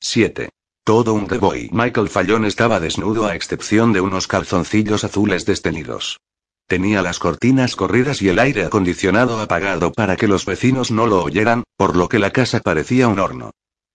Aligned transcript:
7. 0.00 0.50
Todo 0.84 1.12
un 1.12 1.26
boy. 1.26 1.68
Michael 1.72 2.08
Fallon 2.08 2.44
estaba 2.44 2.80
desnudo 2.80 3.26
a 3.26 3.34
excepción 3.34 3.92
de 3.92 4.00
unos 4.00 4.26
calzoncillos 4.26 5.04
azules 5.04 5.44
destenidos. 5.44 6.20
Tenía 6.66 7.02
las 7.02 7.18
cortinas 7.18 7.74
corridas 7.74 8.22
y 8.22 8.28
el 8.28 8.38
aire 8.38 8.64
acondicionado 8.64 9.40
apagado 9.40 9.92
para 9.92 10.16
que 10.16 10.28
los 10.28 10.44
vecinos 10.44 10.90
no 10.90 11.06
lo 11.06 11.22
oyeran, 11.22 11.64
por 11.76 11.96
lo 11.96 12.08
que 12.08 12.18
la 12.18 12.30
casa 12.30 12.60
parecía 12.60 13.08
un 13.08 13.18
horno. 13.18 13.50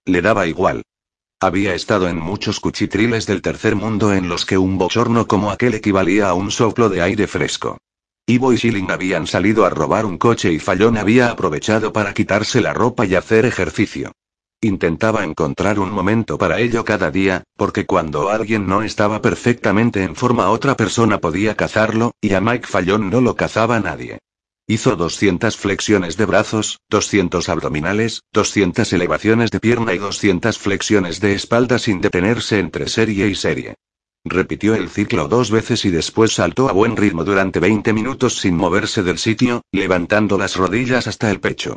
Le 0.05 0.21
daba 0.21 0.46
igual. 0.46 0.84
Había 1.39 1.74
estado 1.74 2.08
en 2.10 2.17
muchos 2.17 2.60
cuchitriles 2.60 3.26
del 3.26 3.42
tercer 3.42 3.76
mundo 3.76 4.13
en 4.13 4.28
los 4.28 4.46
que 4.46 4.58
un 4.58 4.78
bochorno 4.78 5.26
como 5.26 5.51
aquel 5.51 5.74
equivalía 5.74 6.29
a 6.29 6.33
un 6.33 6.51
soplo 6.51 6.90
de 6.90 7.01
aire 7.01 7.28
fresco. 7.28 7.78
Ivo 8.28 8.54
y 8.54 8.58
Schilling 8.58 8.92
habían 8.92 9.26
salido 9.26 9.65
a 9.65 9.70
robar 9.70 10.06
un 10.06 10.17
coche 10.17 10.51
y 10.51 10.60
Fallon 10.60 10.97
había 10.97 11.29
aprovechado 11.29 11.94
para 11.94 12.13
quitarse 12.13 12.62
la 12.62 12.74
ropa 12.74 13.06
y 13.06 13.15
hacer 13.15 13.46
ejercicio. 13.46 14.12
Intentaba 14.64 15.26
encontrar 15.26 15.78
un 15.78 15.92
momento 15.92 16.38
para 16.38 16.62
ello 16.62 16.86
cada 16.86 17.12
día, 17.12 17.44
porque 17.58 17.86
cuando 17.86 18.30
alguien 18.30 18.66
no 18.66 18.81
estaba 18.81 19.21
perfectamente 19.21 20.04
en 20.04 20.16
forma 20.16 20.49
otra 20.52 20.77
persona 20.77 21.17
podía 21.17 21.55
cazarlo, 21.55 22.13
y 22.21 22.34
a 22.34 22.40
Mike 22.40 22.66
Fallon 22.66 23.09
no 23.09 23.20
lo 23.20 23.35
cazaba 23.35 23.81
nadie. 23.81 24.20
Hizo 24.66 24.95
200 24.95 25.57
flexiones 25.57 26.16
de 26.16 26.26
brazos, 26.26 26.80
200 26.90 27.49
abdominales, 27.49 28.21
200 28.31 28.94
elevaciones 28.94 29.52
de 29.52 29.59
pierna 29.59 29.94
y 29.94 29.98
200 29.98 30.57
flexiones 30.57 31.20
de 31.20 31.34
espalda 31.34 31.77
sin 31.77 31.99
detenerse 31.99 32.59
entre 32.59 32.88
serie 32.88 33.27
y 33.27 33.35
serie. 33.35 33.76
Repitió 34.23 34.76
el 34.76 34.88
ciclo 34.88 35.27
dos 35.27 35.52
veces 35.52 35.84
y 35.84 35.91
después 35.91 36.32
saltó 36.32 36.70
a 36.70 36.71
buen 36.71 36.95
ritmo 36.95 37.26
durante 37.26 37.59
20 37.59 37.91
minutos 37.91 38.38
sin 38.38 38.55
moverse 38.55 39.04
del 39.04 39.18
sitio, 39.18 39.62
levantando 39.73 40.38
las 40.38 40.55
rodillas 40.55 41.07
hasta 41.07 41.30
el 41.30 41.41
pecho. 41.41 41.76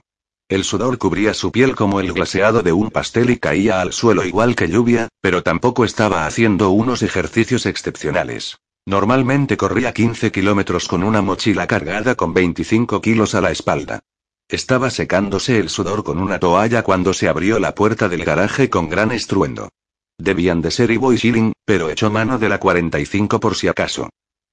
El 0.49 0.63
sudor 0.63 0.97
cubría 0.99 1.35
su 1.35 1.51
piel 1.51 1.75
como 1.75 1.99
el 1.99 2.13
glaseado 2.13 2.63
de 2.63 2.73
un 2.73 2.91
pastel 2.91 3.31
y 3.31 3.37
caía 3.37 3.81
al 3.81 3.93
suelo 3.93 4.25
igual 4.25 4.55
que 4.55 4.69
lluvia, 4.69 5.09
pero 5.21 5.43
tampoco 5.43 5.85
estaba 5.85 6.25
haciendo 6.25 6.71
unos 6.71 7.03
ejercicios 7.03 7.67
excepcionales. 7.67 8.57
Normalmente 8.87 9.57
corría 9.57 9.93
15 9.93 10.31
kilómetros 10.31 10.87
con 10.87 11.03
una 11.03 11.21
mochila 11.21 11.67
cargada 11.67 12.15
con 12.15 12.33
25 12.33 13.01
kilos 13.01 13.35
a 13.35 13.41
la 13.41 13.51
espalda. 13.51 14.05
Estaba 14.49 14.91
secándose 14.91 15.59
el 15.59 15.69
sudor 15.69 16.05
con 16.05 16.21
una 16.21 16.39
toalla 16.39 16.85
cuando 16.85 17.13
se 17.13 17.27
abrió 17.27 17.59
la 17.59 17.75
puerta 17.75 18.09
del 18.09 18.25
garaje 18.25 18.71
con 18.71 18.89
gran 18.89 19.11
estruendo. 19.11 19.71
Debían 20.17 20.63
de 20.63 20.71
ser 20.71 20.93
Ivo 20.93 21.13
y 21.13 21.19
Schilling, 21.19 21.55
pero 21.65 21.91
echó 21.91 22.09
mano 22.13 22.39
de 22.39 22.49
la 22.49 22.61
45 22.61 23.41
por 23.41 23.57
si 23.57 23.67
acaso. 23.67 24.11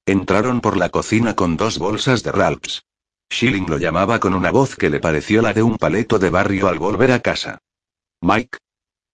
Entraron 0.08 0.60
por 0.60 0.76
la 0.76 0.90
cocina 0.90 1.36
con 1.36 1.56
dos 1.56 1.78
bolsas 1.78 2.24
de 2.24 2.32
Ralphs. 2.32 2.82
Schilling 3.34 3.68
lo 3.68 3.78
llamaba 3.78 4.20
con 4.20 4.36
una 4.36 4.52
voz 4.52 4.76
que 4.76 4.90
le 4.90 5.00
pareció 5.00 5.42
la 5.42 5.54
de 5.54 5.64
un 5.64 5.78
paleto 5.78 6.20
de 6.20 6.30
barrio 6.30 6.68
al 6.68 6.78
volver 6.78 7.12
a 7.12 7.20
casa. 7.20 7.58
Mike. 8.22 8.60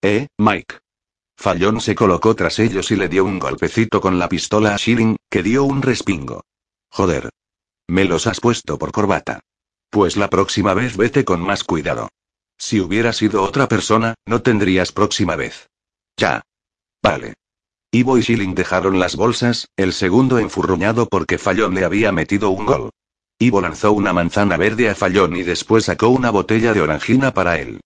Eh, 0.01 0.27
Mike. 0.37 0.79
Fallón 1.37 1.79
se 1.79 1.95
colocó 1.95 2.35
tras 2.35 2.59
ellos 2.59 2.91
y 2.91 2.97
le 2.97 3.07
dio 3.07 3.23
un 3.23 3.39
golpecito 3.39 4.01
con 4.01 4.19
la 4.19 4.27
pistola 4.27 4.75
a 4.75 4.77
Schilling, 4.77 5.15
que 5.29 5.41
dio 5.41 5.63
un 5.63 5.81
respingo. 5.81 6.43
Joder. 6.89 7.29
Me 7.87 8.03
los 8.03 8.27
has 8.27 8.41
puesto 8.41 8.77
por 8.77 8.91
corbata. 8.91 9.39
Pues 9.89 10.17
la 10.17 10.29
próxima 10.29 10.73
vez 10.73 10.97
vete 10.97 11.23
con 11.23 11.41
más 11.41 11.63
cuidado. 11.63 12.09
Si 12.57 12.81
hubiera 12.81 13.13
sido 13.13 13.41
otra 13.41 13.69
persona, 13.69 14.15
no 14.25 14.41
tendrías 14.41 14.91
próxima 14.91 15.37
vez. 15.37 15.69
Ya. 16.17 16.41
Vale. 17.01 17.35
Ivo 17.91 18.17
y 18.17 18.21
Schilling 18.21 18.53
dejaron 18.53 18.99
las 18.99 19.15
bolsas, 19.15 19.69
el 19.77 19.93
segundo 19.93 20.39
enfurruñado 20.39 21.07
porque 21.07 21.37
Fallón 21.37 21.73
le 21.73 21.85
había 21.85 22.11
metido 22.11 22.49
un 22.49 22.65
gol. 22.65 22.89
Ivo 23.41 23.61
lanzó 23.61 23.93
una 23.93 24.11
manzana 24.11 24.57
verde 24.57 24.89
a 24.89 24.95
Fallón 24.95 25.37
y 25.37 25.43
después 25.43 25.85
sacó 25.85 26.09
una 26.09 26.29
botella 26.29 26.73
de 26.73 26.81
orangina 26.81 27.33
para 27.33 27.57
él. 27.57 27.79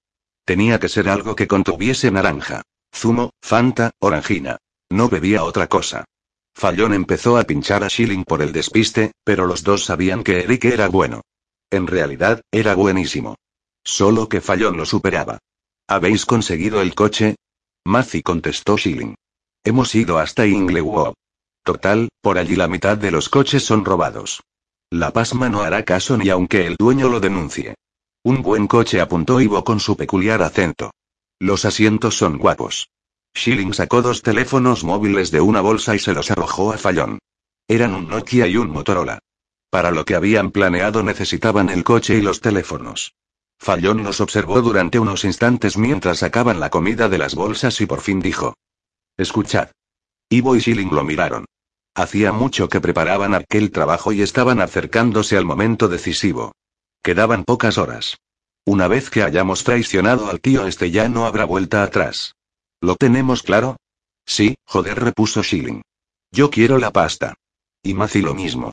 Tenía 0.46 0.80
que 0.80 0.90
ser 0.90 1.08
algo 1.08 1.36
que 1.36 1.48
contuviese 1.48 2.10
naranja. 2.10 2.64
Zumo, 2.92 3.30
Fanta, 3.40 3.92
orangina. 4.00 4.58
No 4.90 5.10
bebía 5.10 5.44
otra 5.44 5.68
cosa. 5.68 6.06
Fallón 6.56 6.96
empezó 6.96 7.38
a 7.38 7.44
pinchar 7.44 7.84
a 7.84 7.90
Schilling 7.90 8.24
por 8.24 8.42
el 8.42 8.52
despiste, 8.52 9.12
pero 9.24 9.46
los 9.46 9.64
dos 9.64 9.86
sabían 9.86 10.24
que 10.24 10.40
Eric 10.40 10.66
era 10.66 10.88
bueno. 10.88 11.22
En 11.70 11.86
realidad, 11.86 12.42
era 12.52 12.74
buenísimo. 12.74 13.36
Solo 13.84 14.28
que 14.30 14.42
Fallón 14.42 14.76
lo 14.76 14.88
superaba. 14.88 15.38
¿Habéis 15.88 16.26
conseguido 16.26 16.82
el 16.82 16.96
coche? 16.96 17.36
Mazi 17.86 18.24
contestó 18.24 18.76
Schilling. 18.76 19.14
Hemos 19.64 19.94
ido 19.94 20.18
hasta 20.18 20.48
Inglewood. 20.48 21.14
Total, 21.64 22.10
por 22.22 22.40
allí 22.40 22.56
la 22.56 22.68
mitad 22.68 22.98
de 22.98 23.12
los 23.12 23.30
coches 23.30 23.64
son 23.64 23.86
robados. 23.86 24.42
La 24.94 25.10
pasma 25.10 25.50
no 25.50 25.64
hará 25.64 25.82
caso 25.82 26.18
ni 26.18 26.30
aunque 26.30 26.68
el 26.68 26.76
dueño 26.78 27.10
lo 27.10 27.20
denuncie. 27.20 27.74
Un 28.24 28.44
buen 28.44 28.68
coche 28.68 29.02
apuntó 29.02 29.42
Ivo 29.42 29.64
con 29.64 29.80
su 29.80 29.98
peculiar 29.98 30.44
acento. 30.44 30.92
Los 31.40 31.66
asientos 31.66 32.16
son 32.16 32.38
guapos. 32.38 32.90
Schilling 33.36 33.74
sacó 33.74 34.04
dos 34.04 34.22
teléfonos 34.22 34.84
móviles 34.84 35.32
de 35.32 35.42
una 35.42 35.62
bolsa 35.62 35.96
y 35.96 36.00
se 36.00 36.14
los 36.14 36.30
arrojó 36.30 36.74
a 36.74 36.78
Fallón. 36.78 37.18
Eran 37.68 37.96
un 37.96 38.08
Nokia 38.08 38.46
y 38.46 38.56
un 38.56 38.70
Motorola. 38.70 39.18
Para 39.72 39.90
lo 39.90 40.06
que 40.06 40.14
habían 40.14 40.52
planeado 40.52 41.02
necesitaban 41.02 41.70
el 41.70 41.84
coche 41.84 42.16
y 42.16 42.22
los 42.22 42.40
teléfonos. 42.40 43.16
Fallón 43.58 44.04
los 44.04 44.22
observó 44.22 44.62
durante 44.62 45.00
unos 45.00 45.26
instantes 45.26 45.76
mientras 45.76 46.20
sacaban 46.20 46.60
la 46.60 46.70
comida 46.70 47.10
de 47.10 47.18
las 47.18 47.34
bolsas 47.34 47.82
y 47.82 47.88
por 47.88 48.02
fin 48.02 48.20
dijo. 48.20 48.54
Escuchad. 49.18 49.70
Ivo 50.30 50.56
y 50.56 50.62
Schilling 50.62 50.94
lo 50.94 51.04
miraron. 51.04 51.46
Hacía 51.96 52.32
mucho 52.32 52.70
que 52.70 52.82
preparaban 52.82 53.36
aquel 53.36 53.70
trabajo 53.72 54.12
y 54.12 54.22
estaban 54.24 54.62
acercándose 54.62 55.38
al 55.38 55.46
momento 55.46 55.88
decisivo. 55.88 56.54
Quedaban 57.04 57.44
pocas 57.44 57.78
horas. 57.78 58.18
Una 58.66 58.88
vez 58.88 59.10
que 59.10 59.22
hayamos 59.22 59.64
traicionado 59.64 60.30
al 60.30 60.40
tío 60.40 60.66
este 60.66 60.90
ya 60.90 61.08
no 61.08 61.26
habrá 61.26 61.46
vuelta 61.46 61.84
atrás. 61.84 62.36
¿Lo 62.82 62.96
tenemos 62.96 63.44
claro? 63.44 63.78
Sí, 64.26 64.56
joder, 64.66 65.00
repuso 65.04 65.44
Schilling. 65.44 65.82
Yo 66.32 66.50
quiero 66.50 66.80
la 66.80 66.92
pasta. 66.92 67.36
Y 67.84 67.94
Mazi 67.94 68.22
lo 68.22 68.34
mismo. 68.34 68.72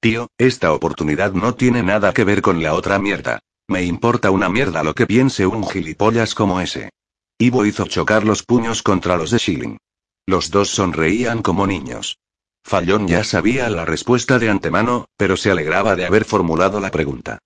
Tío, 0.00 0.28
esta 0.38 0.72
oportunidad 0.72 1.32
no 1.32 1.54
tiene 1.54 1.82
nada 1.82 2.12
que 2.12 2.24
ver 2.24 2.40
con 2.40 2.62
la 2.62 2.74
otra 2.74 2.98
mierda. 2.98 3.40
Me 3.68 3.84
importa 3.84 4.30
una 4.30 4.48
mierda 4.48 4.82
lo 4.82 4.94
que 4.94 5.06
piense 5.06 5.46
un 5.46 5.68
gilipollas 5.68 6.34
como 6.34 6.60
ese. 6.60 6.90
Ivo 7.38 7.66
hizo 7.66 7.86
chocar 7.86 8.24
los 8.24 8.44
puños 8.44 8.82
contra 8.82 9.16
los 9.16 9.30
de 9.30 9.38
Schilling. 9.38 9.78
Los 10.26 10.50
dos 10.50 10.70
sonreían 10.70 11.42
como 11.42 11.66
niños. 11.66 12.18
Fallón 12.64 13.08
ya 13.08 13.24
sabía 13.24 13.68
la 13.68 13.84
respuesta 13.84 14.38
de 14.38 14.48
antemano, 14.48 15.06
pero 15.16 15.36
se 15.36 15.50
alegraba 15.50 15.96
de 15.96 16.06
haber 16.06 16.24
formulado 16.24 16.80
la 16.80 16.90
pregunta. 16.90 17.38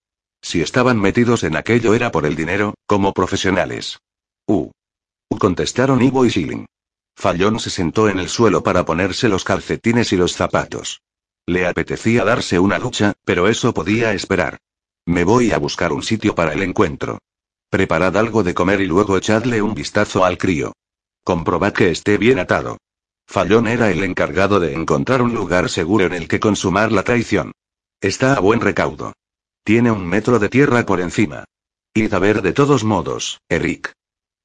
Si 0.43 0.61
estaban 0.61 1.01
metidos 1.01 1.43
en 1.43 1.57
aquello 1.57 1.95
era 1.95 2.13
por 2.13 2.27
el 2.27 2.37
dinero, 2.37 2.75
como 2.87 3.13
profesionales. 3.13 3.99
Uh. 4.47 4.71
Uh 5.29 5.39
contestaron 5.39 6.03
Ivo 6.03 6.25
y 6.25 6.31
Schilling. 6.31 6.67
Fallón 7.17 7.59
se 7.59 7.71
sentó 7.71 8.09
en 8.09 8.19
el 8.19 8.29
suelo 8.29 8.63
para 8.63 8.85
ponerse 8.85 9.29
los 9.29 9.43
calcetines 9.43 10.13
y 10.13 10.17
los 10.17 10.35
zapatos. 10.35 11.01
Le 11.47 11.67
apetecía 11.67 12.25
darse 12.25 12.59
una 12.59 12.79
lucha, 12.79 13.15
pero 13.25 13.49
eso 13.49 13.73
podía 13.73 14.13
esperar. 14.13 14.59
Me 15.07 15.25
voy 15.25 15.53
a 15.53 15.59
buscar 15.59 15.93
un 15.93 16.03
sitio 16.03 16.35
para 16.35 16.53
el 16.53 16.63
encuentro. 16.63 17.19
Preparad 17.71 18.17
algo 18.17 18.43
de 18.43 18.55
comer 18.55 18.81
y 18.81 18.87
luego 18.87 19.17
echadle 19.17 19.63
un 19.63 19.75
vistazo 19.75 20.25
al 20.25 20.39
crío. 20.39 20.73
Comprobad 21.25 21.73
que 21.73 21.91
esté 21.91 22.19
bien 22.19 22.39
atado. 22.39 22.79
Fallón 23.27 23.67
era 23.67 23.91
el 23.91 24.03
encargado 24.05 24.61
de 24.61 24.73
encontrar 24.75 25.21
un 25.21 25.35
lugar 25.35 25.69
seguro 25.69 26.07
en 26.07 26.15
el 26.15 26.29
que 26.29 26.41
consumar 26.41 26.93
la 26.93 27.03
traición. 27.03 27.53
Está 28.01 28.35
a 28.35 28.41
buen 28.41 28.61
recaudo. 28.61 29.13
Tiene 29.65 29.91
un 29.91 30.07
metro 30.07 30.39
de 30.39 30.49
tierra 30.49 30.87
por 30.87 31.01
encima. 31.01 31.45
Id 31.95 32.15
a 32.15 32.19
ver 32.19 32.43
de 32.43 32.53
todos 32.53 32.85
modos, 32.85 33.41
Eric. 33.49 33.93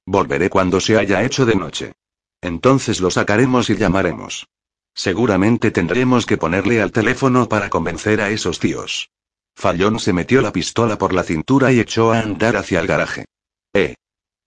Volveré 0.06 0.50
cuando 0.50 0.80
se 0.80 0.98
haya 0.98 1.24
hecho 1.24 1.46
de 1.46 1.56
noche. 1.56 1.94
Entonces 2.42 3.02
lo 3.02 3.12
sacaremos 3.12 3.70
y 3.70 3.76
llamaremos. 3.76 4.48
Seguramente 4.94 5.72
tendremos 5.72 6.26
que 6.26 6.38
ponerle 6.38 6.82
al 6.82 6.92
teléfono 6.92 7.48
para 7.48 7.70
convencer 7.70 8.20
a 8.20 8.30
esos 8.30 8.60
tíos. 8.60 9.10
Fallón 9.56 10.00
se 10.00 10.12
metió 10.12 10.42
la 10.42 10.52
pistola 10.52 10.98
por 10.98 11.14
la 11.14 11.24
cintura 11.24 11.72
y 11.72 11.80
echó 11.80 12.12
a 12.12 12.20
andar 12.20 12.58
hacia 12.58 12.80
el 12.80 12.88
garaje. 12.88 13.26
Eh. 13.74 13.96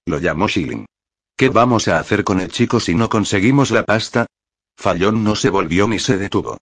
Lo 0.06 0.18
llamó 0.18 0.48
Schilling. 0.48 0.86
¿Qué 1.36 1.48
vamos 1.48 1.88
a 1.88 1.98
hacer 1.98 2.22
con 2.22 2.40
el 2.40 2.52
chico 2.52 2.78
si 2.78 2.94
no 2.94 3.08
conseguimos 3.08 3.72
la 3.72 3.84
pasta? 3.84 4.26
Fallón 4.76 5.24
no 5.24 5.34
se 5.34 5.50
volvió 5.50 5.88
ni 5.88 5.98
se 5.98 6.16
detuvo. 6.16 6.58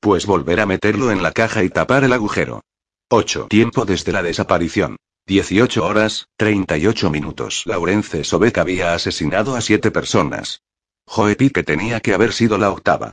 Pues 0.00 0.26
volver 0.26 0.58
a 0.58 0.66
meterlo 0.66 1.12
en 1.12 1.22
la 1.22 1.30
caja 1.30 1.62
y 1.62 1.70
tapar 1.70 2.02
el 2.02 2.12
agujero. 2.12 2.62
8. 3.08 3.46
Tiempo 3.48 3.84
desde 3.84 4.10
la 4.10 4.24
desaparición. 4.24 4.96
18 5.28 5.84
horas, 5.84 6.26
38 6.38 7.08
minutos. 7.08 7.62
Laurence 7.66 8.24
Sobek 8.24 8.58
había 8.58 8.94
asesinado 8.94 9.54
a 9.54 9.60
siete 9.60 9.92
personas. 9.92 10.60
Joe 11.06 11.36
Pique 11.36 11.62
tenía 11.62 12.00
que 12.00 12.12
haber 12.12 12.32
sido 12.32 12.58
la 12.58 12.70
octava. 12.70 13.12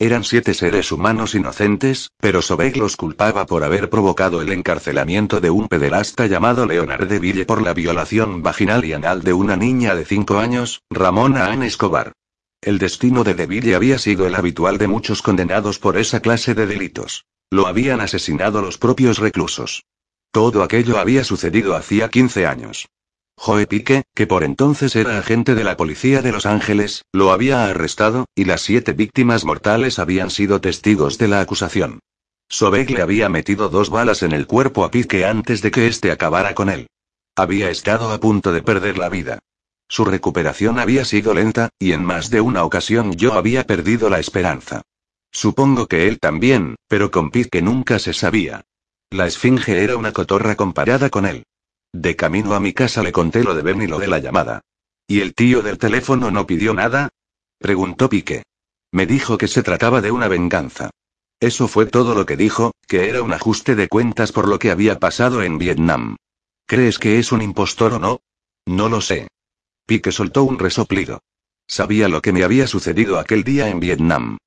Eran 0.00 0.24
siete 0.24 0.54
seres 0.54 0.90
humanos 0.90 1.36
inocentes, 1.36 2.10
pero 2.18 2.42
Sobek 2.42 2.76
los 2.76 2.96
culpaba 2.96 3.46
por 3.46 3.62
haber 3.62 3.88
provocado 3.88 4.42
el 4.42 4.50
encarcelamiento 4.50 5.40
de 5.40 5.50
un 5.50 5.68
pederasta 5.68 6.26
llamado 6.26 6.66
Leonard 6.66 7.06
de 7.06 7.20
Ville 7.20 7.46
por 7.46 7.62
la 7.62 7.74
violación 7.74 8.42
vaginal 8.42 8.84
y 8.84 8.92
anal 8.92 9.22
de 9.22 9.32
una 9.32 9.56
niña 9.56 9.94
de 9.94 10.04
cinco 10.04 10.38
años, 10.38 10.82
Ramona 10.90 11.46
Ann 11.46 11.62
Escobar. 11.62 12.12
El 12.60 12.78
destino 12.78 13.22
de 13.22 13.34
Deville 13.34 13.76
había 13.76 13.98
sido 13.98 14.26
el 14.26 14.34
habitual 14.34 14.78
de 14.78 14.88
muchos 14.88 15.22
condenados 15.22 15.78
por 15.78 15.96
esa 15.96 16.20
clase 16.20 16.54
de 16.54 16.66
delitos. 16.66 17.26
Lo 17.50 17.68
habían 17.68 18.00
asesinado 18.00 18.62
los 18.62 18.78
propios 18.78 19.18
reclusos. 19.18 19.84
Todo 20.32 20.64
aquello 20.64 20.98
había 20.98 21.22
sucedido 21.22 21.76
hacía 21.76 22.08
15 22.08 22.46
años. 22.46 22.88
Joe 23.36 23.66
Pique, 23.66 24.04
que 24.14 24.26
por 24.26 24.44
entonces 24.44 24.96
era 24.96 25.18
agente 25.18 25.54
de 25.54 25.64
la 25.64 25.76
policía 25.76 26.22
de 26.22 26.32
Los 26.32 26.46
Ángeles, 26.46 27.04
lo 27.12 27.32
había 27.32 27.64
arrestado, 27.66 28.26
y 28.34 28.44
las 28.44 28.62
siete 28.62 28.92
víctimas 28.92 29.44
mortales 29.44 29.98
habían 29.98 30.30
sido 30.30 30.60
testigos 30.60 31.18
de 31.18 31.28
la 31.28 31.40
acusación. 31.40 32.00
Sobek 32.48 32.90
le 32.90 33.02
había 33.02 33.28
metido 33.28 33.68
dos 33.68 33.90
balas 33.90 34.22
en 34.22 34.32
el 34.32 34.46
cuerpo 34.46 34.84
a 34.84 34.90
Pique 34.90 35.24
antes 35.24 35.62
de 35.62 35.70
que 35.70 35.86
éste 35.86 36.10
acabara 36.10 36.54
con 36.54 36.70
él. 36.70 36.86
Había 37.36 37.70
estado 37.70 38.12
a 38.12 38.20
punto 38.20 38.52
de 38.52 38.62
perder 38.62 38.96
la 38.96 39.08
vida. 39.08 39.40
Su 39.88 40.04
recuperación 40.04 40.78
había 40.78 41.04
sido 41.04 41.34
lenta, 41.34 41.70
y 41.78 41.92
en 41.92 42.04
más 42.04 42.30
de 42.30 42.40
una 42.40 42.64
ocasión 42.64 43.12
yo 43.12 43.34
había 43.34 43.64
perdido 43.64 44.08
la 44.08 44.20
esperanza. 44.20 44.82
Supongo 45.30 45.86
que 45.88 46.06
él 46.06 46.20
también, 46.20 46.76
pero 46.88 47.10
con 47.10 47.30
Pique 47.30 47.60
nunca 47.60 47.98
se 47.98 48.12
sabía. 48.12 48.62
La 49.10 49.26
esfinge 49.26 49.82
era 49.82 49.96
una 49.96 50.12
cotorra 50.12 50.54
comparada 50.54 51.10
con 51.10 51.26
él. 51.26 51.44
De 51.94 52.16
camino 52.16 52.54
a 52.54 52.60
mi 52.60 52.72
casa 52.72 53.04
le 53.04 53.12
conté 53.12 53.44
lo 53.44 53.54
de 53.54 53.62
Ben 53.62 53.80
y 53.80 53.86
lo 53.86 54.00
de 54.00 54.08
la 54.08 54.18
llamada. 54.18 54.62
¿Y 55.06 55.20
el 55.20 55.32
tío 55.32 55.62
del 55.62 55.78
teléfono 55.78 56.32
no 56.32 56.44
pidió 56.44 56.74
nada? 56.74 57.10
Preguntó 57.60 58.08
Pique. 58.08 58.42
Me 58.90 59.06
dijo 59.06 59.38
que 59.38 59.46
se 59.46 59.62
trataba 59.62 60.00
de 60.00 60.10
una 60.10 60.26
venganza. 60.26 60.90
Eso 61.38 61.68
fue 61.68 61.86
todo 61.86 62.16
lo 62.16 62.26
que 62.26 62.36
dijo, 62.36 62.72
que 62.88 63.08
era 63.08 63.22
un 63.22 63.32
ajuste 63.32 63.76
de 63.76 63.86
cuentas 63.86 64.32
por 64.32 64.48
lo 64.48 64.58
que 64.58 64.72
había 64.72 64.98
pasado 64.98 65.44
en 65.44 65.56
Vietnam. 65.56 66.16
¿Crees 66.66 66.98
que 66.98 67.20
es 67.20 67.30
un 67.30 67.42
impostor 67.42 67.92
o 67.92 67.98
no? 68.00 68.20
No 68.66 68.88
lo 68.88 69.00
sé. 69.00 69.28
Pique 69.86 70.10
soltó 70.10 70.42
un 70.42 70.58
resoplido. 70.58 71.20
Sabía 71.68 72.08
lo 72.08 72.22
que 72.22 72.32
me 72.32 72.42
había 72.42 72.66
sucedido 72.66 73.20
aquel 73.20 73.44
día 73.44 73.68
en 73.68 73.78
Vietnam. 73.78 74.38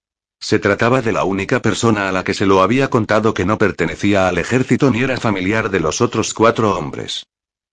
Se 0.41 0.59
trataba 0.59 1.01
de 1.01 1.13
la 1.13 1.23
única 1.23 1.61
persona 1.61 2.09
a 2.09 2.11
la 2.11 2.25
que 2.25 2.33
se 2.33 2.45
lo 2.45 2.61
había 2.61 2.89
contado 2.89 3.33
que 3.33 3.45
no 3.45 3.57
pertenecía 3.57 4.27
al 4.27 4.37
ejército 4.37 4.91
ni 4.91 5.01
era 5.01 5.15
familiar 5.15 5.69
de 5.69 5.79
los 5.79 6.01
otros 6.01 6.33
cuatro 6.33 6.77
hombres. 6.77 7.23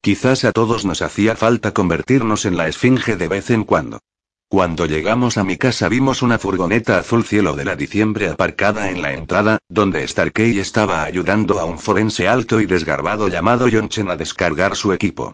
Quizás 0.05 0.45
a 0.45 0.53
todos 0.53 0.85
nos 0.85 1.01
hacía 1.01 1.35
falta 1.35 1.73
convertirnos 1.73 2.45
en 2.45 2.59
la 2.59 2.69
esfinge 2.69 3.17
de 3.17 3.27
vez 3.27 3.49
en 3.49 3.65
cuando. 3.65 4.01
Cuando 4.49 4.85
llegamos 4.85 5.39
a 5.39 5.45
mi 5.45 5.57
casa 5.57 5.89
vimos 5.89 6.21
una 6.21 6.39
furgoneta 6.39 6.99
azul 6.99 7.25
cielo 7.25 7.55
de 7.55 7.65
la 7.65 7.75
diciembre 7.75 8.29
aparcada 8.29 8.91
en 8.91 9.01
la 9.01 9.15
entrada, 9.15 9.61
donde 9.67 10.07
Starkey 10.07 10.59
estaba 10.59 11.05
ayudando 11.05 11.59
a 11.59 11.65
un 11.65 11.79
forense 11.79 12.29
alto 12.29 12.61
y 12.61 12.67
desgarbado 12.67 13.29
llamado 13.29 13.67
John 13.73 13.89
Chen 13.89 14.11
a 14.11 14.17
descargar 14.17 14.77
su 14.77 14.93
equipo. 14.93 15.33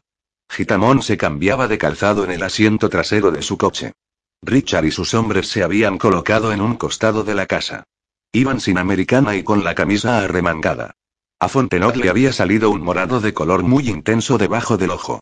Gitamón 0.48 1.02
se 1.02 1.16
cambiaba 1.16 1.66
de 1.66 1.76
calzado 1.76 2.22
en 2.22 2.30
el 2.30 2.44
asiento 2.44 2.88
trasero 2.88 3.32
de 3.32 3.42
su 3.42 3.58
coche. 3.58 3.94
Richard 4.40 4.84
y 4.84 4.92
sus 4.92 5.14
hombres 5.14 5.48
se 5.48 5.64
habían 5.64 5.98
colocado 5.98 6.52
en 6.52 6.60
un 6.60 6.76
costado 6.76 7.24
de 7.24 7.34
la 7.34 7.46
casa. 7.46 7.82
Iban 8.30 8.60
sin 8.60 8.78
americana 8.78 9.34
y 9.34 9.42
con 9.42 9.64
la 9.64 9.74
camisa 9.74 10.20
arremangada. 10.20 10.94
A 11.40 11.48
Fontenot 11.48 11.96
le 11.96 12.10
había 12.10 12.34
salido 12.34 12.70
un 12.70 12.82
morado 12.82 13.20
de 13.20 13.32
color 13.32 13.62
muy 13.62 13.88
intenso 13.88 14.36
debajo 14.36 14.76
del 14.76 14.90
ojo. 14.90 15.20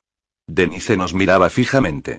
Denise 0.48 0.96
nos 0.96 1.14
miraba 1.14 1.48
fijamente. 1.48 2.18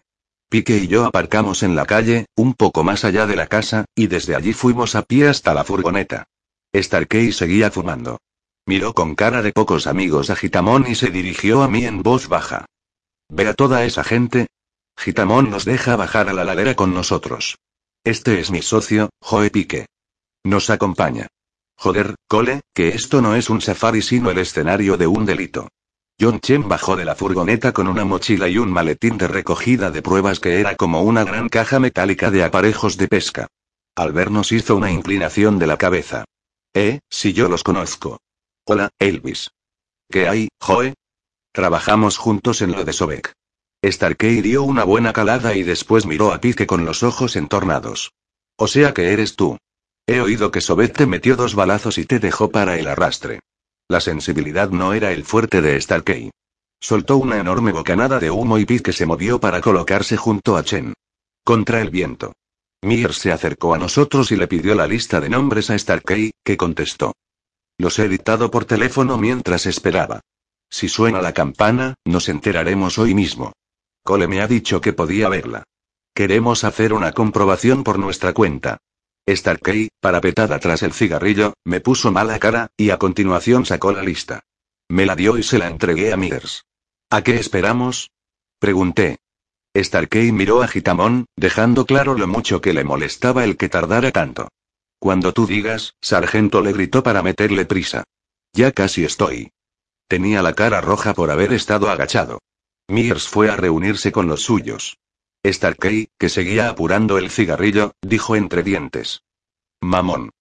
Pique 0.49 0.77
y 0.77 0.87
yo 0.87 1.05
aparcamos 1.05 1.63
en 1.63 1.75
la 1.75 1.85
calle, 1.85 2.25
un 2.35 2.53
poco 2.53 2.83
más 2.83 3.03
allá 3.03 3.27
de 3.27 3.35
la 3.35 3.47
casa, 3.47 3.83
y 3.95 4.07
desde 4.07 4.35
allí 4.35 4.53
fuimos 4.53 4.95
a 4.95 5.01
pie 5.01 5.27
hasta 5.27 5.53
la 5.53 5.65
furgoneta. 5.65 6.23
Starkey 6.73 7.33
seguía 7.33 7.71
fumando. 7.71 8.19
Miró 8.65 8.93
con 8.93 9.15
cara 9.15 9.41
de 9.41 9.51
pocos 9.51 9.85
amigos 9.85 10.29
a 10.29 10.35
Gitamón 10.37 10.85
y 10.87 10.95
se 10.95 11.09
dirigió 11.09 11.61
a 11.61 11.67
mí 11.67 11.85
en 11.85 12.01
voz 12.01 12.29
baja. 12.29 12.65
Ve 13.27 13.47
a 13.47 13.53
toda 13.53 13.83
esa 13.83 14.03
gente, 14.03 14.47
Gitamón 14.97 15.49
nos 15.49 15.65
deja 15.65 15.95
bajar 15.95 16.29
a 16.29 16.33
la 16.33 16.45
ladera 16.45 16.75
con 16.75 16.93
nosotros. 16.93 17.57
Este 18.03 18.39
es 18.39 18.49
mi 18.49 18.61
socio, 18.61 19.09
Joe 19.21 19.49
Pique. 19.49 19.87
Nos 20.43 20.69
acompaña. 20.69 21.27
Joder, 21.81 22.15
Cole, 22.27 22.59
que 22.73 22.89
esto 22.89 23.21
no 23.21 23.35
es 23.35 23.49
un 23.49 23.61
safari 23.61 24.01
sino 24.01 24.29
el 24.29 24.37
escenario 24.39 24.97
de 24.97 25.07
un 25.07 25.25
delito. 25.25 25.69
John 26.19 26.41
Chen 26.41 26.67
bajó 26.67 26.97
de 26.97 27.05
la 27.05 27.15
furgoneta 27.15 27.71
con 27.71 27.87
una 27.87 28.03
mochila 28.03 28.49
y 28.49 28.57
un 28.57 28.69
maletín 28.69 29.17
de 29.17 29.29
recogida 29.29 29.89
de 29.89 30.01
pruebas 30.01 30.41
que 30.41 30.59
era 30.59 30.75
como 30.75 31.03
una 31.03 31.23
gran 31.23 31.47
caja 31.47 31.79
metálica 31.79 32.31
de 32.31 32.43
aparejos 32.43 32.97
de 32.97 33.07
pesca. 33.07 33.47
Al 33.95 34.11
vernos 34.11 34.51
hizo 34.51 34.75
una 34.75 34.91
inclinación 34.91 35.57
de 35.57 35.67
la 35.67 35.77
cabeza. 35.77 36.25
Eh, 36.73 36.99
si 37.09 37.31
yo 37.31 37.47
los 37.47 37.63
conozco. 37.63 38.19
Hola, 38.65 38.89
Elvis. 38.99 39.51
¿Qué 40.11 40.27
hay, 40.27 40.49
Joe? 40.59 40.95
Trabajamos 41.53 42.17
juntos 42.17 42.61
en 42.61 42.73
lo 42.73 42.83
de 42.83 42.91
Sobek. 42.91 43.31
Starkey 43.85 44.41
dio 44.41 44.63
una 44.63 44.83
buena 44.83 45.13
calada 45.13 45.55
y 45.55 45.63
después 45.63 46.05
miró 46.05 46.33
a 46.33 46.41
Pique 46.41 46.67
con 46.67 46.83
los 46.83 47.03
ojos 47.03 47.37
entornados. 47.37 48.11
O 48.57 48.67
sea 48.67 48.93
que 48.93 49.13
eres 49.13 49.37
tú. 49.37 49.57
He 50.09 50.21
oído 50.21 50.49
que 50.49 50.59
Sobet 50.59 50.97
te 50.97 51.05
metió 51.05 51.35
dos 51.35 51.53
balazos 51.53 51.99
y 51.99 52.05
te 52.05 52.17
dejó 52.17 52.49
para 52.49 52.79
el 52.79 52.87
arrastre. 52.87 53.41
La 53.87 54.01
sensibilidad 54.01 54.71
no 54.71 54.95
era 54.95 55.11
el 55.11 55.23
fuerte 55.23 55.61
de 55.61 55.79
Starkey. 55.79 56.31
Soltó 56.81 57.17
una 57.17 57.37
enorme 57.37 57.71
bocanada 57.71 58.17
de 58.19 58.31
humo 58.31 58.57
y 58.57 58.65
Pique 58.65 58.91
se 58.91 59.05
movió 59.05 59.39
para 59.39 59.61
colocarse 59.61 60.17
junto 60.17 60.57
a 60.57 60.63
Chen. 60.63 60.95
Contra 61.43 61.79
el 61.79 61.91
viento. 61.91 62.33
Mears 62.81 63.17
se 63.17 63.31
acercó 63.31 63.75
a 63.75 63.77
nosotros 63.77 64.31
y 64.31 64.35
le 64.35 64.47
pidió 64.47 64.73
la 64.73 64.87
lista 64.87 65.21
de 65.21 65.29
nombres 65.29 65.69
a 65.69 65.77
Starkey, 65.77 66.31
que 66.43 66.57
contestó. 66.57 67.13
Los 67.77 67.99
he 67.99 68.09
dictado 68.09 68.49
por 68.49 68.65
teléfono 68.65 69.15
mientras 69.19 69.67
esperaba. 69.67 70.21
Si 70.71 70.89
suena 70.89 71.21
la 71.21 71.33
campana, 71.33 71.93
nos 72.03 72.29
enteraremos 72.29 72.97
hoy 72.97 73.13
mismo. 73.13 73.53
Cole 74.03 74.27
me 74.27 74.41
ha 74.41 74.47
dicho 74.47 74.81
que 74.81 74.91
podía 74.91 75.29
verla. 75.29 75.65
Queremos 76.15 76.63
hacer 76.63 76.93
una 76.93 77.11
comprobación 77.11 77.83
por 77.83 77.99
nuestra 77.99 78.33
cuenta. 78.33 78.79
Starkey, 79.27 79.89
parapetada 79.99 80.59
tras 80.59 80.83
el 80.83 80.93
cigarrillo, 80.93 81.53
me 81.63 81.81
puso 81.81 82.11
mala 82.11 82.39
cara, 82.39 82.71
y 82.77 82.89
a 82.89 82.97
continuación 82.97 83.65
sacó 83.65 83.91
la 83.91 84.03
lista. 84.03 84.41
Me 84.87 85.05
la 85.05 85.15
dio 85.15 85.37
y 85.37 85.43
se 85.43 85.59
la 85.59 85.67
entregué 85.67 86.11
a 86.11 86.17
Mears. 86.17 86.65
¿A 87.09 87.23
qué 87.23 87.35
esperamos? 87.35 88.11
Pregunté. 88.59 89.19
Starkey 89.75 90.31
miró 90.31 90.63
a 90.63 90.67
Gitamón, 90.67 91.25
dejando 91.35 91.85
claro 91.85 92.15
lo 92.15 92.27
mucho 92.27 92.59
que 92.59 92.73
le 92.73 92.83
molestaba 92.83 93.43
el 93.43 93.55
que 93.55 93.69
tardara 93.69 94.11
tanto. 94.11 94.49
Cuando 94.99 95.31
tú 95.31 95.45
digas, 95.45 95.95
sargento 96.01 96.61
le 96.61 96.73
gritó 96.73 97.03
para 97.03 97.21
meterle 97.21 97.65
prisa. 97.65 98.03
Ya 98.53 98.71
casi 98.71 99.05
estoy. 99.05 99.51
Tenía 100.07 100.41
la 100.41 100.53
cara 100.53 100.81
roja 100.81 101.13
por 101.13 101.29
haber 101.29 101.53
estado 101.53 101.89
agachado. 101.89 102.39
Mears 102.87 103.27
fue 103.27 103.49
a 103.49 103.55
reunirse 103.55 104.11
con 104.11 104.27
los 104.27 104.41
suyos. 104.41 104.97
Starkey, 105.45 106.09
que 106.17 106.29
seguía 106.29 106.69
apurando 106.69 107.17
el 107.17 107.29
cigarrillo, 107.29 107.93
dijo 108.01 108.35
entre 108.35 108.61
dientes. 108.63 109.23
Mamón. 109.81 110.31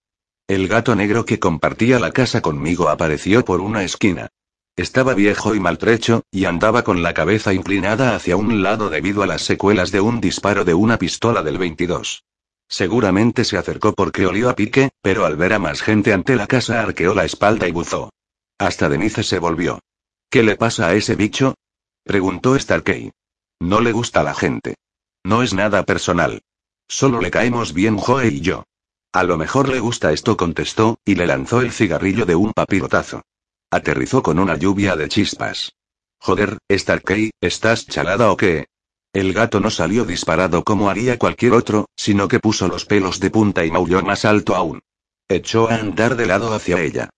El 0.48 0.66
gato 0.66 0.96
negro 0.96 1.24
que 1.24 1.38
compartía 1.38 2.00
la 2.00 2.10
casa 2.10 2.40
conmigo 2.40 2.88
apareció 2.88 3.44
por 3.44 3.60
una 3.60 3.84
esquina. 3.84 4.28
Estaba 4.76 5.14
viejo 5.14 5.54
y 5.54 5.60
maltrecho, 5.60 6.22
y 6.30 6.46
andaba 6.46 6.82
con 6.82 7.02
la 7.02 7.14
cabeza 7.14 7.52
inclinada 7.52 8.16
hacia 8.16 8.36
un 8.36 8.62
lado 8.62 8.90
debido 8.90 9.22
a 9.22 9.26
las 9.26 9.42
secuelas 9.42 9.92
de 9.92 10.00
un 10.00 10.20
disparo 10.20 10.64
de 10.64 10.74
una 10.74 10.98
pistola 10.98 11.42
del 11.42 11.58
22. 11.58 12.24
Seguramente 12.68 13.44
se 13.44 13.56
acercó 13.56 13.92
porque 13.92 14.26
olió 14.26 14.50
a 14.50 14.54
pique, 14.54 14.90
pero 15.00 15.26
al 15.26 15.36
ver 15.36 15.52
a 15.52 15.58
más 15.58 15.80
gente 15.80 16.12
ante 16.12 16.36
la 16.36 16.46
casa 16.46 16.80
arqueó 16.82 17.14
la 17.14 17.24
espalda 17.24 17.68
y 17.68 17.72
buzó. 17.72 18.10
Hasta 18.58 18.88
Denise 18.88 19.22
se 19.22 19.38
volvió. 19.38 19.80
¿Qué 20.30 20.42
le 20.42 20.56
pasa 20.56 20.88
a 20.88 20.94
ese 20.94 21.14
bicho? 21.14 21.54
Preguntó 22.04 22.58
Starkey. 22.58 23.10
No 23.60 23.80
le 23.80 23.92
gusta 23.92 24.22
la 24.22 24.34
gente. 24.34 24.74
No 25.28 25.42
es 25.42 25.52
nada 25.52 25.82
personal. 25.82 26.40
Solo 26.88 27.20
le 27.20 27.30
caemos 27.30 27.74
bien 27.74 27.98
Joe 27.98 28.28
y 28.28 28.40
yo. 28.40 28.64
A 29.12 29.24
lo 29.24 29.36
mejor 29.36 29.68
le 29.68 29.78
gusta 29.78 30.10
esto, 30.10 30.38
contestó, 30.38 31.00
y 31.04 31.16
le 31.16 31.26
lanzó 31.26 31.60
el 31.60 31.70
cigarrillo 31.70 32.24
de 32.24 32.34
un 32.34 32.54
papirotazo. 32.54 33.20
Aterrizó 33.70 34.22
con 34.22 34.38
una 34.38 34.56
lluvia 34.56 34.96
de 34.96 35.06
chispas. 35.10 35.74
Joder, 36.18 36.56
Starkey, 36.72 37.32
¿estás 37.42 37.86
chalada 37.86 38.32
o 38.32 38.38
qué? 38.38 38.68
El 39.12 39.34
gato 39.34 39.60
no 39.60 39.68
salió 39.68 40.06
disparado 40.06 40.64
como 40.64 40.88
haría 40.88 41.18
cualquier 41.18 41.52
otro, 41.52 41.90
sino 41.94 42.26
que 42.26 42.40
puso 42.40 42.66
los 42.66 42.86
pelos 42.86 43.20
de 43.20 43.28
punta 43.28 43.66
y 43.66 43.70
maulló 43.70 44.00
más 44.00 44.24
alto 44.24 44.56
aún. 44.56 44.80
Echó 45.28 45.68
a 45.68 45.74
andar 45.74 46.16
de 46.16 46.24
lado 46.24 46.54
hacia 46.54 46.80
ella. 46.80 47.10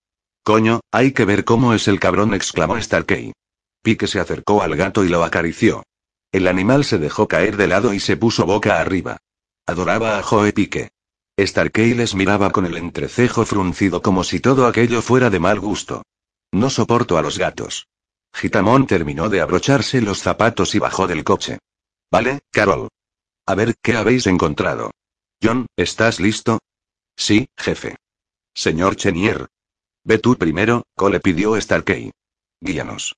Coño, 0.43 0.81
hay 0.91 1.13
que 1.13 1.23
ver 1.23 1.45
cómo 1.45 1.73
es 1.73 1.87
el 1.87 2.01
cabrón, 2.01 2.33
exclamó 2.33 2.77
Starkey. 2.81 3.31
Pique 3.81 4.07
se 4.07 4.19
acercó 4.19 4.61
al 4.61 4.75
gato 4.75 5.05
y 5.05 5.07
lo 5.07 5.23
acarició. 5.23 5.83
El 6.31 6.47
animal 6.47 6.85
se 6.85 6.97
dejó 6.97 7.27
caer 7.27 7.57
de 7.57 7.67
lado 7.67 7.93
y 7.93 7.99
se 7.99 8.15
puso 8.15 8.45
boca 8.45 8.79
arriba. 8.79 9.17
Adoraba 9.65 10.17
a 10.17 10.23
Joe 10.23 10.53
Pique. 10.53 10.91
Starkey 11.39 11.93
les 11.93 12.15
miraba 12.15 12.51
con 12.51 12.65
el 12.65 12.77
entrecejo 12.77 13.45
fruncido 13.45 14.01
como 14.01 14.23
si 14.23 14.39
todo 14.39 14.67
aquello 14.67 15.01
fuera 15.01 15.29
de 15.29 15.39
mal 15.39 15.59
gusto. 15.59 16.03
No 16.51 16.69
soporto 16.69 17.17
a 17.17 17.21
los 17.21 17.37
gatos. 17.37 17.87
Gitamón 18.33 18.87
terminó 18.87 19.29
de 19.29 19.41
abrocharse 19.41 20.01
los 20.01 20.19
zapatos 20.19 20.75
y 20.75 20.79
bajó 20.79 21.07
del 21.07 21.23
coche. 21.23 21.59
Vale, 22.11 22.39
Carol. 22.51 22.89
A 23.45 23.55
ver, 23.55 23.75
¿qué 23.81 23.95
habéis 23.95 24.27
encontrado? 24.27 24.91
John, 25.43 25.65
¿estás 25.75 26.19
listo? 26.19 26.59
Sí, 27.17 27.47
jefe. 27.57 27.97
Señor 28.53 28.95
Chenier. 28.95 29.47
Ve 30.03 30.17
tú 30.17 30.37
primero, 30.37 30.83
Cole 30.95 31.19
pidió 31.19 31.59
Starkey. 31.59 32.11
Guíanos. 32.61 33.15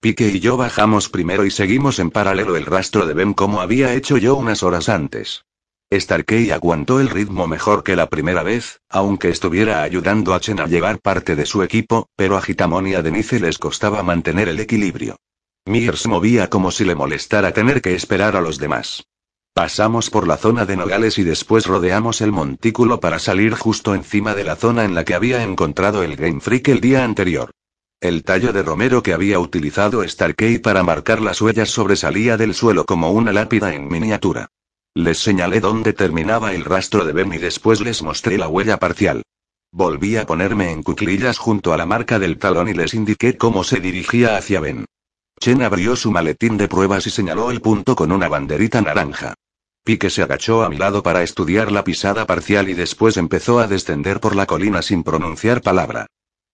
Pique 0.00 0.28
y 0.28 0.40
yo 0.40 0.56
bajamos 0.56 1.10
primero 1.10 1.44
y 1.44 1.50
seguimos 1.50 1.98
en 1.98 2.10
paralelo 2.10 2.56
el 2.56 2.64
rastro 2.64 3.04
de 3.06 3.12
Ben 3.12 3.34
como 3.34 3.60
había 3.60 3.92
hecho 3.92 4.16
yo 4.16 4.34
unas 4.34 4.62
horas 4.62 4.88
antes. 4.88 5.44
Starkey 5.92 6.52
aguantó 6.52 7.00
el 7.00 7.10
ritmo 7.10 7.46
mejor 7.46 7.82
que 7.82 7.96
la 7.96 8.08
primera 8.08 8.42
vez, 8.42 8.80
aunque 8.88 9.28
estuviera 9.28 9.82
ayudando 9.82 10.32
a 10.32 10.40
Chen 10.40 10.58
a 10.58 10.66
llevar 10.66 11.00
parte 11.00 11.36
de 11.36 11.44
su 11.44 11.62
equipo, 11.62 12.08
pero 12.16 12.38
a 12.38 12.40
Gitamon 12.40 12.86
y 12.86 12.94
a 12.94 13.02
Denise 13.02 13.40
les 13.40 13.58
costaba 13.58 14.02
mantener 14.02 14.48
el 14.48 14.58
equilibrio. 14.58 15.16
Se 15.66 16.08
movía 16.08 16.48
como 16.48 16.70
si 16.70 16.86
le 16.86 16.94
molestara 16.94 17.52
tener 17.52 17.82
que 17.82 17.94
esperar 17.94 18.36
a 18.36 18.40
los 18.40 18.56
demás. 18.56 19.04
Pasamos 19.52 20.08
por 20.08 20.26
la 20.26 20.38
zona 20.38 20.64
de 20.64 20.76
nogales 20.76 21.18
y 21.18 21.24
después 21.24 21.66
rodeamos 21.66 22.22
el 22.22 22.32
montículo 22.32 23.00
para 23.00 23.18
salir 23.18 23.52
justo 23.52 23.94
encima 23.94 24.34
de 24.34 24.44
la 24.44 24.56
zona 24.56 24.84
en 24.84 24.94
la 24.94 25.04
que 25.04 25.12
había 25.12 25.42
encontrado 25.42 26.02
el 26.02 26.16
Game 26.16 26.40
Freak 26.40 26.68
el 26.68 26.80
día 26.80 27.04
anterior. 27.04 27.50
El 28.00 28.24
tallo 28.24 28.54
de 28.54 28.62
romero 28.62 29.02
que 29.02 29.12
había 29.12 29.38
utilizado 29.38 30.02
Starkey 30.08 30.58
para 30.58 30.82
marcar 30.82 31.20
las 31.20 31.42
huellas 31.42 31.68
sobresalía 31.68 32.38
del 32.38 32.54
suelo 32.54 32.86
como 32.86 33.10
una 33.10 33.30
lápida 33.30 33.74
en 33.74 33.88
miniatura. 33.88 34.48
Les 34.94 35.18
señalé 35.18 35.60
dónde 35.60 35.92
terminaba 35.92 36.54
el 36.54 36.64
rastro 36.64 37.04
de 37.04 37.12
Ben 37.12 37.30
y 37.34 37.36
después 37.36 37.82
les 37.82 38.02
mostré 38.02 38.38
la 38.38 38.48
huella 38.48 38.78
parcial. 38.78 39.22
Volví 39.70 40.16
a 40.16 40.24
ponerme 40.24 40.70
en 40.70 40.82
cuclillas 40.82 41.36
junto 41.36 41.74
a 41.74 41.76
la 41.76 41.84
marca 41.84 42.18
del 42.18 42.38
talón 42.38 42.70
y 42.70 42.72
les 42.72 42.94
indiqué 42.94 43.36
cómo 43.36 43.64
se 43.64 43.80
dirigía 43.80 44.38
hacia 44.38 44.60
Ben. 44.60 44.86
Chen 45.38 45.62
abrió 45.62 45.94
su 45.94 46.10
maletín 46.10 46.56
de 46.56 46.68
pruebas 46.68 47.06
y 47.06 47.10
señaló 47.10 47.50
el 47.50 47.60
punto 47.60 47.94
con 47.96 48.12
una 48.12 48.28
banderita 48.28 48.80
naranja. 48.80 49.34
Pique 49.84 50.08
se 50.08 50.22
agachó 50.22 50.62
a 50.62 50.70
mi 50.70 50.78
lado 50.78 51.02
para 51.02 51.22
estudiar 51.22 51.70
la 51.70 51.84
pisada 51.84 52.26
parcial 52.26 52.70
y 52.70 52.72
después 52.72 53.18
empezó 53.18 53.58
a 53.58 53.66
descender 53.66 54.20
por 54.20 54.34
la 54.34 54.46
colina 54.46 54.80
sin 54.80 55.02
pronunciar 55.02 55.60
palabra. 55.60 56.06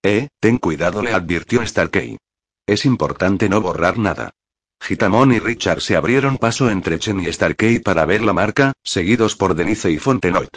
Eh, 0.09 0.29
ten 0.39 0.57
cuidado, 0.57 1.01
le 1.01 1.11
advirtió 1.11 1.67
Starkey. 1.67 2.17
Es 2.65 2.85
importante 2.85 3.49
no 3.49 3.59
borrar 3.59 3.97
nada. 3.97 4.31
Gitamon 4.81 5.33
y 5.33 5.39
Richard 5.39 5.81
se 5.81 5.97
abrieron 5.97 6.37
paso 6.37 6.69
entre 6.69 6.97
Chen 6.97 7.19
y 7.19 7.25
Starkey 7.25 7.79
para 7.79 8.05
ver 8.05 8.21
la 8.21 8.31
marca, 8.31 8.71
seguidos 8.85 9.35
por 9.35 9.53
Denise 9.53 9.91
y 9.91 9.97
Fontenoy. 9.99 10.47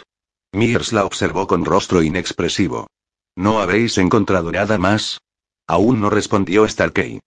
Mears 0.53 0.93
la 0.93 1.03
observó 1.03 1.47
con 1.47 1.65
rostro 1.65 2.01
inexpresivo. 2.01 2.87
¿No 3.35 3.59
habéis 3.59 3.97
encontrado 3.97 4.53
nada 4.53 4.77
más? 4.77 5.19
Aún 5.67 5.99
no 5.99 6.09
respondió 6.09 6.65
Starkey. 6.65 7.19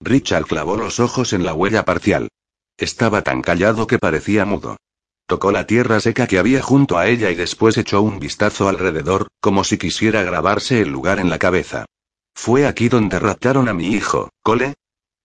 Richard 0.00 0.46
clavó 0.46 0.76
los 0.76 1.00
ojos 1.00 1.32
en 1.32 1.44
la 1.44 1.52
huella 1.52 1.84
parcial. 1.84 2.28
Estaba 2.76 3.22
tan 3.22 3.42
callado 3.42 3.88
que 3.88 3.98
parecía 3.98 4.44
mudo. 4.44 4.76
Tocó 5.26 5.52
la 5.52 5.66
tierra 5.66 6.00
seca 6.00 6.26
que 6.26 6.38
había 6.38 6.62
junto 6.62 6.98
a 6.98 7.06
ella 7.06 7.30
y 7.30 7.34
después 7.34 7.76
echó 7.78 8.02
un 8.02 8.18
vistazo 8.18 8.68
alrededor, 8.68 9.28
como 9.40 9.64
si 9.64 9.78
quisiera 9.78 10.22
grabarse 10.22 10.82
el 10.82 10.90
lugar 10.90 11.20
en 11.20 11.30
la 11.30 11.38
cabeza. 11.38 11.86
¿Fue 12.34 12.66
aquí 12.66 12.88
donde 12.88 13.18
raptaron 13.18 13.68
a 13.68 13.74
mi 13.74 13.88
hijo, 13.88 14.30
Cole? 14.42 14.74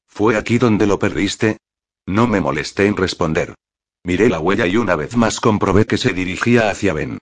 ¿Fue 0.08 0.38
aquí 0.38 0.58
donde 0.58 0.88
lo 0.88 1.00
perdiste? 1.00 1.58
No 2.06 2.28
me 2.28 2.42
molesté 2.42 2.86
en 2.86 2.96
responder. 2.96 3.56
Miré 4.04 4.30
la 4.30 4.40
huella 4.40 4.66
y 4.68 4.78
una 4.78 4.96
vez 4.96 5.18
más 5.18 5.40
comprobé 5.40 5.86
que 5.86 5.98
se 5.98 6.14
dirigía 6.14 6.70
hacia 6.70 6.94
Ben. 6.94 7.18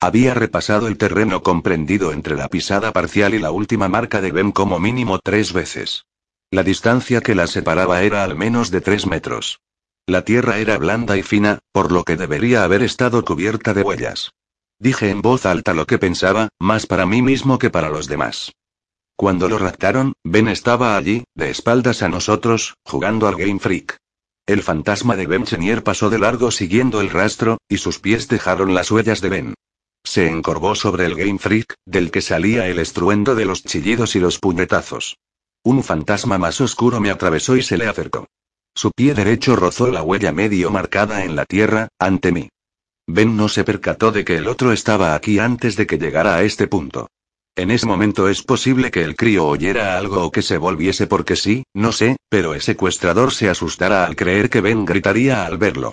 Había 0.00 0.32
repasado 0.32 0.88
el 0.88 0.96
terreno 0.96 1.42
comprendido 1.42 2.12
entre 2.12 2.36
la 2.36 2.48
pisada 2.48 2.92
parcial 2.92 3.34
y 3.34 3.38
la 3.38 3.50
última 3.50 3.88
marca 3.88 4.22
de 4.22 4.32
Ben 4.32 4.50
como 4.50 4.78
mínimo 4.78 5.18
tres 5.18 5.52
veces. 5.52 6.06
La 6.50 6.62
distancia 6.62 7.20
que 7.20 7.34
la 7.34 7.46
separaba 7.46 8.02
era 8.02 8.24
al 8.24 8.34
menos 8.34 8.70
de 8.70 8.80
tres 8.80 9.06
metros. 9.06 9.60
La 10.10 10.24
tierra 10.24 10.58
era 10.58 10.76
blanda 10.76 11.16
y 11.16 11.22
fina, 11.22 11.60
por 11.70 11.92
lo 11.92 12.02
que 12.02 12.16
debería 12.16 12.64
haber 12.64 12.82
estado 12.82 13.24
cubierta 13.24 13.74
de 13.74 13.82
huellas. 13.82 14.32
Dije 14.80 15.08
en 15.08 15.22
voz 15.22 15.46
alta 15.46 15.72
lo 15.72 15.86
que 15.86 16.00
pensaba, 16.00 16.48
más 16.58 16.86
para 16.86 17.06
mí 17.06 17.22
mismo 17.22 17.60
que 17.60 17.70
para 17.70 17.90
los 17.90 18.08
demás. 18.08 18.50
Cuando 19.14 19.48
lo 19.48 19.56
raptaron, 19.56 20.14
Ben 20.24 20.48
estaba 20.48 20.96
allí, 20.96 21.22
de 21.36 21.50
espaldas 21.50 22.02
a 22.02 22.08
nosotros, 22.08 22.74
jugando 22.84 23.28
al 23.28 23.36
Game 23.36 23.60
Freak. 23.60 23.98
El 24.46 24.64
fantasma 24.64 25.14
de 25.14 25.28
Ben 25.28 25.44
Chenier 25.44 25.84
pasó 25.84 26.10
de 26.10 26.18
largo 26.18 26.50
siguiendo 26.50 27.00
el 27.00 27.10
rastro, 27.10 27.58
y 27.68 27.76
sus 27.76 28.00
pies 28.00 28.26
dejaron 28.26 28.74
las 28.74 28.90
huellas 28.90 29.20
de 29.20 29.28
Ben. 29.28 29.54
Se 30.02 30.26
encorvó 30.26 30.74
sobre 30.74 31.06
el 31.06 31.14
Game 31.14 31.38
Freak, 31.38 31.74
del 31.86 32.10
que 32.10 32.20
salía 32.20 32.66
el 32.66 32.80
estruendo 32.80 33.36
de 33.36 33.44
los 33.44 33.62
chillidos 33.62 34.16
y 34.16 34.18
los 34.18 34.40
puñetazos. 34.40 35.18
Un 35.62 35.84
fantasma 35.84 36.36
más 36.36 36.60
oscuro 36.60 36.98
me 36.98 37.10
atravesó 37.10 37.56
y 37.56 37.62
se 37.62 37.78
le 37.78 37.86
acercó. 37.86 38.26
Su 38.80 38.92
pie 38.92 39.12
derecho 39.12 39.56
rozó 39.56 39.88
la 39.88 40.02
huella 40.02 40.32
medio 40.32 40.70
marcada 40.70 41.22
en 41.22 41.36
la 41.36 41.44
tierra, 41.44 41.88
ante 41.98 42.32
mí. 42.32 42.48
Ben 43.06 43.36
no 43.36 43.50
se 43.50 43.62
percató 43.62 44.10
de 44.10 44.24
que 44.24 44.38
el 44.38 44.48
otro 44.48 44.72
estaba 44.72 45.14
aquí 45.14 45.38
antes 45.38 45.76
de 45.76 45.86
que 45.86 45.98
llegara 45.98 46.36
a 46.36 46.44
este 46.44 46.66
punto. 46.66 47.10
En 47.54 47.70
ese 47.70 47.84
momento 47.84 48.26
es 48.26 48.42
posible 48.42 48.90
que 48.90 49.04
el 49.04 49.16
crío 49.16 49.46
oyera 49.46 49.98
algo 49.98 50.24
o 50.24 50.32
que 50.32 50.40
se 50.40 50.56
volviese 50.56 51.06
porque 51.06 51.36
sí, 51.36 51.64
no 51.74 51.92
sé, 51.92 52.16
pero 52.30 52.54
el 52.54 52.62
secuestrador 52.62 53.34
se 53.34 53.50
asustara 53.50 54.06
al 54.06 54.16
creer 54.16 54.48
que 54.48 54.62
Ben 54.62 54.86
gritaría 54.86 55.44
al 55.44 55.58
verlo. 55.58 55.92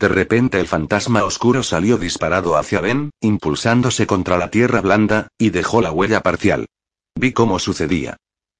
De 0.00 0.08
repente 0.08 0.58
el 0.58 0.66
fantasma 0.66 1.22
oscuro 1.22 1.62
salió 1.62 1.98
disparado 1.98 2.56
hacia 2.56 2.80
Ben, 2.80 3.10
impulsándose 3.20 4.08
contra 4.08 4.38
la 4.38 4.50
tierra 4.50 4.80
blanda, 4.80 5.28
y 5.38 5.50
dejó 5.50 5.80
la 5.80 5.92
huella 5.92 6.20
parcial. 6.20 6.66
Vi 7.14 7.32
cómo 7.32 7.60
sucedía. 7.60 8.16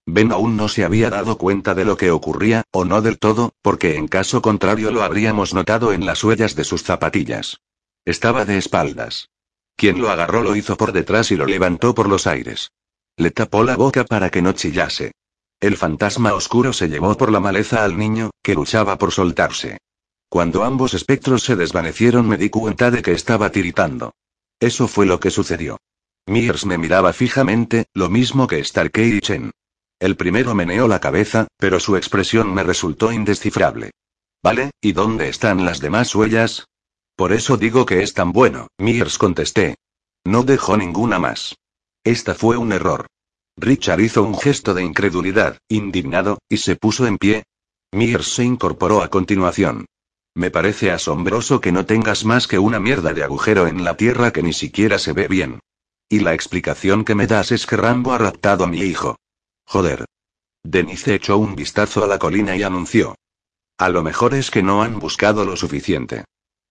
Ben 0.07 0.33
aún 0.33 0.57
no 0.57 0.69
se 0.69 0.85
había 0.85 1.09
dado 1.09 1.39
cuenta 1.39 1.75
de 1.75 1.85
lo 1.85 1.97
que 1.97 2.11
ocurría, 2.11 2.65
o 2.71 2.85
no 2.85 3.01
del 3.01 3.19
todo, 3.19 3.53
porque 3.63 3.97
en 3.97 4.07
caso 4.07 4.43
contrario 4.43 4.91
lo 4.91 5.03
habríamos 5.03 5.55
notado 5.55 5.93
en 5.93 6.05
las 6.05 6.23
huellas 6.23 6.55
de 6.55 6.65
sus 6.65 6.83
zapatillas. 6.83 7.61
Estaba 8.05 8.45
de 8.45 8.59
espaldas. 8.59 9.31
Quien 9.77 10.01
lo 10.01 10.11
agarró 10.11 10.43
lo 10.43 10.57
hizo 10.57 10.77
por 10.77 10.93
detrás 10.93 11.31
y 11.31 11.37
lo 11.37 11.47
levantó 11.47 11.95
por 11.95 12.09
los 12.09 12.27
aires. 12.27 12.71
Le 13.17 13.31
tapó 13.31 13.65
la 13.65 13.77
boca 13.77 14.05
para 14.05 14.31
que 14.31 14.43
no 14.43 14.53
chillase. 14.53 15.13
El 15.59 15.77
fantasma 15.77 16.35
oscuro 16.35 16.73
se 16.73 16.89
llevó 16.89 17.17
por 17.17 17.33
la 17.33 17.41
maleza 17.41 17.85
al 17.85 17.97
niño, 17.97 18.31
que 18.43 18.55
luchaba 18.55 18.99
por 18.99 19.13
soltarse. 19.13 19.79
Cuando 20.29 20.65
ambos 20.65 20.95
espectros 20.95 21.45
se 21.45 21.57
desvanecieron 21.57 22.29
me 22.29 22.37
di 22.37 22.51
cuenta 22.51 22.91
de 22.91 23.03
que 23.03 23.13
estaba 23.13 23.51
tiritando. 23.51 24.13
Eso 24.61 24.87
fue 24.89 25.07
lo 25.07 25.19
que 25.19 25.31
sucedió. 25.31 25.79
Mears 26.27 26.67
me 26.67 26.77
miraba 26.77 27.13
fijamente, 27.13 27.87
lo 27.95 28.11
mismo 28.11 28.47
que 28.47 28.63
Starkey 28.63 29.15
y 29.17 29.21
Chen. 29.21 29.53
El 29.99 30.17
primero 30.17 30.55
meneó 30.55 30.89
la 30.89 31.01
cabeza, 31.01 31.49
pero 31.57 31.81
su 31.81 31.97
expresión 31.97 32.53
me 32.53 32.63
resultó 32.63 33.13
indescifrable. 33.13 33.91
Vale, 34.43 34.71
¿y 34.81 34.93
dónde 34.93 35.29
están 35.29 35.65
las 35.65 35.81
demás 35.81 36.15
huellas? 36.15 36.67
Por 37.17 37.33
eso 37.33 37.57
digo 37.57 37.87
que 37.87 38.03
es 38.03 38.13
tan 38.13 38.33
bueno, 38.33 38.69
Mears 38.79 39.19
contesté. 39.19 39.77
No 40.25 40.43
dejó 40.43 40.77
ninguna 40.77 41.19
más. 41.19 41.55
Esta 42.03 42.35
fue 42.35 42.57
un 42.57 42.73
error. 42.73 43.07
Richard 43.57 44.01
hizo 44.01 44.23
un 44.25 44.37
gesto 44.37 44.75
de 44.75 44.83
incredulidad, 44.83 45.59
indignado, 45.69 46.39
y 46.49 46.57
se 46.59 46.77
puso 46.77 47.07
en 47.07 47.19
pie. 47.19 47.45
Mears 47.93 48.27
se 48.27 48.45
incorporó 48.45 49.03
a 49.03 49.09
continuación. 49.09 49.87
Me 50.35 50.51
parece 50.51 50.91
asombroso 50.91 51.61
que 51.61 51.71
no 51.71 51.87
tengas 51.87 52.25
más 52.25 52.49
que 52.49 52.59
una 52.59 52.81
mierda 52.81 53.15
de 53.15 53.23
agujero 53.23 53.69
en 53.69 53.85
la 53.85 53.97
tierra 53.97 54.33
que 54.33 54.43
ni 54.43 54.53
siquiera 54.53 54.99
se 54.99 55.13
ve 55.13 55.29
bien. 55.29 55.61
Y 56.09 56.21
la 56.21 56.35
explicación 56.35 57.05
que 57.05 57.15
me 57.15 57.29
das 57.29 57.53
es 57.53 57.67
que 57.67 57.77
Rambo 57.77 58.13
ha 58.13 58.19
raptado 58.19 58.65
a 58.65 58.67
mi 58.67 58.81
hijo. 58.81 59.17
Joder. 59.67 60.05
Denise 60.63 61.15
echó 61.15 61.39
un 61.39 61.55
vistazo 61.55 62.05
a 62.05 62.07
la 62.07 62.19
colina 62.19 62.57
y 62.57 62.63
anunció. 62.63 63.15
A 63.79 63.89
lo 63.89 64.03
mejor 64.03 64.35
es 64.35 64.51
que 64.51 64.63
no 64.63 64.83
han 64.83 64.99
buscado 64.99 65.45
lo 65.45 65.57
suficiente. 65.57 66.25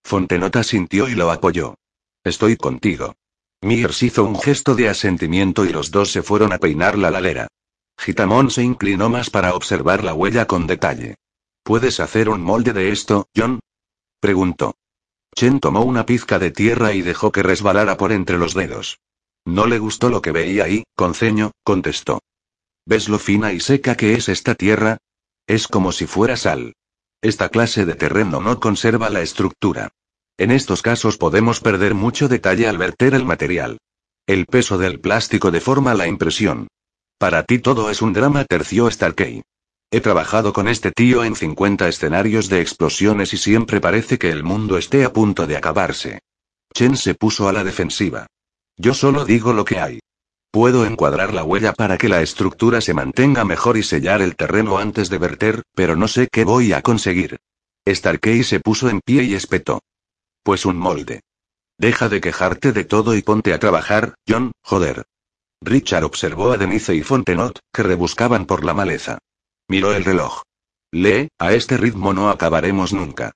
Fontenota 0.04 0.64
sintió 0.64 1.08
y 1.08 1.16
lo 1.16 1.32
apoyó. 1.32 1.76
Estoy 2.24 2.58
contigo. 2.58 3.16
Mears 3.62 4.04
hizo 4.04 4.24
un 4.24 4.40
gesto 4.40 4.76
de 4.76 4.90
asentimiento 4.90 5.66
y 5.66 5.70
los 5.70 5.92
dos 5.92 6.12
se 6.12 6.24
fueron 6.24 6.54
a 6.54 6.58
peinar 6.58 6.98
la 6.98 7.12
ladera. 7.12 7.48
Gitamón 7.98 8.52
se 8.52 8.64
inclinó 8.64 9.10
más 9.10 9.30
para 9.30 9.54
observar 9.54 10.04
la 10.04 10.14
huella 10.14 10.46
con 10.46 10.68
detalle. 10.68 11.16
¿Puedes 11.64 12.00
hacer 12.00 12.30
un 12.30 12.42
molde 12.42 12.74
de 12.74 12.92
esto, 12.92 13.28
John? 13.36 13.60
preguntó. 14.20 14.76
Chen 15.36 15.60
tomó 15.60 15.82
una 15.84 16.06
pizca 16.06 16.40
de 16.40 16.52
tierra 16.52 16.94
y 16.94 17.02
dejó 17.02 17.32
que 17.32 17.44
resbalara 17.44 17.98
por 17.98 18.12
entre 18.12 18.38
los 18.38 18.54
dedos. 18.54 19.00
No 19.46 19.66
le 19.66 19.80
gustó 19.80 20.10
lo 20.10 20.22
que 20.22 20.32
veía 20.32 20.66
ahí, 20.66 20.84
con 20.96 21.16
ceño, 21.16 21.52
contestó. 21.64 22.20
¿Ves 22.86 23.08
lo 23.08 23.18
fina 23.18 23.54
y 23.54 23.60
seca 23.60 23.96
que 23.96 24.14
es 24.14 24.28
esta 24.30 24.56
tierra? 24.56 24.98
Es 25.48 25.68
como 25.68 25.92
si 25.92 26.06
fuera 26.06 26.36
sal. 26.36 26.74
Esta 27.22 27.50
clase 27.50 27.86
de 27.86 27.96
terreno 27.96 28.42
no 28.42 28.60
conserva 28.60 29.10
la 29.10 29.22
estructura. 29.22 29.90
En 30.38 30.52
estos 30.52 30.82
casos 30.82 31.18
podemos 31.18 31.62
perder 31.62 31.94
mucho 31.94 32.28
detalle 32.28 32.68
al 32.68 32.78
verter 32.78 33.14
el 33.14 33.24
material. 33.24 33.78
El 34.28 34.46
peso 34.46 34.78
del 34.78 35.00
plástico 35.00 35.52
deforma 35.52 35.94
la 35.94 36.08
impresión. 36.08 36.68
Para 37.18 37.44
ti 37.44 37.60
todo 37.60 37.90
es 37.90 38.02
un 38.02 38.12
drama, 38.12 38.44
terció 38.44 38.92
Starkey. 38.92 39.44
He 39.92 40.02
trabajado 40.02 40.52
con 40.52 40.68
este 40.68 40.92
tío 40.92 41.24
en 41.24 41.36
50 41.36 41.88
escenarios 41.88 42.50
de 42.50 42.62
explosiones 42.62 43.34
y 43.34 43.38
siempre 43.38 43.80
parece 43.80 44.18
que 44.18 44.30
el 44.30 44.44
mundo 44.44 44.78
esté 44.78 45.06
a 45.06 45.14
punto 45.14 45.46
de 45.46 45.56
acabarse. 45.56 46.20
Chen 46.74 46.98
se 46.98 47.14
puso 47.14 47.48
a 47.48 47.54
la 47.54 47.64
defensiva. 47.64 48.28
Yo 48.76 48.94
solo 48.94 49.24
digo 49.24 49.54
lo 49.54 49.64
que 49.64 49.80
hay. 49.80 50.00
Puedo 50.54 50.86
encuadrar 50.86 51.34
la 51.34 51.44
huella 51.44 51.74
para 51.74 51.98
que 51.98 52.08
la 52.08 52.22
estructura 52.22 52.80
se 52.80 52.94
mantenga 52.94 53.44
mejor 53.44 53.76
y 53.76 53.82
sellar 53.82 54.22
el 54.22 54.36
terreno 54.36 54.78
antes 54.78 55.10
de 55.10 55.18
verter, 55.18 55.64
pero 55.74 55.96
no 55.96 56.08
sé 56.08 56.28
qué 56.32 56.44
voy 56.44 56.74
a 56.74 56.84
conseguir. 56.84 57.40
Starkey 57.90 58.44
se 58.44 58.60
puso 58.60 58.88
en 58.88 59.02
pie 59.02 59.24
y 59.24 59.34
espetó. 59.34 59.82
Pues 60.44 60.68
un 60.68 60.78
molde. 60.78 61.22
Deja 61.80 62.08
de 62.08 62.22
quejarte 62.22 62.72
de 62.72 62.84
todo 62.84 63.16
y 63.16 63.24
ponte 63.24 63.52
a 63.52 63.58
trabajar, 63.58 64.14
John, 64.30 64.52
joder. 64.62 65.06
Richard 65.60 66.04
observó 66.04 66.52
a 66.52 66.58
Denise 66.58 66.94
y 66.94 67.02
Fontenot, 67.02 67.58
que 67.74 67.82
rebuscaban 67.82 68.46
por 68.46 68.64
la 68.64 68.76
maleza. 68.76 69.18
Miró 69.68 69.92
el 69.96 70.06
reloj. 70.06 70.44
Lee, 70.92 71.30
a 71.40 71.54
este 71.54 71.78
ritmo 71.78 72.14
no 72.14 72.30
acabaremos 72.30 72.94
nunca. 72.94 73.32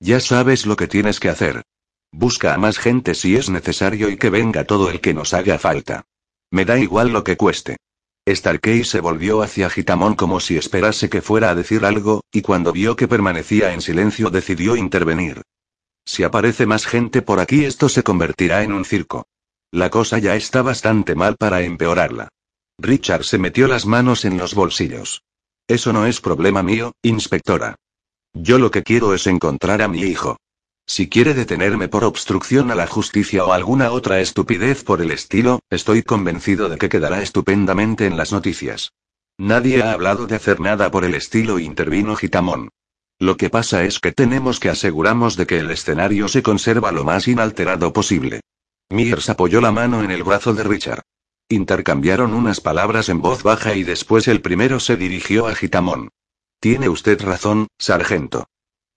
Ya 0.00 0.20
sabes 0.20 0.64
lo 0.64 0.76
que 0.76 0.88
tienes 0.88 1.20
que 1.20 1.28
hacer. 1.28 1.64
Busca 2.12 2.54
a 2.54 2.56
más 2.56 2.78
gente 2.78 3.14
si 3.14 3.36
es 3.36 3.50
necesario 3.50 4.08
y 4.08 4.16
que 4.16 4.30
venga 4.30 4.64
todo 4.64 4.88
el 4.88 5.02
que 5.02 5.12
nos 5.12 5.34
haga 5.34 5.58
falta. 5.58 6.06
Me 6.52 6.64
da 6.64 6.78
igual 6.78 7.12
lo 7.12 7.24
que 7.24 7.36
cueste. 7.36 7.78
Starkey 8.28 8.84
se 8.84 9.00
volvió 9.00 9.42
hacia 9.42 9.70
Gitamon 9.70 10.14
como 10.14 10.38
si 10.38 10.56
esperase 10.56 11.10
que 11.10 11.22
fuera 11.22 11.50
a 11.50 11.54
decir 11.54 11.84
algo, 11.84 12.20
y 12.30 12.42
cuando 12.42 12.72
vio 12.72 12.94
que 12.94 13.08
permanecía 13.08 13.72
en 13.72 13.80
silencio 13.80 14.30
decidió 14.30 14.76
intervenir. 14.76 15.42
Si 16.04 16.22
aparece 16.22 16.66
más 16.66 16.86
gente 16.86 17.22
por 17.22 17.40
aquí 17.40 17.64
esto 17.64 17.88
se 17.88 18.02
convertirá 18.02 18.62
en 18.62 18.72
un 18.72 18.84
circo. 18.84 19.24
La 19.72 19.88
cosa 19.88 20.18
ya 20.18 20.36
está 20.36 20.60
bastante 20.62 21.14
mal 21.14 21.36
para 21.36 21.62
empeorarla. 21.62 22.28
Richard 22.78 23.24
se 23.24 23.38
metió 23.38 23.66
las 23.66 23.86
manos 23.86 24.24
en 24.26 24.36
los 24.36 24.54
bolsillos. 24.54 25.22
Eso 25.66 25.92
no 25.92 26.04
es 26.06 26.20
problema 26.20 26.62
mío, 26.62 26.92
inspectora. 27.02 27.76
Yo 28.34 28.58
lo 28.58 28.70
que 28.70 28.82
quiero 28.82 29.14
es 29.14 29.26
encontrar 29.26 29.80
a 29.80 29.88
mi 29.88 30.02
hijo. 30.02 30.36
Si 30.94 31.08
quiere 31.08 31.32
detenerme 31.32 31.88
por 31.88 32.04
obstrucción 32.04 32.70
a 32.70 32.74
la 32.74 32.86
justicia 32.86 33.46
o 33.46 33.54
alguna 33.54 33.92
otra 33.92 34.20
estupidez 34.20 34.84
por 34.84 35.00
el 35.00 35.10
estilo, 35.10 35.60
estoy 35.70 36.02
convencido 36.02 36.68
de 36.68 36.76
que 36.76 36.90
quedará 36.90 37.22
estupendamente 37.22 38.04
en 38.04 38.18
las 38.18 38.30
noticias. 38.30 38.92
Nadie 39.38 39.82
ha 39.82 39.92
hablado 39.92 40.26
de 40.26 40.36
hacer 40.36 40.60
nada 40.60 40.90
por 40.90 41.06
el 41.06 41.14
estilo, 41.14 41.58
intervino 41.58 42.14
Gitamón. 42.14 42.68
Lo 43.18 43.38
que 43.38 43.48
pasa 43.48 43.84
es 43.84 44.00
que 44.00 44.12
tenemos 44.12 44.60
que 44.60 44.68
asegurarnos 44.68 45.34
de 45.36 45.46
que 45.46 45.60
el 45.60 45.70
escenario 45.70 46.28
se 46.28 46.42
conserva 46.42 46.92
lo 46.92 47.04
más 47.04 47.26
inalterado 47.26 47.94
posible. 47.94 48.42
Mears 48.90 49.30
apoyó 49.30 49.62
la 49.62 49.72
mano 49.72 50.02
en 50.02 50.10
el 50.10 50.22
brazo 50.24 50.52
de 50.52 50.62
Richard. 50.62 51.00
Intercambiaron 51.48 52.34
unas 52.34 52.60
palabras 52.60 53.08
en 53.08 53.22
voz 53.22 53.42
baja 53.42 53.74
y 53.74 53.82
después 53.82 54.28
el 54.28 54.42
primero 54.42 54.78
se 54.78 54.98
dirigió 54.98 55.46
a 55.46 55.54
Gitamón. 55.54 56.10
Tiene 56.60 56.90
usted 56.90 57.18
razón, 57.22 57.68
sargento. 57.78 58.44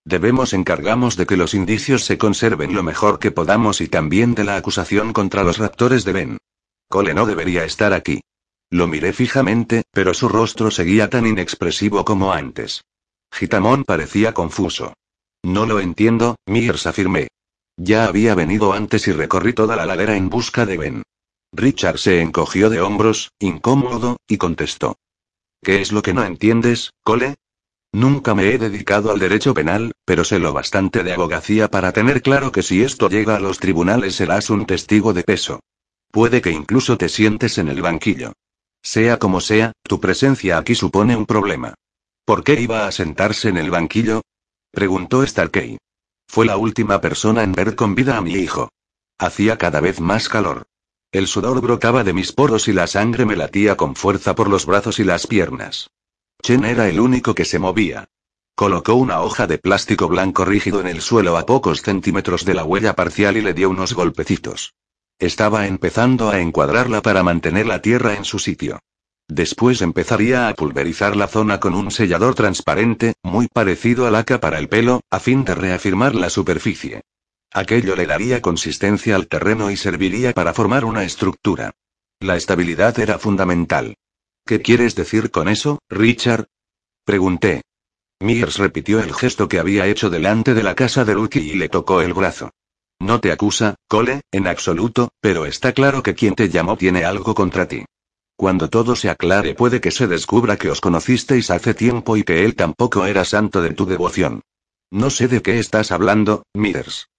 Debemos 0.06 0.54
encargamos 0.54 1.18
de 1.18 1.26
que 1.26 1.36
los 1.36 1.56
indicios 1.56 2.06
se 2.06 2.20
conserven 2.20 2.76
lo 2.76 2.84
mejor 2.84 3.18
que 3.18 3.32
podamos 3.32 3.82
y 3.82 3.88
también 3.88 4.36
de 4.36 4.44
la 4.44 4.56
acusación 4.56 5.14
contra 5.14 5.44
los 5.44 5.58
raptores 5.58 6.06
de 6.06 6.14
Ben. 6.14 6.38
Cole 6.88 7.16
no 7.16 7.26
debería 7.26 7.66
estar 7.66 7.92
aquí. 7.92 8.22
Lo 8.70 8.88
miré 8.88 9.14
fijamente, 9.14 9.84
pero 9.92 10.14
su 10.14 10.30
rostro 10.30 10.70
seguía 10.70 11.10
tan 11.10 11.26
inexpresivo 11.26 12.06
como 12.06 12.34
antes. 12.34 12.84
Gitamón 13.32 13.84
parecía 13.84 14.34
confuso. 14.34 14.94
No 15.44 15.66
lo 15.66 15.80
entiendo, 15.80 16.36
Mears 16.46 16.86
afirmé. 16.86 17.28
Ya 17.78 18.06
había 18.06 18.36
venido 18.36 18.74
antes 18.74 19.08
y 19.08 19.12
recorrí 19.12 19.54
toda 19.54 19.76
la 19.76 19.88
ladera 19.88 20.16
en 20.16 20.30
busca 20.30 20.68
de 20.68 20.78
Ben. 20.78 21.04
Richard 21.52 21.98
se 21.98 22.22
encogió 22.22 22.70
de 22.70 22.82
hombros, 22.82 23.32
incómodo, 23.40 24.18
y 24.28 24.38
contestó. 24.38 24.98
¿Qué 25.64 25.82
es 25.82 25.92
lo 25.92 26.02
que 26.02 26.14
no 26.14 26.24
entiendes, 26.24 26.92
Cole? 27.04 27.36
Nunca 27.96 28.36
me 28.36 28.50
he 28.50 28.58
dedicado 28.58 29.10
al 29.10 29.20
derecho 29.20 29.54
penal, 29.54 29.94
pero 30.04 30.26
sé 30.26 30.38
lo 30.38 30.52
bastante 30.52 31.02
de 31.02 31.14
abogacía 31.14 31.70
para 31.70 31.94
tener 31.94 32.22
claro 32.22 32.52
que 32.52 32.62
si 32.62 32.84
esto 32.84 33.08
llega 33.08 33.38
a 33.38 33.40
los 33.40 33.58
tribunales 33.58 34.16
serás 34.16 34.50
un 34.50 34.66
testigo 34.66 35.14
de 35.14 35.24
peso. 35.24 35.62
Puede 36.12 36.42
que 36.42 36.52
incluso 36.52 36.98
te 36.98 37.08
sientes 37.08 37.58
en 37.58 37.70
el 37.70 37.82
banquillo. 37.82 38.34
Sea 38.84 39.18
como 39.18 39.40
sea, 39.40 39.72
tu 39.82 40.02
presencia 40.02 40.58
aquí 40.58 40.76
supone 40.76 41.16
un 41.16 41.26
problema. 41.26 41.74
¿Por 42.26 42.44
qué 42.44 42.60
iba 42.60 42.86
a 42.86 42.92
sentarse 42.92 43.48
en 43.48 43.56
el 43.56 43.72
banquillo? 43.72 44.24
preguntó 44.72 45.26
Starkey. 45.26 45.78
Fue 46.28 46.46
la 46.46 46.58
última 46.58 47.00
persona 47.00 47.44
en 47.44 47.54
ver 47.54 47.78
con 47.78 47.96
vida 47.96 48.18
a 48.18 48.22
mi 48.22 48.34
hijo. 48.34 48.68
Hacía 49.18 49.58
cada 49.58 49.80
vez 49.80 50.02
más 50.02 50.28
calor. 50.28 50.64
El 51.14 51.28
sudor 51.28 51.62
brotaba 51.62 52.04
de 52.04 52.12
mis 52.12 52.34
poros 52.34 52.68
y 52.68 52.74
la 52.74 52.88
sangre 52.88 53.26
me 53.26 53.38
latía 53.38 53.78
con 53.78 53.96
fuerza 53.96 54.36
por 54.36 54.50
los 54.50 54.66
brazos 54.66 55.00
y 55.00 55.06
las 55.06 55.28
piernas. 55.28 55.88
Chen 56.46 56.64
era 56.64 56.88
el 56.88 57.00
único 57.00 57.34
que 57.34 57.44
se 57.44 57.58
movía. 57.58 58.08
Colocó 58.54 58.94
una 58.94 59.22
hoja 59.22 59.48
de 59.48 59.58
plástico 59.58 60.08
blanco 60.08 60.46
rígido 60.46 60.80
en 60.80 60.86
el 60.86 61.02
suelo 61.02 61.38
a 61.38 61.46
pocos 61.48 61.82
centímetros 61.82 62.46
de 62.46 62.54
la 62.54 62.64
huella 62.64 62.94
parcial 62.94 63.36
y 63.36 63.42
le 63.42 63.56
dio 63.56 63.68
unos 63.68 63.94
golpecitos. 63.94 64.76
Estaba 65.18 65.66
empezando 65.66 66.30
a 66.30 66.40
encuadrarla 66.40 67.02
para 67.02 67.24
mantener 67.24 67.66
la 67.66 67.82
tierra 67.82 68.14
en 68.14 68.26
su 68.26 68.38
sitio. 68.38 68.78
Después 69.28 69.82
empezaría 69.82 70.48
a 70.48 70.54
pulverizar 70.54 71.16
la 71.16 71.28
zona 71.28 71.60
con 71.60 71.74
un 71.74 71.90
sellador 71.90 72.36
transparente, 72.36 73.16
muy 73.24 73.48
parecido 73.48 74.06
a 74.06 74.12
laca 74.12 74.40
para 74.40 74.60
el 74.60 74.70
pelo, 74.70 75.02
a 75.10 75.20
fin 75.20 75.46
de 75.46 75.56
reafirmar 75.56 76.14
la 76.14 76.30
superficie. 76.30 77.02
Aquello 77.54 77.96
le 77.96 78.06
daría 78.06 78.44
consistencia 78.44 79.16
al 79.16 79.26
terreno 79.26 79.72
y 79.72 79.78
serviría 79.78 80.32
para 80.32 80.54
formar 80.54 80.86
una 80.86 81.06
estructura. 81.06 81.72
La 82.20 82.36
estabilidad 82.36 83.00
era 83.00 83.18
fundamental. 83.18 83.96
¿Qué 84.48 84.62
quieres 84.62 84.94
decir 84.94 85.32
con 85.32 85.48
eso, 85.48 85.80
Richard? 85.90 86.46
Pregunté. 87.04 87.64
Mears 88.20 88.58
repitió 88.58 89.00
el 89.00 89.12
gesto 89.12 89.50
que 89.50 89.58
había 89.58 89.88
hecho 89.88 90.12
delante 90.12 90.54
de 90.54 90.62
la 90.62 90.76
casa 90.76 91.04
de 91.04 91.16
Lucky 91.16 91.40
y 91.40 91.56
le 91.56 91.68
tocó 91.68 92.02
el 92.02 92.14
brazo. 92.14 92.52
No 93.00 93.20
te 93.20 93.32
acusa, 93.32 93.74
Cole, 93.88 94.22
en 94.32 94.46
absoluto, 94.46 95.10
pero 95.20 95.48
está 95.48 95.74
claro 95.74 96.04
que 96.04 96.14
quien 96.14 96.36
te 96.36 96.50
llamó 96.50 96.78
tiene 96.78 97.06
algo 97.06 97.34
contra 97.34 97.68
ti. 97.68 97.86
Cuando 98.38 98.70
todo 98.70 98.96
se 98.96 99.10
aclare 99.10 99.56
puede 99.56 99.82
que 99.82 99.90
se 99.90 100.06
descubra 100.06 100.58
que 100.58 100.70
os 100.70 100.80
conocisteis 100.80 101.50
hace 101.50 101.74
tiempo 101.74 102.16
y 102.16 102.24
que 102.24 102.46
él 102.46 102.56
tampoco 102.56 103.06
era 103.08 103.26
santo 103.26 103.64
de 103.64 103.74
tu 103.74 103.88
devoción. 103.88 104.42
No 104.92 105.10
sé 105.10 105.28
de 105.28 105.42
qué 105.42 105.58
estás 105.58 105.92
hablando, 105.92 106.44
Mears. 106.54 107.10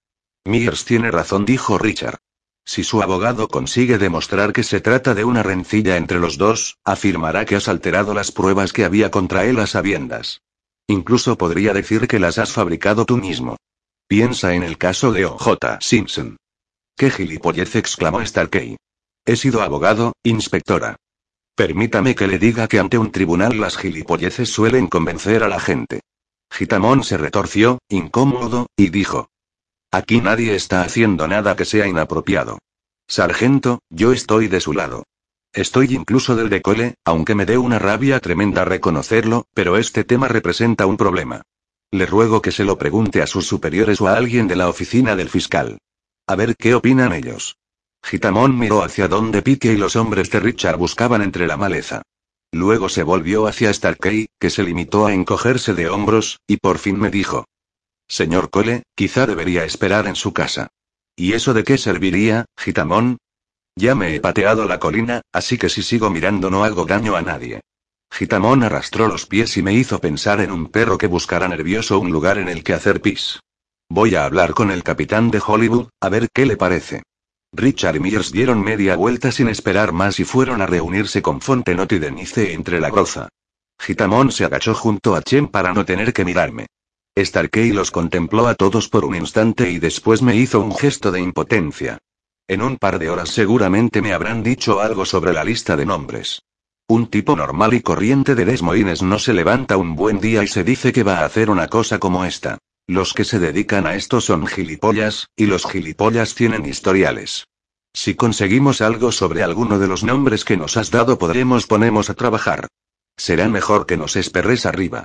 Mears 0.45 0.85
tiene 0.85 1.11
razón, 1.11 1.45
dijo 1.45 1.77
Richard. 1.77 2.19
Si 2.67 2.83
su 2.83 3.01
abogado 3.01 3.47
consigue 3.47 3.97
demostrar 3.97 4.51
que 4.51 4.61
se 4.61 4.81
trata 4.81 5.15
de 5.15 5.23
una 5.23 5.41
rencilla 5.41 5.95
entre 5.95 6.19
los 6.19 6.37
dos, 6.37 6.77
afirmará 6.83 7.45
que 7.45 7.55
has 7.55 7.69
alterado 7.69 8.13
las 8.13 8.33
pruebas 8.33 8.73
que 8.73 8.83
había 8.83 9.09
contra 9.09 9.45
él 9.45 9.57
a 9.59 9.67
sabiendas. 9.67 10.41
Incluso 10.85 11.37
podría 11.37 11.73
decir 11.73 12.09
que 12.09 12.19
las 12.19 12.37
has 12.37 12.51
fabricado 12.51 13.05
tú 13.05 13.15
mismo. 13.15 13.55
Piensa 14.05 14.53
en 14.53 14.63
el 14.63 14.77
caso 14.77 15.13
de 15.13 15.25
O.J. 15.25 15.79
Simpson. 15.79 16.35
¿Qué 16.97 17.09
gilipollez? 17.09 17.73
exclamó 17.77 18.25
Starkey. 18.25 18.75
He 19.25 19.35
sido 19.37 19.61
abogado, 19.61 20.13
inspectora. 20.23 20.97
Permítame 21.55 22.15
que 22.15 22.27
le 22.27 22.37
diga 22.37 22.67
que 22.67 22.79
ante 22.79 22.97
un 22.97 23.11
tribunal 23.11 23.61
las 23.61 23.77
gilipolleces 23.77 24.49
suelen 24.49 24.87
convencer 24.87 25.41
a 25.41 25.47
la 25.47 25.61
gente. 25.61 26.01
Gitamón 26.51 27.05
se 27.05 27.17
retorció, 27.17 27.79
incómodo, 27.89 28.67
y 28.75 28.89
dijo. 28.89 29.29
Aquí 29.91 30.19
nadie 30.21 30.55
está 30.55 30.81
haciendo 30.81 31.27
nada 31.27 31.55
que 31.55 31.65
sea 31.65 31.87
inapropiado. 31.87 32.59
Sargento, 33.07 33.79
yo 33.89 34.11
estoy 34.11 34.47
de 34.47 34.59
su 34.59 34.73
lado. 34.73 35.03
Estoy 35.53 35.95
incluso 35.95 36.35
del 36.35 36.49
de 36.49 36.61
Cole, 36.61 36.95
aunque 37.05 37.35
me 37.35 37.45
dé 37.45 37.57
una 37.57 37.79
rabia 37.79 38.19
tremenda 38.19 38.65
reconocerlo, 38.65 39.45
pero 39.53 39.77
este 39.77 40.03
tema 40.03 40.27
representa 40.27 40.85
un 40.85 40.97
problema. 40.97 41.41
Le 41.89 42.05
ruego 42.05 42.41
que 42.41 42.51
se 42.51 42.65
lo 42.65 42.77
pregunte 42.77 43.21
a 43.21 43.27
sus 43.27 43.47
superiores 43.47 44.01
o 44.01 44.07
a 44.07 44.17
alguien 44.17 44.47
de 44.47 44.57
la 44.57 44.67
oficina 44.67 45.15
del 45.15 45.29
fiscal. 45.29 45.77
A 46.27 46.35
ver 46.35 46.57
qué 46.57 46.75
opinan 46.75 47.13
ellos. 47.13 47.55
Gitamón 48.03 48.59
miró 48.59 48.83
hacia 48.83 49.07
donde 49.07 49.41
Pique 49.41 49.71
y 49.71 49.77
los 49.77 49.95
hombres 49.95 50.29
de 50.29 50.41
Richard 50.41 50.77
buscaban 50.77 51.21
entre 51.21 51.47
la 51.47 51.55
maleza. 51.55 52.01
Luego 52.51 52.89
se 52.89 53.03
volvió 53.03 53.47
hacia 53.47 53.73
Starkey, 53.73 54.27
que 54.39 54.49
se 54.49 54.63
limitó 54.63 55.05
a 55.05 55.13
encogerse 55.13 55.73
de 55.73 55.87
hombros, 55.87 56.39
y 56.45 56.57
por 56.57 56.77
fin 56.77 56.99
me 56.99 57.09
dijo. 57.09 57.45
Señor 58.07 58.49
Cole, 58.49 58.83
quizá 58.95 59.25
debería 59.25 59.65
esperar 59.65 60.07
en 60.07 60.15
su 60.15 60.33
casa. 60.33 60.69
¿Y 61.15 61.33
eso 61.33 61.53
de 61.53 61.63
qué 61.63 61.77
serviría, 61.77 62.45
Gitamón? 62.57 63.17
Ya 63.75 63.95
me 63.95 64.15
he 64.15 64.19
pateado 64.19 64.65
la 64.65 64.79
colina, 64.79 65.21
así 65.31 65.57
que 65.57 65.69
si 65.69 65.83
sigo 65.83 66.09
mirando 66.09 66.49
no 66.49 66.63
hago 66.63 66.85
daño 66.85 67.15
a 67.15 67.21
nadie. 67.21 67.61
Gitamón 68.11 68.63
arrastró 68.63 69.07
los 69.07 69.25
pies 69.25 69.57
y 69.57 69.61
me 69.61 69.73
hizo 69.73 69.99
pensar 69.99 70.39
en 70.41 70.51
un 70.51 70.67
perro 70.67 70.97
que 70.97 71.07
buscará 71.07 71.47
nervioso 71.47 71.99
un 71.99 72.11
lugar 72.11 72.37
en 72.37 72.47
el 72.47 72.63
que 72.63 72.73
hacer 72.73 73.01
pis. 73.01 73.39
Voy 73.89 74.15
a 74.15 74.25
hablar 74.25 74.53
con 74.53 74.71
el 74.71 74.83
capitán 74.83 75.29
de 75.29 75.41
Hollywood, 75.45 75.89
a 76.01 76.09
ver 76.09 76.29
qué 76.33 76.45
le 76.45 76.57
parece. 76.57 77.03
Richard 77.53 77.95
y 77.95 77.99
Mears 77.99 78.31
dieron 78.31 78.61
media 78.61 78.95
vuelta 78.95 79.31
sin 79.31 79.47
esperar 79.47 79.91
más 79.91 80.19
y 80.19 80.23
fueron 80.23 80.61
a 80.61 80.65
reunirse 80.65 81.21
con 81.21 81.41
Fontenot 81.41 81.91
y 81.93 81.99
Denice 81.99 82.53
entre 82.53 82.81
la 82.81 82.89
groza. 82.89 83.29
Gitamón 83.79 84.31
se 84.31 84.45
agachó 84.45 84.73
junto 84.73 85.15
a 85.15 85.21
Chen 85.21 85.47
para 85.47 85.73
no 85.73 85.85
tener 85.85 86.13
que 86.13 86.25
mirarme. 86.25 86.67
Starkey 87.17 87.71
los 87.71 87.91
contempló 87.91 88.47
a 88.47 88.55
todos 88.55 88.89
por 88.89 89.03
un 89.03 89.15
instante 89.15 89.71
y 89.71 89.79
después 89.79 90.21
me 90.21 90.35
hizo 90.35 90.59
un 90.59 90.75
gesto 90.75 91.11
de 91.11 91.19
impotencia. 91.19 91.97
En 92.47 92.61
un 92.61 92.77
par 92.77 92.99
de 92.99 93.09
horas 93.09 93.29
seguramente 93.29 94.01
me 94.01 94.13
habrán 94.13 94.43
dicho 94.43 94.79
algo 94.79 95.05
sobre 95.05 95.33
la 95.33 95.43
lista 95.43 95.75
de 95.75 95.85
nombres. 95.85 96.43
Un 96.87 97.07
tipo 97.07 97.35
normal 97.35 97.73
y 97.73 97.81
corriente 97.81 98.35
de 98.35 98.45
Des 98.45 98.61
Moines 98.61 99.01
no 99.01 99.19
se 99.19 99.33
levanta 99.33 99.75
un 99.75 99.95
buen 99.95 100.21
día 100.21 100.43
y 100.43 100.47
se 100.47 100.63
dice 100.63 100.93
que 100.93 101.03
va 101.03 101.19
a 101.19 101.25
hacer 101.25 101.49
una 101.49 101.67
cosa 101.67 101.99
como 101.99 102.23
esta. 102.23 102.59
Los 102.87 103.13
que 103.13 103.25
se 103.25 103.39
dedican 103.39 103.85
a 103.85 103.95
esto 103.95 104.21
son 104.21 104.47
gilipollas, 104.47 105.27
y 105.35 105.47
los 105.47 105.65
gilipollas 105.65 106.35
tienen 106.35 106.65
historiales. 106.65 107.47
Si 107.93 108.15
conseguimos 108.15 108.79
algo 108.79 109.11
sobre 109.11 109.43
alguno 109.43 109.79
de 109.79 109.87
los 109.87 110.03
nombres 110.03 110.45
que 110.45 110.55
nos 110.55 110.77
has 110.77 110.91
dado 110.91 111.19
podremos 111.19 111.67
ponemos 111.67 112.09
a 112.09 112.13
trabajar. 112.13 112.67
Será 113.17 113.49
mejor 113.49 113.85
que 113.85 113.97
nos 113.97 114.15
esperres 114.15 114.65
arriba. 114.65 115.03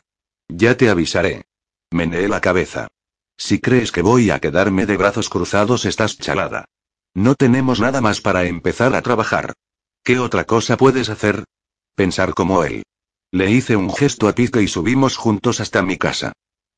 Ya 0.48 0.76
te 0.76 0.90
avisaré. 0.90 1.46
Meneé 1.92 2.28
la 2.28 2.40
cabeza. 2.40 2.88
Si 3.36 3.60
crees 3.60 3.92
que 3.92 4.02
voy 4.02 4.30
a 4.30 4.38
quedarme 4.40 4.86
de 4.86 4.96
brazos 4.96 5.28
cruzados 5.28 5.84
estás 5.84 6.18
chalada. 6.18 6.64
No 7.14 7.34
tenemos 7.34 7.80
nada 7.80 8.00
más 8.00 8.20
para 8.20 8.44
empezar 8.44 8.94
a 8.94 9.02
trabajar. 9.02 9.52
¿Qué 10.04 10.18
otra 10.18 10.44
cosa 10.44 10.76
puedes 10.76 11.08
hacer? 11.08 11.44
Pensar 11.94 12.34
como 12.34 12.64
él. 12.64 12.82
Le 13.30 13.50
hice 13.50 13.76
un 13.76 13.92
gesto 13.92 14.28
a 14.28 14.34
Pique 14.34 14.62
y 14.62 14.68
subimos 14.68 15.16
juntos 15.16 15.60
hasta 15.60 15.82
mi 15.82 15.96
casa. 15.96 16.32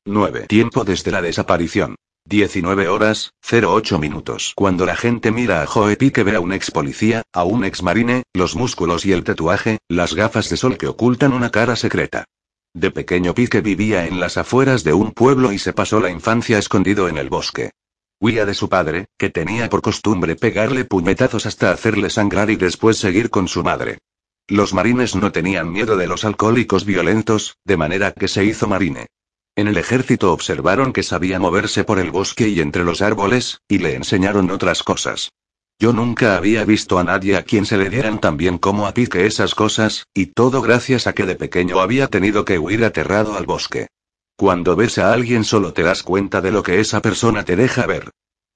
9. 0.05 0.47
Tiempo 0.47 0.83
desde 0.83 1.11
la 1.11 1.21
desaparición. 1.21 1.95
19 2.27 2.87
horas, 2.87 3.31
08 3.49 3.99
minutos. 3.99 4.53
Cuando 4.55 4.85
la 4.85 4.95
gente 4.95 5.31
mira 5.31 5.61
a 5.61 5.67
Joe 5.67 5.95
Pique 5.95 6.23
ve 6.23 6.35
a 6.35 6.39
un 6.39 6.53
ex 6.53 6.71
policía, 6.71 7.21
a 7.33 7.43
un 7.43 7.63
ex 7.63 7.83
marine, 7.83 8.23
los 8.33 8.55
músculos 8.55 9.05
y 9.05 9.11
el 9.11 9.23
tatuaje, 9.23 9.77
las 9.87 10.15
gafas 10.15 10.49
de 10.49 10.57
sol 10.57 10.77
que 10.77 10.87
ocultan 10.87 11.33
una 11.33 11.51
cara 11.51 11.75
secreta. 11.75 12.25
De 12.75 12.91
pequeño 12.91 13.33
Pique 13.33 13.61
vivía 13.61 14.05
en 14.05 14.19
las 14.19 14.35
afueras 14.35 14.83
de 14.83 14.91
un 14.91 15.13
pueblo 15.13 15.53
y 15.53 15.59
se 15.59 15.71
pasó 15.71 16.01
la 16.01 16.09
infancia 16.09 16.57
escondido 16.59 17.07
en 17.07 17.17
el 17.17 17.29
bosque. 17.29 17.71
Huía 18.19 18.45
de 18.45 18.53
su 18.53 18.67
padre, 18.67 19.05
que 19.17 19.29
tenía 19.29 19.69
por 19.69 19.81
costumbre 19.81 20.35
pegarle 20.35 20.83
puñetazos 20.83 21.45
hasta 21.45 21.71
hacerle 21.71 22.09
sangrar 22.09 22.49
y 22.49 22.57
después 22.57 22.97
seguir 22.97 23.29
con 23.29 23.47
su 23.47 23.63
madre. 23.63 23.99
Los 24.49 24.73
marines 24.73 25.15
no 25.15 25.31
tenían 25.31 25.71
miedo 25.71 25.95
de 25.95 26.07
los 26.07 26.25
alcohólicos 26.25 26.83
violentos, 26.83 27.55
de 27.63 27.77
manera 27.77 28.11
que 28.11 28.27
se 28.27 28.43
hizo 28.43 28.67
marine. 28.67 29.07
En 29.55 29.69
el 29.69 29.77
ejército 29.77 30.33
observaron 30.33 30.91
que 30.91 31.03
sabía 31.03 31.39
moverse 31.39 31.85
por 31.85 31.97
el 31.97 32.11
bosque 32.11 32.49
y 32.49 32.59
entre 32.59 32.83
los 32.83 33.01
árboles, 33.01 33.61
y 33.69 33.77
le 33.77 33.95
enseñaron 33.95 34.51
otras 34.51 34.83
cosas. 34.83 35.31
Yo 35.77 35.91
nunca 35.91 36.37
había 36.37 36.63
visto 36.63 36.99
a 36.99 37.03
nadie 37.03 37.35
a 37.35 37.43
quien 37.43 37.65
se 37.65 37.77
le 37.77 37.89
dieran 37.89 38.19
tan 38.21 38.37
bien 38.37 38.57
como 38.57 38.87
a 38.87 38.93
Pique 38.93 39.25
esas 39.25 39.55
cosas, 39.55 40.07
y 40.13 40.27
todo 40.27 40.61
gracias 40.61 41.05
a 41.05 41.13
que 41.13 41.25
de 41.25 41.35
pequeño 41.35 41.81
había 41.81 42.07
tenido 42.07 42.45
que 42.45 42.57
huir 42.57 42.85
aterrado 42.85 43.35
al 43.35 43.45
bosque. 43.45 43.87
Cuando 44.37 44.75
ves 44.75 44.97
a 44.97 45.11
alguien 45.11 45.43
solo 45.43 45.73
te 45.73 45.83
das 45.83 46.01
cuenta 46.01 46.41
de 46.41 46.51
lo 46.51 46.63
que 46.63 46.79
esa 46.79 47.01
persona 47.01 47.43
te 47.43 47.55
deja 47.55 47.85
ver. 47.87 48.11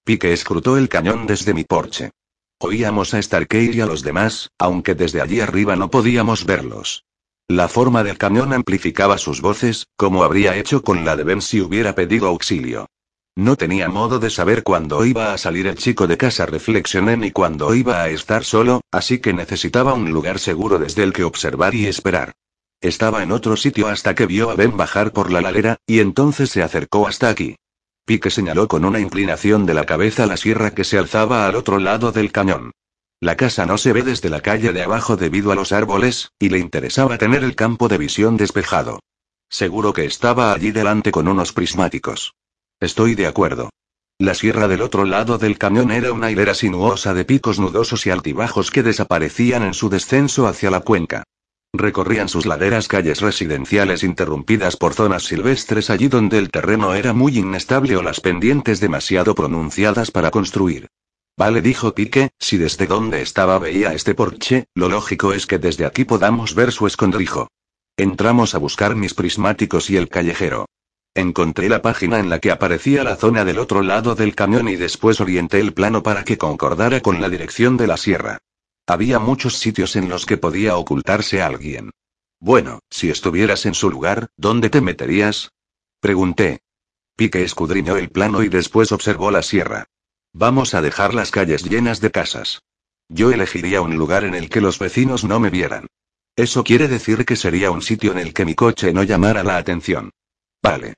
Pique 0.06 0.32
escrutó 0.32 0.78
el 0.78 0.88
cañón 0.88 1.28
desde 1.28 1.54
mi 1.54 1.66
porche. 1.66 2.12
Oíamos 2.60 3.14
a 3.14 3.22
Starkey 3.22 3.72
y 3.74 3.82
a 3.82 3.86
los 3.86 4.02
demás, 4.02 4.50
aunque 4.58 4.96
desde 4.96 5.22
allí 5.22 5.40
arriba 5.42 5.76
no 5.76 5.90
podíamos 5.90 6.46
verlos. 6.46 7.04
La 7.48 7.68
forma 7.68 8.04
del 8.04 8.18
camión 8.18 8.54
amplificaba 8.54 9.18
sus 9.18 9.42
voces, 9.42 9.88
como 9.98 10.24
habría 10.24 10.56
hecho 10.56 10.84
con 10.84 11.04
la 11.04 11.16
de 11.16 11.24
Ben 11.24 11.42
si 11.42 11.62
hubiera 11.62 11.96
pedido 11.96 12.28
auxilio. 12.28 12.88
No 13.36 13.56
tenía 13.56 13.88
modo 13.88 14.20
de 14.20 14.30
saber 14.30 14.64
cuándo 14.64 15.06
iba 15.06 15.34
a 15.34 15.38
salir 15.38 15.68
el 15.68 15.76
chico 15.76 16.08
de 16.08 16.18
casa, 16.18 16.46
reflexioné 16.46 17.16
ni 17.18 17.32
cuándo 17.32 17.74
iba 17.74 18.02
a 18.02 18.10
estar 18.10 18.44
solo, 18.44 18.82
así 18.92 19.20
que 19.20 19.34
necesitaba 19.34 19.94
un 19.94 20.12
lugar 20.12 20.40
seguro 20.40 20.78
desde 20.78 21.04
el 21.04 21.14
que 21.14 21.24
observar 21.24 21.74
y 21.76 21.88
esperar. 21.88 22.34
Estaba 22.82 23.24
en 23.24 23.32
otro 23.32 23.58
sitio 23.58 23.88
hasta 23.88 24.16
que 24.16 24.26
vio 24.26 24.50
a 24.50 24.56
Ben 24.56 24.78
bajar 24.78 25.12
por 25.12 25.32
la 25.32 25.42
ladera, 25.42 25.78
y 25.86 26.00
entonces 26.00 26.50
se 26.50 26.64
acercó 26.64 27.08
hasta 27.08 27.30
aquí. 27.30 27.56
Pique 28.06 28.30
señaló 28.30 28.68
con 28.68 28.86
una 28.86 29.00
inclinación 29.00 29.66
de 29.66 29.74
la 29.74 29.86
cabeza 29.86 30.26
la 30.26 30.38
sierra 30.38 30.72
que 30.72 30.84
se 30.84 30.98
alzaba 30.98 31.46
al 31.46 31.56
otro 31.56 31.78
lado 31.78 32.12
del 32.12 32.32
cañón. 32.32 32.72
La 33.22 33.36
casa 33.36 33.66
no 33.66 33.78
se 33.78 33.92
ve 33.92 34.02
desde 34.02 34.30
la 34.30 34.42
calle 34.42 34.72
de 34.72 34.82
abajo 34.82 35.18
debido 35.18 35.52
a 35.52 35.56
los 35.56 35.74
árboles, 35.74 36.32
y 36.40 36.50
le 36.50 36.60
interesaba 36.60 37.18
tener 37.18 37.44
el 37.44 37.56
campo 37.56 37.90
de 37.90 37.98
visión 37.98 38.38
despejado. 38.38 39.00
Seguro 39.50 39.94
que 39.94 40.06
estaba 40.06 40.54
allí 40.54 40.72
delante 40.72 41.12
con 41.12 41.28
unos 41.28 41.52
prismáticos. 41.52 42.34
Estoy 42.80 43.16
de 43.16 43.28
acuerdo. 43.28 43.70
La 44.20 44.34
sierra 44.34 44.70
del 44.70 44.82
otro 44.82 45.04
lado 45.04 45.38
del 45.38 45.58
cañón 45.58 45.92
era 45.92 46.14
una 46.14 46.32
hilera 46.32 46.54
sinuosa 46.54 47.14
de 47.14 47.26
picos 47.26 47.60
nudosos 47.60 48.06
y 48.06 48.10
altibajos 48.10 48.72
que 48.72 48.84
desaparecían 48.84 49.64
en 49.64 49.74
su 49.74 49.90
descenso 49.90 50.48
hacia 50.48 50.72
la 50.72 50.80
cuenca. 50.80 51.24
Recorrían 51.74 52.30
sus 52.30 52.46
laderas 52.46 52.88
calles 52.88 53.20
residenciales 53.20 54.04
interrumpidas 54.04 54.78
por 54.78 54.94
zonas 54.94 55.24
silvestres 55.24 55.90
allí 55.90 56.08
donde 56.08 56.38
el 56.38 56.52
terreno 56.52 56.94
era 56.94 57.12
muy 57.12 57.38
inestable 57.38 57.98
o 57.98 58.02
las 58.02 58.22
pendientes 58.22 58.80
demasiado 58.80 59.36
pronunciadas 59.36 60.10
para 60.12 60.32
construir. 60.32 60.88
Vale, 61.38 61.62
dijo 61.62 61.94
Pique, 61.94 62.30
si 62.40 62.58
desde 62.58 62.88
donde 62.88 63.22
estaba 63.22 63.60
veía 63.60 63.94
este 63.94 64.16
porche, 64.16 64.68
lo 64.74 64.88
lógico 64.88 65.34
es 65.34 65.48
que 65.48 65.60
desde 65.60 65.86
aquí 65.86 66.06
podamos 66.06 66.56
ver 66.56 66.72
su 66.72 66.88
escondrijo. 66.88 67.50
Entramos 67.98 68.56
a 68.56 68.58
buscar 68.58 68.96
mis 68.96 69.14
prismáticos 69.14 69.90
y 69.90 69.98
el 69.98 70.08
callejero. 70.08 70.66
Encontré 71.16 71.70
la 71.70 71.82
página 71.82 72.20
en 72.20 72.30
la 72.30 72.40
que 72.40 72.52
aparecía 72.52 73.04
la 73.04 73.16
zona 73.16 73.44
del 73.44 73.60
otro 73.60 73.82
lado 73.82 74.16
del 74.16 74.36
camión 74.36 74.70
y 74.70 74.76
después 74.76 75.20
orienté 75.20 75.60
el 75.60 75.74
plano 75.74 76.04
para 76.04 76.24
que 76.24 76.38
concordara 76.38 77.02
con 77.02 77.20
la 77.20 77.30
dirección 77.30 77.78
de 77.78 77.88
la 77.88 77.98
sierra. 77.98 78.40
Había 78.88 79.20
muchos 79.20 79.58
sitios 79.58 79.96
en 79.96 80.10
los 80.10 80.26
que 80.26 80.38
podía 80.38 80.78
ocultarse 80.78 81.42
alguien. 81.42 81.92
Bueno, 82.40 82.80
si 82.90 83.10
estuvieras 83.10 83.66
en 83.66 83.74
su 83.74 83.90
lugar, 83.90 84.30
¿dónde 84.38 84.70
te 84.70 84.82
meterías? 84.82 85.52
Pregunté. 86.00 86.62
Pique 87.16 87.44
escudriñó 87.44 87.98
el 87.98 88.10
plano 88.10 88.44
y 88.44 88.50
después 88.50 88.92
observó 88.92 89.30
la 89.30 89.44
sierra. 89.44 89.88
Vamos 90.32 90.74
a 90.74 90.82
dejar 90.82 91.14
las 91.14 91.32
calles 91.32 91.64
llenas 91.64 92.00
de 92.00 92.12
casas. 92.12 92.62
Yo 93.10 93.32
elegiría 93.32 93.82
un 93.82 93.98
lugar 93.98 94.24
en 94.24 94.36
el 94.36 94.50
que 94.50 94.62
los 94.62 94.80
vecinos 94.80 95.24
no 95.24 95.40
me 95.40 95.50
vieran. 95.50 95.88
Eso 96.36 96.64
quiere 96.64 96.88
decir 96.88 97.26
que 97.26 97.36
sería 97.36 97.72
un 97.72 97.82
sitio 97.82 98.12
en 98.14 98.20
el 98.20 98.34
que 98.34 98.46
mi 98.46 98.56
coche 98.56 98.94
no 98.94 99.04
llamara 99.04 99.44
la 99.44 99.58
atención. 99.58 100.12
Vale. 100.62 100.96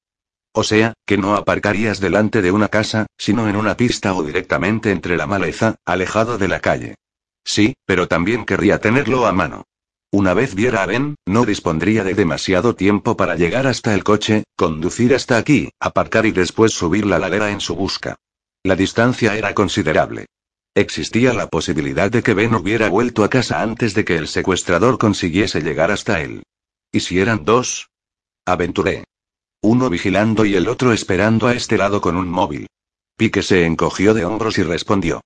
O 0.53 0.63
sea, 0.63 0.93
que 1.05 1.17
no 1.17 1.35
aparcarías 1.35 1.99
delante 1.99 2.41
de 2.41 2.51
una 2.51 2.67
casa, 2.67 3.07
sino 3.17 3.47
en 3.47 3.55
una 3.55 3.77
pista 3.77 4.13
o 4.13 4.23
directamente 4.23 4.91
entre 4.91 5.15
la 5.15 5.27
maleza, 5.27 5.75
alejado 5.85 6.37
de 6.37 6.47
la 6.47 6.59
calle. 6.59 6.95
Sí, 7.43 7.73
pero 7.85 8.07
también 8.07 8.45
querría 8.45 8.79
tenerlo 8.79 9.25
a 9.25 9.31
mano. 9.31 9.63
Una 10.11 10.33
vez 10.33 10.55
viera 10.55 10.83
a 10.83 10.85
Ben, 10.85 11.15
no 11.25 11.45
dispondría 11.45 12.03
de 12.03 12.13
demasiado 12.13 12.75
tiempo 12.75 13.15
para 13.15 13.35
llegar 13.35 13.65
hasta 13.65 13.93
el 13.93 14.03
coche, 14.03 14.43
conducir 14.57 15.15
hasta 15.15 15.37
aquí, 15.37 15.69
aparcar 15.79 16.25
y 16.25 16.31
después 16.31 16.73
subir 16.73 17.05
la 17.05 17.17
ladera 17.17 17.51
en 17.51 17.61
su 17.61 17.75
busca. 17.75 18.17
La 18.63 18.75
distancia 18.75 19.37
era 19.37 19.53
considerable. 19.53 20.25
Existía 20.75 21.33
la 21.33 21.47
posibilidad 21.47 22.11
de 22.11 22.23
que 22.23 22.33
Ben 22.33 22.53
hubiera 22.55 22.89
vuelto 22.89 23.23
a 23.23 23.29
casa 23.29 23.61
antes 23.61 23.93
de 23.93 24.03
que 24.03 24.17
el 24.17 24.27
secuestrador 24.27 24.97
consiguiese 24.97 25.61
llegar 25.61 25.91
hasta 25.91 26.21
él. 26.21 26.43
¿Y 26.91 26.99
si 26.99 27.19
eran 27.19 27.45
dos? 27.45 27.89
Aventuré. 28.45 29.05
Uno 29.63 29.91
vigilando 29.91 30.43
y 30.43 30.55
el 30.55 30.67
otro 30.67 30.91
esperando 30.91 31.45
a 31.45 31.53
este 31.53 31.77
lado 31.77 32.01
con 32.01 32.17
un 32.17 32.27
móvil. 32.27 32.67
Pique 33.15 33.43
se 33.43 33.65
encogió 33.65 34.15
de 34.15 34.25
hombros 34.25 34.57
y 34.57 34.63
respondió. 34.63 35.21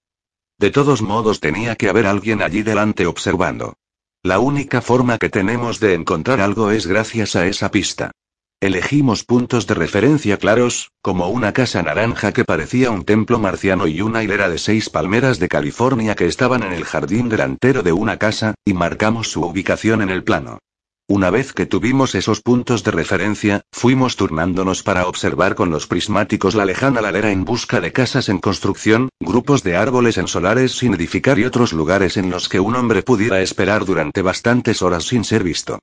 De 0.60 0.72
todos 0.72 1.02
modos 1.02 1.40
tenía 1.40 1.76
que 1.76 1.88
haber 1.88 2.06
alguien 2.06 2.42
allí 2.42 2.62
delante 2.62 3.06
observando. 3.08 3.76
La 4.24 4.40
única 4.40 4.82
forma 4.82 5.18
que 5.18 5.30
tenemos 5.30 5.80
de 5.80 5.94
encontrar 5.94 6.42
algo 6.42 6.72
es 6.72 6.86
gracias 6.86 7.38
a 7.38 7.48
esa 7.48 7.72
pista. 7.72 8.12
Elegimos 8.60 9.24
puntos 9.24 9.68
de 9.68 9.76
referencia 9.76 10.38
claros, 10.38 10.92
como 11.02 11.30
una 11.30 11.54
casa 11.54 11.82
naranja 11.84 12.34
que 12.34 12.44
parecía 12.44 12.92
un 12.92 13.06
templo 13.06 13.40
marciano 13.40 13.88
y 13.88 14.02
una 14.02 14.24
hilera 14.24 14.50
de 14.50 14.58
seis 14.58 14.90
palmeras 14.90 15.40
de 15.40 15.48
California 15.48 16.16
que 16.16 16.26
estaban 16.26 16.64
en 16.64 16.74
el 16.74 16.84
jardín 16.84 17.30
delantero 17.30 17.84
de 17.84 17.94
una 17.94 18.18
casa, 18.18 18.56
y 18.66 18.74
marcamos 18.74 19.30
su 19.30 19.46
ubicación 19.46 20.02
en 20.02 20.10
el 20.10 20.24
plano. 20.24 20.60
Una 21.08 21.30
vez 21.30 21.54
que 21.54 21.68
tuvimos 21.68 22.16
esos 22.16 22.42
puntos 22.42 22.84
de 22.84 22.90
referencia, 22.90 23.62
fuimos 23.72 24.16
turnándonos 24.16 24.82
para 24.82 25.06
observar 25.06 25.54
con 25.54 25.70
los 25.70 25.86
prismáticos 25.86 26.56
la 26.56 26.66
lejana 26.66 27.00
ladera 27.00 27.32
en 27.32 27.46
busca 27.46 27.80
de 27.80 27.92
casas 27.92 28.28
en 28.28 28.40
construcción, 28.40 29.10
grupos 29.20 29.62
de 29.62 29.76
árboles 29.76 30.18
en 30.18 30.28
solares 30.28 30.72
sin 30.72 30.96
edificar 30.96 31.38
y 31.38 31.44
otros 31.44 31.74
lugares 31.74 32.18
en 32.18 32.32
los 32.32 32.50
que 32.50 32.60
un 32.60 32.76
hombre 32.76 33.04
pudiera 33.04 33.40
esperar 33.42 33.86
durante 33.86 34.24
bastantes 34.24 34.82
horas 34.82 35.04
sin 35.04 35.24
ser 35.24 35.44
visto. 35.44 35.78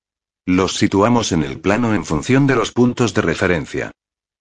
Los 0.44 0.74
situamos 0.74 1.30
en 1.30 1.44
el 1.44 1.60
plano 1.60 1.94
en 1.94 2.04
función 2.04 2.48
de 2.48 2.56
los 2.56 2.72
puntos 2.72 3.14
de 3.14 3.22
referencia. 3.22 3.92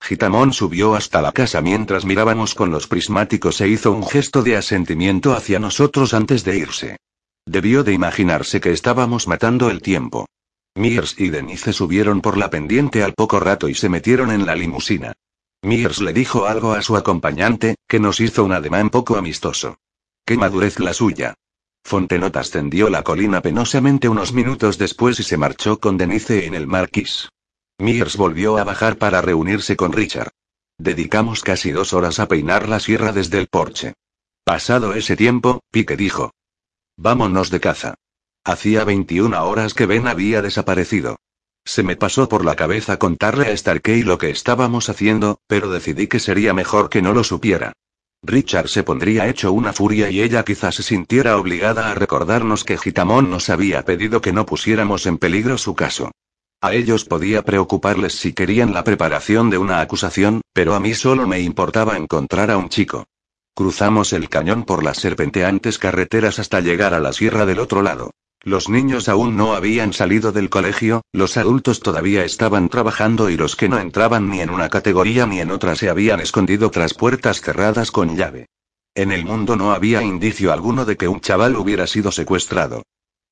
Gitamón 0.01 0.51
subió 0.51 0.95
hasta 0.95 1.21
la 1.21 1.31
casa 1.31 1.61
mientras 1.61 2.05
mirábamos 2.05 2.55
con 2.55 2.71
los 2.71 2.87
prismáticos 2.87 3.61
e 3.61 3.67
hizo 3.67 3.91
un 3.91 4.07
gesto 4.07 4.41
de 4.41 4.57
asentimiento 4.57 5.33
hacia 5.33 5.59
nosotros 5.59 6.15
antes 6.15 6.43
de 6.43 6.57
irse. 6.57 6.97
Debió 7.45 7.83
de 7.83 7.93
imaginarse 7.93 8.59
que 8.59 8.71
estábamos 8.71 9.27
matando 9.27 9.69
el 9.69 9.83
tiempo. 9.83 10.25
Mears 10.75 11.19
y 11.19 11.29
Denise 11.29 11.73
subieron 11.73 12.21
por 12.21 12.37
la 12.37 12.49
pendiente 12.49 13.03
al 13.03 13.13
poco 13.13 13.39
rato 13.39 13.67
y 13.67 13.75
se 13.75 13.89
metieron 13.89 14.31
en 14.31 14.45
la 14.45 14.55
limusina. 14.55 15.13
Mears 15.61 16.01
le 16.01 16.13
dijo 16.13 16.45
algo 16.45 16.73
a 16.73 16.81
su 16.81 16.95
acompañante, 16.95 17.75
que 17.87 17.99
nos 17.99 18.19
hizo 18.19 18.43
un 18.43 18.53
ademán 18.53 18.89
poco 18.89 19.17
amistoso. 19.17 19.77
¡Qué 20.25 20.37
madurez 20.37 20.79
la 20.79 20.93
suya! 20.93 21.35
Fontenot 21.83 22.35
ascendió 22.37 22.89
la 22.89 23.03
colina 23.03 23.41
penosamente 23.41 24.07
unos 24.07 24.33
minutos 24.33 24.77
después 24.77 25.19
y 25.19 25.23
se 25.23 25.37
marchó 25.37 25.79
con 25.79 25.97
Denise 25.97 26.45
en 26.45 26.55
el 26.55 26.67
marquís. 26.67 27.29
Mears 27.77 28.15
volvió 28.15 28.57
a 28.57 28.63
bajar 28.63 28.97
para 28.97 29.21
reunirse 29.21 29.75
con 29.75 29.91
Richard. 29.91 30.31
Dedicamos 30.77 31.43
casi 31.43 31.71
dos 31.71 31.93
horas 31.93 32.19
a 32.19 32.27
peinar 32.27 32.69
la 32.69 32.79
sierra 32.79 33.11
desde 33.11 33.39
el 33.39 33.47
porche. 33.47 33.93
Pasado 34.43 34.93
ese 34.93 35.15
tiempo, 35.15 35.61
Pique 35.69 35.97
dijo. 35.97 36.31
Vámonos 36.97 37.49
de 37.49 37.59
caza. 37.59 37.95
Hacía 38.43 38.83
21 38.85 39.45
horas 39.45 39.75
que 39.75 39.85
Ben 39.85 40.07
había 40.07 40.41
desaparecido. 40.41 41.17
Se 41.63 41.83
me 41.83 41.95
pasó 41.95 42.27
por 42.27 42.43
la 42.43 42.55
cabeza 42.55 42.97
contarle 42.97 43.45
a 43.45 43.55
Starkey 43.55 44.01
lo 44.01 44.17
que 44.17 44.31
estábamos 44.31 44.89
haciendo, 44.89 45.37
pero 45.45 45.69
decidí 45.69 46.07
que 46.07 46.19
sería 46.19 46.51
mejor 46.51 46.89
que 46.89 47.03
no 47.03 47.13
lo 47.13 47.23
supiera. 47.23 47.73
Richard 48.23 48.67
se 48.67 48.81
pondría 48.81 49.27
hecho 49.27 49.51
una 49.51 49.73
furia 49.73 50.09
y 50.09 50.23
ella 50.23 50.43
quizás 50.43 50.73
se 50.73 50.81
sintiera 50.81 51.37
obligada 51.37 51.91
a 51.91 51.93
recordarnos 51.93 52.63
que 52.63 52.79
Gitamón 52.79 53.29
nos 53.29 53.51
había 53.51 53.85
pedido 53.85 54.21
que 54.21 54.33
no 54.33 54.47
pusiéramos 54.47 55.05
en 55.05 55.19
peligro 55.19 55.59
su 55.59 55.75
caso. 55.75 56.09
A 56.61 56.73
ellos 56.73 57.05
podía 57.05 57.43
preocuparles 57.43 58.13
si 58.13 58.33
querían 58.33 58.73
la 58.73 58.83
preparación 58.83 59.51
de 59.51 59.59
una 59.59 59.81
acusación, 59.81 60.41
pero 60.51 60.73
a 60.73 60.79
mí 60.79 60.95
solo 60.95 61.27
me 61.27 61.41
importaba 61.41 61.95
encontrar 61.95 62.49
a 62.49 62.57
un 62.57 62.69
chico. 62.69 63.05
Cruzamos 63.53 64.13
el 64.13 64.29
cañón 64.29 64.63
por 64.63 64.83
las 64.83 64.97
serpenteantes 64.97 65.77
carreteras 65.77 66.39
hasta 66.39 66.59
llegar 66.59 66.95
a 66.95 66.99
la 66.99 67.13
sierra 67.13 67.45
del 67.45 67.59
otro 67.59 67.83
lado. 67.83 68.09
Los 68.43 68.69
niños 68.69 69.07
aún 69.07 69.37
no 69.37 69.53
habían 69.53 69.93
salido 69.93 70.31
del 70.31 70.49
colegio, 70.49 71.03
los 71.13 71.37
adultos 71.37 71.79
todavía 71.79 72.25
estaban 72.25 72.69
trabajando 72.69 73.29
y 73.29 73.37
los 73.37 73.55
que 73.55 73.69
no 73.69 73.77
entraban 73.77 74.31
ni 74.31 74.41
en 74.41 74.49
una 74.49 74.69
categoría 74.69 75.27
ni 75.27 75.39
en 75.41 75.51
otra 75.51 75.75
se 75.75 75.89
habían 75.89 76.19
escondido 76.19 76.71
tras 76.71 76.95
puertas 76.95 77.41
cerradas 77.41 77.91
con 77.91 78.17
llave. 78.17 78.47
En 78.95 79.11
el 79.11 79.25
mundo 79.25 79.55
no 79.55 79.73
había 79.73 80.01
indicio 80.01 80.51
alguno 80.51 80.85
de 80.85 80.97
que 80.97 81.07
un 81.07 81.21
chaval 81.21 81.55
hubiera 81.55 81.85
sido 81.85 82.11
secuestrado. 82.11 82.81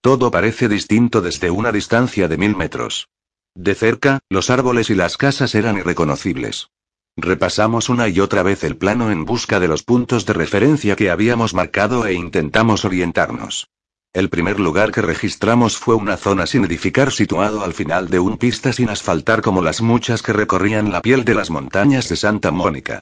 Todo 0.02 0.30
parece 0.30 0.69
distinto 0.69 1.22
desde 1.22 1.50
una 1.50 1.72
distancia 1.72 2.28
de 2.28 2.38
mil 2.38 2.56
metros. 2.56 3.10
De 3.56 3.74
cerca, 3.74 4.19
los 4.30 4.52
árboles 4.52 4.91
y 4.91 4.95
las 4.95 5.17
casas 5.17 5.56
eran 5.56 5.80
irreconocibles. 5.80 6.69
Repasamos 7.17 7.89
una 7.89 8.08
y 8.08 8.19
otra 8.19 8.43
vez 8.43 8.63
el 8.63 8.78
plano 8.78 9.10
en 9.10 9.26
busca 9.26 9.60
de 9.60 9.67
los 9.67 9.82
puntos 9.82 10.28
de 10.28 10.34
referencia 10.34 10.95
que 10.95 11.10
habíamos 11.10 11.56
marcado 11.56 12.06
e 12.06 12.13
intentamos 12.13 12.86
orientarnos. 12.86 13.67
El 14.12 14.30
primer 14.30 14.60
lugar 14.60 14.91
que 14.91 15.04
registramos 15.04 15.78
fue 15.78 15.93
una 15.93 16.17
zona 16.17 16.48
sin 16.48 16.65
edificar 16.65 17.12
situado 17.12 17.63
al 17.63 17.76
final 17.76 18.10
de 18.10 18.19
un 18.19 18.38
pista 18.38 18.74
sin 18.74 18.89
asfaltar 18.89 19.43
como 19.43 19.62
las 19.62 19.82
muchas 19.82 20.24
que 20.24 20.34
recorrían 20.34 20.91
la 20.91 21.04
piel 21.04 21.24
de 21.26 21.36
las 21.36 21.52
montañas 21.52 22.10
de 22.10 22.15
Santa 22.15 22.50
Mónica. 22.50 23.02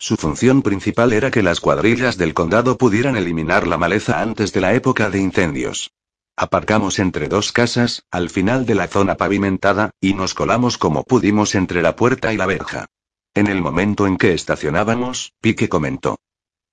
Su 0.00 0.16
función 0.16 0.62
principal 0.62 1.12
era 1.12 1.30
que 1.30 1.44
las 1.44 1.60
cuadrillas 1.60 2.18
del 2.18 2.34
condado 2.34 2.76
pudieran 2.76 3.16
eliminar 3.16 3.68
la 3.68 3.78
maleza 3.78 4.20
antes 4.20 4.52
de 4.52 4.60
la 4.60 4.74
época 4.74 5.10
de 5.10 5.20
incendios. 5.20 5.92
Aparcamos 6.36 6.98
entre 6.98 7.28
dos 7.28 7.52
casas, 7.52 8.04
al 8.10 8.28
final 8.28 8.66
de 8.66 8.74
la 8.74 8.88
zona 8.88 9.16
pavimentada, 9.16 9.90
y 10.00 10.14
nos 10.14 10.34
colamos 10.34 10.76
como 10.76 11.04
pudimos 11.04 11.54
entre 11.54 11.82
la 11.82 11.94
puerta 11.94 12.32
y 12.32 12.36
la 12.36 12.46
verja. 12.46 12.86
En 13.34 13.46
el 13.46 13.60
momento 13.62 14.08
en 14.08 14.16
que 14.16 14.34
estacionábamos, 14.34 15.34
Pique 15.40 15.68
comentó. 15.68 16.18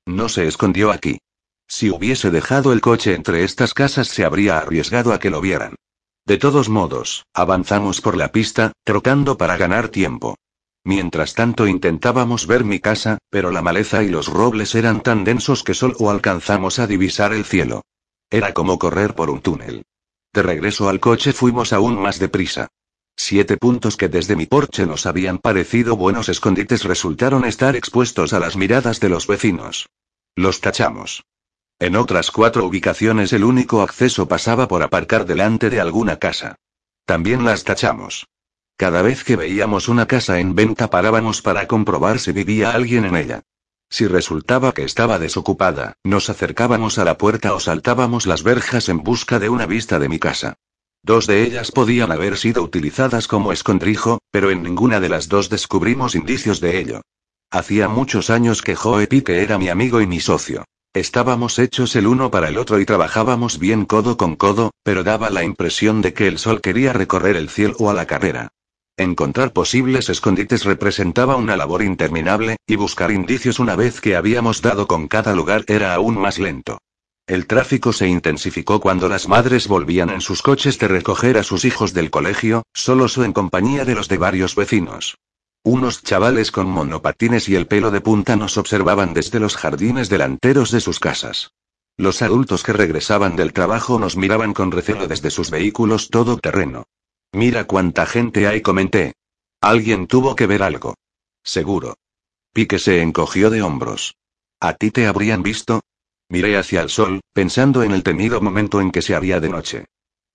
No 0.07 0.29
se 0.29 0.47
escondió 0.47 0.91
aquí. 0.91 1.19
Si 1.67 1.89
hubiese 1.89 2.31
dejado 2.31 2.73
el 2.73 2.81
coche 2.81 3.13
entre 3.13 3.43
estas 3.43 3.73
casas 3.73 4.07
se 4.07 4.25
habría 4.25 4.57
arriesgado 4.57 5.13
a 5.13 5.19
que 5.19 5.29
lo 5.29 5.41
vieran. 5.41 5.75
De 6.25 6.37
todos 6.37 6.69
modos, 6.69 7.25
avanzamos 7.33 8.01
por 8.01 8.17
la 8.17 8.31
pista, 8.31 8.71
trocando 8.83 9.37
para 9.37 9.57
ganar 9.57 9.89
tiempo. 9.89 10.35
Mientras 10.83 11.33
tanto 11.33 11.67
intentábamos 11.67 12.47
ver 12.47 12.63
mi 12.63 12.79
casa, 12.79 13.17
pero 13.29 13.51
la 13.51 13.61
maleza 13.61 14.03
y 14.03 14.09
los 14.09 14.27
robles 14.27 14.75
eran 14.75 15.01
tan 15.01 15.23
densos 15.23 15.63
que 15.63 15.73
solo 15.73 16.09
alcanzamos 16.09 16.79
a 16.79 16.87
divisar 16.87 17.33
el 17.33 17.45
cielo. 17.45 17.81
Era 18.29 18.53
como 18.53 18.79
correr 18.79 19.15
por 19.15 19.29
un 19.29 19.41
túnel. 19.41 19.83
De 20.33 20.43
regreso 20.43 20.89
al 20.89 20.99
coche 20.99 21.33
fuimos 21.33 21.73
aún 21.73 21.99
más 21.99 22.19
deprisa. 22.19 22.67
Siete 23.15 23.57
puntos 23.57 23.97
que 23.97 24.09
desde 24.09 24.35
mi 24.35 24.45
porche 24.45 24.85
nos 24.85 25.05
habían 25.05 25.37
parecido 25.37 25.95
buenos 25.95 26.27
escondites 26.27 26.83
resultaron 26.83 27.45
estar 27.45 27.75
expuestos 27.75 28.33
a 28.33 28.39
las 28.39 28.55
miradas 28.55 28.99
de 28.99 29.09
los 29.09 29.25
vecinos. 29.25 29.87
Los 30.35 30.59
tachamos. 30.59 31.23
En 31.79 31.97
otras 31.97 32.31
cuatro 32.31 32.65
ubicaciones 32.65 33.33
el 33.33 33.43
único 33.43 33.81
acceso 33.81 34.29
pasaba 34.29 34.69
por 34.69 34.81
aparcar 34.81 35.25
delante 35.25 35.69
de 35.69 35.81
alguna 35.81 36.17
casa. 36.17 36.55
También 37.05 37.43
las 37.43 37.65
tachamos. 37.65 38.27
Cada 38.77 39.01
vez 39.01 39.25
que 39.25 39.35
veíamos 39.35 39.89
una 39.89 40.05
casa 40.05 40.39
en 40.39 40.55
venta 40.55 40.89
parábamos 40.89 41.41
para 41.41 41.67
comprobar 41.67 42.19
si 42.19 42.31
vivía 42.31 42.71
alguien 42.71 43.03
en 43.03 43.17
ella. 43.17 43.41
Si 43.89 44.07
resultaba 44.07 44.73
que 44.73 44.83
estaba 44.83 45.19
desocupada, 45.19 45.97
nos 46.03 46.29
acercábamos 46.29 46.97
a 46.97 47.03
la 47.03 47.17
puerta 47.17 47.53
o 47.53 47.59
saltábamos 47.59 48.25
las 48.25 48.43
verjas 48.43 48.87
en 48.87 49.03
busca 49.03 49.39
de 49.39 49.49
una 49.49 49.65
vista 49.65 49.99
de 49.99 50.09
mi 50.09 50.17
casa. 50.17 50.55
Dos 51.03 51.27
de 51.27 51.43
ellas 51.43 51.71
podían 51.71 52.11
haber 52.11 52.37
sido 52.37 52.63
utilizadas 52.63 53.27
como 53.27 53.51
escondrijo, 53.51 54.19
pero 54.31 54.49
en 54.49 54.63
ninguna 54.63 55.01
de 55.01 55.09
las 55.09 55.27
dos 55.27 55.49
descubrimos 55.49 56.15
indicios 56.15 56.61
de 56.61 56.79
ello. 56.79 57.01
Hacía 57.51 57.89
muchos 57.89 58.29
años 58.29 58.61
que 58.61 58.75
Joe 58.75 59.07
Pique 59.07 59.43
era 59.43 59.57
mi 59.57 59.69
amigo 59.69 60.01
y 60.01 60.07
mi 60.07 60.19
socio. 60.19 60.63
Estábamos 60.95 61.59
hechos 61.59 61.93
el 61.97 62.07
uno 62.07 62.31
para 62.31 62.47
el 62.47 62.57
otro 62.57 62.79
y 62.79 62.85
trabajábamos 62.85 63.59
bien 63.59 63.83
codo 63.83 64.15
con 64.15 64.37
codo, 64.37 64.71
pero 64.81 65.03
daba 65.03 65.29
la 65.29 65.43
impresión 65.43 66.01
de 66.01 66.13
que 66.13 66.25
el 66.25 66.37
sol 66.37 66.61
quería 66.61 66.93
recorrer 66.93 67.35
el 67.35 67.49
cielo 67.49 67.89
a 67.89 67.93
la 67.93 68.05
carrera. 68.05 68.47
Encontrar 68.95 69.51
posibles 69.51 70.07
escondites 70.07 70.63
representaba 70.63 71.35
una 71.35 71.57
labor 71.57 71.81
interminable, 71.81 72.55
y 72.65 72.77
buscar 72.77 73.11
indicios 73.11 73.59
una 73.59 73.75
vez 73.75 73.99
que 73.99 74.15
habíamos 74.15 74.61
dado 74.61 74.87
con 74.87 75.09
cada 75.09 75.35
lugar 75.35 75.65
era 75.67 75.93
aún 75.93 76.17
más 76.17 76.39
lento. 76.39 76.77
El 77.27 77.45
tráfico 77.45 77.91
se 77.91 78.07
intensificó 78.07 78.79
cuando 78.79 79.09
las 79.09 79.27
madres 79.27 79.67
volvían 79.67 80.11
en 80.11 80.21
sus 80.21 80.41
coches 80.41 80.79
de 80.79 80.87
recoger 80.87 81.37
a 81.37 81.43
sus 81.43 81.65
hijos 81.65 81.93
del 81.93 82.09
colegio, 82.09 82.63
solos 82.73 83.17
o 83.17 83.25
en 83.25 83.33
compañía 83.33 83.83
de 83.83 83.95
los 83.95 84.07
de 84.07 84.17
varios 84.17 84.55
vecinos. 84.55 85.17
Unos 85.65 86.03
chavales 86.03 86.51
con 86.51 86.69
monopatines 86.69 87.49
y 87.49 87.55
el 87.55 87.65
pelo 87.65 87.89
de 87.89 87.99
punta 87.99 88.35
nos 88.35 88.55
observaban 88.55 89.15
desde 89.15 89.39
los 89.39 89.57
jardines 89.57 90.09
delanteros 90.09 90.69
de 90.69 90.79
sus 90.79 90.99
casas. 90.99 91.53
Los 91.97 92.21
adultos 92.21 92.61
que 92.61 92.71
regresaban 92.71 93.35
del 93.35 93.51
trabajo 93.51 93.97
nos 93.97 94.15
miraban 94.15 94.53
con 94.53 94.71
recelo 94.71 95.07
desde 95.07 95.31
sus 95.31 95.49
vehículos 95.49 96.11
todo 96.11 96.37
terreno. 96.37 96.85
Mira 97.33 97.65
cuánta 97.65 98.05
gente 98.05 98.45
hay, 98.45 98.61
comenté. 98.61 99.15
Alguien 99.59 100.05
tuvo 100.05 100.35
que 100.35 100.45
ver 100.45 100.61
algo. 100.61 100.93
Seguro. 101.43 101.95
Pique 102.53 102.77
se 102.77 103.01
encogió 103.01 103.49
de 103.49 103.63
hombros. 103.63 104.17
¿A 104.59 104.73
ti 104.73 104.91
te 104.91 105.07
habrían 105.07 105.41
visto? 105.41 105.81
Miré 106.29 106.59
hacia 106.59 106.81
el 106.81 106.91
sol, 106.91 107.21
pensando 107.33 107.81
en 107.81 107.91
el 107.91 108.03
temido 108.03 108.39
momento 108.39 108.81
en 108.81 108.91
que 108.91 109.01
se 109.01 109.15
haría 109.15 109.39
de 109.39 109.49
noche. 109.49 109.85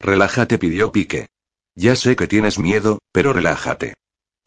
Relájate, 0.01 0.59
pidió 0.59 0.91
Pique. 0.91 1.29
Ya 1.77 1.95
sé 1.95 2.17
que 2.17 2.27
tienes 2.27 2.59
miedo, 2.59 2.99
pero 3.13 3.33
relájate. 3.33 3.95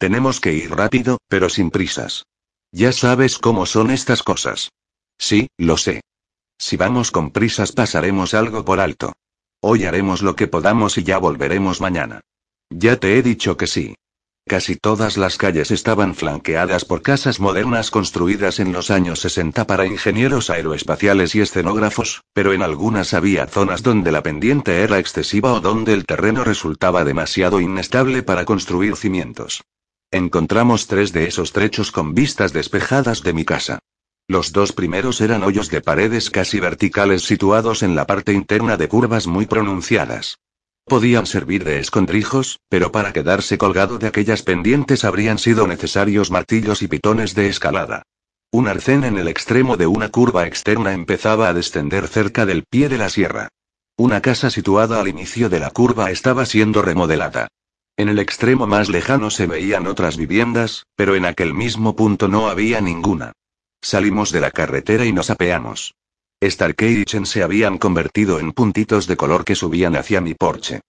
Tenemos 0.04 0.38
que 0.38 0.52
ir 0.52 0.70
rápido, 0.70 1.16
pero 1.28 1.48
sin 1.48 1.70
prisas. 1.70 2.26
Ya 2.70 2.92
sabes 2.92 3.38
cómo 3.38 3.64
son 3.64 3.90
estas 3.90 4.22
cosas. 4.22 4.68
Sí, 5.16 5.48
lo 5.56 5.78
sé. 5.78 6.02
Si 6.58 6.76
vamos 6.76 7.10
con 7.10 7.30
prisas 7.30 7.72
pasaremos 7.72 8.34
algo 8.34 8.66
por 8.66 8.80
alto. 8.80 9.14
Hoy 9.62 9.86
haremos 9.86 10.20
lo 10.20 10.36
que 10.36 10.46
podamos 10.46 10.98
y 10.98 11.04
ya 11.04 11.16
volveremos 11.16 11.80
mañana. 11.80 12.20
Ya 12.68 13.00
te 13.00 13.16
he 13.16 13.22
dicho 13.22 13.56
que 13.56 13.66
sí. 13.66 13.94
Casi 14.46 14.76
todas 14.76 15.16
las 15.16 15.38
calles 15.38 15.70
estaban 15.70 16.14
flanqueadas 16.14 16.84
por 16.84 17.00
casas 17.00 17.40
modernas 17.40 17.90
construidas 17.90 18.60
en 18.60 18.74
los 18.74 18.90
años 18.90 19.20
60 19.20 19.66
para 19.66 19.86
ingenieros 19.86 20.50
aeroespaciales 20.50 21.34
y 21.34 21.40
escenógrafos, 21.40 22.20
pero 22.34 22.52
en 22.52 22.60
algunas 22.60 23.14
había 23.14 23.46
zonas 23.46 23.82
donde 23.82 24.12
la 24.12 24.22
pendiente 24.22 24.82
era 24.82 24.98
excesiva 24.98 25.54
o 25.54 25.60
donde 25.60 25.94
el 25.94 26.04
terreno 26.04 26.44
resultaba 26.44 27.04
demasiado 27.04 27.58
inestable 27.58 28.22
para 28.22 28.44
construir 28.44 28.96
cimientos. 28.96 29.62
Encontramos 30.14 30.86
tres 30.86 31.12
de 31.12 31.26
esos 31.26 31.50
trechos 31.50 31.90
con 31.90 32.14
vistas 32.14 32.52
despejadas 32.52 33.24
de 33.24 33.32
mi 33.32 33.44
casa. 33.44 33.80
Los 34.28 34.52
dos 34.52 34.70
primeros 34.70 35.20
eran 35.20 35.42
hoyos 35.42 35.70
de 35.70 35.80
paredes 35.80 36.30
casi 36.30 36.60
verticales 36.60 37.22
situados 37.22 37.82
en 37.82 37.96
la 37.96 38.06
parte 38.06 38.32
interna 38.32 38.76
de 38.76 38.86
curvas 38.86 39.26
muy 39.26 39.46
pronunciadas. 39.46 40.36
Podían 40.84 41.26
servir 41.26 41.64
de 41.64 41.80
escondrijos, 41.80 42.60
pero 42.68 42.92
para 42.92 43.12
quedarse 43.12 43.58
colgado 43.58 43.98
de 43.98 44.06
aquellas 44.06 44.42
pendientes 44.42 45.04
habrían 45.04 45.38
sido 45.38 45.66
necesarios 45.66 46.30
martillos 46.30 46.82
y 46.82 46.86
pitones 46.86 47.34
de 47.34 47.48
escalada. 47.48 48.04
Un 48.52 48.68
arcén 48.68 49.02
en 49.02 49.18
el 49.18 49.26
extremo 49.26 49.76
de 49.76 49.88
una 49.88 50.10
curva 50.10 50.46
externa 50.46 50.92
empezaba 50.92 51.48
a 51.48 51.54
descender 51.54 52.06
cerca 52.06 52.46
del 52.46 52.62
pie 52.62 52.88
de 52.88 52.98
la 52.98 53.08
sierra. 53.08 53.48
Una 53.96 54.20
casa 54.20 54.50
situada 54.50 55.00
al 55.00 55.08
inicio 55.08 55.48
de 55.48 55.58
la 55.58 55.70
curva 55.70 56.12
estaba 56.12 56.46
siendo 56.46 56.82
remodelada. 56.82 57.48
En 57.96 58.08
el 58.08 58.18
extremo 58.18 58.66
más 58.66 58.88
lejano 58.88 59.30
se 59.30 59.46
veían 59.46 59.86
otras 59.86 60.16
viviendas, 60.16 60.86
pero 60.96 61.14
en 61.14 61.24
aquel 61.24 61.54
mismo 61.54 61.94
punto 61.94 62.26
no 62.26 62.48
había 62.48 62.80
ninguna. 62.80 63.32
Salimos 63.80 64.32
de 64.32 64.40
la 64.40 64.50
carretera 64.50 65.04
y 65.04 65.12
nos 65.12 65.30
apeamos. 65.30 65.94
Starkey 66.42 67.02
y 67.02 67.04
Chen 67.04 67.24
se 67.24 67.42
habían 67.42 67.78
convertido 67.78 68.40
en 68.40 68.52
puntitos 68.52 69.06
de 69.06 69.16
color 69.16 69.44
que 69.44 69.54
subían 69.54 69.94
hacia 69.94 70.20
mi 70.20 70.34
porche. 70.34 70.80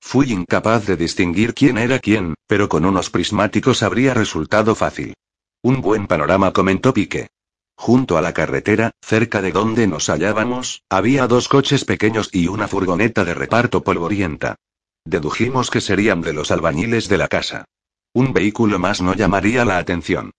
Fui 0.00 0.32
incapaz 0.32 0.86
de 0.86 0.96
distinguir 0.96 1.52
quién 1.52 1.76
era 1.76 1.98
quién, 1.98 2.34
pero 2.46 2.68
con 2.68 2.84
unos 2.86 3.10
prismáticos 3.10 3.82
habría 3.82 4.14
resultado 4.14 4.74
fácil. 4.74 5.14
Un 5.62 5.82
buen 5.82 6.06
panorama 6.06 6.52
comentó 6.52 6.94
Pique. 6.94 7.28
Junto 7.76 8.16
a 8.16 8.22
la 8.22 8.32
carretera, 8.32 8.92
cerca 9.02 9.42
de 9.42 9.52
donde 9.52 9.86
nos 9.86 10.08
hallábamos, 10.08 10.82
había 10.88 11.26
dos 11.26 11.48
coches 11.48 11.84
pequeños 11.84 12.30
y 12.32 12.48
una 12.48 12.68
furgoneta 12.68 13.24
de 13.24 13.34
reparto 13.34 13.82
polvorienta. 13.82 14.56
Dedujimos 15.04 15.70
que 15.70 15.80
serían 15.80 16.22
de 16.22 16.32
los 16.32 16.50
albañiles 16.50 17.08
de 17.08 17.18
la 17.18 17.28
casa. 17.28 17.64
Un 18.12 18.32
vehículo 18.32 18.78
más 18.78 19.02
no 19.02 19.14
llamaría 19.14 19.64
la 19.64 19.78
atención. 19.78 20.30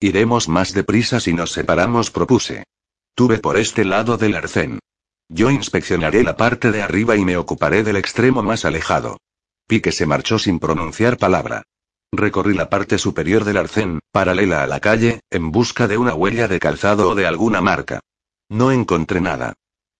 Iremos 0.00 0.48
más 0.48 0.72
deprisa 0.72 1.20
si 1.20 1.32
nos 1.32 1.52
separamos, 1.52 2.10
propuse. 2.10 2.64
Tuve 3.14 3.38
por 3.38 3.56
este 3.56 3.84
lado 3.84 4.16
del 4.16 4.34
arcén. 4.34 4.78
Yo 5.28 5.50
inspeccionaré 5.50 6.22
la 6.22 6.36
parte 6.36 6.70
de 6.70 6.82
arriba 6.82 7.16
y 7.16 7.24
me 7.24 7.36
ocuparé 7.36 7.82
del 7.82 7.96
extremo 7.96 8.42
más 8.42 8.64
alejado. 8.64 9.18
Pique 9.66 9.92
se 9.92 10.06
marchó 10.06 10.38
sin 10.38 10.58
pronunciar 10.58 11.16
palabra. 11.16 11.62
Recorrí 12.12 12.54
la 12.54 12.68
parte 12.68 12.98
superior 12.98 13.44
del 13.44 13.56
arcén, 13.56 14.00
paralela 14.12 14.62
a 14.62 14.66
la 14.66 14.80
calle, 14.80 15.20
en 15.30 15.50
busca 15.50 15.88
de 15.88 15.98
una 15.98 16.14
huella 16.14 16.48
de 16.48 16.60
calzado 16.60 17.08
o 17.10 17.14
de 17.14 17.26
alguna 17.26 17.60
marca. 17.60 18.00
No 18.48 18.70
encontré 18.70 19.20
nada. 19.20 19.54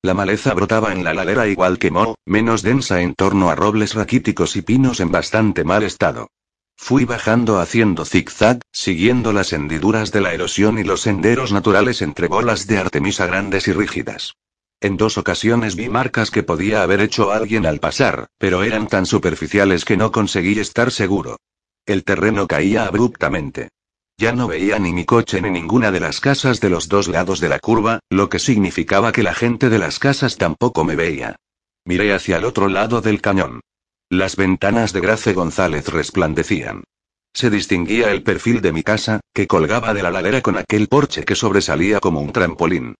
La 0.04 0.12
maleza 0.12 0.52
brotaba 0.52 0.92
en 0.92 1.02
la 1.02 1.14
ladera 1.14 1.46
igual 1.46 1.78
que 1.78 1.90
Mo, 1.90 2.16
menos 2.26 2.60
densa 2.60 3.00
en 3.00 3.14
torno 3.14 3.48
a 3.48 3.54
robles 3.54 3.94
raquíticos 3.94 4.54
y 4.54 4.60
pinos 4.60 5.00
en 5.00 5.10
bastante 5.10 5.64
mal 5.64 5.82
estado. 5.82 6.28
Fui 6.76 7.06
bajando 7.06 7.58
haciendo 7.58 8.04
zigzag, 8.04 8.60
siguiendo 8.70 9.32
las 9.32 9.54
hendiduras 9.54 10.12
de 10.12 10.20
la 10.20 10.34
erosión 10.34 10.78
y 10.78 10.84
los 10.84 11.00
senderos 11.00 11.52
naturales 11.52 12.02
entre 12.02 12.28
bolas 12.28 12.66
de 12.66 12.76
artemisa 12.76 13.24
grandes 13.24 13.66
y 13.66 13.72
rígidas. 13.72 14.34
En 14.78 14.98
dos 14.98 15.16
ocasiones 15.16 15.74
vi 15.74 15.88
marcas 15.88 16.30
que 16.30 16.42
podía 16.42 16.82
haber 16.82 17.00
hecho 17.00 17.32
alguien 17.32 17.64
al 17.64 17.80
pasar, 17.80 18.26
pero 18.36 18.62
eran 18.62 18.88
tan 18.88 19.06
superficiales 19.06 19.86
que 19.86 19.96
no 19.96 20.12
conseguí 20.12 20.58
estar 20.58 20.90
seguro. 20.90 21.38
El 21.86 22.04
terreno 22.04 22.46
caía 22.46 22.84
abruptamente. 22.84 23.70
Ya 24.16 24.32
no 24.32 24.46
veía 24.46 24.78
ni 24.78 24.92
mi 24.92 25.04
coche 25.04 25.40
ni 25.42 25.50
ninguna 25.50 25.90
de 25.90 26.00
las 26.00 26.20
casas 26.20 26.60
de 26.60 26.70
los 26.70 26.88
dos 26.88 27.08
lados 27.08 27.40
de 27.40 27.48
la 27.48 27.58
curva, 27.58 28.00
lo 28.10 28.28
que 28.28 28.38
significaba 28.38 29.10
que 29.10 29.24
la 29.24 29.34
gente 29.34 29.68
de 29.68 29.78
las 29.78 29.98
casas 29.98 30.36
tampoco 30.36 30.84
me 30.84 30.94
veía. 30.94 31.36
Miré 31.84 32.14
hacia 32.14 32.36
el 32.36 32.44
otro 32.44 32.68
lado 32.68 33.00
del 33.00 33.20
cañón. 33.20 33.60
Las 34.08 34.36
ventanas 34.36 34.92
de 34.92 35.00
Grace 35.00 35.32
González 35.32 35.88
resplandecían. 35.88 36.84
Se 37.32 37.50
distinguía 37.50 38.12
el 38.12 38.22
perfil 38.22 38.60
de 38.60 38.72
mi 38.72 38.84
casa, 38.84 39.18
que 39.34 39.48
colgaba 39.48 39.92
de 39.92 40.04
la 40.04 40.12
ladera 40.12 40.40
con 40.40 40.56
aquel 40.56 40.86
porche 40.86 41.24
que 41.24 41.34
sobresalía 41.34 41.98
como 41.98 42.20
un 42.20 42.32
trampolín. 42.32 42.94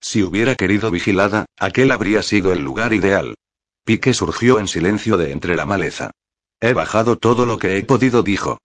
Si 0.00 0.22
hubiera 0.22 0.54
querido 0.54 0.92
vigilada, 0.92 1.46
aquel 1.58 1.90
habría 1.90 2.22
sido 2.22 2.52
el 2.52 2.60
lugar 2.62 2.92
ideal. 2.92 3.34
Pique 3.84 4.14
surgió 4.14 4.60
en 4.60 4.68
silencio 4.68 5.16
de 5.16 5.32
entre 5.32 5.56
la 5.56 5.66
maleza. 5.66 6.12
He 6.60 6.72
bajado 6.72 7.16
todo 7.16 7.44
lo 7.44 7.58
que 7.58 7.76
he 7.76 7.82
podido, 7.82 8.22
dijo. 8.22 8.58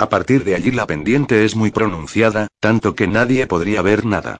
A 0.00 0.08
partir 0.08 0.44
de 0.44 0.54
allí 0.54 0.70
la 0.70 0.86
pendiente 0.86 1.44
es 1.44 1.54
muy 1.54 1.70
pronunciada, 1.70 2.48
tanto 2.58 2.94
que 2.94 3.06
nadie 3.06 3.46
podría 3.46 3.82
ver 3.82 4.06
nada. 4.06 4.38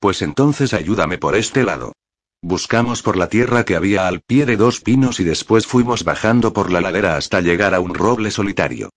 Pues 0.00 0.22
entonces 0.22 0.72
ayúdame 0.72 1.18
por 1.18 1.36
este 1.36 1.64
lado. 1.64 1.92
Buscamos 2.40 3.02
por 3.02 3.18
la 3.18 3.28
tierra 3.28 3.66
que 3.66 3.76
había 3.76 4.08
al 4.08 4.22
pie 4.22 4.46
de 4.46 4.56
dos 4.56 4.80
pinos 4.80 5.20
y 5.20 5.24
después 5.24 5.66
fuimos 5.66 6.04
bajando 6.04 6.54
por 6.54 6.72
la 6.72 6.80
ladera 6.80 7.18
hasta 7.18 7.42
llegar 7.42 7.74
a 7.74 7.80
un 7.80 7.92
roble 7.92 8.30
solitario. 8.30 8.88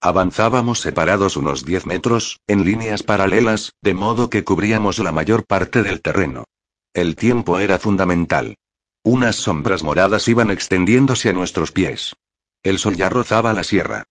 Avanzábamos 0.00 0.78
separados 0.78 1.36
unos 1.36 1.64
10 1.64 1.86
metros, 1.86 2.38
en 2.46 2.64
líneas 2.64 3.02
paralelas, 3.02 3.72
de 3.82 3.94
modo 3.94 4.30
que 4.30 4.44
cubríamos 4.44 5.00
la 5.00 5.10
mayor 5.10 5.44
parte 5.44 5.82
del 5.82 6.00
terreno. 6.02 6.44
El 6.92 7.16
tiempo 7.16 7.58
era 7.58 7.80
fundamental. 7.80 8.58
Unas 9.02 9.34
sombras 9.34 9.82
moradas 9.82 10.28
iban 10.28 10.52
extendiéndose 10.52 11.30
a 11.30 11.32
nuestros 11.32 11.72
pies. 11.72 12.14
El 12.62 12.78
sol 12.78 12.94
ya 12.94 13.08
rozaba 13.08 13.52
la 13.52 13.64
sierra. 13.64 14.04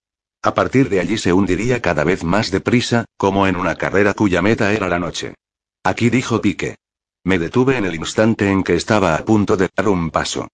A 0.44 0.52
partir 0.52 0.90
de 0.90 1.00
allí 1.00 1.16
se 1.16 1.32
hundiría 1.32 1.80
cada 1.80 2.04
vez 2.04 2.22
más 2.22 2.50
deprisa, 2.50 3.06
como 3.16 3.46
en 3.46 3.56
una 3.56 3.76
carrera 3.76 4.12
cuya 4.12 4.42
meta 4.42 4.74
era 4.74 4.88
la 4.88 4.98
noche. 4.98 5.36
Aquí 5.82 6.10
dijo 6.10 6.42
Pique. 6.42 6.76
Me 7.24 7.38
detuve 7.38 7.78
en 7.78 7.86
el 7.86 7.94
instante 7.94 8.50
en 8.50 8.62
que 8.62 8.74
estaba 8.74 9.14
a 9.14 9.24
punto 9.24 9.56
de 9.56 9.70
dar 9.74 9.88
un 9.88 10.10
paso. 10.10 10.48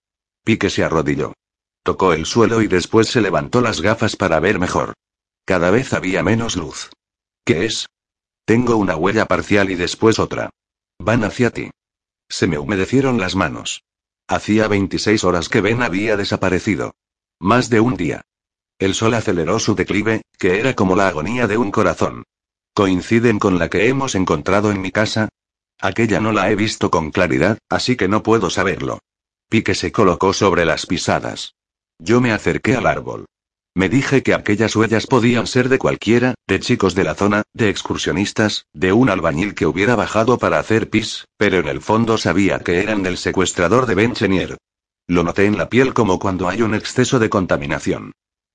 Pique 0.44 0.70
se 0.70 0.85
arrodilló. 0.85 1.33
Tocó 1.83 2.12
el 2.12 2.24
suelo 2.24 2.62
y 2.62 2.68
después 2.68 3.09
se 3.09 3.20
levantó 3.20 3.61
las 3.61 3.81
gafas 3.81 4.14
para 4.14 4.38
ver 4.38 4.61
mejor. 4.61 4.94
Cada 5.44 5.72
vez 5.72 5.92
había 5.92 6.22
menos 6.22 6.55
luz. 6.55 6.90
¿Qué 7.44 7.64
es? 7.64 7.88
Tengo 8.44 8.76
una 8.76 8.94
huella 8.94 9.26
parcial 9.26 9.70
y 9.70 9.74
después 9.74 10.20
otra. 10.20 10.50
Van 11.00 11.24
hacia 11.24 11.50
ti. 11.50 11.72
Se 12.29 12.46
me 12.46 12.59
humedecieron 12.59 13.18
las 13.18 13.35
manos. 13.35 13.83
Hacía 14.29 14.68
26 14.68 15.24
horas 15.24 15.48
que 15.48 15.61
Ben 15.61 15.83
había 15.83 16.16
desaparecido. 16.16 16.94
Más 17.40 17.70
de 17.70 17.81
un 17.81 17.96
día. 17.96 18.22
El 18.80 18.94
sol 18.94 19.12
aceleró 19.12 19.58
su 19.58 19.74
declive, 19.74 20.22
que 20.38 20.58
era 20.58 20.74
como 20.74 20.96
la 20.96 21.06
agonía 21.06 21.46
de 21.46 21.58
un 21.58 21.70
corazón. 21.70 22.24
¿Coinciden 22.72 23.38
con 23.38 23.58
la 23.58 23.68
que 23.68 23.88
hemos 23.88 24.14
encontrado 24.14 24.70
en 24.70 24.80
mi 24.80 24.90
casa? 24.90 25.28
Aquella 25.78 26.18
no 26.18 26.32
la 26.32 26.50
he 26.50 26.56
visto 26.56 26.90
con 26.90 27.10
claridad, 27.10 27.58
así 27.68 27.94
que 27.94 28.08
no 28.08 28.22
puedo 28.22 28.48
saberlo. 28.48 29.00
Pique 29.50 29.74
se 29.74 29.92
colocó 29.92 30.32
sobre 30.32 30.64
las 30.64 30.86
pisadas. 30.86 31.52
Yo 31.98 32.22
me 32.22 32.32
acerqué 32.32 32.74
al 32.74 32.86
árbol. 32.86 33.26
Me 33.74 33.90
dije 33.90 34.22
que 34.22 34.32
aquellas 34.32 34.74
huellas 34.74 35.06
podían 35.06 35.46
ser 35.46 35.68
de 35.68 35.78
cualquiera, 35.78 36.32
de 36.48 36.58
chicos 36.60 36.94
de 36.94 37.04
la 37.04 37.14
zona, 37.14 37.42
de 37.52 37.68
excursionistas, 37.68 38.64
de 38.72 38.94
un 38.94 39.10
albañil 39.10 39.54
que 39.54 39.66
hubiera 39.66 39.94
bajado 39.94 40.38
para 40.38 40.58
hacer 40.58 40.88
pis, 40.88 41.26
pero 41.36 41.58
en 41.58 41.68
el 41.68 41.82
fondo 41.82 42.16
sabía 42.16 42.60
que 42.60 42.80
eran 42.80 43.02
del 43.02 43.18
secuestrador 43.18 43.84
de 43.84 43.94
Benchenier. 43.94 44.56
Lo 45.06 45.22
noté 45.22 45.44
en 45.44 45.58
la 45.58 45.68
piel 45.68 45.92
como 45.92 46.18
cuando 46.18 46.48
hay 46.48 46.62
un 46.62 46.74
exceso 46.74 47.18
de 47.18 47.28
contaminación. 47.28 48.12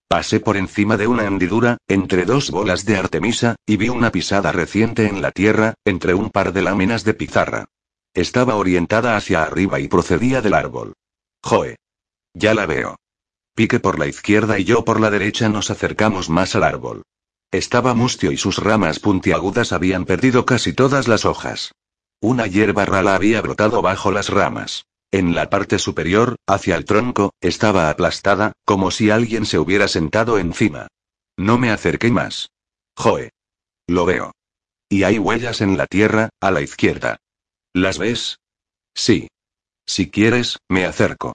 Pasé 0.07 0.39
por 0.39 0.55
encima 0.55 0.97
de 0.97 1.07
una 1.07 1.25
hendidura, 1.25 1.77
entre 1.87 2.25
dos 2.25 2.51
bolas 2.51 2.85
de 2.85 2.97
artemisa, 2.97 3.55
y 3.65 3.77
vi 3.77 3.89
una 3.89 4.11
pisada 4.11 4.51
reciente 4.51 5.07
en 5.07 5.21
la 5.21 5.31
tierra, 5.31 5.73
entre 5.83 6.13
un 6.13 6.29
par 6.29 6.53
de 6.53 6.61
láminas 6.61 7.03
de 7.03 7.15
pizarra. 7.15 7.65
Estaba 8.13 8.55
orientada 8.55 9.17
hacia 9.17 9.43
arriba 9.43 9.79
y 9.79 9.87
procedía 9.87 10.41
del 10.41 10.53
árbol. 10.53 10.93
Joe. 11.43 11.75
Ya 12.33 12.53
la 12.53 12.65
veo. 12.65 12.97
Pique 13.55 13.79
por 13.79 13.97
la 13.97 14.07
izquierda 14.07 14.59
y 14.59 14.63
yo 14.63 14.85
por 14.85 14.99
la 14.99 15.09
derecha 15.09 15.49
nos 15.49 15.71
acercamos 15.71 16.29
más 16.29 16.55
al 16.55 16.63
árbol. 16.63 17.03
Estaba 17.51 17.93
mustio 17.93 18.31
y 18.31 18.37
sus 18.37 18.57
ramas 18.57 18.99
puntiagudas 18.99 19.71
habían 19.71 20.05
perdido 20.05 20.45
casi 20.45 20.73
todas 20.73 21.07
las 21.07 21.25
hojas. 21.25 21.71
Una 22.19 22.47
hierba 22.47 22.85
rala 22.85 23.15
había 23.15 23.41
brotado 23.41 23.81
bajo 23.81 24.11
las 24.11 24.29
ramas. 24.29 24.85
En 25.15 25.33
la 25.33 25.49
parte 25.49 25.79
superior, 25.79 26.35
hacia 26.45 26.75
el 26.75 26.83
tronco, 26.83 27.31
estaba 27.39 27.89
aplastada, 27.89 28.51
como 28.65 28.91
si 28.91 29.11
alguien 29.11 29.45
se 29.45 29.57
hubiera 29.57 29.87
sentado 29.87 30.37
encima. 30.39 30.89
No 31.37 31.57
me 31.57 31.71
acerqué 31.71 32.11
más. 32.11 32.49
Joe. 32.97 33.29
Lo 33.87 34.03
veo. 34.03 34.33
Y 34.89 35.03
hay 35.03 35.17
huellas 35.17 35.61
en 35.61 35.77
la 35.77 35.87
tierra, 35.87 36.27
a 36.41 36.51
la 36.51 36.59
izquierda. 36.59 37.15
¿Las 37.73 37.97
ves? 37.97 38.39
Sí. 38.93 39.29
Si 39.87 40.09
quieres, 40.11 40.57
me 40.67 40.85
acerco. 40.85 41.31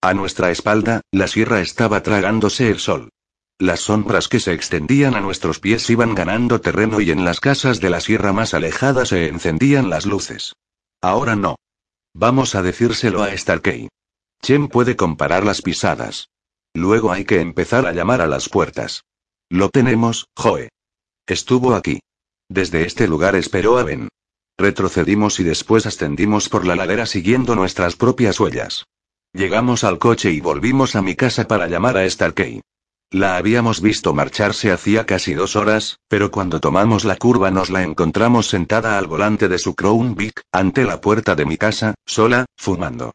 A 0.00 0.14
nuestra 0.14 0.52
espalda, 0.52 1.00
la 1.10 1.26
sierra 1.26 1.60
estaba 1.60 2.04
tragándose 2.04 2.70
el 2.70 2.78
sol. 2.78 3.08
Las 3.58 3.80
sombras 3.80 4.28
que 4.28 4.38
se 4.38 4.52
extendían 4.52 5.16
a 5.16 5.20
nuestros 5.20 5.58
pies 5.58 5.90
iban 5.90 6.14
ganando 6.14 6.60
terreno 6.60 7.00
y 7.00 7.10
en 7.10 7.24
las 7.24 7.40
casas 7.40 7.80
de 7.80 7.90
la 7.90 8.00
sierra 8.00 8.32
más 8.32 8.54
alejada 8.54 9.04
se 9.04 9.26
encendían 9.26 9.90
las 9.90 10.06
luces. 10.06 10.52
Ahora 11.02 11.34
no. 11.34 11.56
Vamos 12.18 12.54
a 12.54 12.62
decírselo 12.62 13.22
a 13.22 13.36
Starkey. 13.36 13.88
Chen 14.40 14.68
puede 14.68 14.96
comparar 14.96 15.44
las 15.44 15.60
pisadas. 15.60 16.30
Luego 16.74 17.12
hay 17.12 17.26
que 17.26 17.42
empezar 17.42 17.84
a 17.84 17.92
llamar 17.92 18.22
a 18.22 18.26
las 18.26 18.48
puertas. 18.48 19.02
Lo 19.50 19.68
tenemos, 19.68 20.24
Joe. 20.34 20.70
Estuvo 21.26 21.74
aquí. 21.74 22.00
Desde 22.48 22.86
este 22.86 23.06
lugar 23.06 23.36
esperó 23.36 23.76
a 23.76 23.82
Ben. 23.82 24.08
Retrocedimos 24.56 25.40
y 25.40 25.44
después 25.44 25.84
ascendimos 25.84 26.48
por 26.48 26.66
la 26.66 26.74
ladera 26.74 27.04
siguiendo 27.04 27.54
nuestras 27.54 27.96
propias 27.96 28.40
huellas. 28.40 28.86
Llegamos 29.34 29.84
al 29.84 29.98
coche 29.98 30.32
y 30.32 30.40
volvimos 30.40 30.96
a 30.96 31.02
mi 31.02 31.16
casa 31.16 31.46
para 31.46 31.68
llamar 31.68 31.98
a 31.98 32.08
Starkey. 32.08 32.62
La 33.12 33.36
habíamos 33.36 33.80
visto 33.80 34.12
marcharse 34.14 34.72
hacía 34.72 35.06
casi 35.06 35.34
dos 35.34 35.54
horas, 35.54 36.00
pero 36.08 36.32
cuando 36.32 36.58
tomamos 36.60 37.04
la 37.04 37.16
curva 37.16 37.52
nos 37.52 37.70
la 37.70 37.84
encontramos 37.84 38.48
sentada 38.48 38.98
al 38.98 39.06
volante 39.06 39.48
de 39.48 39.58
su 39.58 39.76
Crown 39.76 40.16
Vic, 40.16 40.42
ante 40.50 40.84
la 40.84 41.00
puerta 41.00 41.36
de 41.36 41.46
mi 41.46 41.56
casa, 41.56 41.94
sola, 42.04 42.46
fumando. 42.56 43.12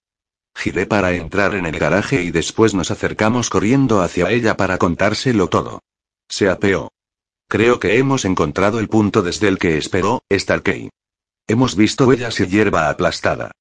Giré 0.56 0.86
para 0.86 1.12
entrar 1.14 1.56
en 1.56 1.66
el 1.66 1.78
garaje 1.78 2.24
y 2.24 2.32
después 2.32 2.74
nos 2.74 2.90
acercamos 2.90 3.50
corriendo 3.50 4.02
hacia 4.02 4.30
ella 4.32 4.56
para 4.56 4.78
contárselo 4.78 5.50
todo. 5.50 5.82
Se 6.30 6.50
apeó. 6.50 6.90
Creo 7.50 7.82
que 7.82 7.98
hemos 7.98 8.24
encontrado 8.24 8.80
el 8.80 8.88
punto 8.88 9.22
desde 9.22 9.50
el 9.50 9.58
que 9.58 9.78
esperó, 9.78 10.24
Starkey. 10.32 10.90
Hemos 11.48 11.76
visto 11.76 12.08
huellas 12.08 12.40
y 12.40 12.48
hierba 12.48 12.90
aplastada. 12.90 13.52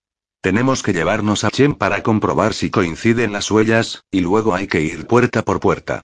Tenemos 0.40 0.84
que 0.84 0.92
llevarnos 0.92 1.42
a 1.42 1.50
Chen 1.50 1.74
para 1.74 2.04
comprobar 2.04 2.54
si 2.54 2.70
coinciden 2.70 3.32
las 3.32 3.50
huellas, 3.50 4.04
y 4.12 4.20
luego 4.20 4.54
hay 4.54 4.68
que 4.68 4.80
ir 4.80 5.08
puerta 5.08 5.42
por 5.42 5.58
puerta. 5.58 6.02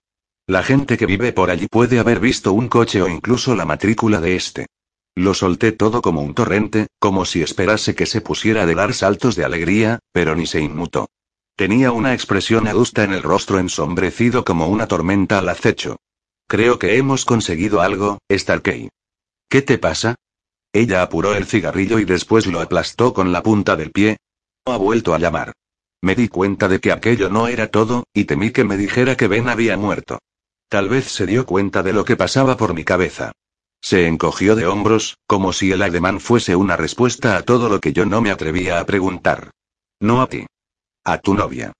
La 0.48 0.62
gente 0.62 0.96
que 0.96 1.06
vive 1.06 1.32
por 1.32 1.50
allí 1.50 1.66
puede 1.66 1.98
haber 1.98 2.20
visto 2.20 2.52
un 2.52 2.68
coche 2.68 3.02
o 3.02 3.08
incluso 3.08 3.56
la 3.56 3.64
matrícula 3.64 4.20
de 4.20 4.36
este. 4.36 4.66
Lo 5.16 5.34
solté 5.34 5.72
todo 5.72 6.00
como 6.02 6.22
un 6.22 6.34
torrente, 6.34 6.86
como 7.00 7.24
si 7.24 7.42
esperase 7.42 7.96
que 7.96 8.06
se 8.06 8.20
pusiera 8.20 8.64
de 8.64 8.76
dar 8.76 8.94
saltos 8.94 9.34
de 9.34 9.44
alegría, 9.44 9.98
pero 10.12 10.36
ni 10.36 10.46
se 10.46 10.60
inmutó. 10.60 11.08
Tenía 11.56 11.90
una 11.90 12.14
expresión 12.14 12.68
adusta 12.68 13.02
en 13.02 13.12
el 13.12 13.24
rostro 13.24 13.58
ensombrecido 13.58 14.44
como 14.44 14.68
una 14.68 14.86
tormenta 14.86 15.38
al 15.38 15.48
acecho. 15.48 15.96
Creo 16.46 16.78
que 16.78 16.96
hemos 16.96 17.24
conseguido 17.24 17.80
algo, 17.80 18.18
Starkey. 18.30 18.88
¿Qué 19.48 19.62
te 19.62 19.78
pasa? 19.78 20.14
Ella 20.72 21.02
apuró 21.02 21.34
el 21.34 21.46
cigarrillo 21.46 21.98
y 21.98 22.04
después 22.04 22.46
lo 22.46 22.60
aplastó 22.60 23.12
con 23.14 23.32
la 23.32 23.42
punta 23.42 23.74
del 23.74 23.90
pie. 23.90 24.18
Ha 24.64 24.76
vuelto 24.76 25.12
a 25.12 25.18
llamar. 25.18 25.54
Me 26.02 26.14
di 26.14 26.28
cuenta 26.28 26.68
de 26.68 26.78
que 26.78 26.92
aquello 26.92 27.30
no 27.30 27.48
era 27.48 27.66
todo, 27.68 28.04
y 28.14 28.26
temí 28.26 28.52
que 28.52 28.62
me 28.62 28.76
dijera 28.76 29.16
que 29.16 29.26
Ben 29.26 29.48
había 29.48 29.76
muerto. 29.76 30.20
Tal 30.68 30.88
vez 30.88 31.06
se 31.06 31.26
dio 31.26 31.46
cuenta 31.46 31.82
de 31.82 31.92
lo 31.92 32.04
que 32.04 32.16
pasaba 32.16 32.56
por 32.56 32.74
mi 32.74 32.84
cabeza. 32.84 33.32
Se 33.80 34.06
encogió 34.06 34.56
de 34.56 34.66
hombros, 34.66 35.18
como 35.26 35.52
si 35.52 35.70
el 35.70 35.82
ademán 35.82 36.18
fuese 36.18 36.56
una 36.56 36.76
respuesta 36.76 37.36
a 37.36 37.42
todo 37.42 37.68
lo 37.68 37.80
que 37.80 37.92
yo 37.92 38.04
no 38.04 38.20
me 38.20 38.30
atrevía 38.30 38.80
a 38.80 38.84
preguntar. 38.84 39.50
No 40.00 40.22
a 40.22 40.26
ti. 40.26 40.44
A 41.04 41.18
tu 41.18 41.34
novia. 41.34 41.72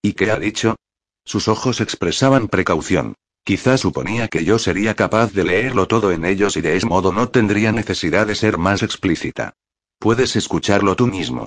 ¿Y 0.00 0.12
qué 0.12 0.30
ha 0.30 0.38
dicho? 0.38 0.76
Sus 1.24 1.48
ojos 1.48 1.80
expresaban 1.80 2.46
precaución. 2.46 3.14
Quizá 3.44 3.76
suponía 3.76 4.28
que 4.28 4.44
yo 4.44 4.58
sería 4.58 4.94
capaz 4.94 5.32
de 5.32 5.42
leerlo 5.42 5.88
todo 5.88 6.12
en 6.12 6.24
ellos 6.24 6.56
y 6.56 6.60
de 6.60 6.76
ese 6.76 6.86
modo 6.86 7.12
no 7.12 7.30
tendría 7.30 7.72
necesidad 7.72 8.26
de 8.26 8.34
ser 8.34 8.56
más 8.56 8.82
explícita. 8.82 9.54
Puedes 9.98 10.36
escucharlo 10.36 10.94
tú 10.94 11.06
mismo. 11.06 11.46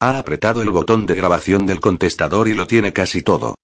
Ha 0.00 0.18
apretado 0.18 0.62
el 0.62 0.70
botón 0.70 1.06
de 1.06 1.14
grabación 1.14 1.66
del 1.66 1.78
contestador 1.78 2.48
y 2.48 2.54
lo 2.54 2.66
tiene 2.66 2.92
casi 2.92 3.22
todo. 3.22 3.54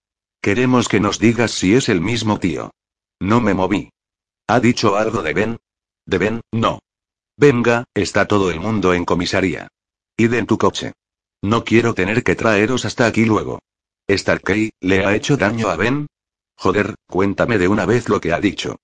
Queremos 0.40 0.88
que 0.88 1.00
nos 1.00 1.18
digas 1.18 1.50
si 1.50 1.74
es 1.74 1.88
el 1.88 2.00
mismo 2.00 2.38
tío. 2.38 2.70
No 3.20 3.40
me 3.40 3.54
moví. 3.54 3.90
¿Ha 4.46 4.60
dicho 4.60 4.96
algo 4.96 5.22
de 5.22 5.34
Ben? 5.34 5.58
De 6.06 6.18
Ben, 6.18 6.40
no. 6.52 6.80
Venga, 7.36 7.84
está 7.94 8.26
todo 8.26 8.50
el 8.50 8.60
mundo 8.60 8.94
en 8.94 9.04
comisaría. 9.04 9.68
Id 10.16 10.34
en 10.34 10.46
tu 10.46 10.56
coche. 10.56 10.92
No 11.42 11.64
quiero 11.64 11.94
tener 11.94 12.22
que 12.22 12.34
traeros 12.34 12.84
hasta 12.84 13.06
aquí 13.06 13.24
luego. 13.24 13.60
Starkey, 14.10 14.70
¿le 14.80 15.04
ha 15.04 15.14
hecho 15.14 15.36
daño 15.36 15.68
a 15.68 15.76
Ben? 15.76 16.06
Joder, 16.56 16.94
cuéntame 17.06 17.58
de 17.58 17.68
una 17.68 17.84
vez 17.84 18.08
lo 18.08 18.20
que 18.20 18.32
ha 18.32 18.40
dicho. 18.40 18.76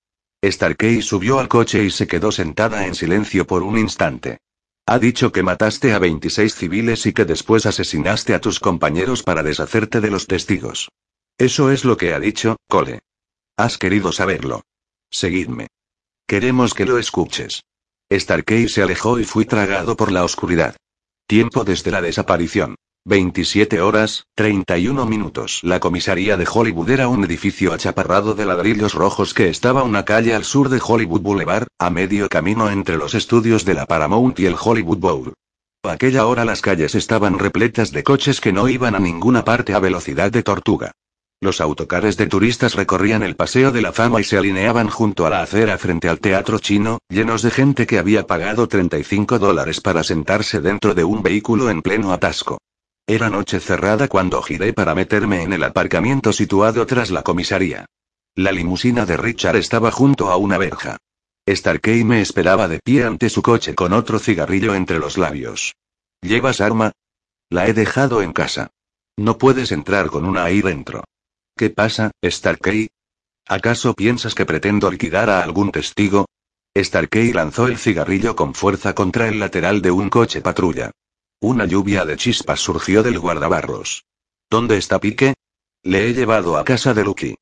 Starkey 0.43 1.01
subió 1.01 1.39
al 1.39 1.47
coche 1.47 1.83
y 1.83 1.89
se 1.89 2.07
quedó 2.07 2.31
sentada 2.31 2.85
en 2.85 2.95
silencio 2.95 3.47
por 3.47 3.63
un 3.63 3.77
instante. 3.77 4.37
Ha 4.85 4.99
dicho 4.99 5.31
que 5.31 5.41
mataste 5.41 5.93
a 5.93 5.99
26 5.99 6.53
civiles 6.53 7.05
y 7.07 7.13
que 7.13 7.25
después 7.25 7.65
asesinaste 7.65 8.35
a 8.35 8.39
tus 8.39 8.59
compañeros 8.59 9.23
para 9.23 9.41
deshacerte 9.41 9.99
de 9.99 10.11
los 10.11 10.27
testigos. 10.27 10.89
Eso 11.37 11.69
es 11.69 11.83
lo 11.83 11.97
que 11.97 12.13
ha 12.13 12.19
dicho, 12.19 12.55
Cole. 12.69 13.01
Has 13.57 13.77
querido 13.77 14.13
saberlo. 14.13 14.61
Seguidme. 15.09 15.67
Queremos 16.27 16.73
que 16.73 16.85
lo 16.85 16.97
escuches. 16.97 17.61
Starkey 18.11 18.69
se 18.69 18.81
alejó 18.81 19.19
y 19.19 19.25
fui 19.25 19.45
tragado 19.45 19.97
por 19.97 20.13
la 20.13 20.23
oscuridad. 20.23 20.77
Tiempo 21.27 21.65
desde 21.65 21.91
la 21.91 22.01
desaparición. 22.01 22.75
27 23.03 23.81
horas, 23.81 24.25
31 24.35 25.05
minutos. 25.05 25.59
La 25.63 25.81
comisaría 25.81 26.37
de 26.37 26.47
Hollywood 26.51 26.89
era 26.89 27.07
un 27.09 27.23
edificio 27.25 27.73
achaparrado 27.73 28.33
de 28.33 28.45
ladrillos 28.45 28.93
rojos 28.93 29.33
que 29.33 29.49
estaba 29.49 29.83
una 29.83 30.05
calle 30.05 30.33
al 30.33 30.45
sur 30.45 30.69
de 30.69 30.81
Hollywood 30.83 31.21
Boulevard, 31.21 31.67
a 31.77 31.89
medio 31.89 32.29
camino 32.29 32.69
entre 32.69 32.95
los 32.97 33.13
estudios 33.13 33.65
de 33.65 33.73
la 33.73 33.85
Paramount 33.85 34.39
y 34.39 34.45
el 34.45 34.55
Hollywood 34.59 34.97
Bowl. 34.97 35.33
A 35.83 35.91
aquella 35.91 36.25
hora 36.25 36.45
las 36.45 36.61
calles 36.61 36.95
estaban 36.95 37.37
repletas 37.37 37.91
de 37.91 38.03
coches 38.03 38.39
que 38.39 38.53
no 38.53 38.69
iban 38.69 38.95
a 38.95 38.99
ninguna 38.99 39.43
parte 39.43 39.73
a 39.73 39.79
velocidad 39.79 40.31
de 40.31 40.41
tortuga. 40.41 40.91
Los 41.41 41.61
autocares 41.61 42.17
de 42.17 42.27
turistas 42.27 42.75
recorrían 42.75 43.21
el 43.21 43.35
Paseo 43.35 43.71
de 43.71 43.81
la 43.81 43.91
Fama 43.91 44.21
y 44.21 44.23
se 44.23 44.37
alineaban 44.37 44.89
junto 44.89 45.25
a 45.25 45.29
la 45.29 45.41
acera 45.41 45.77
frente 45.77 46.09
al 46.09 46.19
teatro 46.19 46.59
chino, 46.59 46.99
llenos 47.09 47.41
de 47.41 47.51
gente 47.51 47.85
que 47.85 47.99
había 47.99 48.25
pagado 48.25 48.67
35 48.67 49.37
dólares 49.37 49.81
para 49.81 50.03
sentarse 50.03 50.61
dentro 50.61 50.93
de 50.95 51.03
un 51.03 51.21
vehículo 51.21 51.69
en 51.69 51.81
pleno 51.81 52.13
atasco. 52.13 52.57
Era 53.07 53.29
noche 53.29 53.59
cerrada 53.59 54.07
cuando 54.07 54.41
giré 54.41 54.73
para 54.73 54.95
meterme 54.95 55.43
en 55.43 55.53
el 55.53 55.63
aparcamiento 55.63 56.33
situado 56.33 56.85
tras 56.85 57.11
la 57.11 57.21
comisaría. 57.21 57.85
La 58.35 58.51
limusina 58.51 59.05
de 59.05 59.15
Richard 59.15 59.57
estaba 59.57 59.91
junto 59.91 60.31
a 60.31 60.37
una 60.37 60.57
verja. 60.57 60.97
Starkey 61.47 62.03
me 62.03 62.21
esperaba 62.21 62.67
de 62.67 62.79
pie 62.83 63.03
ante 63.03 63.29
su 63.29 63.43
coche 63.43 63.75
con 63.75 63.93
otro 63.93 64.17
cigarrillo 64.17 64.73
entre 64.73 64.97
los 64.97 65.17
labios. 65.17 65.75
¿Llevas 66.21 66.59
arma? 66.59 66.91
La 67.51 67.67
he 67.67 67.73
dejado 67.73 68.23
en 68.23 68.33
casa. 68.33 68.71
No 69.17 69.37
puedes 69.37 69.71
entrar 69.71 70.07
con 70.07 70.25
una 70.25 70.43
ahí 70.43 70.61
dentro. 70.61 71.03
¿Qué 71.57 71.69
pasa, 71.69 72.11
Starkey? 72.21 72.89
¿Acaso 73.47 73.93
piensas 73.93 74.35
que 74.35 74.45
pretendo 74.45 74.91
liquidar 74.91 75.29
a 75.29 75.41
algún 75.41 75.71
testigo? 75.71 76.25
Starkey 76.77 77.31
lanzó 77.31 77.67
el 77.67 77.77
cigarrillo 77.77 78.35
con 78.35 78.53
fuerza 78.53 78.93
contra 78.93 79.29
el 79.29 79.39
lateral 79.39 79.81
de 79.81 79.89
un 79.89 80.09
coche 80.09 80.41
patrulla. 80.41 80.91
Una 81.39 81.63
lluvia 81.63 82.03
de 82.03 82.17
chispas 82.17 82.59
surgió 82.59 83.03
del 83.03 83.19
guardabarros. 83.19 84.03
¿Dónde 84.49 84.75
está 84.75 84.99
Pique? 84.99 85.33
Le 85.83 86.09
he 86.09 86.13
llevado 86.13 86.57
a 86.57 86.65
casa 86.65 86.93
de 86.93 87.05
Lucky. 87.05 87.35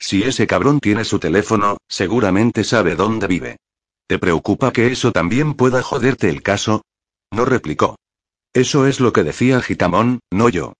Si 0.00 0.24
ese 0.24 0.48
cabrón 0.48 0.80
tiene 0.80 1.04
su 1.04 1.20
teléfono, 1.20 1.76
seguramente 1.86 2.64
sabe 2.64 2.96
dónde 2.96 3.28
vive. 3.28 3.56
¿Te 4.08 4.18
preocupa 4.18 4.72
que 4.72 4.88
eso 4.88 5.12
también 5.12 5.54
pueda 5.54 5.80
joderte 5.80 6.28
el 6.28 6.42
caso? 6.42 6.82
No 7.30 7.44
replicó. 7.44 7.94
Eso 8.52 8.88
es 8.88 8.98
lo 8.98 9.12
que 9.12 9.22
decía 9.22 9.60
Gitamón, 9.62 10.18
no 10.32 10.48
yo. 10.48 10.72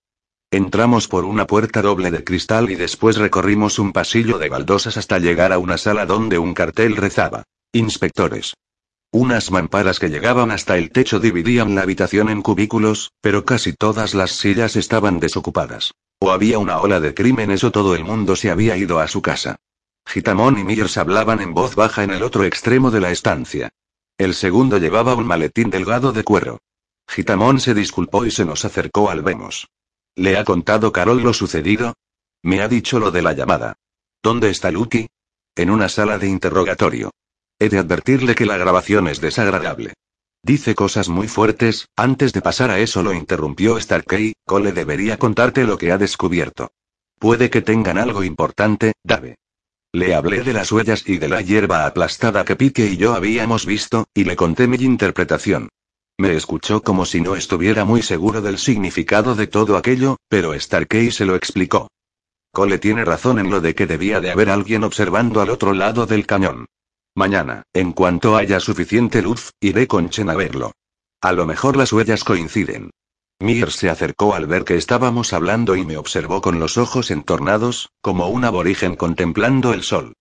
Entramos 0.53 1.07
por 1.07 1.27
una 1.27 1.47
puerta 1.47 1.81
doble 1.81 2.11
de 2.11 2.25
cristal 2.25 2.71
y 2.71 2.75
después 2.75 3.17
recorrimos 3.19 3.79
un 3.79 3.93
pasillo 3.93 4.37
de 4.37 4.49
baldosas 4.49 4.97
hasta 4.97 5.21
llegar 5.21 5.53
a 5.53 5.59
una 5.59 5.79
sala 5.79 6.07
donde 6.07 6.39
un 6.39 6.55
cartel 6.55 6.97
rezaba. 6.97 7.45
Inspectores. 7.73 8.55
Unas 9.13 9.53
mamparas 9.53 10.01
que 10.01 10.09
llegaban 10.09 10.51
hasta 10.51 10.77
el 10.77 10.91
techo 10.91 11.21
dividían 11.21 11.77
la 11.77 11.83
habitación 11.83 12.31
en 12.31 12.43
cubículos, 12.43 13.13
pero 13.21 13.45
casi 13.45 13.75
todas 13.75 14.13
las 14.13 14.33
sillas 14.33 14.75
estaban 14.75 15.21
desocupadas. 15.21 15.93
O 16.19 16.33
había 16.33 16.59
una 16.59 16.81
ola 16.81 16.99
de 16.99 17.15
crímenes 17.15 17.63
o 17.63 17.71
todo 17.71 17.95
el 17.95 18.03
mundo 18.03 18.35
se 18.35 18.51
había 18.51 18.77
ido 18.77 18.99
a 18.99 19.07
su 19.07 19.23
casa. 19.23 19.61
Gitamón 20.05 20.59
y 20.59 20.65
Mears 20.65 20.97
hablaban 20.97 21.41
en 21.41 21.55
voz 21.55 21.77
baja 21.77 22.03
en 22.03 22.11
el 22.11 22.25
otro 22.25 22.43
extremo 22.43 22.91
de 22.91 23.01
la 23.01 23.13
estancia. 23.13 23.71
El 24.19 24.35
segundo 24.35 24.79
llevaba 24.79 25.15
un 25.15 25.29
maletín 25.29 25.71
delgado 25.71 26.13
de 26.13 26.25
cuero. 26.25 26.59
Gitamón 27.09 27.61
se 27.61 27.73
disculpó 27.73 28.27
y 28.27 28.33
se 28.33 28.45
nos 28.45 28.65
acercó 28.65 29.11
al 29.11 29.23
vemos. 29.23 29.69
¿Le 30.21 30.37
ha 30.37 30.45
contado 30.45 30.93
Carol 30.93 31.23
lo 31.23 31.33
sucedido? 31.33 31.95
Me 32.43 32.61
ha 32.61 32.69
dicho 32.69 33.01
lo 33.01 33.11
de 33.11 33.23
la 33.23 33.33
llamada. 33.33 33.79
¿Dónde 34.23 34.51
está 34.51 34.71
Lucky? 34.71 35.07
En 35.57 35.71
una 35.71 35.89
sala 35.89 36.19
de 36.19 36.29
interrogatorio. 36.29 37.11
He 37.59 37.71
de 37.71 37.79
advertirle 37.79 38.35
que 38.35 38.45
la 38.45 38.59
grabación 38.59 39.09
es 39.09 39.23
desagradable. 39.23 39.95
Dice 40.43 40.75
cosas 40.75 41.09
muy 41.09 41.27
fuertes, 41.27 41.89
antes 41.97 42.35
de 42.35 42.43
pasar 42.43 42.71
a 42.71 42.81
eso 42.81 43.03
lo 43.03 43.15
interrumpió 43.15 43.81
Starkey, 43.81 44.35
Cole 44.45 44.73
debería 44.73 45.17
contarte 45.17 45.65
lo 45.65 45.79
que 45.79 45.91
ha 45.91 45.97
descubierto. 45.97 46.71
Puede 47.19 47.49
que 47.49 47.63
tengan 47.63 47.97
algo 47.97 48.23
importante, 48.23 48.93
Dave. 49.03 49.37
Le 49.91 50.15
hablé 50.15 50.43
de 50.43 50.53
las 50.53 50.71
huellas 50.71 51.03
y 51.09 51.17
de 51.17 51.31
la 51.31 51.41
hierba 51.41 51.87
aplastada 51.87 52.45
que 52.45 52.57
Pique 52.57 52.85
y 52.85 52.99
yo 52.99 53.15
habíamos 53.15 53.65
visto, 53.65 54.07
y 54.13 54.25
le 54.25 54.37
conté 54.37 54.67
mi 54.67 54.77
interpretación. 54.77 55.71
Me 56.21 56.37
escuchó 56.37 56.83
como 56.83 57.07
si 57.07 57.23
no 57.23 57.35
estuviera 57.35 57.87
muy 57.87 58.03
seguro 58.03 58.43
del 58.43 58.59
significado 58.59 59.35
de 59.35 59.47
todo 59.47 59.79
aquello, 59.79 60.19
pero 60.29 60.53
Starkey 60.53 61.11
se 61.13 61.25
lo 61.25 61.35
explicó. 61.35 61.89
Cole 62.53 62.79
tiene 62.79 63.07
razón 63.07 63.39
en 63.39 63.49
lo 63.49 63.63
de 63.63 63.75
que 63.75 63.87
debía 63.87 64.21
de 64.21 64.31
haber 64.31 64.51
alguien 64.51 64.85
observando 64.85 65.41
al 65.41 65.49
otro 65.49 65.73
lado 65.73 66.05
del 66.05 66.27
cañón. 66.27 66.67
Mañana, 67.15 67.63
en 67.73 67.93
cuanto 67.93 68.37
haya 68.37 68.61
suficiente 68.61 69.23
luz, 69.23 69.53
iré 69.61 69.87
con 69.87 70.11
Chen 70.11 70.29
a 70.29 70.35
verlo. 70.35 70.73
A 71.23 71.33
lo 71.33 71.47
mejor 71.47 71.79
las 71.79 71.91
huellas 71.91 72.23
coinciden. 72.23 72.91
Mir 73.39 73.71
se 73.71 73.89
acercó 73.89 74.35
al 74.35 74.47
ver 74.47 74.65
que 74.65 74.77
estábamos 74.77 75.33
hablando 75.33 75.75
y 75.75 75.87
me 75.87 75.97
observó 75.97 76.43
con 76.43 76.59
los 76.59 76.77
ojos 76.77 77.11
entornados, 77.11 77.89
como 78.03 78.29
un 78.29 78.45
aborigen 78.45 78.95
contemplando 78.95 79.73
el 79.73 79.85
sol. 79.85 80.13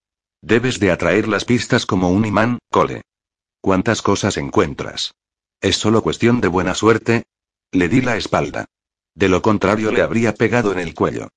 Debes 0.42 0.80
de 0.80 0.92
atraer 0.92 1.28
las 1.28 1.44
pistas 1.44 1.86
como 1.86 2.10
un 2.10 2.24
imán, 2.24 2.60
Cole. 2.72 3.02
¿Cuántas 3.60 4.02
cosas 4.02 4.38
encuentras? 4.38 5.12
¿Es 5.62 5.76
solo 5.76 6.02
cuestión 6.02 6.40
de 6.40 6.48
buena 6.48 6.74
suerte? 6.74 7.24
Le 7.72 7.90
di 7.90 8.02
la 8.02 8.16
espalda. 8.16 8.66
De 9.14 9.28
lo 9.28 9.42
contrario 9.42 9.92
le 9.92 10.02
habría 10.02 10.34
pegado 10.34 10.72
en 10.72 10.80
el 10.80 10.94
cuello. 10.94 11.28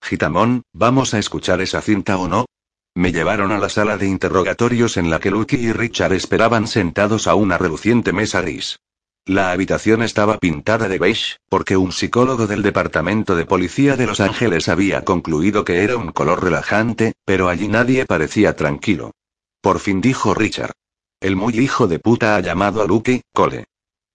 Gitamón, 0.00 0.62
¿vamos 0.72 1.14
a 1.14 1.18
escuchar 1.18 1.60
esa 1.60 1.80
cinta 1.80 2.16
o 2.16 2.28
no? 2.28 2.46
Me 2.94 3.10
llevaron 3.10 3.50
a 3.50 3.58
la 3.58 3.68
sala 3.68 3.96
de 3.96 4.06
interrogatorios 4.06 4.96
en 4.96 5.10
la 5.10 5.18
que 5.18 5.30
Lucky 5.30 5.56
y 5.56 5.72
Richard 5.72 6.12
esperaban 6.12 6.68
sentados 6.68 7.26
a 7.26 7.34
una 7.34 7.58
reluciente 7.58 8.12
mesa 8.12 8.40
gris. 8.42 8.78
La 9.24 9.50
habitación 9.50 10.02
estaba 10.02 10.38
pintada 10.38 10.88
de 10.88 10.98
beige, 10.98 11.38
porque 11.48 11.76
un 11.76 11.90
psicólogo 11.90 12.46
del 12.46 12.62
Departamento 12.62 13.34
de 13.34 13.46
Policía 13.46 13.96
de 13.96 14.06
Los 14.06 14.20
Ángeles 14.20 14.68
había 14.68 15.04
concluido 15.04 15.64
que 15.64 15.82
era 15.82 15.96
un 15.96 16.12
color 16.12 16.44
relajante, 16.44 17.14
pero 17.24 17.48
allí 17.48 17.66
nadie 17.66 18.04
parecía 18.06 18.54
tranquilo. 18.54 19.12
Por 19.60 19.80
fin 19.80 20.00
dijo 20.00 20.34
Richard. 20.34 20.72
El 21.20 21.36
muy 21.36 21.58
hijo 21.58 21.86
de 21.86 22.00
puta 22.00 22.36
ha 22.36 22.40
llamado 22.40 22.82
a 22.82 22.86
Lucky, 22.86 23.22
Cole. 23.32 23.64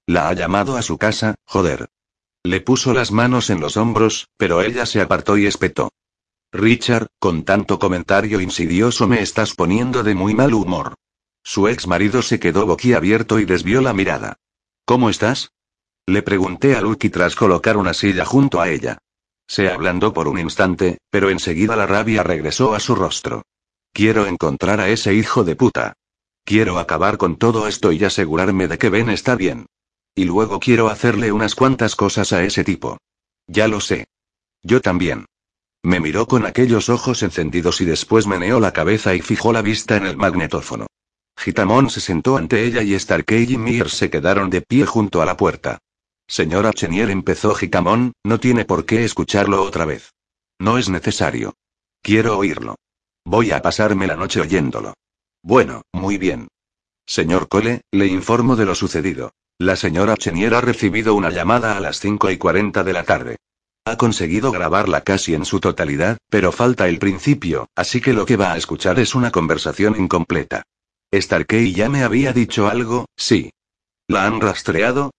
La 0.07 0.29
ha 0.29 0.33
llamado 0.33 0.77
a 0.77 0.81
su 0.81 0.97
casa, 0.97 1.35
joder. 1.45 1.89
Le 2.43 2.61
puso 2.61 2.93
las 2.93 3.11
manos 3.11 3.49
en 3.49 3.59
los 3.59 3.75
hombros, 3.75 4.29
pero 4.37 4.61
ella 4.61 4.85
se 4.85 5.01
apartó 5.01 5.37
y 5.37 5.45
espetó. 5.45 5.91
Richard, 6.53 7.07
con 7.19 7.43
tanto 7.43 7.77
comentario 7.77 8.39
insidioso 8.39 9.05
me 9.05 9.21
estás 9.21 9.53
poniendo 9.53 10.03
de 10.03 10.15
muy 10.15 10.33
mal 10.33 10.53
humor. 10.53 10.95
Su 11.43 11.67
ex 11.67 11.87
marido 11.87 12.21
se 12.21 12.39
quedó 12.39 12.65
boquiabierto 12.65 13.37
y 13.39 13.45
desvió 13.45 13.81
la 13.81 13.93
mirada. 13.93 14.37
¿Cómo 14.85 15.09
estás? 15.09 15.51
Le 16.05 16.21
pregunté 16.21 16.77
a 16.77 16.81
Lucky 16.81 17.09
tras 17.09 17.35
colocar 17.35 17.75
una 17.75 17.93
silla 17.93 18.23
junto 18.23 18.61
a 18.61 18.69
ella. 18.69 18.99
Se 19.45 19.69
ablandó 19.69 20.13
por 20.13 20.29
un 20.29 20.39
instante, 20.39 20.99
pero 21.09 21.29
enseguida 21.29 21.75
la 21.75 21.85
rabia 21.85 22.23
regresó 22.23 22.73
a 22.73 22.79
su 22.79 22.95
rostro. 22.95 23.43
Quiero 23.91 24.25
encontrar 24.25 24.79
a 24.79 24.87
ese 24.87 25.13
hijo 25.13 25.43
de 25.43 25.57
puta. 25.57 25.93
Quiero 26.45 26.79
acabar 26.79 27.17
con 27.17 27.35
todo 27.35 27.67
esto 27.67 27.91
y 27.91 28.05
asegurarme 28.05 28.69
de 28.69 28.77
que 28.77 28.89
Ben 28.89 29.09
está 29.09 29.35
bien. 29.35 29.65
Y 30.17 30.25
luego 30.25 30.59
quiero 30.59 30.89
hacerle 30.89 31.31
unas 31.31 31.53
cuantas 31.53 31.95
cosas 31.95 32.33
a 32.33 32.43
ese 32.43 32.63
tipo. 32.63 32.97
Ya 33.45 33.67
lo 33.67 33.79
sé. 33.79 34.07
Yo 34.63 34.81
también. 34.81 35.27
Me 35.83 35.99
miró 35.99 36.25
con 36.27 36.47
aquellos 36.47 36.89
ojos 36.89 37.21
encendidos 37.21 37.81
y 37.81 37.85
después 37.85 38.25
meneó 38.25 38.59
la 38.59 38.73
cabeza 38.73 39.13
y 39.13 39.21
fijó 39.21 39.53
la 39.53 39.61
vista 39.61 39.95
en 39.95 40.07
el 40.07 40.17
magnetófono. 40.17 40.87
Gitamón 41.37 41.91
se 41.91 42.01
sentó 42.01 42.35
ante 42.35 42.65
ella 42.65 42.81
y 42.81 42.97
Starkey 42.97 43.53
y 43.53 43.57
Mears 43.59 43.93
se 43.93 44.09
quedaron 44.09 44.49
de 44.49 44.63
pie 44.63 44.87
junto 44.87 45.21
a 45.21 45.25
la 45.27 45.37
puerta. 45.37 45.77
Señora 46.27 46.73
Chenier 46.73 47.11
empezó 47.11 47.53
Gitamón, 47.53 48.13
no 48.23 48.39
tiene 48.39 48.65
por 48.65 48.87
qué 48.87 49.05
escucharlo 49.05 49.61
otra 49.61 49.85
vez. 49.85 50.15
No 50.57 50.79
es 50.79 50.89
necesario. 50.89 51.53
Quiero 52.01 52.39
oírlo. 52.39 52.77
Voy 53.23 53.51
a 53.51 53.61
pasarme 53.61 54.07
la 54.07 54.15
noche 54.15 54.41
oyéndolo. 54.41 54.95
Bueno, 55.43 55.83
muy 55.93 56.17
bien. 56.17 56.47
Señor 57.05 57.47
Cole, 57.47 57.81
le 57.91 58.07
informo 58.07 58.55
de 58.55 58.65
lo 58.65 58.73
sucedido. 58.73 59.31
La 59.59 59.75
señora 59.75 60.15
Chenier 60.15 60.53
ha 60.53 60.61
recibido 60.61 61.15
una 61.15 61.31
llamada 61.31 61.77
a 61.77 61.79
las 61.79 61.99
5 61.99 62.29
y 62.29 62.37
40 62.37 62.83
de 62.83 62.93
la 62.93 63.03
tarde. 63.03 63.37
Ha 63.85 63.97
conseguido 63.97 64.51
grabarla 64.51 65.01
casi 65.01 65.33
en 65.33 65.45
su 65.45 65.59
totalidad, 65.59 66.19
pero 66.29 66.51
falta 66.51 66.87
el 66.87 66.99
principio, 66.99 67.67
así 67.75 67.99
que 67.99 68.13
lo 68.13 68.27
que 68.27 68.37
va 68.37 68.53
a 68.53 68.57
escuchar 68.57 68.99
es 68.99 69.15
una 69.15 69.31
conversación 69.31 69.99
incompleta. 69.99 70.61
Starkey 71.11 71.73
ya 71.73 71.89
me 71.89 72.03
había 72.03 72.33
dicho 72.33 72.67
algo, 72.67 73.07
sí. 73.15 73.49
¿La 74.07 74.27
han 74.27 74.41
rastreado? 74.41 75.09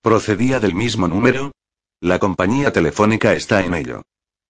¿Procedía 0.00 0.60
del 0.60 0.76
mismo 0.76 1.08
número? 1.08 1.50
La 2.00 2.20
compañía 2.20 2.72
telefónica 2.72 3.32
está 3.32 3.64
en 3.64 3.74
ello. 3.74 4.02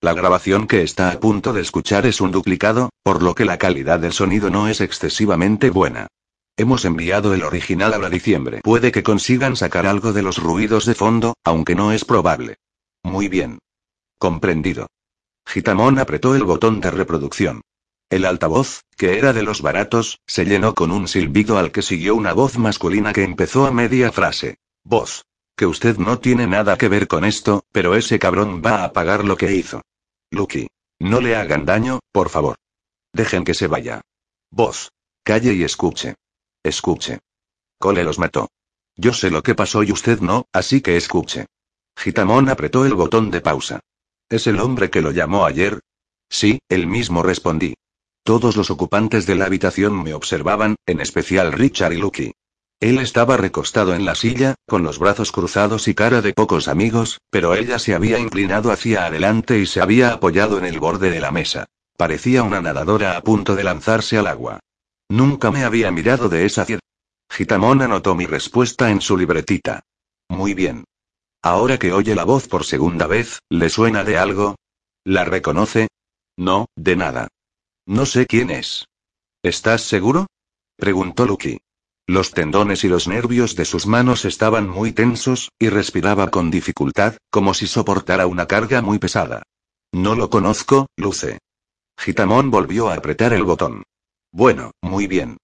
La 0.03 0.13
grabación 0.13 0.67
que 0.67 0.83
está 0.83 1.11
a 1.11 1.21
punto 1.21 1.55
de 1.55 1.63
escuchar 1.63 2.05
es 2.05 2.21
un 2.21 2.33
duplicado, 2.33 2.91
por 3.03 3.23
lo 3.23 3.35
que 3.35 3.47
la 3.47 3.57
calidad 3.57 3.99
del 3.99 4.13
sonido 4.13 4.51
no 4.51 4.69
es 4.69 4.83
excesivamente 4.83 5.71
buena. 5.71 6.09
Hemos 6.59 6.85
enviado 6.85 7.35
el 7.35 7.45
original 7.45 7.95
a 7.95 7.99
la 7.99 8.11
diciembre. 8.11 8.63
Puede 8.65 8.91
que 8.91 9.05
consigan 9.05 9.55
sacar 9.55 9.87
algo 9.87 10.13
de 10.13 10.23
los 10.23 10.39
ruidos 10.39 10.87
de 10.87 10.97
fondo, 10.97 11.37
aunque 11.45 11.77
no 11.77 11.93
es 11.93 12.05
probable. 12.05 12.57
Muy 13.05 13.29
bien. 13.29 13.61
Comprendido. 14.19 14.89
Gitamón 15.47 16.01
apretó 16.01 16.35
el 16.35 16.43
botón 16.43 16.81
de 16.81 16.91
reproducción. 16.91 17.61
El 18.11 18.25
altavoz, 18.25 18.81
que 18.97 19.19
era 19.19 19.33
de 19.33 19.45
los 19.45 19.63
baratos, 19.63 20.19
se 20.27 20.47
llenó 20.47 20.75
con 20.75 20.91
un 20.91 21.07
silbido 21.07 21.59
al 21.59 21.71
que 21.71 21.81
siguió 21.81 22.17
una 22.17 22.33
voz 22.33 22.59
masculina 22.59 23.13
que 23.13 23.23
empezó 23.23 23.65
a 23.65 23.71
media 23.71 24.11
frase. 24.11 24.57
Voz. 24.83 25.27
Que 25.55 25.65
usted 25.65 25.97
no 25.99 26.19
tiene 26.19 26.49
nada 26.49 26.77
que 26.77 26.89
ver 26.89 27.07
con 27.07 27.25
esto, 27.25 27.63
pero 27.71 27.95
ese 27.95 28.19
cabrón 28.19 28.63
va 28.67 28.83
a 28.83 28.93
pagar 28.93 29.25
lo 29.25 29.37
que 29.37 29.55
hizo. 29.55 29.83
Lucky. 30.33 30.67
No 30.99 31.21
le 31.21 31.37
hagan 31.37 31.65
daño, 31.65 32.01
por 32.11 32.31
favor. 32.31 32.57
Dejen 33.13 33.45
que 33.45 33.55
se 33.55 33.69
vaya. 33.69 34.01
Voz. 34.51 34.91
Calle 35.23 35.53
y 35.55 35.63
escuche. 35.63 36.17
Escuche. 36.63 37.21
Cole 37.79 38.05
los 38.05 38.19
mató. 38.19 38.49
Yo 38.97 39.13
sé 39.13 39.31
lo 39.31 39.43
que 39.43 39.55
pasó 39.55 39.83
y 39.83 39.93
usted 39.93 40.21
no, 40.21 40.47
así 40.53 40.81
que 40.81 40.97
escuche. 40.97 41.47
Gitamón 41.97 42.49
apretó 42.49 42.85
el 42.85 42.95
botón 42.95 43.31
de 43.31 43.41
pausa. 43.41 43.81
¿Es 44.29 44.47
el 44.47 44.61
hombre 44.61 44.91
que 44.91 45.01
lo 45.01 45.11
llamó 45.11 45.47
ayer? 45.47 45.81
Sí, 46.29 46.61
él 46.69 46.87
mismo 46.87 47.23
respondí. 47.23 47.75
Todos 48.25 48.57
los 48.57 48.71
ocupantes 48.71 49.25
de 49.27 49.37
la 49.37 49.47
habitación 49.47 50.03
me 50.03 50.15
observaban, 50.15 50.77
en 50.87 51.01
especial 51.01 51.53
Richard 51.53 51.93
y 51.93 51.97
Lucky. 51.97 52.33
Él 52.81 52.99
estaba 52.99 53.37
recostado 53.37 53.95
en 53.95 54.05
la 54.05 54.15
silla, 54.15 54.55
con 54.67 54.83
los 54.83 54.99
brazos 54.99 55.33
cruzados 55.33 55.89
y 55.89 55.95
cara 55.95 56.21
de 56.21 56.33
pocos 56.33 56.69
amigos, 56.69 57.21
pero 57.31 57.55
ella 57.55 57.79
se 57.79 57.95
había 57.95 58.19
inclinado 58.19 58.71
hacia 58.71 59.07
adelante 59.07 59.59
y 59.59 59.67
se 59.67 59.81
había 59.81 60.13
apoyado 60.13 60.59
en 60.59 60.65
el 60.65 60.79
borde 60.79 61.11
de 61.11 61.21
la 61.21 61.33
mesa. 61.33 61.67
Parecía 61.97 62.45
una 62.45 62.61
nadadora 62.61 63.17
a 63.17 63.23
punto 63.23 63.57
de 63.57 63.65
lanzarse 63.65 64.19
al 64.19 64.29
agua. 64.29 64.61
Nunca 65.09 65.51
me 65.51 65.65
había 65.65 65.91
mirado 65.91 66.29
de 66.29 66.45
esa 66.45 66.65
ciudad. 66.65 66.81
Gitamón 67.31 67.83
anotó 67.83 68.15
mi 68.15 68.27
respuesta 68.27 68.91
en 68.91 69.01
su 69.01 69.17
libretita. 69.17 69.83
Muy 70.29 70.55
bien. 70.55 70.85
Ahora 71.43 71.79
que 71.79 71.93
oye 71.93 72.15
la 72.15 72.25
voz 72.25 72.49
por 72.49 72.65
segunda 72.65 73.07
vez, 73.07 73.41
¿le 73.49 73.71
suena 73.71 74.05
de 74.05 74.19
algo? 74.19 74.57
¿La 75.05 75.25
reconoce? 75.25 75.89
No, 76.37 76.67
de 76.77 76.97
nada. 76.97 77.29
No 77.87 78.07
sé 78.07 78.27
quién 78.27 78.51
es. 78.51 78.87
¿Estás 79.43 79.83
seguro? 79.83 80.27
preguntó 80.77 81.27
Lucky. 81.27 81.59
Los 82.07 82.33
tendones 82.33 82.85
y 82.85 82.89
los 82.89 83.07
nervios 83.07 83.55
de 83.55 83.65
sus 83.65 83.87
manos 83.87 84.25
estaban 84.25 84.69
muy 84.69 84.93
tensos, 84.93 85.51
y 85.59 85.69
respiraba 85.69 86.31
con 86.31 86.51
dificultad, 86.51 87.17
como 87.31 87.55
si 87.55 87.67
soportara 87.67 88.27
una 88.27 88.47
carga 88.47 88.83
muy 88.83 88.99
pesada. 88.99 89.43
No 89.93 90.15
lo 90.15 90.31
conozco, 90.31 90.87
Luce. 90.97 91.39
Gitamón 91.99 92.51
volvió 92.51 92.89
a 92.89 92.95
apretar 92.95 93.33
el 93.33 93.45
botón. 93.45 93.83
Bueno, 94.33 94.73
muy 94.83 95.07
bien. 95.07 95.39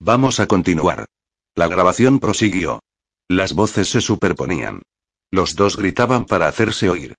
Vamos 0.00 0.40
a 0.40 0.46
continuar. 0.46 1.06
La 1.54 1.68
grabación 1.68 2.18
prosiguió. 2.18 2.80
Las 3.28 3.52
voces 3.52 3.88
se 3.90 4.00
superponían. 4.00 4.82
Los 5.30 5.54
dos 5.54 5.76
gritaban 5.76 6.24
para 6.24 6.48
hacerse 6.48 6.88
oír. 6.88 7.14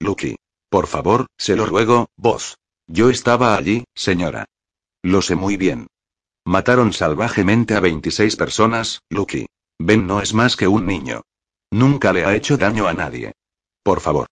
Lucky. 0.00 0.36
Por 0.70 0.86
favor, 0.86 1.26
se 1.38 1.56
lo 1.56 1.64
ruego, 1.66 2.08
voz. 2.16 2.58
Yo 2.86 3.10
estaba 3.10 3.56
allí, 3.56 3.84
señora. 3.94 4.44
Lo 5.02 5.22
sé 5.22 5.34
muy 5.34 5.56
bien. 5.56 5.86
Mataron 6.44 6.92
salvajemente 6.92 7.74
a 7.74 7.80
26 7.80 8.36
personas, 8.36 9.00
Lucky. 9.10 9.46
Ben 9.78 10.06
no 10.06 10.20
es 10.20 10.34
más 10.34 10.56
que 10.56 10.68
un 10.68 10.86
niño. 10.86 11.22
Nunca 11.70 12.12
le 12.12 12.24
ha 12.24 12.34
hecho 12.34 12.56
daño 12.56 12.86
a 12.86 12.94
nadie. 12.94 13.32
Por 13.82 14.00
favor. 14.00 14.28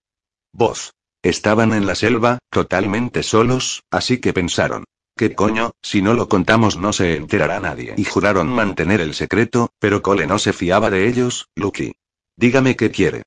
Voz. 0.52 0.92
Estaban 1.22 1.72
en 1.72 1.86
la 1.86 1.94
selva, 1.94 2.38
totalmente 2.50 3.22
solos, 3.22 3.82
así 3.90 4.18
que 4.20 4.32
pensaron. 4.32 4.84
¿Qué 5.16 5.34
coño? 5.34 5.72
Si 5.80 6.02
no 6.02 6.12
lo 6.12 6.28
contamos 6.28 6.76
no 6.76 6.92
se 6.92 7.16
enterará 7.16 7.58
nadie. 7.58 7.94
Y 7.96 8.04
juraron 8.04 8.48
mantener 8.48 9.00
el 9.00 9.14
secreto, 9.14 9.70
pero 9.78 10.02
Cole 10.02 10.26
no 10.26 10.38
se 10.38 10.52
fiaba 10.52 10.90
de 10.90 11.08
ellos, 11.08 11.48
Lucky. 11.54 11.94
Dígame 12.36 12.76
qué 12.76 12.90
quiere. 12.90 13.22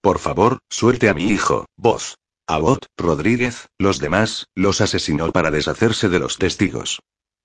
Por 0.00 0.18
favor, 0.18 0.60
suelte 0.70 1.10
a 1.10 1.14
mi 1.14 1.24
hijo, 1.24 1.66
vos. 1.76 2.16
Abbott, 2.46 2.86
Rodríguez, 2.96 3.68
los 3.78 3.98
demás, 3.98 4.46
los 4.54 4.80
asesinó 4.80 5.32
para 5.32 5.50
deshacerse 5.50 6.08
de 6.08 6.18
los 6.18 6.38
testigos. 6.38 7.00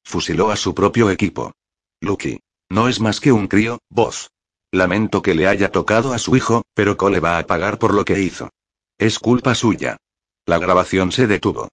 Fusiló 0.05 0.49
a 0.49 0.55
su 0.55 0.73
propio 0.73 1.09
equipo. 1.09 1.51
Lucky. 1.99 2.39
No 2.69 2.87
es 2.87 3.01
más 3.01 3.19
que 3.19 3.33
un 3.33 3.47
crío, 3.47 3.79
vos. 3.89 4.31
Lamento 4.71 5.21
que 5.21 5.35
le 5.35 5.47
haya 5.47 5.71
tocado 5.71 6.13
a 6.13 6.19
su 6.19 6.37
hijo, 6.37 6.63
pero 6.73 6.95
Cole 6.95 7.19
va 7.19 7.37
a 7.37 7.45
pagar 7.45 7.79
por 7.79 7.93
lo 7.93 8.05
que 8.05 8.21
hizo. 8.21 8.49
Es 8.97 9.19
culpa 9.19 9.55
suya. 9.55 9.97
La 10.45 10.57
grabación 10.57 11.11
se 11.11 11.27
detuvo. 11.27 11.67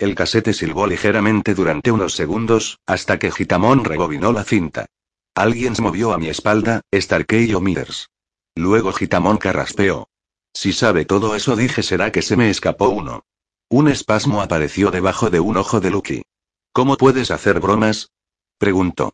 El 0.00 0.14
casete 0.14 0.54
silbó 0.54 0.86
ligeramente 0.86 1.54
durante 1.54 1.92
unos 1.92 2.14
segundos, 2.14 2.78
hasta 2.86 3.18
que 3.18 3.30
Gitamón 3.30 3.84
rebobinó 3.84 4.32
la 4.32 4.44
cinta. 4.44 4.86
Alguien 5.34 5.76
se 5.76 5.82
movió 5.82 6.14
a 6.14 6.18
mi 6.18 6.30
espalda, 6.30 6.80
Starkey 6.90 7.52
o 7.52 7.60
Mithers. 7.60 8.08
Luego 8.56 8.94
Gitamón 8.94 9.36
carraspeó. 9.36 10.08
Si 10.54 10.72
sabe 10.72 11.04
todo 11.04 11.36
eso 11.36 11.54
dije 11.54 11.82
será 11.82 12.10
que 12.12 12.22
se 12.22 12.34
me 12.34 12.48
escapó 12.48 12.88
uno. 12.88 13.24
Un 13.68 13.88
espasmo 13.88 14.40
apareció 14.40 14.90
debajo 14.90 15.28
de 15.28 15.40
un 15.40 15.58
ojo 15.58 15.80
de 15.80 15.90
Lucky. 15.90 16.22
¿Cómo 16.72 16.96
puedes 16.96 17.30
hacer 17.30 17.60
bromas? 17.60 18.08
preguntó. 18.56 19.12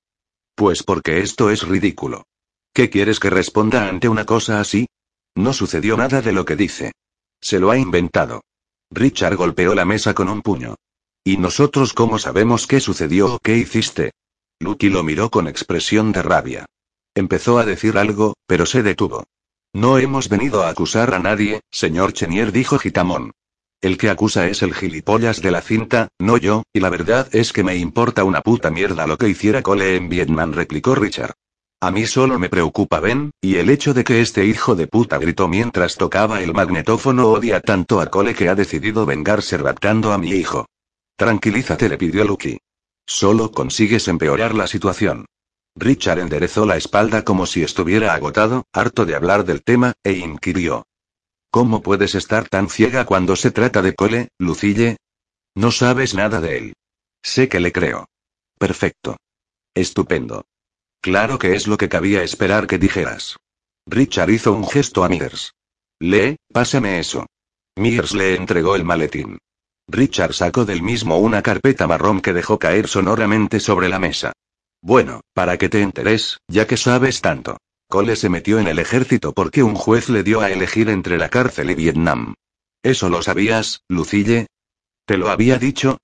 Pues 0.54 0.84
porque 0.84 1.18
esto 1.18 1.50
es 1.50 1.66
ridículo. 1.66 2.26
¿Qué 2.72 2.90
quieres 2.90 3.18
que 3.18 3.28
responda 3.28 3.88
ante 3.88 4.08
una 4.08 4.24
cosa 4.24 4.60
así? 4.60 4.86
No 5.34 5.52
sucedió 5.52 5.96
nada 5.96 6.22
de 6.22 6.30
lo 6.30 6.44
que 6.44 6.54
dice. 6.54 6.92
Se 7.40 7.58
lo 7.58 7.72
ha 7.72 7.76
inventado. 7.76 8.42
Richard 8.90 9.36
golpeó 9.36 9.74
la 9.74 9.84
mesa 9.84 10.14
con 10.14 10.28
un 10.28 10.42
puño. 10.42 10.76
¿Y 11.24 11.38
nosotros 11.38 11.92
cómo 11.92 12.18
sabemos 12.18 12.66
qué 12.66 12.80
sucedió 12.80 13.34
o 13.34 13.38
qué 13.38 13.56
hiciste? 13.56 14.12
Lucky 14.60 14.88
lo 14.88 15.02
miró 15.02 15.30
con 15.30 15.48
expresión 15.48 16.12
de 16.12 16.22
rabia. 16.22 16.66
Empezó 17.14 17.58
a 17.58 17.64
decir 17.64 17.98
algo, 17.98 18.34
pero 18.46 18.66
se 18.66 18.82
detuvo. 18.82 19.24
No 19.74 19.98
hemos 19.98 20.28
venido 20.28 20.62
a 20.62 20.68
acusar 20.68 21.14
a 21.14 21.18
nadie, 21.18 21.60
señor 21.70 22.12
Chenier, 22.12 22.52
dijo 22.52 22.78
Gitamón. 22.78 23.32
El 23.82 23.98
que 23.98 24.08
acusa 24.08 24.48
es 24.48 24.62
el 24.62 24.74
gilipollas 24.74 25.42
de 25.42 25.50
la 25.50 25.60
cinta, 25.60 26.08
no 26.18 26.38
yo, 26.38 26.62
y 26.72 26.80
la 26.80 26.88
verdad 26.88 27.28
es 27.32 27.52
que 27.52 27.62
me 27.62 27.76
importa 27.76 28.24
una 28.24 28.40
puta 28.40 28.70
mierda 28.70 29.06
lo 29.06 29.18
que 29.18 29.28
hiciera 29.28 29.62
Cole 29.62 29.96
en 29.96 30.08
Vietnam, 30.08 30.52
replicó 30.52 30.94
Richard. 30.94 31.34
A 31.80 31.90
mí 31.90 32.06
solo 32.06 32.38
me 32.38 32.48
preocupa 32.48 33.00
Ben, 33.00 33.32
y 33.40 33.56
el 33.56 33.68
hecho 33.68 33.92
de 33.92 34.02
que 34.02 34.22
este 34.22 34.46
hijo 34.46 34.74
de 34.74 34.86
puta 34.86 35.18
gritó 35.18 35.46
mientras 35.46 35.96
tocaba 35.96 36.40
el 36.40 36.54
magnetófono 36.54 37.28
odia 37.28 37.60
tanto 37.60 38.00
a 38.00 38.06
Cole 38.06 38.34
que 38.34 38.48
ha 38.48 38.54
decidido 38.54 39.04
vengarse 39.04 39.58
raptando 39.58 40.12
a 40.12 40.18
mi 40.18 40.30
hijo. 40.30 40.66
Tranquilízate, 41.16 41.90
le 41.90 41.98
pidió 41.98 42.24
Lucky. 42.24 42.58
Solo 43.06 43.52
consigues 43.52 44.08
empeorar 44.08 44.54
la 44.54 44.66
situación. 44.66 45.26
Richard 45.76 46.18
enderezó 46.18 46.64
la 46.64 46.78
espalda 46.78 47.22
como 47.24 47.44
si 47.44 47.62
estuviera 47.62 48.14
agotado, 48.14 48.64
harto 48.72 49.04
de 49.04 49.14
hablar 49.14 49.44
del 49.44 49.62
tema, 49.62 49.92
e 50.02 50.12
inquirió. 50.12 50.86
¿Cómo 51.50 51.82
puedes 51.82 52.14
estar 52.14 52.48
tan 52.48 52.70
ciega 52.70 53.04
cuando 53.04 53.36
se 53.36 53.50
trata 53.50 53.82
de 53.82 53.94
Cole, 53.94 54.28
Lucille? 54.38 54.96
No 55.54 55.70
sabes 55.70 56.14
nada 56.14 56.40
de 56.40 56.56
él. 56.56 56.72
Sé 57.22 57.48
que 57.48 57.60
le 57.60 57.70
creo. 57.72 58.08
Perfecto. 58.58 59.18
Estupendo. 59.74 60.46
Claro 61.06 61.38
que 61.38 61.54
es 61.54 61.68
lo 61.68 61.76
que 61.76 61.88
cabía 61.88 62.24
esperar 62.24 62.66
que 62.66 62.78
dijeras. 62.78 63.36
Richard 63.86 64.28
hizo 64.28 64.52
un 64.52 64.66
gesto 64.66 65.04
a 65.04 65.08
Mears. 65.08 65.54
Lee, 66.00 66.34
pásame 66.52 66.98
eso. 66.98 67.26
Mears 67.76 68.12
le 68.12 68.34
entregó 68.34 68.74
el 68.74 68.82
maletín. 68.82 69.38
Richard 69.86 70.34
sacó 70.34 70.64
del 70.64 70.82
mismo 70.82 71.18
una 71.18 71.42
carpeta 71.42 71.86
marrón 71.86 72.20
que 72.20 72.32
dejó 72.32 72.58
caer 72.58 72.88
sonoramente 72.88 73.60
sobre 73.60 73.88
la 73.88 74.00
mesa. 74.00 74.32
Bueno, 74.82 75.20
para 75.32 75.58
que 75.58 75.68
te 75.68 75.80
enteres, 75.80 76.38
ya 76.48 76.66
que 76.66 76.76
sabes 76.76 77.20
tanto. 77.20 77.56
Cole 77.88 78.16
se 78.16 78.28
metió 78.28 78.58
en 78.58 78.66
el 78.66 78.80
ejército 78.80 79.32
porque 79.32 79.62
un 79.62 79.76
juez 79.76 80.08
le 80.08 80.24
dio 80.24 80.40
a 80.40 80.50
elegir 80.50 80.88
entre 80.88 81.18
la 81.18 81.28
cárcel 81.28 81.70
y 81.70 81.76
Vietnam. 81.76 82.34
¿Eso 82.82 83.08
lo 83.10 83.22
sabías, 83.22 83.82
Lucille? 83.88 84.48
¿Te 85.04 85.18
lo 85.18 85.30
había 85.30 85.56
dicho? 85.60 85.98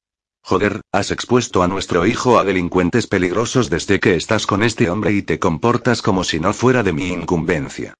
Joder, 0.44 0.80
has 0.90 1.10
expuesto 1.10 1.62
a 1.62 1.68
nuestro 1.68 2.04
hijo 2.04 2.38
a 2.38 2.44
delincuentes 2.44 3.06
peligrosos 3.06 3.70
desde 3.70 4.00
que 4.00 4.16
estás 4.16 4.46
con 4.46 4.62
este 4.62 4.90
hombre 4.90 5.12
y 5.12 5.22
te 5.22 5.38
comportas 5.38 6.02
como 6.02 6.24
si 6.24 6.40
no 6.40 6.52
fuera 6.52 6.82
de 6.82 6.92
mi 6.92 7.08
incumbencia. 7.08 7.94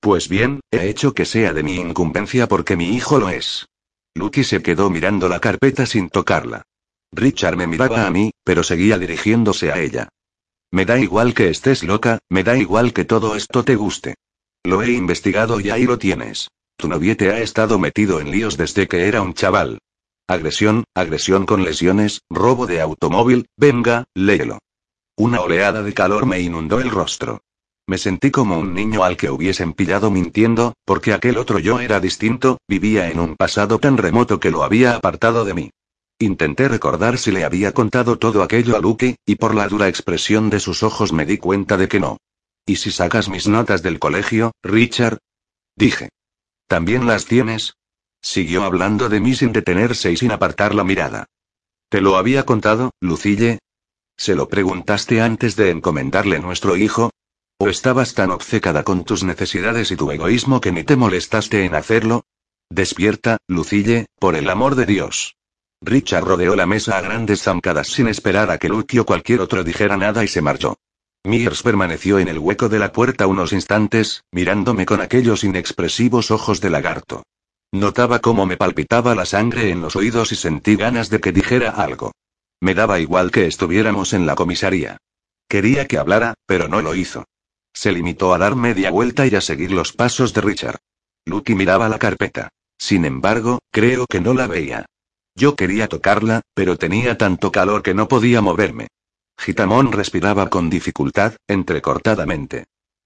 Pues 0.00 0.28
bien, 0.28 0.60
he 0.70 0.88
hecho 0.88 1.12
que 1.12 1.24
sea 1.24 1.52
de 1.52 1.64
mi 1.64 1.74
incumbencia 1.74 2.46
porque 2.46 2.76
mi 2.76 2.94
hijo 2.94 3.18
lo 3.18 3.30
es. 3.30 3.66
Lucky 4.14 4.44
se 4.44 4.62
quedó 4.62 4.90
mirando 4.90 5.28
la 5.28 5.40
carpeta 5.40 5.86
sin 5.86 6.08
tocarla. 6.08 6.62
Richard 7.12 7.56
me 7.56 7.66
miraba 7.66 8.06
a 8.06 8.10
mí, 8.10 8.30
pero 8.44 8.62
seguía 8.62 8.98
dirigiéndose 8.98 9.72
a 9.72 9.80
ella. 9.80 10.08
Me 10.70 10.84
da 10.84 10.98
igual 10.98 11.34
que 11.34 11.48
estés 11.48 11.82
loca, 11.82 12.18
me 12.28 12.44
da 12.44 12.56
igual 12.56 12.92
que 12.92 13.04
todo 13.04 13.34
esto 13.34 13.64
te 13.64 13.74
guste. 13.74 14.14
Lo 14.62 14.82
he 14.82 14.92
investigado 14.92 15.60
y 15.60 15.70
ahí 15.70 15.84
lo 15.84 15.98
tienes. 15.98 16.48
Tu 16.76 16.88
noviete 16.88 17.30
ha 17.30 17.40
estado 17.40 17.78
metido 17.78 18.20
en 18.20 18.30
líos 18.30 18.56
desde 18.56 18.86
que 18.86 19.08
era 19.08 19.22
un 19.22 19.34
chaval. 19.34 19.78
Agresión, 20.30 20.84
agresión 20.94 21.46
con 21.46 21.64
lesiones, 21.64 22.20
robo 22.28 22.66
de 22.66 22.82
automóvil, 22.82 23.46
venga, 23.56 24.04
léelo. 24.14 24.58
Una 25.16 25.40
oleada 25.40 25.82
de 25.82 25.94
calor 25.94 26.26
me 26.26 26.38
inundó 26.38 26.80
el 26.80 26.90
rostro. 26.90 27.40
Me 27.86 27.96
sentí 27.96 28.30
como 28.30 28.58
un 28.58 28.74
niño 28.74 29.04
al 29.04 29.16
que 29.16 29.30
hubiesen 29.30 29.72
pillado 29.72 30.10
mintiendo, 30.10 30.74
porque 30.84 31.14
aquel 31.14 31.38
otro 31.38 31.58
yo 31.58 31.80
era 31.80 31.98
distinto, 31.98 32.58
vivía 32.68 33.08
en 33.08 33.20
un 33.20 33.36
pasado 33.36 33.78
tan 33.78 33.96
remoto 33.96 34.38
que 34.38 34.50
lo 34.50 34.64
había 34.64 34.96
apartado 34.96 35.46
de 35.46 35.54
mí. 35.54 35.70
Intenté 36.18 36.68
recordar 36.68 37.16
si 37.16 37.30
le 37.30 37.44
había 37.44 37.72
contado 37.72 38.18
todo 38.18 38.42
aquello 38.42 38.76
a 38.76 38.80
Lucky, 38.80 39.16
y 39.24 39.36
por 39.36 39.54
la 39.54 39.66
dura 39.66 39.88
expresión 39.88 40.50
de 40.50 40.60
sus 40.60 40.82
ojos 40.82 41.10
me 41.10 41.24
di 41.24 41.38
cuenta 41.38 41.78
de 41.78 41.88
que 41.88 42.00
no. 42.00 42.18
¿Y 42.66 42.76
si 42.76 42.90
sacas 42.90 43.30
mis 43.30 43.48
notas 43.48 43.82
del 43.82 43.98
colegio, 43.98 44.52
Richard? 44.62 45.20
Dije. 45.74 46.10
¿También 46.66 47.06
las 47.06 47.24
tienes? 47.24 47.77
Siguió 48.28 48.64
hablando 48.64 49.08
de 49.08 49.20
mí 49.20 49.34
sin 49.34 49.52
detenerse 49.52 50.12
y 50.12 50.18
sin 50.18 50.32
apartar 50.32 50.74
la 50.74 50.84
mirada. 50.84 51.24
¿Te 51.88 52.02
lo 52.02 52.18
había 52.18 52.44
contado, 52.44 52.90
Lucille? 53.00 53.58
¿Se 54.18 54.34
lo 54.34 54.50
preguntaste 54.50 55.22
antes 55.22 55.56
de 55.56 55.70
encomendarle 55.70 56.38
nuestro 56.38 56.76
hijo? 56.76 57.10
¿O 57.58 57.70
estabas 57.70 58.12
tan 58.12 58.30
obcecada 58.30 58.82
con 58.82 59.04
tus 59.04 59.24
necesidades 59.24 59.90
y 59.92 59.96
tu 59.96 60.10
egoísmo 60.10 60.60
que 60.60 60.72
ni 60.72 60.84
te 60.84 60.94
molestaste 60.94 61.64
en 61.64 61.74
hacerlo? 61.74 62.26
Despierta, 62.68 63.38
Lucille, 63.48 64.04
por 64.20 64.36
el 64.36 64.50
amor 64.50 64.74
de 64.74 64.84
Dios. 64.84 65.36
Richard 65.80 66.24
rodeó 66.24 66.54
la 66.54 66.66
mesa 66.66 66.98
a 66.98 67.00
grandes 67.00 67.44
zancadas 67.44 67.88
sin 67.88 68.08
esperar 68.08 68.50
a 68.50 68.58
que 68.58 68.68
Luke 68.68 69.00
o 69.00 69.06
cualquier 69.06 69.40
otro 69.40 69.64
dijera 69.64 69.96
nada 69.96 70.22
y 70.22 70.28
se 70.28 70.42
marchó. 70.42 70.76
Mears 71.24 71.62
permaneció 71.62 72.18
en 72.18 72.28
el 72.28 72.38
hueco 72.38 72.68
de 72.68 72.78
la 72.78 72.92
puerta 72.92 73.26
unos 73.26 73.54
instantes, 73.54 74.24
mirándome 74.32 74.84
con 74.84 75.00
aquellos 75.00 75.44
inexpresivos 75.44 76.30
ojos 76.30 76.60
de 76.60 76.68
lagarto. 76.68 77.22
Notaba 77.72 78.20
cómo 78.20 78.46
me 78.46 78.56
palpitaba 78.56 79.14
la 79.14 79.26
sangre 79.26 79.70
en 79.70 79.82
los 79.82 79.94
oídos 79.94 80.32
y 80.32 80.36
sentí 80.36 80.76
ganas 80.76 81.10
de 81.10 81.20
que 81.20 81.32
dijera 81.32 81.70
algo. 81.70 82.12
Me 82.60 82.74
daba 82.74 82.98
igual 82.98 83.30
que 83.30 83.46
estuviéramos 83.46 84.14
en 84.14 84.26
la 84.26 84.34
comisaría. 84.34 84.96
Quería 85.48 85.86
que 85.86 85.98
hablara, 85.98 86.34
pero 86.46 86.68
no 86.68 86.80
lo 86.80 86.94
hizo. 86.94 87.24
Se 87.72 87.92
limitó 87.92 88.34
a 88.34 88.38
dar 88.38 88.56
media 88.56 88.90
vuelta 88.90 89.26
y 89.26 89.34
a 89.34 89.40
seguir 89.40 89.70
los 89.70 89.92
pasos 89.92 90.32
de 90.32 90.40
Richard. 90.40 90.78
Lucky 91.26 91.54
miraba 91.54 91.88
la 91.88 91.98
carpeta. 91.98 92.48
Sin 92.78 93.04
embargo, 93.04 93.60
creo 93.70 94.06
que 94.06 94.20
no 94.20 94.34
la 94.34 94.46
veía. 94.46 94.86
Yo 95.34 95.54
quería 95.54 95.88
tocarla, 95.88 96.42
pero 96.54 96.78
tenía 96.78 97.18
tanto 97.18 97.52
calor 97.52 97.82
que 97.82 97.94
no 97.94 98.08
podía 98.08 98.40
moverme. 98.40 98.88
Gitamón 99.38 99.92
respiraba 99.92 100.48
con 100.48 100.70
dificultad, 100.70 101.34
entrecortadamente. 101.46 102.64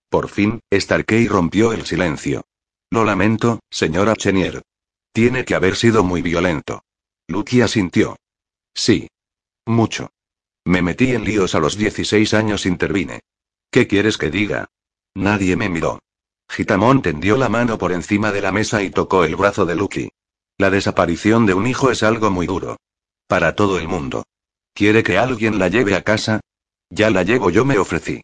Por 0.08 0.28
fin, 0.28 0.60
Starkey 0.72 1.26
rompió 1.26 1.72
el 1.72 1.84
silencio. 1.84 2.44
Lo 2.92 3.04
lamento, 3.04 3.60
señora 3.70 4.14
Chenier. 4.14 4.60
Tiene 5.14 5.46
que 5.46 5.54
haber 5.54 5.76
sido 5.76 6.04
muy 6.04 6.20
violento. 6.20 6.84
Lucky 7.26 7.62
asintió. 7.62 8.18
Sí. 8.74 9.08
Mucho. 9.64 10.10
Me 10.66 10.82
metí 10.82 11.12
en 11.12 11.24
líos 11.24 11.54
a 11.54 11.58
los 11.58 11.78
16 11.78 12.34
años, 12.34 12.66
intervine. 12.66 13.20
¿Qué 13.70 13.86
quieres 13.86 14.18
que 14.18 14.30
diga? 14.30 14.66
Nadie 15.14 15.56
me 15.56 15.70
miró. 15.70 16.00
Gitamón 16.50 17.00
tendió 17.00 17.38
la 17.38 17.48
mano 17.48 17.78
por 17.78 17.92
encima 17.92 18.30
de 18.30 18.42
la 18.42 18.52
mesa 18.52 18.82
y 18.82 18.90
tocó 18.90 19.24
el 19.24 19.36
brazo 19.36 19.64
de 19.64 19.74
Lucky. 19.74 20.10
La 20.58 20.68
desaparición 20.68 21.46
de 21.46 21.54
un 21.54 21.66
hijo 21.66 21.90
es 21.90 22.02
algo 22.02 22.30
muy 22.30 22.46
duro. 22.46 22.76
Para 23.26 23.54
todo 23.54 23.78
el 23.78 23.88
mundo. 23.88 24.26
¿Quiere 24.74 25.02
que 25.02 25.16
alguien 25.16 25.58
la 25.58 25.68
lleve 25.68 25.94
a 25.94 26.02
casa? 26.02 26.40
Ya 26.90 27.08
la 27.08 27.22
llevo 27.22 27.48
yo, 27.48 27.64
me 27.64 27.78
ofrecí. 27.78 28.20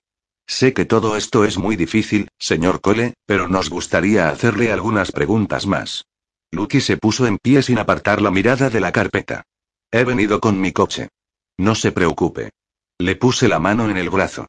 Sé 0.48 0.72
que 0.72 0.86
todo 0.86 1.16
esto 1.16 1.44
es 1.44 1.58
muy 1.58 1.76
difícil, 1.76 2.30
señor 2.38 2.80
Cole, 2.80 3.12
pero 3.26 3.48
nos 3.48 3.68
gustaría 3.68 4.30
hacerle 4.30 4.72
algunas 4.72 5.12
preguntas 5.12 5.66
más. 5.66 6.06
Lucky 6.50 6.80
se 6.80 6.96
puso 6.96 7.26
en 7.26 7.36
pie 7.36 7.62
sin 7.62 7.78
apartar 7.78 8.22
la 8.22 8.30
mirada 8.30 8.70
de 8.70 8.80
la 8.80 8.90
carpeta. 8.90 9.44
He 9.92 10.04
venido 10.04 10.40
con 10.40 10.58
mi 10.58 10.72
coche. 10.72 11.10
No 11.58 11.74
se 11.74 11.92
preocupe. 11.92 12.50
Le 12.98 13.14
puse 13.14 13.46
la 13.46 13.58
mano 13.58 13.90
en 13.90 13.98
el 13.98 14.08
brazo. 14.08 14.46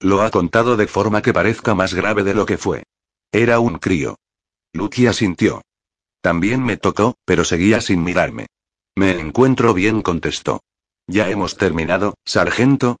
Lo 0.00 0.22
ha 0.22 0.30
contado 0.30 0.78
de 0.78 0.86
forma 0.86 1.20
que 1.20 1.34
parezca 1.34 1.74
más 1.74 1.92
grave 1.92 2.24
de 2.24 2.34
lo 2.34 2.46
que 2.46 2.56
fue. 2.56 2.84
Era 3.30 3.60
un 3.60 3.78
crío. 3.78 4.16
Lucky 4.72 5.06
asintió. 5.06 5.60
También 6.22 6.64
me 6.64 6.78
tocó, 6.78 7.16
pero 7.26 7.44
seguía 7.44 7.82
sin 7.82 8.02
mirarme. 8.02 8.46
Me 8.96 9.20
encuentro 9.20 9.74
bien, 9.74 10.00
contestó. 10.00 10.62
¿Ya 11.06 11.28
hemos 11.28 11.58
terminado, 11.58 12.14
sargento? 12.24 12.96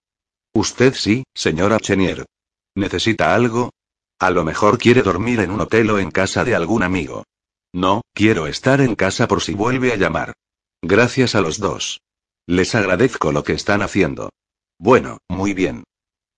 Usted 0.52 0.92
sí, 0.92 1.24
señora 1.34 1.80
Chenier. 1.80 2.26
¿Necesita 2.74 3.34
algo? 3.34 3.70
A 4.18 4.30
lo 4.30 4.44
mejor 4.44 4.78
quiere 4.78 5.02
dormir 5.02 5.40
en 5.40 5.50
un 5.50 5.60
hotel 5.60 5.90
o 5.90 5.98
en 5.98 6.10
casa 6.10 6.44
de 6.44 6.54
algún 6.54 6.82
amigo. 6.82 7.24
No, 7.72 8.02
quiero 8.14 8.46
estar 8.46 8.80
en 8.80 8.94
casa 8.94 9.26
por 9.26 9.42
si 9.42 9.54
vuelve 9.54 9.92
a 9.92 9.96
llamar. 9.96 10.34
Gracias 10.82 11.34
a 11.34 11.40
los 11.40 11.58
dos. 11.58 12.00
Les 12.46 12.74
agradezco 12.74 13.32
lo 13.32 13.44
que 13.44 13.52
están 13.52 13.82
haciendo. 13.82 14.30
Bueno, 14.78 15.18
muy 15.28 15.54
bien. 15.54 15.84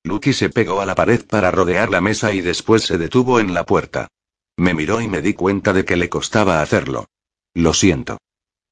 Lucky 0.05 0.33
se 0.33 0.51
pegó 0.51 0.81
a 0.81 0.87
la 0.87 0.95
pared 0.95 1.25
para 1.27 1.51
rodear 1.51 1.91
la 1.91 2.01
mesa 2.01 2.33
y 2.33 2.41
después 2.41 2.83
se 2.83 2.99
detuvo 2.99 3.41
en 3.41 3.55
la 3.55 3.65
puerta. 3.65 4.09
Me 4.57 4.75
miró 4.75 5.01
y 5.01 5.09
me 5.09 5.23
di 5.23 5.35
cuenta 5.35 5.73
de 5.73 5.85
que 5.85 5.97
le 5.97 6.09
costaba 6.09 6.61
hacerlo. 6.61 7.07
Lo 7.55 7.73
siento. 7.73 8.19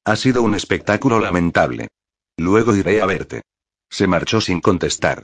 Ha 0.05 0.15
sido 0.15 0.43
un 0.43 0.53
espectáculo 0.53 1.19
lamentable. 1.19 1.87
Luego 2.37 2.75
iré 2.75 3.01
a 3.01 3.05
verte. 3.05 3.41
Se 3.89 4.07
marchó 4.07 4.41
sin 4.41 4.61
contestar. 4.61 5.23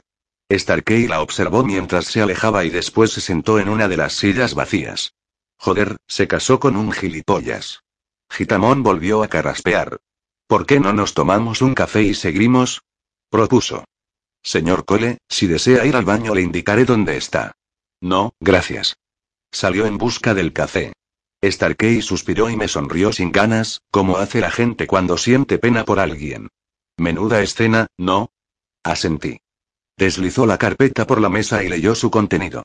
Starkey 0.50 1.06
la 1.06 1.22
observó 1.22 1.62
mientras 1.62 2.06
se 2.06 2.20
alejaba 2.20 2.64
y 2.64 2.70
después 2.70 3.12
se 3.12 3.20
sentó 3.20 3.60
en 3.60 3.68
una 3.68 3.86
de 3.86 3.96
las 3.96 4.14
sillas 4.14 4.54
vacías. 4.54 5.14
Joder, 5.56 5.96
se 6.06 6.26
casó 6.26 6.58
con 6.58 6.76
un 6.76 6.90
gilipollas. 6.90 7.84
Gitamón 8.28 8.82
volvió 8.82 9.22
a 9.22 9.28
carraspear. 9.28 10.00
¿Por 10.46 10.66
qué 10.66 10.80
no 10.80 10.92
nos 10.92 11.14
tomamos 11.14 11.62
un 11.62 11.74
café 11.74 12.02
y 12.02 12.14
seguimos? 12.14 12.82
propuso. 13.28 13.84
Señor 14.42 14.84
Cole, 14.84 15.18
si 15.28 15.46
desea 15.46 15.84
ir 15.86 15.94
al 15.94 16.04
baño 16.04 16.34
le 16.34 16.42
indicaré 16.42 16.84
dónde 16.84 17.16
está. 17.16 17.52
No, 18.00 18.32
gracias. 18.40 18.96
Salió 19.52 19.86
en 19.86 19.98
busca 19.98 20.34
del 20.34 20.52
café. 20.52 20.92
Starkey 21.44 22.02
suspiró 22.02 22.50
y 22.50 22.56
me 22.56 22.68
sonrió 22.68 23.12
sin 23.12 23.30
ganas, 23.32 23.82
como 23.90 24.18
hace 24.18 24.40
la 24.40 24.50
gente 24.50 24.86
cuando 24.86 25.16
siente 25.16 25.58
pena 25.58 25.84
por 25.84 26.00
alguien. 26.00 26.48
Menuda 26.96 27.40
escena, 27.42 27.86
¿no? 27.96 28.30
Asentí. 28.82 29.40
Deslizó 30.00 30.46
la 30.46 30.56
carpeta 30.56 31.06
por 31.06 31.20
la 31.20 31.28
mesa 31.28 31.62
y 31.62 31.68
leyó 31.68 31.94
su 31.94 32.10
contenido. 32.10 32.62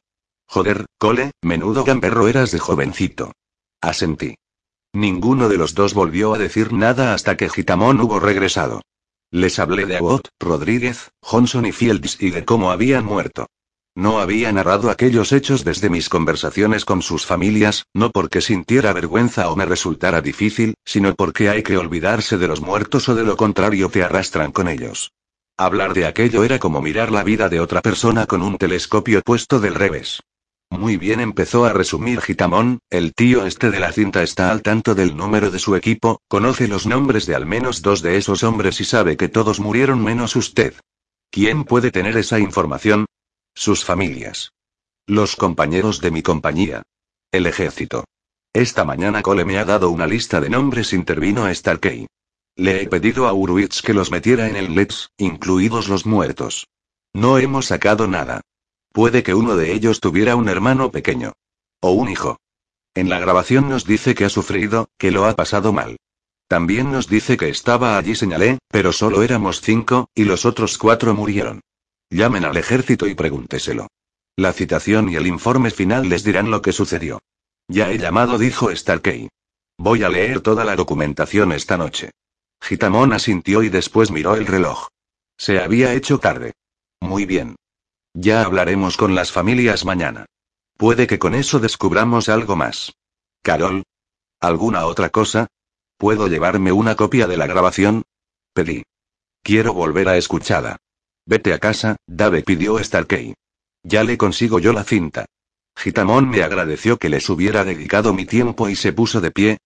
Joder, 0.48 0.86
Cole, 0.98 1.32
menudo 1.42 1.84
gamberro 1.84 2.30
eras 2.30 2.52
de 2.52 2.60
jovencito. 2.60 3.34
Asentí. 3.82 4.36
Ninguno 4.94 5.50
de 5.50 5.58
los 5.58 5.76
dos 5.76 5.94
volvió 5.94 6.34
a 6.34 6.38
decir 6.38 6.72
nada 6.72 7.14
hasta 7.14 7.36
que 7.36 7.50
Gitamón 7.50 8.00
hubo 8.00 8.22
regresado. 8.22 8.84
Les 9.32 9.60
hablé 9.60 9.86
de 9.86 9.98
Abbott, 9.98 10.30
Rodríguez, 10.40 11.10
Johnson 11.22 11.66
y 11.66 11.74
Fields 11.74 12.22
y 12.22 12.30
de 12.30 12.46
cómo 12.46 12.72
habían 12.72 13.04
muerto. 13.04 13.48
No 13.96 14.22
había 14.22 14.54
narrado 14.54 14.90
aquellos 14.90 15.34
hechos 15.34 15.66
desde 15.66 15.90
mis 15.90 16.08
conversaciones 16.08 16.86
con 16.86 17.02
sus 17.02 17.26
familias, 17.26 17.84
no 17.94 18.12
porque 18.12 18.40
sintiera 18.40 18.94
vergüenza 18.94 19.50
o 19.50 19.58
me 19.58 19.66
resultara 19.66 20.22
difícil, 20.22 20.76
sino 20.86 21.16
porque 21.16 21.50
hay 21.50 21.64
que 21.64 21.76
olvidarse 21.76 22.38
de 22.38 22.48
los 22.48 22.62
muertos 22.62 23.10
o 23.10 23.16
de 23.16 23.26
lo 23.26 23.36
contrario 23.36 23.90
te 23.90 24.04
arrastran 24.04 24.54
con 24.54 24.70
ellos. 24.70 25.12
Hablar 25.58 25.94
de 25.94 26.06
aquello 26.06 26.44
era 26.44 26.60
como 26.60 26.82
mirar 26.82 27.12
la 27.12 27.24
vida 27.24 27.48
de 27.48 27.62
otra 27.62 27.82
persona 27.82 28.26
con 28.26 28.42
un 28.42 28.58
telescopio 28.58 29.22
puesto 29.22 29.62
del 29.62 29.74
revés. 29.76 30.22
Muy 30.70 30.98
bien 30.98 31.22
empezó 31.22 31.64
a 31.64 31.72
resumir 31.72 32.20
Gitamón, 32.20 32.80
el 32.90 33.14
tío 33.14 33.46
este 33.46 33.72
de 33.72 33.80
la 33.80 33.94
cinta 33.94 34.22
está 34.22 34.52
al 34.52 34.62
tanto 34.62 34.96
del 34.96 35.16
número 35.16 35.52
de 35.52 35.60
su 35.60 35.78
equipo, 35.78 36.20
conoce 36.28 36.68
los 36.68 36.86
nombres 36.86 37.26
de 37.26 37.36
al 37.36 37.46
menos 37.46 37.82
dos 37.82 38.02
de 38.02 38.18
esos 38.18 38.44
hombres 38.44 38.82
y 38.82 38.84
sabe 38.84 39.16
que 39.16 39.30
todos 39.30 39.62
murieron 39.62 40.04
menos 40.04 40.36
usted. 40.36 40.74
¿Quién 41.32 41.64
puede 41.64 41.90
tener 41.90 42.18
esa 42.18 42.38
información? 42.38 43.06
Sus 43.54 43.86
familias. 43.86 44.52
Los 45.08 45.38
compañeros 45.38 46.02
de 46.02 46.12
mi 46.12 46.22
compañía. 46.22 46.82
El 47.32 47.46
ejército. 47.46 48.04
Esta 48.52 48.84
mañana 48.84 49.22
Cole 49.22 49.46
me 49.46 49.58
ha 49.58 49.64
dado 49.64 49.90
una 49.90 50.06
lista 50.06 50.42
de 50.42 50.50
nombres, 50.50 50.92
intervino 50.92 51.54
Starkey. 51.54 52.08
Le 52.58 52.82
he 52.82 52.88
pedido 52.88 53.28
a 53.28 53.34
Urwitz 53.34 53.82
que 53.82 53.94
los 53.94 54.12
metiera 54.12 54.48
en 54.48 54.56
el 54.56 54.76
LEPS, 54.76 55.12
incluidos 55.18 55.90
los 55.90 56.06
muertos. 56.06 56.68
No 57.14 57.38
hemos 57.38 57.66
sacado 57.66 58.08
nada. 58.08 58.42
Puede 58.94 59.24
que 59.24 59.34
uno 59.34 59.58
de 59.58 59.74
ellos 59.74 60.00
tuviera 60.00 60.38
un 60.38 60.48
hermano 60.48 60.90
pequeño. 60.90 61.34
O 61.82 61.92
un 61.92 62.10
hijo. 62.10 62.40
En 62.94 63.10
la 63.10 63.20
grabación 63.20 63.68
nos 63.68 63.84
dice 63.84 64.16
que 64.16 64.24
ha 64.24 64.30
sufrido, 64.30 64.88
que 64.98 65.12
lo 65.12 65.26
ha 65.26 65.36
pasado 65.36 65.74
mal. 65.74 65.98
También 66.48 66.94
nos 66.94 67.10
dice 67.10 67.36
que 67.36 67.50
estaba 67.50 67.98
allí, 67.98 68.16
señalé, 68.16 68.60
pero 68.70 68.94
solo 68.94 69.22
éramos 69.22 69.60
cinco, 69.60 70.08
y 70.16 70.24
los 70.24 70.46
otros 70.46 70.78
cuatro 70.78 71.14
murieron. 71.14 71.60
Llamen 72.10 72.46
al 72.46 72.56
ejército 72.56 73.06
y 73.08 73.16
pregúnteselo. 73.16 73.88
La 74.38 74.54
citación 74.54 75.10
y 75.10 75.16
el 75.16 75.28
informe 75.28 75.72
final 75.72 76.08
les 76.08 76.24
dirán 76.24 76.52
lo 76.52 76.62
que 76.62 76.72
sucedió. 76.72 77.22
Ya 77.68 77.92
he 77.92 77.98
llamado, 77.98 78.38
dijo 78.38 78.74
Starkey. 78.74 79.28
Voy 79.78 80.04
a 80.04 80.10
leer 80.10 80.40
toda 80.40 80.64
la 80.64 80.78
documentación 80.78 81.52
esta 81.52 81.78
noche. 81.78 82.12
Gitamón 82.68 83.14
asintió 83.14 83.62
y 83.62 83.70
después 83.70 84.10
miró 84.10 84.36
el 84.36 84.48
reloj. 84.48 84.88
Se 85.38 85.60
había 85.60 85.94
hecho 85.94 86.18
tarde. 86.18 86.54
Muy 87.00 87.28
bien. 87.28 87.58
Ya 88.16 88.42
hablaremos 88.42 88.98
con 88.98 89.14
las 89.14 89.32
familias 89.32 89.86
mañana. 89.86 90.26
Puede 90.76 91.06
que 91.06 91.20
con 91.20 91.36
eso 91.36 91.60
descubramos 91.60 92.28
algo 92.28 92.56
más. 92.56 92.94
Carol. 93.44 93.84
¿Alguna 94.40 94.88
otra 94.88 95.10
cosa? 95.12 95.46
¿Puedo 95.98 96.28
llevarme 96.28 96.72
una 96.72 96.96
copia 96.96 97.28
de 97.28 97.38
la 97.38 97.46
grabación? 97.46 98.02
Pedí. 98.54 98.84
Quiero 99.44 99.76
volver 99.76 100.10
a 100.10 100.18
escucharla. 100.18 100.78
Vete 101.28 101.54
a 101.54 101.60
casa, 101.60 101.98
Dave 102.08 102.42
pidió 102.42 102.84
Starkey. 102.84 103.36
Ya 103.84 104.04
le 104.04 104.18
consigo 104.18 104.58
yo 104.58 104.74
la 104.74 104.84
cinta. 104.84 105.26
Gitamón 105.78 106.30
me 106.30 106.42
agradeció 106.42 106.98
que 106.98 107.10
les 107.10 107.30
hubiera 107.30 107.64
dedicado 107.64 108.12
mi 108.12 108.26
tiempo 108.26 108.70
y 108.70 108.76
se 108.76 108.92
puso 108.92 109.22
de 109.22 109.30
pie. 109.30 109.58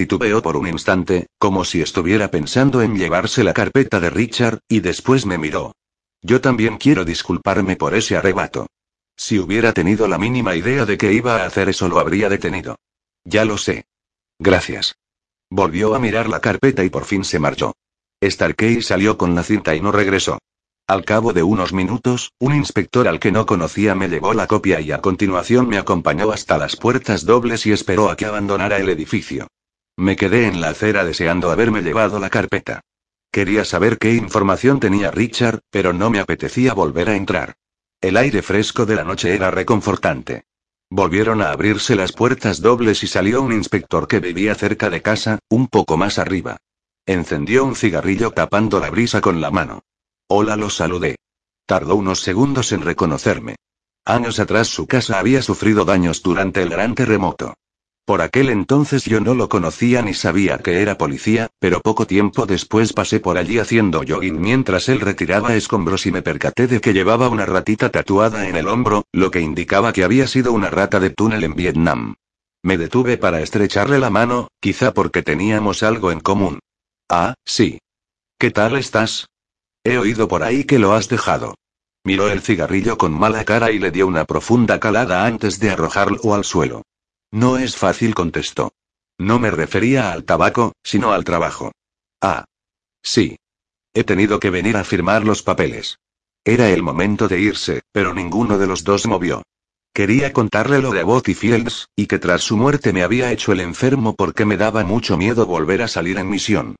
Titubeó 0.00 0.40
por 0.40 0.56
un 0.56 0.66
instante, 0.66 1.26
como 1.36 1.62
si 1.62 1.82
estuviera 1.82 2.30
pensando 2.30 2.80
en 2.80 2.96
llevarse 2.96 3.44
la 3.44 3.52
carpeta 3.52 4.00
de 4.00 4.08
Richard, 4.08 4.60
y 4.66 4.80
después 4.80 5.26
me 5.26 5.36
miró. 5.36 5.74
Yo 6.22 6.40
también 6.40 6.78
quiero 6.78 7.04
disculparme 7.04 7.76
por 7.76 7.94
ese 7.94 8.16
arrebato. 8.16 8.66
Si 9.14 9.38
hubiera 9.38 9.74
tenido 9.74 10.08
la 10.08 10.16
mínima 10.16 10.56
idea 10.56 10.86
de 10.86 10.96
que 10.96 11.12
iba 11.12 11.36
a 11.36 11.44
hacer 11.44 11.68
eso 11.68 11.86
lo 11.86 11.98
habría 12.00 12.30
detenido. 12.30 12.76
Ya 13.24 13.44
lo 13.44 13.58
sé. 13.58 13.84
Gracias. 14.38 14.96
Volvió 15.50 15.94
a 15.94 15.98
mirar 15.98 16.30
la 16.30 16.40
carpeta 16.40 16.82
y 16.82 16.88
por 16.88 17.04
fin 17.04 17.22
se 17.22 17.38
marchó. 17.38 17.74
Starkey 18.24 18.80
salió 18.80 19.18
con 19.18 19.34
la 19.34 19.42
cinta 19.42 19.74
y 19.74 19.82
no 19.82 19.92
regresó. 19.92 20.38
Al 20.86 21.04
cabo 21.04 21.34
de 21.34 21.42
unos 21.42 21.74
minutos, 21.74 22.32
un 22.38 22.54
inspector 22.54 23.06
al 23.06 23.20
que 23.20 23.32
no 23.32 23.44
conocía 23.44 23.94
me 23.94 24.08
llevó 24.08 24.32
la 24.32 24.46
copia 24.46 24.80
y 24.80 24.92
a 24.92 25.02
continuación 25.02 25.68
me 25.68 25.76
acompañó 25.76 26.32
hasta 26.32 26.56
las 26.56 26.74
puertas 26.74 27.26
dobles 27.26 27.66
y 27.66 27.72
esperó 27.72 28.08
a 28.08 28.16
que 28.16 28.24
abandonara 28.24 28.78
el 28.78 28.88
edificio. 28.88 29.46
Me 30.00 30.16
quedé 30.16 30.46
en 30.46 30.62
la 30.62 30.70
acera 30.70 31.04
deseando 31.04 31.50
haberme 31.50 31.82
llevado 31.82 32.18
la 32.18 32.30
carpeta. 32.30 32.80
Quería 33.30 33.66
saber 33.66 33.98
qué 33.98 34.14
información 34.14 34.80
tenía 34.80 35.10
Richard, 35.10 35.60
pero 35.68 35.92
no 35.92 36.08
me 36.08 36.20
apetecía 36.20 36.72
volver 36.72 37.10
a 37.10 37.16
entrar. 37.16 37.56
El 38.00 38.16
aire 38.16 38.40
fresco 38.40 38.86
de 38.86 38.96
la 38.96 39.04
noche 39.04 39.34
era 39.34 39.50
reconfortante. 39.50 40.44
Volvieron 40.88 41.42
a 41.42 41.50
abrirse 41.50 41.96
las 41.96 42.12
puertas 42.12 42.62
dobles 42.62 43.02
y 43.02 43.08
salió 43.08 43.42
un 43.42 43.52
inspector 43.52 44.08
que 44.08 44.20
vivía 44.20 44.54
cerca 44.54 44.88
de 44.88 45.02
casa, 45.02 45.38
un 45.50 45.68
poco 45.68 45.98
más 45.98 46.18
arriba. 46.18 46.56
Encendió 47.04 47.66
un 47.66 47.76
cigarrillo 47.76 48.30
tapando 48.30 48.80
la 48.80 48.88
brisa 48.88 49.20
con 49.20 49.42
la 49.42 49.50
mano. 49.50 49.82
Hola, 50.28 50.56
los 50.56 50.76
saludé. 50.76 51.16
Tardó 51.66 51.96
unos 51.96 52.22
segundos 52.22 52.72
en 52.72 52.80
reconocerme. 52.80 53.56
Años 54.06 54.40
atrás 54.40 54.68
su 54.68 54.86
casa 54.86 55.18
había 55.18 55.42
sufrido 55.42 55.84
daños 55.84 56.22
durante 56.22 56.62
el 56.62 56.70
gran 56.70 56.94
terremoto. 56.94 57.52
Por 58.10 58.22
aquel 58.22 58.48
entonces 58.48 59.04
yo 59.04 59.20
no 59.20 59.34
lo 59.34 59.48
conocía 59.48 60.02
ni 60.02 60.14
sabía 60.14 60.58
que 60.58 60.82
era 60.82 60.98
policía, 60.98 61.46
pero 61.60 61.80
poco 61.80 62.08
tiempo 62.08 62.44
después 62.44 62.92
pasé 62.92 63.20
por 63.20 63.38
allí 63.38 63.60
haciendo 63.60 64.02
jogging 64.04 64.40
mientras 64.40 64.88
él 64.88 64.98
retiraba 64.98 65.54
escombros 65.54 66.06
y 66.06 66.10
me 66.10 66.20
percaté 66.20 66.66
de 66.66 66.80
que 66.80 66.92
llevaba 66.92 67.28
una 67.28 67.46
ratita 67.46 67.90
tatuada 67.90 68.48
en 68.48 68.56
el 68.56 68.66
hombro, 68.66 69.04
lo 69.12 69.30
que 69.30 69.40
indicaba 69.40 69.92
que 69.92 70.02
había 70.02 70.26
sido 70.26 70.52
una 70.52 70.70
rata 70.70 70.98
de 70.98 71.10
túnel 71.10 71.44
en 71.44 71.54
Vietnam. 71.54 72.16
Me 72.64 72.78
detuve 72.78 73.16
para 73.16 73.42
estrecharle 73.42 74.00
la 74.00 74.10
mano, 74.10 74.48
quizá 74.58 74.92
porque 74.92 75.22
teníamos 75.22 75.84
algo 75.84 76.10
en 76.10 76.18
común. 76.18 76.58
Ah, 77.08 77.34
sí. 77.44 77.78
¿Qué 78.40 78.50
tal 78.50 78.76
estás? 78.76 79.28
He 79.84 79.98
oído 79.98 80.26
por 80.26 80.42
ahí 80.42 80.64
que 80.64 80.80
lo 80.80 80.94
has 80.94 81.08
dejado. 81.08 81.54
Miró 82.02 82.28
el 82.28 82.40
cigarrillo 82.40 82.98
con 82.98 83.12
mala 83.12 83.44
cara 83.44 83.70
y 83.70 83.78
le 83.78 83.92
dio 83.92 84.08
una 84.08 84.24
profunda 84.24 84.80
calada 84.80 85.26
antes 85.26 85.60
de 85.60 85.70
arrojarlo 85.70 86.34
al 86.34 86.42
suelo. 86.42 86.82
No 87.32 87.58
es 87.58 87.76
fácil, 87.76 88.14
contestó. 88.14 88.72
No 89.18 89.38
me 89.38 89.50
refería 89.50 90.12
al 90.12 90.24
tabaco, 90.24 90.72
sino 90.82 91.12
al 91.12 91.24
trabajo. 91.24 91.72
Ah. 92.20 92.44
Sí. 93.02 93.36
He 93.94 94.04
tenido 94.04 94.40
que 94.40 94.50
venir 94.50 94.76
a 94.76 94.84
firmar 94.84 95.24
los 95.24 95.42
papeles. 95.42 95.98
Era 96.44 96.70
el 96.70 96.82
momento 96.82 97.28
de 97.28 97.40
irse, 97.40 97.82
pero 97.92 98.14
ninguno 98.14 98.58
de 98.58 98.66
los 98.66 98.82
dos 98.84 99.06
movió. 99.06 99.42
Quería 99.92 100.32
contarle 100.32 100.80
lo 100.80 100.92
de 100.92 101.02
Botty 101.02 101.34
Fields, 101.34 101.88
y 101.96 102.06
que 102.06 102.18
tras 102.18 102.42
su 102.42 102.56
muerte 102.56 102.92
me 102.92 103.02
había 103.02 103.32
hecho 103.32 103.52
el 103.52 103.60
enfermo 103.60 104.14
porque 104.14 104.44
me 104.44 104.56
daba 104.56 104.84
mucho 104.84 105.16
miedo 105.16 105.46
volver 105.46 105.82
a 105.82 105.88
salir 105.88 106.18
en 106.18 106.30
misión. 106.30 106.76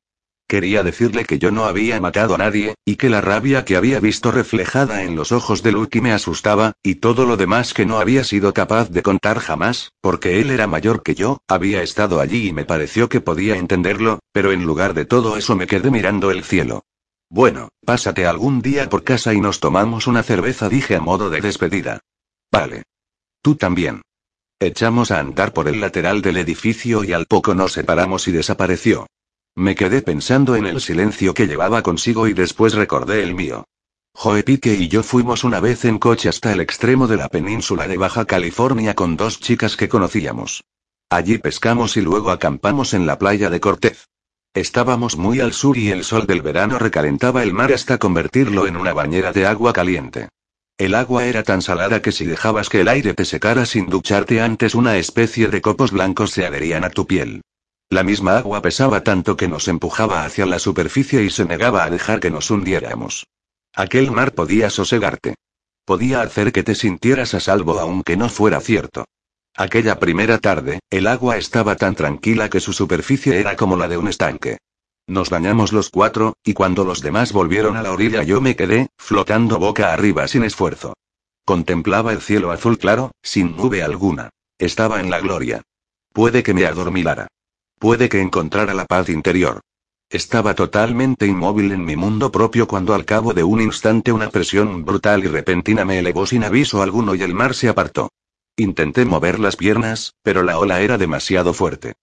Quería 0.51 0.83
decirle 0.83 1.23
que 1.23 1.39
yo 1.39 1.49
no 1.49 1.63
había 1.63 2.01
matado 2.01 2.35
a 2.35 2.37
nadie, 2.37 2.75
y 2.83 2.97
que 2.97 3.07
la 3.07 3.21
rabia 3.21 3.63
que 3.63 3.77
había 3.77 4.01
visto 4.01 4.33
reflejada 4.33 5.03
en 5.03 5.15
los 5.15 5.31
ojos 5.31 5.63
de 5.63 5.71
Lucky 5.71 6.01
me 6.01 6.11
asustaba, 6.11 6.73
y 6.83 6.95
todo 6.95 7.25
lo 7.25 7.37
demás 7.37 7.73
que 7.73 7.85
no 7.85 7.99
había 7.99 8.25
sido 8.25 8.53
capaz 8.53 8.89
de 8.89 9.01
contar 9.01 9.39
jamás, 9.39 9.93
porque 10.01 10.41
él 10.41 10.51
era 10.51 10.67
mayor 10.67 11.03
que 11.03 11.15
yo, 11.15 11.37
había 11.47 11.81
estado 11.83 12.19
allí 12.19 12.49
y 12.49 12.51
me 12.51 12.65
pareció 12.65 13.07
que 13.07 13.21
podía 13.21 13.55
entenderlo, 13.55 14.19
pero 14.33 14.51
en 14.51 14.65
lugar 14.65 14.93
de 14.93 15.05
todo 15.05 15.37
eso 15.37 15.55
me 15.55 15.67
quedé 15.67 15.89
mirando 15.89 16.31
el 16.31 16.43
cielo. 16.43 16.83
Bueno, 17.29 17.69
pásate 17.85 18.25
algún 18.25 18.61
día 18.61 18.89
por 18.89 19.05
casa 19.05 19.33
y 19.33 19.39
nos 19.39 19.61
tomamos 19.61 20.05
una 20.05 20.21
cerveza, 20.21 20.67
dije 20.67 20.97
a 20.97 20.99
modo 20.99 21.29
de 21.29 21.39
despedida. 21.39 22.01
Vale. 22.51 22.83
Tú 23.41 23.55
también. 23.55 24.01
Echamos 24.59 25.11
a 25.11 25.19
andar 25.19 25.53
por 25.53 25.69
el 25.69 25.79
lateral 25.79 26.21
del 26.21 26.35
edificio 26.35 27.05
y 27.05 27.13
al 27.13 27.25
poco 27.25 27.55
nos 27.55 27.71
separamos 27.71 28.27
y 28.27 28.33
desapareció. 28.33 29.07
Me 29.55 29.75
quedé 29.75 30.01
pensando 30.01 30.55
en 30.55 30.65
el 30.65 30.79
silencio 30.79 31.33
que 31.33 31.45
llevaba 31.45 31.83
consigo 31.83 32.27
y 32.27 32.33
después 32.33 32.73
recordé 32.73 33.21
el 33.21 33.35
mío. 33.35 33.65
Joe 34.13 34.43
Pique 34.43 34.73
y 34.73 34.87
yo 34.87 35.03
fuimos 35.03 35.43
una 35.43 35.59
vez 35.59 35.83
en 35.85 35.99
coche 35.99 36.29
hasta 36.29 36.53
el 36.53 36.61
extremo 36.61 37.07
de 37.07 37.17
la 37.17 37.27
península 37.27 37.87
de 37.87 37.97
Baja 37.97 38.25
California 38.25 38.93
con 38.93 39.17
dos 39.17 39.39
chicas 39.39 39.75
que 39.75 39.89
conocíamos. 39.89 40.63
Allí 41.09 41.37
pescamos 41.37 41.97
y 41.97 42.01
luego 42.01 42.31
acampamos 42.31 42.93
en 42.93 43.05
la 43.05 43.19
playa 43.19 43.49
de 43.49 43.59
Cortez. 43.59 44.07
Estábamos 44.53 45.17
muy 45.17 45.41
al 45.41 45.53
sur 45.53 45.77
y 45.77 45.91
el 45.91 46.03
sol 46.03 46.27
del 46.27 46.41
verano 46.41 46.79
recalentaba 46.79 47.43
el 47.43 47.53
mar 47.53 47.73
hasta 47.73 47.97
convertirlo 47.97 48.67
en 48.67 48.77
una 48.77 48.93
bañera 48.93 49.33
de 49.33 49.45
agua 49.45 49.73
caliente. 49.73 50.29
El 50.77 50.95
agua 50.95 51.25
era 51.25 51.43
tan 51.43 51.61
salada 51.61 52.01
que 52.01 52.11
si 52.11 52.25
dejabas 52.25 52.69
que 52.69 52.81
el 52.81 52.87
aire 52.87 53.13
te 53.13 53.25
secara 53.25 53.65
sin 53.65 53.87
ducharte 53.87 54.41
antes 54.41 54.75
una 54.75 54.97
especie 54.97 55.47
de 55.47 55.61
copos 55.61 55.91
blancos 55.91 56.31
se 56.31 56.45
adherían 56.45 56.83
a 56.83 56.89
tu 56.89 57.05
piel. 57.05 57.41
La 57.91 58.03
misma 58.03 58.37
agua 58.37 58.61
pesaba 58.61 59.03
tanto 59.03 59.35
que 59.35 59.49
nos 59.49 59.67
empujaba 59.67 60.23
hacia 60.23 60.45
la 60.45 60.59
superficie 60.59 61.23
y 61.23 61.29
se 61.29 61.43
negaba 61.43 61.83
a 61.83 61.89
dejar 61.89 62.21
que 62.21 62.31
nos 62.31 62.49
hundiéramos. 62.49 63.27
Aquel 63.75 64.11
mar 64.11 64.33
podía 64.33 64.69
sosegarte. 64.69 65.35
Podía 65.83 66.21
hacer 66.21 66.53
que 66.53 66.63
te 66.63 66.73
sintieras 66.73 67.33
a 67.33 67.41
salvo 67.41 67.81
aunque 67.81 68.15
no 68.15 68.29
fuera 68.29 68.61
cierto. 68.61 69.03
Aquella 69.57 69.99
primera 69.99 70.37
tarde, 70.37 70.79
el 70.89 71.05
agua 71.05 71.35
estaba 71.35 71.75
tan 71.75 71.95
tranquila 71.95 72.49
que 72.49 72.61
su 72.61 72.71
superficie 72.71 73.37
era 73.37 73.57
como 73.57 73.75
la 73.75 73.89
de 73.89 73.97
un 73.97 74.07
estanque. 74.07 74.59
Nos 75.05 75.29
bañamos 75.29 75.73
los 75.73 75.89
cuatro, 75.89 76.37
y 76.45 76.53
cuando 76.53 76.85
los 76.85 77.01
demás 77.01 77.33
volvieron 77.33 77.75
a 77.75 77.83
la 77.83 77.91
orilla 77.91 78.23
yo 78.23 78.39
me 78.39 78.55
quedé, 78.55 78.87
flotando 78.97 79.59
boca 79.59 79.91
arriba 79.91 80.29
sin 80.29 80.45
esfuerzo. 80.45 80.93
Contemplaba 81.43 82.13
el 82.13 82.21
cielo 82.21 82.51
azul 82.51 82.77
claro, 82.77 83.11
sin 83.21 83.57
nube 83.57 83.83
alguna. 83.83 84.29
Estaba 84.57 85.01
en 85.01 85.09
la 85.09 85.19
gloria. 85.19 85.61
Puede 86.13 86.41
que 86.41 86.53
me 86.53 86.65
adormilara. 86.65 87.27
Puede 87.81 88.09
que 88.09 88.21
encontrara 88.21 88.75
la 88.75 88.85
paz 88.85 89.09
interior. 89.09 89.61
Estaba 90.07 90.53
totalmente 90.53 91.25
inmóvil 91.25 91.71
en 91.71 91.83
mi 91.83 91.95
mundo 91.95 92.31
propio 92.31 92.67
cuando 92.67 92.93
al 92.93 93.05
cabo 93.05 93.33
de 93.33 93.43
un 93.43 93.59
instante 93.59 94.11
una 94.11 94.29
presión 94.29 94.85
brutal 94.85 95.23
y 95.23 95.27
repentina 95.27 95.83
me 95.83 95.97
elevó 95.97 96.27
sin 96.27 96.43
aviso 96.43 96.83
alguno 96.83 97.15
y 97.15 97.23
el 97.23 97.33
mar 97.33 97.55
se 97.55 97.69
apartó. 97.69 98.11
Intenté 98.55 99.03
mover 99.03 99.39
las 99.39 99.55
piernas, 99.55 100.13
pero 100.21 100.43
la 100.43 100.59
ola 100.59 100.81
era 100.81 100.99
demasiado 100.99 101.55
fuerte. 101.55 101.93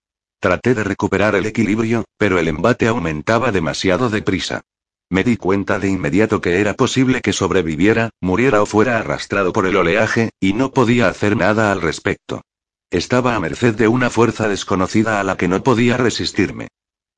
Traté 0.40 0.74
de 0.74 0.82
recuperar 0.82 1.36
el 1.36 1.46
equilibrio, 1.46 2.06
pero 2.16 2.40
el 2.40 2.48
embate 2.48 2.88
aumentaba 2.88 3.52
demasiado 3.52 4.10
deprisa. 4.10 4.62
Me 5.08 5.22
di 5.22 5.36
cuenta 5.36 5.78
de 5.78 5.90
inmediato 5.90 6.40
que 6.40 6.60
era 6.60 6.74
posible 6.74 7.20
que 7.20 7.32
sobreviviera, 7.32 8.10
muriera 8.20 8.62
o 8.62 8.66
fuera 8.66 8.98
arrastrado 8.98 9.52
por 9.52 9.64
el 9.64 9.76
oleaje, 9.76 10.30
y 10.40 10.54
no 10.54 10.72
podía 10.72 11.06
hacer 11.06 11.36
nada 11.36 11.70
al 11.70 11.82
respecto. 11.82 12.42
Estaba 12.91 13.34
a 13.34 13.41
merced 13.41 13.74
de 13.74 13.86
una 13.86 14.09
fuerza 14.09 14.49
desconocida 14.49 15.20
a 15.20 15.24
la 15.24 15.36
que 15.36 15.47
no 15.47 15.62
podía 15.62 15.99
resistirme. 15.99 16.68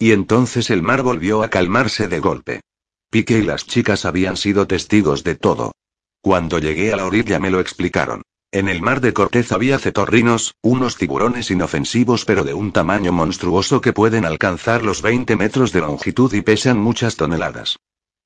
Y 0.01 0.11
entonces 0.11 0.68
el 0.71 0.83
mar 0.83 1.03
volvió 1.03 1.45
a 1.45 1.49
calmarse 1.49 2.09
de 2.09 2.18
golpe. 2.18 2.61
Pique 3.09 3.39
y 3.39 3.43
las 3.43 3.66
chicas 3.66 4.05
habían 4.05 4.37
sido 4.37 4.66
testigos 4.66 5.23
de 5.23 5.37
todo. 5.37 5.73
Cuando 6.23 6.59
llegué 6.59 6.93
a 6.93 6.97
la 6.97 7.07
orilla 7.07 7.39
me 7.39 7.51
lo 7.51 7.61
explicaron. 7.61 8.23
En 8.51 8.68
el 8.68 8.83
mar 8.83 9.01
de 9.01 9.12
Cortez 9.12 9.53
había 9.53 9.79
cetorrinos, 9.79 10.55
unos 10.61 10.97
tiburones 10.97 11.53
inofensivos 11.53 12.25
pero 12.25 12.43
de 12.43 12.53
un 12.53 12.73
tamaño 12.73 13.12
monstruoso 13.12 13.81
que 13.81 13.93
pueden 13.93 14.25
alcanzar 14.25 14.83
los 14.83 15.03
20 15.03 15.37
metros 15.37 15.73
de 15.73 15.83
longitud 15.83 16.33
y 16.35 16.43
pesan 16.43 16.81
muchas 16.81 17.14
toneladas. 17.14 17.77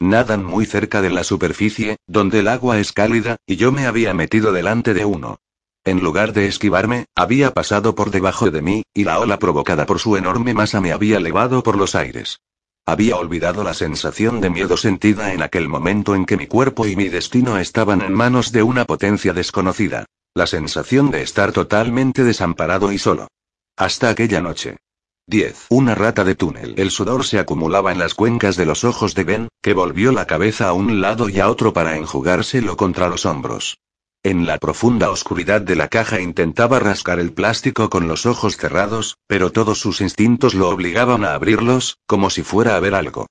Nadan 0.01 0.43
muy 0.43 0.65
cerca 0.65 1.03
de 1.03 1.11
la 1.11 1.25
superficie, 1.25 1.99
donde 2.07 2.41
el 2.41 2.49
agua 2.49 2.79
es 2.79 2.93
cálida, 2.93 3.37
y 3.47 3.57
yo 3.57 3.71
me 3.71 3.87
había 3.87 4.15
metido 4.15 4.51
delante 4.51 4.95
de 4.95 5.05
uno. 5.05 5.41
En 5.87 6.01
lugar 6.01 6.32
de 6.32 6.47
esquivarme, 6.47 7.05
había 7.14 7.53
pasado 7.53 7.95
por 7.95 8.11
debajo 8.11 8.51
de 8.51 8.62
mí, 8.62 8.85
y 8.95 9.05
la 9.05 9.18
ola 9.18 9.39
provocada 9.39 9.85
por 9.85 9.99
su 9.99 10.16
enorme 10.16 10.55
masa 10.55 10.80
me 10.80 10.93
había 10.93 11.18
elevado 11.18 11.62
por 11.62 11.76
los 11.76 11.95
aires. 11.95 12.41
Había 12.87 13.16
olvidado 13.16 13.64
la 13.64 13.74
sensación 13.74 14.41
de 14.41 14.49
miedo 14.49 14.78
sentida 14.78 15.35
en 15.35 15.43
aquel 15.43 15.68
momento 15.68 16.14
en 16.14 16.24
que 16.24 16.39
mi 16.39 16.47
cuerpo 16.47 16.87
y 16.87 16.97
mi 16.97 17.09
destino 17.09 17.59
estaban 17.59 18.01
en 18.01 18.14
manos 18.14 18.51
de 18.51 18.62
una 18.62 18.87
potencia 18.87 19.35
desconocida. 19.35 20.07
La 20.35 20.47
sensación 20.47 21.11
de 21.11 21.22
estar 21.22 21.53
totalmente 21.53 22.24
desamparado 22.24 22.91
y 22.91 22.99
solo. 22.99 23.28
Hasta 23.76 24.09
aquella 24.09 24.41
noche. 24.41 24.78
10. 25.26 25.66
Una 25.68 25.95
rata 25.95 26.24
de 26.24 26.35
túnel. 26.35 26.74
El 26.78 26.91
sudor 26.91 27.24
se 27.24 27.39
acumulaba 27.39 27.93
en 27.93 27.99
las 27.99 28.14
cuencas 28.14 28.57
de 28.57 28.66
los 28.66 28.85
ojos 28.85 29.14
de 29.14 29.24
Ben, 29.24 29.49
que 29.62 29.74
volvió 29.74 30.12
la 30.12 30.26
cabeza 30.26 30.68
a 30.68 30.72
un 30.72 31.03
lado 31.03 31.28
y 31.28 31.41
a 31.41 31.49
otro 31.49 31.72
para 31.72 31.97
enjugárselo 31.97 32.76
contra 32.76 33.09
los 33.09 33.26
hombros. 33.26 33.78
En 34.25 34.47
la 34.47 34.57
profunda 34.57 35.11
oscuridad 35.11 35.61
de 35.61 35.77
la 35.77 35.89
caja 35.89 36.18
intentaba 36.18 36.79
rascar 36.79 37.20
el 37.20 37.35
plástico 37.35 37.91
con 37.91 38.09
los 38.09 38.25
ojos 38.25 38.57
cerrados, 38.57 39.18
pero 39.27 39.53
todos 39.53 39.81
sus 39.81 40.01
instintos 40.01 40.55
lo 40.55 40.70
obligaban 40.70 41.27
a 41.27 41.35
abrirlos, 41.35 41.99
como 42.07 42.31
si 42.31 42.43
fuera 42.43 42.75
a 42.75 42.81
ver 42.81 42.95
algo. 42.95 43.27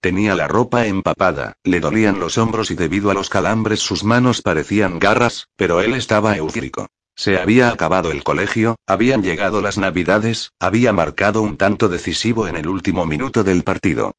Tenía 0.00 0.34
la 0.34 0.48
ropa 0.48 0.86
empapada, 0.86 1.52
le 1.64 1.80
dolían 1.80 2.18
los 2.18 2.38
hombros 2.38 2.70
y 2.70 2.76
debido 2.76 3.10
a 3.10 3.14
los 3.14 3.28
calambres 3.28 3.80
sus 3.80 4.04
manos 4.04 4.40
parecían 4.40 4.98
garras, 4.98 5.48
pero 5.54 5.82
él 5.82 5.92
estaba 5.92 6.34
eufórico. 6.38 6.86
Se 7.14 7.38
había 7.38 7.68
acabado 7.68 8.10
el 8.10 8.24
colegio, 8.24 8.76
habían 8.86 9.22
llegado 9.22 9.60
las 9.60 9.76
navidades, 9.76 10.52
había 10.58 10.94
marcado 10.94 11.42
un 11.42 11.58
tanto 11.58 11.90
decisivo 11.90 12.48
en 12.48 12.56
el 12.56 12.68
último 12.68 13.04
minuto 13.04 13.44
del 13.44 13.64
partido. 13.64 14.12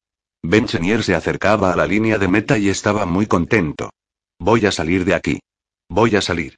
Ben 0.44 0.66
Chenier 0.66 1.02
se 1.02 1.16
acercaba 1.16 1.72
a 1.72 1.76
la 1.76 1.88
línea 1.88 2.18
de 2.18 2.28
meta 2.28 2.56
y 2.56 2.68
estaba 2.68 3.04
muy 3.04 3.26
contento. 3.26 3.90
Voy 4.38 4.64
a 4.66 4.70
salir 4.70 5.04
de 5.04 5.14
aquí. 5.14 5.40
Voy 5.90 6.14
a 6.14 6.22
salir. 6.22 6.56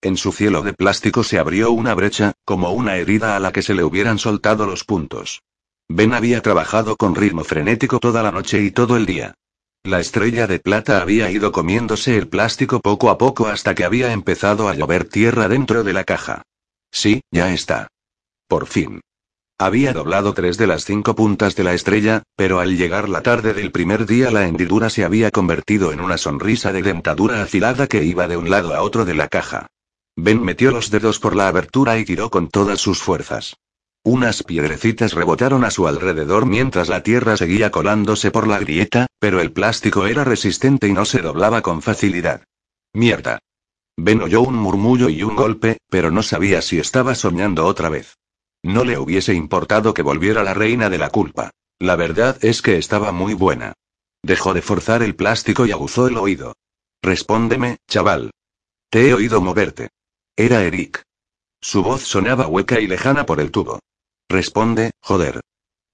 En 0.00 0.16
su 0.16 0.30
cielo 0.30 0.62
de 0.62 0.72
plástico 0.72 1.24
se 1.24 1.40
abrió 1.40 1.72
una 1.72 1.94
brecha, 1.94 2.34
como 2.44 2.70
una 2.70 2.94
herida 2.96 3.34
a 3.34 3.40
la 3.40 3.50
que 3.50 3.60
se 3.60 3.74
le 3.74 3.82
hubieran 3.82 4.20
soltado 4.20 4.66
los 4.66 4.84
puntos. 4.84 5.42
Ben 5.88 6.14
había 6.14 6.42
trabajado 6.42 6.96
con 6.96 7.16
ritmo 7.16 7.42
frenético 7.42 7.98
toda 7.98 8.22
la 8.22 8.30
noche 8.30 8.62
y 8.62 8.70
todo 8.70 8.96
el 8.96 9.04
día. 9.04 9.34
La 9.82 9.98
estrella 9.98 10.46
de 10.46 10.60
plata 10.60 11.02
había 11.02 11.28
ido 11.28 11.50
comiéndose 11.50 12.16
el 12.16 12.28
plástico 12.28 12.78
poco 12.78 13.10
a 13.10 13.18
poco 13.18 13.48
hasta 13.48 13.74
que 13.74 13.84
había 13.84 14.12
empezado 14.12 14.68
a 14.68 14.74
llover 14.74 15.08
tierra 15.08 15.48
dentro 15.48 15.82
de 15.82 15.92
la 15.94 16.04
caja. 16.04 16.42
Sí, 16.92 17.22
ya 17.32 17.52
está. 17.52 17.88
Por 18.46 18.68
fin. 18.68 19.00
Había 19.60 19.92
doblado 19.92 20.34
tres 20.34 20.56
de 20.56 20.68
las 20.68 20.84
cinco 20.84 21.16
puntas 21.16 21.56
de 21.56 21.64
la 21.64 21.74
estrella, 21.74 22.22
pero 22.36 22.60
al 22.60 22.76
llegar 22.76 23.08
la 23.08 23.22
tarde 23.22 23.54
del 23.54 23.72
primer 23.72 24.06
día 24.06 24.30
la 24.30 24.46
hendidura 24.46 24.88
se 24.88 25.04
había 25.04 25.32
convertido 25.32 25.90
en 25.90 26.00
una 26.00 26.16
sonrisa 26.16 26.72
de 26.72 26.82
dentadura 26.82 27.42
afilada 27.42 27.88
que 27.88 28.04
iba 28.04 28.28
de 28.28 28.36
un 28.36 28.50
lado 28.50 28.72
a 28.72 28.82
otro 28.82 29.04
de 29.04 29.14
la 29.14 29.26
caja. 29.26 29.66
Ben 30.14 30.40
metió 30.40 30.70
los 30.70 30.92
dedos 30.92 31.18
por 31.18 31.34
la 31.34 31.48
abertura 31.48 31.98
y 31.98 32.04
tiró 32.04 32.30
con 32.30 32.46
todas 32.46 32.80
sus 32.80 33.02
fuerzas. 33.02 33.56
Unas 34.04 34.44
piedrecitas 34.44 35.12
rebotaron 35.12 35.64
a 35.64 35.72
su 35.72 35.88
alrededor 35.88 36.46
mientras 36.46 36.88
la 36.88 37.02
tierra 37.02 37.36
seguía 37.36 37.72
colándose 37.72 38.30
por 38.30 38.46
la 38.46 38.60
grieta, 38.60 39.08
pero 39.18 39.40
el 39.40 39.50
plástico 39.50 40.06
era 40.06 40.22
resistente 40.22 40.86
y 40.86 40.92
no 40.92 41.04
se 41.04 41.20
doblaba 41.20 41.62
con 41.62 41.82
facilidad. 41.82 42.44
Mierda. 42.92 43.40
Ben 43.96 44.22
oyó 44.22 44.42
un 44.42 44.54
murmullo 44.54 45.08
y 45.08 45.24
un 45.24 45.34
golpe, 45.34 45.78
pero 45.90 46.12
no 46.12 46.22
sabía 46.22 46.62
si 46.62 46.78
estaba 46.78 47.16
soñando 47.16 47.66
otra 47.66 47.88
vez. 47.88 48.17
No 48.62 48.84
le 48.84 48.98
hubiese 48.98 49.34
importado 49.34 49.94
que 49.94 50.02
volviera 50.02 50.42
la 50.42 50.54
reina 50.54 50.90
de 50.90 50.98
la 50.98 51.10
culpa. 51.10 51.50
La 51.78 51.96
verdad 51.96 52.36
es 52.42 52.60
que 52.60 52.76
estaba 52.76 53.12
muy 53.12 53.34
buena. 53.34 53.74
Dejó 54.22 54.52
de 54.52 54.62
forzar 54.62 55.02
el 55.02 55.14
plástico 55.14 55.64
y 55.66 55.70
aguzó 55.70 56.08
el 56.08 56.16
oído. 56.16 56.54
Respóndeme, 57.02 57.78
chaval. 57.88 58.32
Te 58.90 59.08
he 59.08 59.14
oído 59.14 59.40
moverte. 59.40 59.90
Era 60.36 60.64
Eric. 60.64 61.02
Su 61.60 61.82
voz 61.82 62.02
sonaba 62.02 62.46
hueca 62.46 62.80
y 62.80 62.86
lejana 62.86 63.26
por 63.26 63.40
el 63.40 63.50
tubo. 63.50 63.80
Responde, 64.28 64.90
joder. 65.00 65.40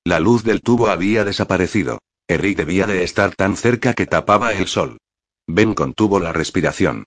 La 0.05 0.21
luz 0.21 0.45
del 0.45 0.63
tubo 0.63 0.89
había 0.89 1.25
desaparecido. 1.25 1.99
Eric 2.29 2.57
debía 2.57 2.87
de 2.87 3.05
estar 3.05 3.35
tan 3.35 3.57
cerca 3.57 3.95
que 3.95 4.07
tapaba 4.07 4.53
el 4.53 4.67
sol. 4.67 4.99
Ben 5.47 5.75
contuvo 5.75 6.21
la 6.21 6.33
respiración. 6.33 7.05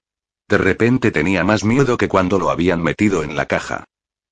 De 0.48 0.58
repente 0.58 1.12
tenía 1.12 1.44
más 1.44 1.64
miedo 1.64 1.98
que 1.98 2.08
cuando 2.08 2.40
lo 2.40 2.50
habían 2.52 2.82
metido 2.82 3.24
en 3.24 3.36
la 3.36 3.48
caja. 3.48 3.86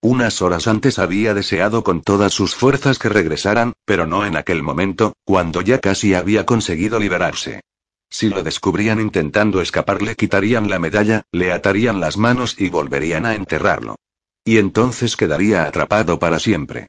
Unas 0.08 0.44
horas 0.44 0.68
antes 0.68 1.00
había 1.00 1.34
deseado 1.34 1.84
con 1.84 2.04
todas 2.04 2.32
sus 2.32 2.54
fuerzas 2.54 3.00
que 3.00 3.10
regresaran, 3.10 3.74
pero 3.86 4.06
no 4.06 4.24
en 4.24 4.38
aquel 4.38 4.62
momento, 4.62 5.16
cuando 5.24 5.62
ya 5.62 5.80
casi 5.80 6.14
había 6.14 6.46
conseguido 6.46 7.00
liberarse. 7.00 7.62
Si 8.08 8.30
lo 8.30 8.44
descubrían 8.44 9.02
intentando 9.02 9.62
escapar 9.62 10.04
le 10.04 10.16
quitarían 10.16 10.70
la 10.70 10.78
medalla, 10.78 11.24
le 11.32 11.52
atarían 11.52 12.00
las 12.00 12.18
manos 12.18 12.56
y 12.60 12.70
volverían 12.70 13.26
a 13.26 13.34
enterrarlo. 13.34 13.96
Y 14.44 14.60
entonces 14.60 15.18
quedaría 15.18 15.64
atrapado 15.64 16.20
para 16.20 16.38
siempre. 16.38 16.86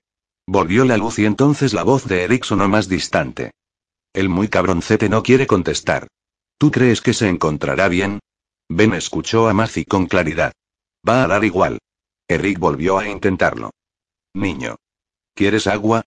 Volvió 0.46 0.84
la 0.84 0.98
luz 0.98 1.18
y 1.18 1.24
entonces 1.24 1.72
la 1.72 1.84
voz 1.84 2.04
de 2.04 2.24
Eric 2.24 2.44
sonó 2.44 2.68
más 2.68 2.86
distante. 2.86 3.52
El 4.12 4.28
muy 4.28 4.48
cabroncete 4.48 5.08
no 5.08 5.22
quiere 5.22 5.46
contestar. 5.46 6.06
¿Tú 6.58 6.70
crees 6.70 7.00
que 7.00 7.14
se 7.14 7.30
encontrará 7.30 7.88
bien? 7.88 8.18
Ben 8.68 8.92
escuchó 8.92 9.48
a 9.48 9.54
Mazi 9.54 9.86
con 9.86 10.04
claridad. 10.04 10.52
Va 11.08 11.24
a 11.24 11.26
dar 11.28 11.46
igual. 11.46 11.78
Eric 12.28 12.58
volvió 12.58 12.98
a 12.98 13.08
intentarlo. 13.08 13.70
Niño. 14.34 14.76
¿Quieres 15.34 15.66
agua? 15.66 16.04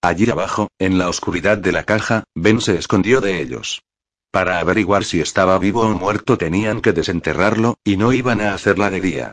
Allí 0.00 0.30
abajo, 0.30 0.68
en 0.78 0.98
la 0.98 1.08
oscuridad 1.08 1.58
de 1.58 1.72
la 1.72 1.84
caja, 1.84 2.24
Ben 2.34 2.60
se 2.60 2.76
escondió 2.76 3.20
de 3.20 3.40
ellos. 3.40 3.82
Para 4.30 4.60
averiguar 4.60 5.04
si 5.04 5.20
estaba 5.20 5.58
vivo 5.58 5.82
o 5.82 5.90
muerto 5.90 6.38
tenían 6.38 6.80
que 6.80 6.92
desenterrarlo, 6.92 7.78
y 7.84 7.96
no 7.96 8.12
iban 8.12 8.40
a 8.40 8.54
hacerla 8.54 8.90
de 8.90 9.00
día. 9.00 9.32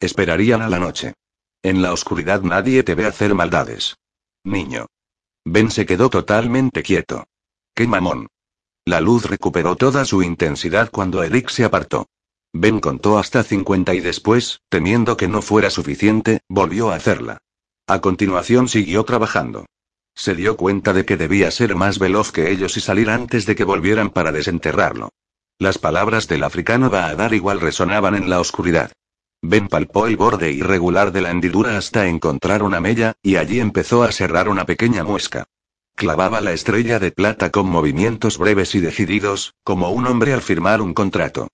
Esperarían 0.00 0.62
a 0.62 0.68
la 0.68 0.78
noche. 0.78 1.14
En 1.62 1.82
la 1.82 1.92
oscuridad 1.92 2.42
nadie 2.42 2.82
te 2.82 2.94
ve 2.94 3.06
hacer 3.06 3.34
maldades. 3.34 3.96
Niño. 4.44 4.86
Ben 5.44 5.70
se 5.70 5.86
quedó 5.86 6.10
totalmente 6.10 6.82
quieto. 6.82 7.24
¡Qué 7.74 7.86
mamón! 7.86 8.28
La 8.84 9.00
luz 9.00 9.24
recuperó 9.24 9.76
toda 9.76 10.04
su 10.04 10.22
intensidad 10.22 10.90
cuando 10.90 11.22
Eric 11.22 11.50
se 11.50 11.64
apartó. 11.64 12.06
Ben 12.58 12.80
contó 12.80 13.18
hasta 13.18 13.42
50 13.42 13.92
y 13.92 14.00
después, 14.00 14.62
temiendo 14.70 15.18
que 15.18 15.28
no 15.28 15.42
fuera 15.42 15.68
suficiente, 15.68 16.40
volvió 16.48 16.90
a 16.90 16.94
hacerla. 16.96 17.42
A 17.86 18.00
continuación 18.00 18.68
siguió 18.68 19.04
trabajando. 19.04 19.66
Se 20.14 20.34
dio 20.34 20.56
cuenta 20.56 20.94
de 20.94 21.04
que 21.04 21.18
debía 21.18 21.50
ser 21.50 21.74
más 21.74 21.98
veloz 21.98 22.32
que 22.32 22.50
ellos 22.50 22.78
y 22.78 22.80
salir 22.80 23.10
antes 23.10 23.44
de 23.44 23.54
que 23.54 23.64
volvieran 23.64 24.08
para 24.08 24.32
desenterrarlo. 24.32 25.10
Las 25.58 25.76
palabras 25.76 26.28
del 26.28 26.44
africano 26.44 26.88
va 26.88 27.14
dar 27.14 27.34
igual 27.34 27.60
resonaban 27.60 28.14
en 28.14 28.30
la 28.30 28.40
oscuridad. 28.40 28.90
Ben 29.42 29.68
palpó 29.68 30.06
el 30.06 30.16
borde 30.16 30.50
irregular 30.50 31.12
de 31.12 31.20
la 31.20 31.32
hendidura 31.32 31.76
hasta 31.76 32.06
encontrar 32.06 32.62
una 32.62 32.80
mella, 32.80 33.12
y 33.22 33.36
allí 33.36 33.60
empezó 33.60 34.02
a 34.02 34.12
cerrar 34.12 34.48
una 34.48 34.64
pequeña 34.64 35.04
muesca. 35.04 35.44
Clavaba 35.94 36.40
la 36.40 36.54
estrella 36.54 36.98
de 36.98 37.12
plata 37.12 37.50
con 37.50 37.68
movimientos 37.68 38.38
breves 38.38 38.74
y 38.74 38.80
decididos, 38.80 39.54
como 39.62 39.90
un 39.90 40.06
hombre 40.06 40.32
al 40.32 40.40
firmar 40.40 40.80
un 40.80 40.94
contrato. 40.94 41.48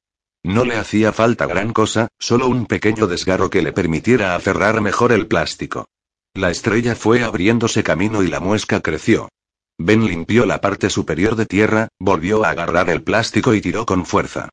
No 0.44 0.64
le 0.64 0.76
hacía 0.76 1.12
falta 1.12 1.46
gran 1.46 1.72
cosa, 1.72 2.08
solo 2.18 2.48
un 2.48 2.66
pequeño 2.66 3.06
desgarro 3.06 3.48
que 3.48 3.62
le 3.62 3.72
permitiera 3.72 4.34
aferrar 4.34 4.80
mejor 4.80 5.12
el 5.12 5.28
plástico. 5.28 5.86
La 6.34 6.50
estrella 6.50 6.96
fue 6.96 7.22
abriéndose 7.22 7.82
camino 7.84 8.22
y 8.22 8.28
la 8.28 8.40
muesca 8.40 8.80
creció. 8.80 9.28
Ben 9.78 10.04
limpió 10.06 10.44
la 10.44 10.60
parte 10.60 10.90
superior 10.90 11.36
de 11.36 11.46
tierra, 11.46 11.88
volvió 11.98 12.44
a 12.44 12.50
agarrar 12.50 12.90
el 12.90 13.02
plástico 13.02 13.54
y 13.54 13.60
tiró 13.60 13.86
con 13.86 14.04
fuerza. 14.04 14.48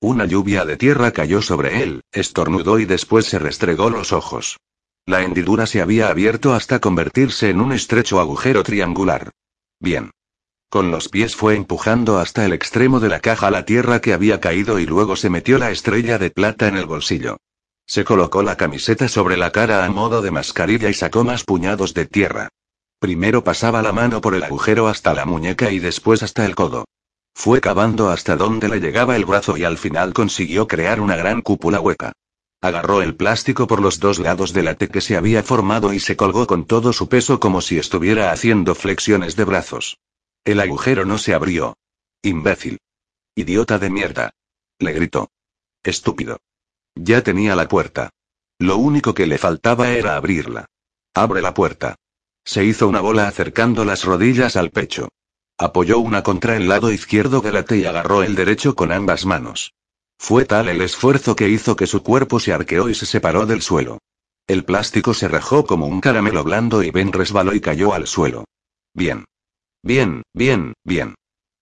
Una 0.00 0.24
lluvia 0.24 0.64
de 0.64 0.76
tierra 0.76 1.10
cayó 1.12 1.42
sobre 1.42 1.82
él, 1.82 2.02
estornudó 2.12 2.78
y 2.78 2.84
después 2.84 3.26
se 3.26 3.38
restregó 3.38 3.90
los 3.90 4.12
ojos. 4.12 4.58
La 5.06 5.22
hendidura 5.22 5.66
se 5.66 5.82
había 5.82 6.08
abierto 6.08 6.54
hasta 6.54 6.78
convertirse 6.78 7.50
en 7.50 7.60
un 7.60 7.72
estrecho 7.72 8.20
agujero 8.20 8.62
triangular. 8.62 9.30
Bien. 9.80 10.10
Con 10.74 10.90
los 10.90 11.08
pies 11.08 11.36
fue 11.36 11.54
empujando 11.54 12.18
hasta 12.18 12.44
el 12.44 12.52
extremo 12.52 12.98
de 12.98 13.08
la 13.08 13.20
caja 13.20 13.48
la 13.48 13.64
tierra 13.64 14.00
que 14.00 14.12
había 14.12 14.40
caído 14.40 14.80
y 14.80 14.86
luego 14.86 15.14
se 15.14 15.30
metió 15.30 15.56
la 15.56 15.70
estrella 15.70 16.18
de 16.18 16.30
plata 16.30 16.66
en 16.66 16.76
el 16.76 16.84
bolsillo. 16.84 17.36
Se 17.86 18.02
colocó 18.02 18.42
la 18.42 18.56
camiseta 18.56 19.06
sobre 19.06 19.36
la 19.36 19.52
cara 19.52 19.84
a 19.84 19.90
modo 19.90 20.20
de 20.20 20.32
mascarilla 20.32 20.90
y 20.90 20.94
sacó 20.94 21.22
más 21.22 21.44
puñados 21.44 21.94
de 21.94 22.06
tierra. 22.06 22.48
Primero 22.98 23.44
pasaba 23.44 23.82
la 23.82 23.92
mano 23.92 24.20
por 24.20 24.34
el 24.34 24.42
agujero 24.42 24.88
hasta 24.88 25.14
la 25.14 25.24
muñeca 25.24 25.70
y 25.70 25.78
después 25.78 26.24
hasta 26.24 26.44
el 26.44 26.56
codo. 26.56 26.86
Fue 27.36 27.60
cavando 27.60 28.10
hasta 28.10 28.34
donde 28.34 28.68
le 28.68 28.80
llegaba 28.80 29.14
el 29.14 29.26
brazo 29.26 29.56
y 29.56 29.62
al 29.62 29.78
final 29.78 30.12
consiguió 30.12 30.66
crear 30.66 31.00
una 31.00 31.14
gran 31.14 31.40
cúpula 31.40 31.78
hueca. 31.78 32.10
Agarró 32.60 33.00
el 33.00 33.14
plástico 33.14 33.68
por 33.68 33.80
los 33.80 34.00
dos 34.00 34.18
lados 34.18 34.52
de 34.52 34.64
la 34.64 34.74
T 34.74 34.88
que 34.88 35.00
se 35.00 35.16
había 35.16 35.44
formado 35.44 35.92
y 35.92 36.00
se 36.00 36.16
colgó 36.16 36.48
con 36.48 36.64
todo 36.64 36.92
su 36.92 37.08
peso 37.08 37.38
como 37.38 37.60
si 37.60 37.78
estuviera 37.78 38.32
haciendo 38.32 38.74
flexiones 38.74 39.36
de 39.36 39.44
brazos. 39.44 39.98
El 40.44 40.60
agujero 40.60 41.04
no 41.06 41.18
se 41.18 41.32
abrió. 41.32 41.76
Imbécil. 42.22 42.78
Idiota 43.34 43.78
de 43.78 43.90
mierda. 43.90 44.30
Le 44.78 44.92
gritó. 44.92 45.30
Estúpido. 45.82 46.38
Ya 46.94 47.22
tenía 47.22 47.56
la 47.56 47.66
puerta. 47.66 48.10
Lo 48.58 48.76
único 48.76 49.14
que 49.14 49.26
le 49.26 49.38
faltaba 49.38 49.90
era 49.90 50.16
abrirla. 50.16 50.66
Abre 51.14 51.40
la 51.40 51.54
puerta. 51.54 51.96
Se 52.44 52.64
hizo 52.64 52.88
una 52.88 53.00
bola 53.00 53.26
acercando 53.26 53.84
las 53.84 54.04
rodillas 54.04 54.56
al 54.56 54.70
pecho. 54.70 55.08
Apoyó 55.56 55.98
una 55.98 56.22
contra 56.22 56.56
el 56.56 56.68
lado 56.68 56.92
izquierdo 56.92 57.40
de 57.40 57.52
la 57.52 57.64
y 57.70 57.84
agarró 57.84 58.22
el 58.22 58.34
derecho 58.34 58.74
con 58.74 58.92
ambas 58.92 59.24
manos. 59.24 59.72
Fue 60.18 60.44
tal 60.44 60.68
el 60.68 60.82
esfuerzo 60.82 61.36
que 61.36 61.48
hizo 61.48 61.76
que 61.76 61.86
su 61.86 62.02
cuerpo 62.02 62.38
se 62.38 62.52
arqueó 62.52 62.88
y 62.88 62.94
se 62.94 63.06
separó 63.06 63.46
del 63.46 63.62
suelo. 63.62 63.98
El 64.46 64.64
plástico 64.64 65.14
se 65.14 65.28
rajó 65.28 65.64
como 65.64 65.86
un 65.86 66.00
caramelo 66.00 66.44
blando 66.44 66.82
y 66.82 66.90
Ben 66.90 67.12
resbaló 67.12 67.54
y 67.54 67.60
cayó 67.60 67.94
al 67.94 68.06
suelo. 68.06 68.44
Bien. 68.92 69.24
Bien, 69.84 70.22
bien, 70.32 70.72
bien. 70.82 71.14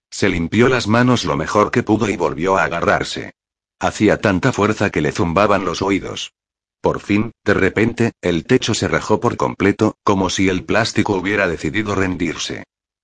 Se 0.09 0.29
limpió 0.29 0.69
las 0.69 0.87
manos 0.87 1.25
lo 1.25 1.37
mejor 1.37 1.73
que 1.73 1.83
pudo 1.83 2.09
y 2.09 2.17
volvió 2.17 2.57
a 2.57 2.63
agarrarse. 2.63 3.33
Hacía 3.81 4.21
tanta 4.21 4.53
fuerza 4.53 4.91
que 4.91 5.01
le 5.01 5.11
zumbaban 5.11 5.65
los 5.65 5.83
oídos. 5.83 6.33
Por 6.81 7.01
fin, 7.01 7.33
de 7.45 7.55
repente, 7.55 8.13
el 8.21 8.45
techo 8.45 8.75
se 8.75 8.87
rajó 8.87 9.19
por 9.19 9.37
completo, 9.37 9.97
como 10.05 10.31
si 10.31 10.49
el 10.49 10.65
plástico 10.65 11.17
hubiera 11.17 11.49
decidido 11.49 11.97
rendirse. 11.97 12.63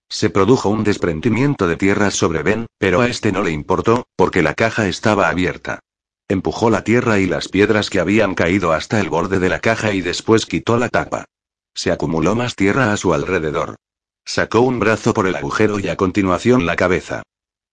Se 0.08 0.30
produjo 0.30 0.68
un 0.68 0.84
desprendimiento 0.84 1.66
de 1.66 1.76
tierra 1.76 2.12
sobre 2.12 2.44
Ben, 2.44 2.66
pero 2.78 3.00
a 3.00 3.08
este 3.08 3.32
no 3.32 3.42
le 3.42 3.50
importó, 3.50 4.06
porque 4.14 4.42
la 4.42 4.54
caja 4.54 4.86
estaba 4.86 5.28
abierta. 5.28 5.80
Empujó 6.28 6.70
la 6.70 6.84
tierra 6.84 7.18
y 7.18 7.26
las 7.26 7.48
piedras 7.48 7.90
que 7.90 7.98
habían 7.98 8.36
caído 8.36 8.72
hasta 8.72 9.00
el 9.00 9.10
borde 9.10 9.40
de 9.40 9.48
la 9.48 9.58
caja 9.58 9.92
y 9.92 10.00
después 10.00 10.46
quitó 10.46 10.76
la 10.76 10.88
tapa. 10.88 11.24
Se 11.74 11.90
acumuló 11.90 12.36
más 12.36 12.54
tierra 12.54 12.92
a 12.92 12.96
su 12.96 13.12
alrededor. 13.12 13.74
Sacó 14.28 14.60
un 14.60 14.78
brazo 14.78 15.14
por 15.14 15.26
el 15.26 15.36
agujero 15.36 15.78
y 15.78 15.88
a 15.88 15.96
continuación 15.96 16.66
la 16.66 16.76
cabeza. 16.76 17.22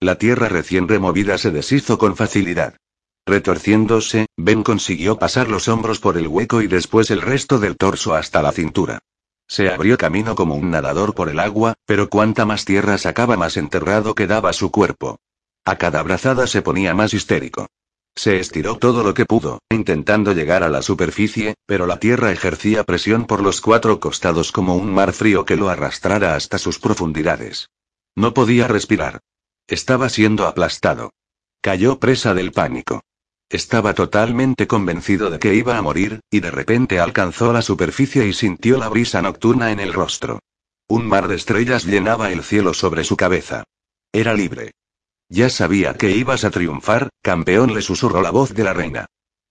La 0.00 0.16
tierra 0.16 0.48
recién 0.48 0.88
removida 0.88 1.36
se 1.36 1.50
deshizo 1.50 1.98
con 1.98 2.16
facilidad. 2.16 2.78
Retorciéndose, 3.26 4.24
Ben 4.38 4.62
consiguió 4.62 5.18
pasar 5.18 5.48
los 5.50 5.68
hombros 5.68 6.00
por 6.00 6.16
el 6.16 6.28
hueco 6.28 6.62
y 6.62 6.66
después 6.66 7.10
el 7.10 7.20
resto 7.20 7.58
del 7.58 7.76
torso 7.76 8.14
hasta 8.14 8.40
la 8.40 8.52
cintura. 8.52 9.00
Se 9.46 9.68
abrió 9.68 9.98
camino 9.98 10.34
como 10.34 10.54
un 10.54 10.70
nadador 10.70 11.14
por 11.14 11.28
el 11.28 11.40
agua, 11.40 11.74
pero 11.84 12.08
cuanta 12.08 12.46
más 12.46 12.64
tierra 12.64 12.96
sacaba 12.96 13.36
más 13.36 13.58
enterrado 13.58 14.14
quedaba 14.14 14.54
su 14.54 14.70
cuerpo. 14.70 15.18
A 15.66 15.76
cada 15.76 16.02
brazada 16.02 16.46
se 16.46 16.62
ponía 16.62 16.94
más 16.94 17.12
histérico. 17.12 17.66
Se 18.16 18.40
estiró 18.40 18.78
todo 18.78 19.02
lo 19.02 19.12
que 19.12 19.26
pudo, 19.26 19.60
intentando 19.70 20.32
llegar 20.32 20.62
a 20.62 20.70
la 20.70 20.80
superficie, 20.80 21.54
pero 21.66 21.86
la 21.86 21.98
tierra 21.98 22.32
ejercía 22.32 22.82
presión 22.82 23.26
por 23.26 23.42
los 23.42 23.60
cuatro 23.60 24.00
costados 24.00 24.52
como 24.52 24.74
un 24.74 24.92
mar 24.92 25.12
frío 25.12 25.44
que 25.44 25.56
lo 25.56 25.68
arrastrara 25.68 26.34
hasta 26.34 26.56
sus 26.56 26.78
profundidades. 26.78 27.68
No 28.16 28.32
podía 28.32 28.68
respirar. 28.68 29.20
Estaba 29.68 30.08
siendo 30.08 30.46
aplastado. 30.46 31.12
Cayó 31.60 31.98
presa 31.98 32.32
del 32.32 32.52
pánico. 32.52 33.02
Estaba 33.50 33.92
totalmente 33.92 34.66
convencido 34.66 35.30
de 35.30 35.38
que 35.38 35.54
iba 35.54 35.76
a 35.76 35.82
morir, 35.82 36.20
y 36.30 36.40
de 36.40 36.50
repente 36.50 36.98
alcanzó 36.98 37.52
la 37.52 37.60
superficie 37.60 38.26
y 38.26 38.32
sintió 38.32 38.78
la 38.78 38.88
brisa 38.88 39.20
nocturna 39.20 39.70
en 39.72 39.78
el 39.78 39.92
rostro. 39.92 40.40
Un 40.88 41.06
mar 41.06 41.28
de 41.28 41.36
estrellas 41.36 41.84
llenaba 41.84 42.32
el 42.32 42.42
cielo 42.42 42.72
sobre 42.72 43.04
su 43.04 43.16
cabeza. 43.16 43.64
Era 44.10 44.32
libre. 44.32 44.72
Ya 45.28 45.50
sabía 45.50 45.94
que 45.94 46.12
ibas 46.12 46.44
a 46.44 46.50
triunfar, 46.50 47.08
campeón, 47.20 47.74
le 47.74 47.82
susurró 47.82 48.22
la 48.22 48.30
voz 48.30 48.54
de 48.54 48.62
la 48.62 48.72
reina. 48.72 49.06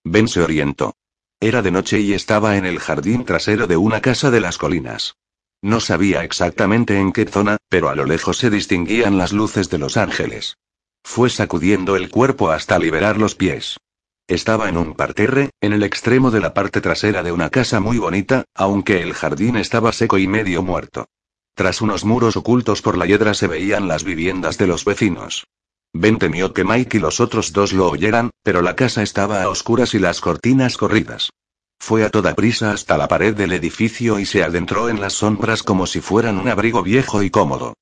Ben 0.06 0.28
se 0.28 0.42
orientó. 0.42 0.96
Era 1.40 1.62
de 1.62 1.72
noche 1.72 2.00
y 2.00 2.14
estaba 2.14 2.56
en 2.56 2.66
el 2.66 2.80
jardín 2.80 3.26
trasero 3.26 3.68
de 3.68 3.76
una 3.76 4.02
casa 4.02 4.32
de 4.32 4.40
las 4.40 4.58
colinas. 4.58 5.16
No 5.62 5.80
sabía 5.80 6.24
exactamente 6.24 6.98
en 6.98 7.12
qué 7.12 7.26
zona, 7.26 7.58
pero 7.70 7.90
a 7.90 7.96
lo 7.96 8.06
lejos 8.06 8.38
se 8.38 8.50
distinguían 8.50 9.18
las 9.18 9.34
luces 9.34 9.70
de 9.70 9.78
los 9.78 9.98
ángeles. 9.98 10.58
Fue 11.04 11.30
sacudiendo 11.30 11.96
el 11.96 12.10
cuerpo 12.10 12.52
hasta 12.52 12.80
liberar 12.80 13.18
los 13.18 13.36
pies. 13.36 13.78
Estaba 14.28 14.70
en 14.70 14.78
un 14.78 14.96
parterre, 14.96 15.52
en 15.62 15.74
el 15.74 15.84
extremo 15.84 16.32
de 16.32 16.40
la 16.40 16.54
parte 16.54 16.82
trasera 16.82 17.22
de 17.22 17.32
una 17.32 17.50
casa 17.50 17.80
muy 17.80 17.98
bonita, 17.98 18.46
aunque 18.56 19.02
el 19.02 19.14
jardín 19.14 19.58
estaba 19.58 19.92
seco 19.92 20.18
y 20.18 20.28
medio 20.28 20.64
muerto. 20.64 21.06
Tras 21.54 21.82
unos 21.82 22.06
muros 22.06 22.38
ocultos 22.38 22.82
por 22.82 22.98
la 22.98 23.06
hiedra 23.06 23.34
se 23.34 23.48
veían 23.48 23.88
las 23.88 24.04
viviendas 24.04 24.58
de 24.58 24.68
los 24.68 24.86
vecinos. 24.86 25.46
Ben 25.98 26.18
temió 26.18 26.52
que 26.52 26.66
Mike 26.66 26.98
y 26.98 27.00
los 27.00 27.22
otros 27.22 27.54
dos 27.54 27.72
lo 27.72 27.90
oyeran, 27.90 28.30
pero 28.44 28.62
la 28.62 28.76
casa 28.76 29.02
estaba 29.02 29.42
a 29.42 29.50
oscuras 29.50 29.94
y 29.94 30.00
las 30.00 30.20
cortinas 30.20 30.76
corridas. 30.76 31.30
Fue 31.80 32.04
a 32.04 32.10
toda 32.10 32.36
prisa 32.36 32.72
hasta 32.72 32.98
la 32.98 33.08
pared 33.08 33.34
del 33.34 33.54
edificio 33.54 34.20
y 34.20 34.26
se 34.26 34.44
adentró 34.44 34.90
en 34.90 35.00
las 35.00 35.14
sombras 35.14 35.64
como 35.64 35.88
si 35.88 36.02
fueran 36.02 36.38
un 36.38 36.50
abrigo 36.50 36.84
viejo 36.84 37.24
y 37.24 37.30
cómodo. 37.30 37.76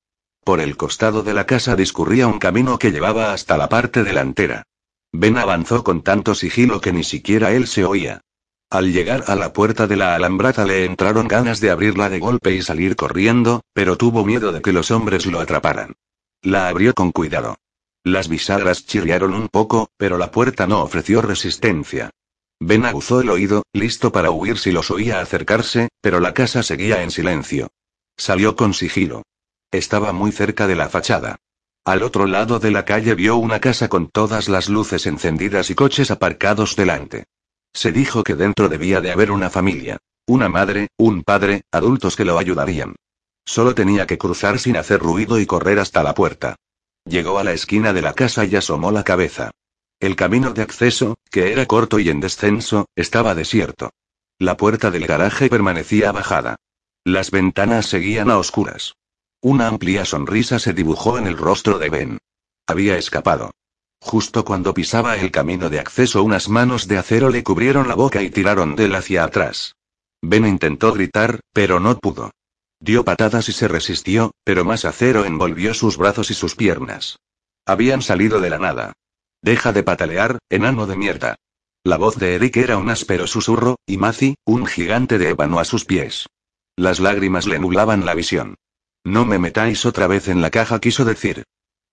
Por 0.44 0.60
el 0.60 0.76
costado 0.76 1.24
de 1.24 1.34
la 1.34 1.44
casa 1.44 1.74
discurría 1.74 2.28
un 2.28 2.38
camino 2.38 2.78
que 2.78 2.92
llevaba 2.92 3.32
hasta 3.32 3.56
la 3.56 3.68
parte 3.68 4.04
delantera. 4.04 4.62
Ben 5.12 5.36
avanzó 5.36 5.82
con 5.82 6.02
tanto 6.02 6.36
sigilo 6.36 6.80
que 6.80 6.92
ni 6.92 7.02
siquiera 7.02 7.50
él 7.50 7.66
se 7.66 7.84
oía. 7.84 8.20
Al 8.70 8.92
llegar 8.92 9.24
a 9.26 9.34
la 9.34 9.52
puerta 9.52 9.88
de 9.88 9.96
la 9.96 10.14
alambrada 10.14 10.64
le 10.64 10.84
entraron 10.84 11.26
ganas 11.26 11.58
de 11.58 11.70
abrirla 11.70 12.10
de 12.10 12.20
golpe 12.20 12.54
y 12.54 12.62
salir 12.62 12.94
corriendo, 12.94 13.62
pero 13.72 13.96
tuvo 13.96 14.24
miedo 14.24 14.52
de 14.52 14.62
que 14.62 14.72
los 14.72 14.92
hombres 14.92 15.26
lo 15.26 15.40
atraparan. 15.40 15.94
La 16.42 16.68
abrió 16.68 16.94
con 16.94 17.10
cuidado. 17.10 17.56
Las 18.04 18.28
bisagras 18.28 18.84
chirriaron 18.84 19.32
un 19.32 19.48
poco, 19.48 19.88
pero 19.96 20.18
la 20.18 20.30
puerta 20.30 20.66
no 20.66 20.82
ofreció 20.82 21.22
resistencia. 21.22 22.10
Ben 22.60 22.84
aguzó 22.84 23.22
el 23.22 23.30
oído, 23.30 23.62
listo 23.72 24.12
para 24.12 24.30
huir 24.30 24.58
si 24.58 24.72
los 24.72 24.90
oía 24.90 25.20
acercarse, 25.20 25.88
pero 26.02 26.20
la 26.20 26.34
casa 26.34 26.62
seguía 26.62 27.02
en 27.02 27.10
silencio. 27.10 27.68
Salió 28.18 28.56
con 28.56 28.74
sigilo. 28.74 29.22
Estaba 29.70 30.12
muy 30.12 30.32
cerca 30.32 30.66
de 30.66 30.76
la 30.76 30.90
fachada. 30.90 31.36
Al 31.86 32.02
otro 32.02 32.26
lado 32.26 32.58
de 32.58 32.70
la 32.70 32.84
calle 32.84 33.14
vio 33.14 33.36
una 33.36 33.58
casa 33.58 33.88
con 33.88 34.08
todas 34.08 34.50
las 34.50 34.68
luces 34.68 35.06
encendidas 35.06 35.70
y 35.70 35.74
coches 35.74 36.10
aparcados 36.10 36.76
delante. 36.76 37.24
Se 37.72 37.90
dijo 37.90 38.22
que 38.22 38.34
dentro 38.34 38.68
debía 38.68 39.00
de 39.00 39.12
haber 39.12 39.30
una 39.30 39.48
familia. 39.48 39.96
Una 40.26 40.50
madre, 40.50 40.88
un 40.98 41.22
padre, 41.22 41.62
adultos 41.72 42.16
que 42.16 42.26
lo 42.26 42.38
ayudarían. 42.38 42.96
Solo 43.46 43.74
tenía 43.74 44.06
que 44.06 44.18
cruzar 44.18 44.58
sin 44.58 44.76
hacer 44.76 45.00
ruido 45.00 45.38
y 45.38 45.46
correr 45.46 45.78
hasta 45.78 46.02
la 46.02 46.14
puerta. 46.14 46.56
Llegó 47.06 47.38
a 47.38 47.44
la 47.44 47.52
esquina 47.52 47.92
de 47.92 48.02
la 48.02 48.14
casa 48.14 48.44
y 48.44 48.56
asomó 48.56 48.90
la 48.90 49.04
cabeza. 49.04 49.50
El 50.00 50.16
camino 50.16 50.52
de 50.52 50.62
acceso, 50.62 51.16
que 51.30 51.52
era 51.52 51.66
corto 51.66 51.98
y 51.98 52.08
en 52.08 52.20
descenso, 52.20 52.86
estaba 52.96 53.34
desierto. 53.34 53.90
La 54.38 54.56
puerta 54.56 54.90
del 54.90 55.06
garaje 55.06 55.48
permanecía 55.48 56.12
bajada. 56.12 56.56
Las 57.04 57.30
ventanas 57.30 57.86
seguían 57.86 58.30
a 58.30 58.38
oscuras. 58.38 58.94
Una 59.40 59.68
amplia 59.68 60.04
sonrisa 60.04 60.58
se 60.58 60.72
dibujó 60.72 61.18
en 61.18 61.26
el 61.26 61.36
rostro 61.36 61.78
de 61.78 61.90
Ben. 61.90 62.18
Había 62.66 62.96
escapado. 62.96 63.50
Justo 64.00 64.44
cuando 64.44 64.74
pisaba 64.74 65.16
el 65.16 65.30
camino 65.30 65.68
de 65.68 65.80
acceso 65.80 66.22
unas 66.22 66.48
manos 66.48 66.88
de 66.88 66.98
acero 66.98 67.30
le 67.30 67.44
cubrieron 67.44 67.88
la 67.88 67.94
boca 67.94 68.22
y 68.22 68.30
tiraron 68.30 68.74
de 68.76 68.86
él 68.86 68.94
hacia 68.94 69.24
atrás. 69.24 69.76
Ben 70.22 70.46
intentó 70.46 70.92
gritar, 70.92 71.40
pero 71.52 71.80
no 71.80 71.98
pudo. 71.98 72.30
Dio 72.84 73.02
patadas 73.02 73.48
y 73.48 73.52
se 73.52 73.66
resistió, 73.66 74.32
pero 74.44 74.66
más 74.66 74.84
acero 74.84 75.24
envolvió 75.24 75.72
sus 75.72 75.96
brazos 75.96 76.30
y 76.30 76.34
sus 76.34 76.54
piernas. 76.54 77.18
Habían 77.64 78.02
salido 78.02 78.42
de 78.42 78.50
la 78.50 78.58
nada. 78.58 78.92
Deja 79.40 79.72
de 79.72 79.82
patalear, 79.82 80.36
enano 80.50 80.86
de 80.86 80.94
mierda. 80.94 81.36
La 81.82 81.96
voz 81.96 82.16
de 82.16 82.34
Eric 82.34 82.58
era 82.58 82.76
un 82.76 82.90
áspero 82.90 83.26
susurro, 83.26 83.76
y 83.86 83.96
Mazi, 83.96 84.34
un 84.44 84.66
gigante 84.66 85.16
de 85.16 85.30
ébano 85.30 85.60
a 85.60 85.64
sus 85.64 85.86
pies. 85.86 86.26
Las 86.76 87.00
lágrimas 87.00 87.46
le 87.46 87.58
nublaban 87.58 88.04
la 88.04 88.12
visión. 88.12 88.56
No 89.02 89.24
me 89.24 89.38
metáis 89.38 89.86
otra 89.86 90.06
vez 90.06 90.28
en 90.28 90.42
la 90.42 90.50
caja, 90.50 90.78
quiso 90.78 91.06
decir. 91.06 91.44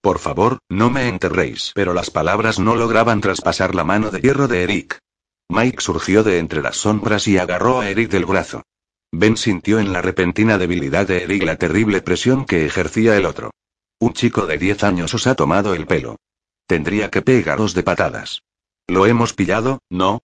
Por 0.02 0.20
favor, 0.20 0.60
no 0.68 0.90
me 0.90 1.08
enterréis. 1.08 1.72
Pero 1.74 1.94
las 1.94 2.10
palabras 2.10 2.60
no 2.60 2.76
lograban 2.76 3.22
traspasar 3.22 3.76
la 3.76 3.86
mano 3.86 4.12
de 4.12 4.20
hierro 4.20 4.50
de 4.50 4.64
Eric. 4.64 5.00
Mike 5.48 5.80
surgió 5.80 6.24
de 6.24 6.40
entre 6.40 6.62
las 6.62 6.76
sombras 6.76 7.30
y 7.30 7.38
agarró 7.38 7.80
a 7.80 7.90
Eric 7.90 8.10
del 8.10 8.26
brazo. 8.26 8.64
Ben 9.12 9.36
sintió 9.36 9.80
en 9.80 9.92
la 9.92 10.02
repentina 10.02 10.58
debilidad 10.58 11.08
de 11.08 11.24
Eric 11.24 11.44
la 11.44 11.58
terrible 11.58 12.02
presión 12.02 12.46
que 12.46 12.66
ejercía 12.66 13.18
el 13.18 13.26
otro. 13.26 13.52
Un 14.00 14.14
chico 14.14 14.48
de 14.48 14.58
10 14.58 14.84
años 14.84 15.14
os 15.14 15.28
ha 15.28 15.36
tomado 15.36 15.74
el 15.74 15.86
pelo. 15.86 16.16
Tendría 16.66 17.10
que 17.10 17.22
pegaros 17.22 17.74
de 17.74 17.84
patadas. 17.84 18.44
¿Lo 18.88 19.06
hemos 19.06 19.34
pillado, 19.34 19.82
no? 19.90 20.22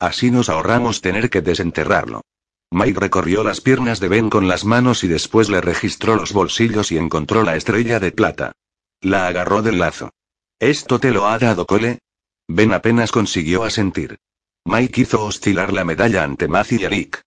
Así 0.00 0.30
nos 0.30 0.48
ahorramos 0.48 1.00
tener 1.00 1.30
que 1.30 1.40
desenterrarlo. 1.40 2.22
Mike 2.70 2.98
recorrió 2.98 3.44
las 3.44 3.60
piernas 3.60 4.00
de 4.00 4.08
Ben 4.08 4.28
con 4.28 4.48
las 4.48 4.64
manos 4.64 5.04
y 5.04 5.08
después 5.08 5.48
le 5.48 5.60
registró 5.60 6.16
los 6.16 6.32
bolsillos 6.32 6.90
y 6.90 6.98
encontró 6.98 7.44
la 7.44 7.54
estrella 7.54 8.00
de 8.00 8.10
plata. 8.10 8.52
La 9.00 9.28
agarró 9.28 9.62
del 9.62 9.78
lazo. 9.78 10.10
¿Esto 10.58 10.98
te 10.98 11.12
lo 11.12 11.28
ha 11.28 11.38
dado 11.38 11.66
Cole? 11.66 12.00
Ben 12.48 12.72
apenas 12.72 13.12
consiguió 13.12 13.62
asentir. 13.62 14.18
Mike 14.64 15.02
hizo 15.02 15.24
oscilar 15.24 15.72
la 15.72 15.84
medalla 15.84 16.24
ante 16.24 16.48
Mazi 16.48 16.78
y 16.80 16.84
Eric. 16.84 17.22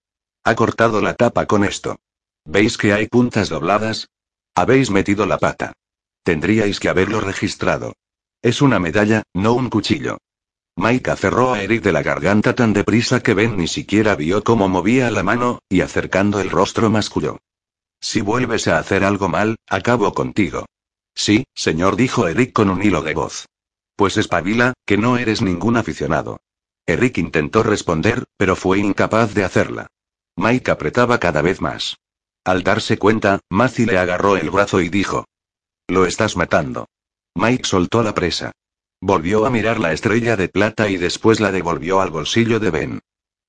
Ha 0.48 0.56
cortado 0.56 1.02
la 1.02 1.14
tapa 1.14 1.46
con 1.46 1.66
esto. 1.66 2.00
¿Veis 2.46 2.78
que 2.78 2.94
hay 2.94 3.08
puntas 3.08 3.50
dobladas? 3.50 4.08
Habéis 4.56 4.90
metido 4.90 5.26
la 5.26 5.40
pata. 5.40 5.74
Tendríais 6.24 6.80
que 6.80 6.88
haberlo 6.88 7.20
registrado. 7.20 7.96
Es 8.42 8.62
una 8.62 8.80
medalla, 8.80 9.24
no 9.34 9.52
un 9.52 9.70
cuchillo. 9.70 10.20
Mike 10.78 11.12
aferró 11.12 11.54
a 11.54 11.62
Eric 11.62 11.84
de 11.84 11.92
la 11.92 12.02
garganta 12.02 12.56
tan 12.56 12.72
deprisa 12.72 13.22
que 13.22 13.34
Ben 13.34 13.58
ni 13.58 13.68
siquiera 13.68 14.16
vio 14.16 14.42
cómo 14.42 14.70
movía 14.70 15.12
la 15.12 15.22
mano, 15.22 15.60
y 15.68 15.82
acercando 15.82 16.40
el 16.40 16.50
rostro 16.50 16.90
masculló. 16.90 17.40
Si 18.00 18.22
vuelves 18.22 18.70
a 18.70 18.78
hacer 18.80 19.04
algo 19.04 19.28
mal, 19.28 19.58
acabo 19.68 20.14
contigo. 20.14 20.66
Sí, 21.14 21.44
señor, 21.56 21.98
dijo 21.98 22.26
Eric 22.26 22.54
con 22.54 22.70
un 22.70 22.82
hilo 22.82 23.02
de 23.02 23.16
voz. 23.16 23.48
Pues 23.98 24.16
espabila, 24.16 24.72
que 24.86 24.98
no 24.98 25.18
eres 25.18 25.42
ningún 25.42 25.76
aficionado. 25.76 26.40
Eric 26.86 27.18
intentó 27.18 27.64
responder, 27.64 28.24
pero 28.38 28.56
fue 28.56 28.80
incapaz 28.80 29.34
de 29.34 29.44
hacerla. 29.44 29.88
Mike 30.38 30.70
apretaba 30.70 31.20
cada 31.20 31.42
vez 31.42 31.62
más. 31.62 31.98
Al 32.46 32.64
darse 32.64 32.98
cuenta, 32.98 33.40
Mazi 33.50 33.86
le 33.86 33.98
agarró 33.98 34.38
el 34.38 34.52
brazo 34.52 34.82
y 34.82 34.90
dijo. 34.90 35.26
Lo 35.88 36.06
estás 36.06 36.38
matando. 36.38 36.88
Mike 37.36 37.66
soltó 37.66 38.04
la 38.04 38.14
presa. 38.14 38.52
Volvió 39.02 39.46
a 39.46 39.50
mirar 39.50 39.80
la 39.80 39.94
estrella 39.94 40.38
de 40.38 40.48
plata 40.48 40.90
y 40.90 40.98
después 40.98 41.40
la 41.40 41.52
devolvió 41.52 42.02
al 42.02 42.12
bolsillo 42.12 42.60
de 42.60 42.72
Ben. 42.72 43.00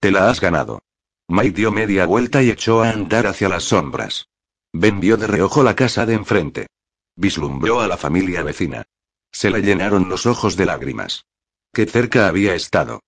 Te 0.01 0.11
la 0.11 0.31
has 0.31 0.41
ganado. 0.41 0.81
Mike 1.29 1.57
dio 1.57 1.71
media 1.71 2.07
vuelta 2.07 2.43
y 2.43 2.51
echó 2.51 2.83
a 2.83 2.91
andar 2.91 3.27
hacia 3.27 3.51
las 3.51 3.65
sombras. 3.65 4.29
Ben 4.73 4.99
vio 4.99 5.17
de 5.19 5.27
reojo 5.27 5.63
la 5.63 5.77
casa 5.77 6.07
de 6.07 6.15
enfrente. 6.15 6.69
Vislumbró 7.17 7.81
a 7.81 7.87
la 7.87 7.99
familia 7.99 8.43
vecina. 8.43 8.85
Se 9.31 9.51
le 9.51 9.61
llenaron 9.61 10.09
los 10.09 10.25
ojos 10.25 10.57
de 10.57 10.67
lágrimas. 10.67 11.27
Qué 11.73 11.85
cerca 11.85 12.29
había 12.29 12.55
estado. 12.55 13.01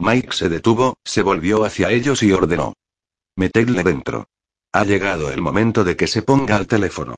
Mike 0.00 0.32
se 0.32 0.48
detuvo, 0.48 0.96
se 1.04 1.22
volvió 1.22 1.64
hacia 1.64 1.90
ellos 1.90 2.22
y 2.22 2.32
ordenó. 2.32 2.74
Metedle 3.38 3.84
dentro. 3.84 4.26
Ha 4.72 4.82
llegado 4.84 5.30
el 5.30 5.40
momento 5.40 5.84
de 5.84 5.96
que 5.96 6.08
se 6.08 6.22
ponga 6.22 6.56
al 6.56 6.66
teléfono. 6.66 7.14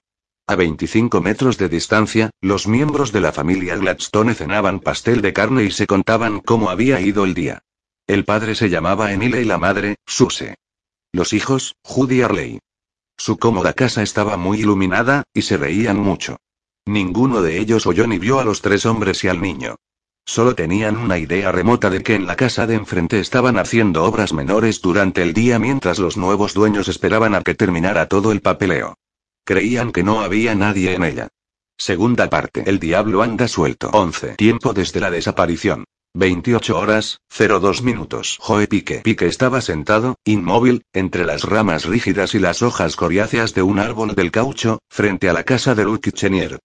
A 0.46 0.54
25 0.54 1.22
metros 1.22 1.56
de 1.56 1.70
distancia, 1.70 2.28
los 2.42 2.68
miembros 2.68 3.10
de 3.10 3.22
la 3.22 3.32
familia 3.32 3.74
Gladstone 3.76 4.34
cenaban 4.34 4.80
pastel 4.80 5.22
de 5.22 5.32
carne 5.32 5.64
y 5.64 5.70
se 5.70 5.86
contaban 5.86 6.40
cómo 6.40 6.68
había 6.68 7.00
ido 7.00 7.24
el 7.24 7.32
día. 7.32 7.62
El 8.06 8.26
padre 8.26 8.54
se 8.54 8.68
llamaba 8.68 9.14
Emile 9.14 9.40
y 9.40 9.46
la 9.46 9.56
madre, 9.56 9.96
Suse. 10.06 10.56
Los 11.10 11.32
hijos, 11.32 11.76
Judy 11.84 12.20
Arley. 12.20 12.58
Su 13.16 13.38
cómoda 13.38 13.72
casa 13.72 14.02
estaba 14.02 14.36
muy 14.36 14.60
iluminada, 14.60 15.22
y 15.32 15.40
se 15.40 15.56
reían 15.56 15.98
mucho. 15.98 16.36
Ninguno 16.84 17.40
de 17.40 17.58
ellos 17.58 17.86
oyó 17.86 18.06
ni 18.06 18.18
vio 18.18 18.40
a 18.40 18.44
los 18.44 18.60
tres 18.60 18.84
hombres 18.84 19.24
y 19.24 19.28
al 19.28 19.40
niño. 19.40 19.76
Solo 20.24 20.54
tenían 20.54 20.96
una 20.96 21.18
idea 21.18 21.50
remota 21.50 21.90
de 21.90 22.02
que 22.02 22.14
en 22.14 22.26
la 22.26 22.36
casa 22.36 22.66
de 22.66 22.74
enfrente 22.74 23.18
estaban 23.18 23.58
haciendo 23.58 24.04
obras 24.04 24.32
menores 24.32 24.80
durante 24.80 25.22
el 25.22 25.32
día 25.32 25.58
mientras 25.58 25.98
los 25.98 26.16
nuevos 26.16 26.54
dueños 26.54 26.88
esperaban 26.88 27.34
a 27.34 27.42
que 27.42 27.54
terminara 27.54 28.06
todo 28.06 28.32
el 28.32 28.40
papeleo. 28.40 28.96
Creían 29.44 29.92
que 29.92 30.04
no 30.04 30.20
había 30.20 30.54
nadie 30.54 30.94
en 30.94 31.04
ella. 31.04 31.28
Segunda 31.76 32.28
parte. 32.28 32.62
El 32.66 32.78
diablo 32.78 33.22
anda 33.22 33.48
suelto. 33.48 33.90
11. 33.92 34.36
Tiempo 34.36 34.72
desde 34.72 35.00
la 35.00 35.10
desaparición. 35.10 35.84
28 36.14 36.78
horas, 36.78 37.20
02 37.36 37.82
minutos. 37.82 38.36
Joe 38.40 38.66
Pique. 38.66 39.00
Pique 39.02 39.26
estaba 39.26 39.60
sentado, 39.60 40.16
inmóvil, 40.24 40.82
entre 40.92 41.24
las 41.24 41.44
ramas 41.44 41.84
rígidas 41.84 42.34
y 42.34 42.40
las 42.40 42.62
hojas 42.62 42.96
coriáceas 42.96 43.54
de 43.54 43.62
un 43.62 43.78
árbol 43.78 44.14
del 44.14 44.30
caucho, 44.30 44.80
frente 44.90 45.28
a 45.28 45.32
la 45.32 45.44
casa 45.44 45.74
de 45.74 45.84
Luke 45.84 46.10
Chenier. 46.12 46.58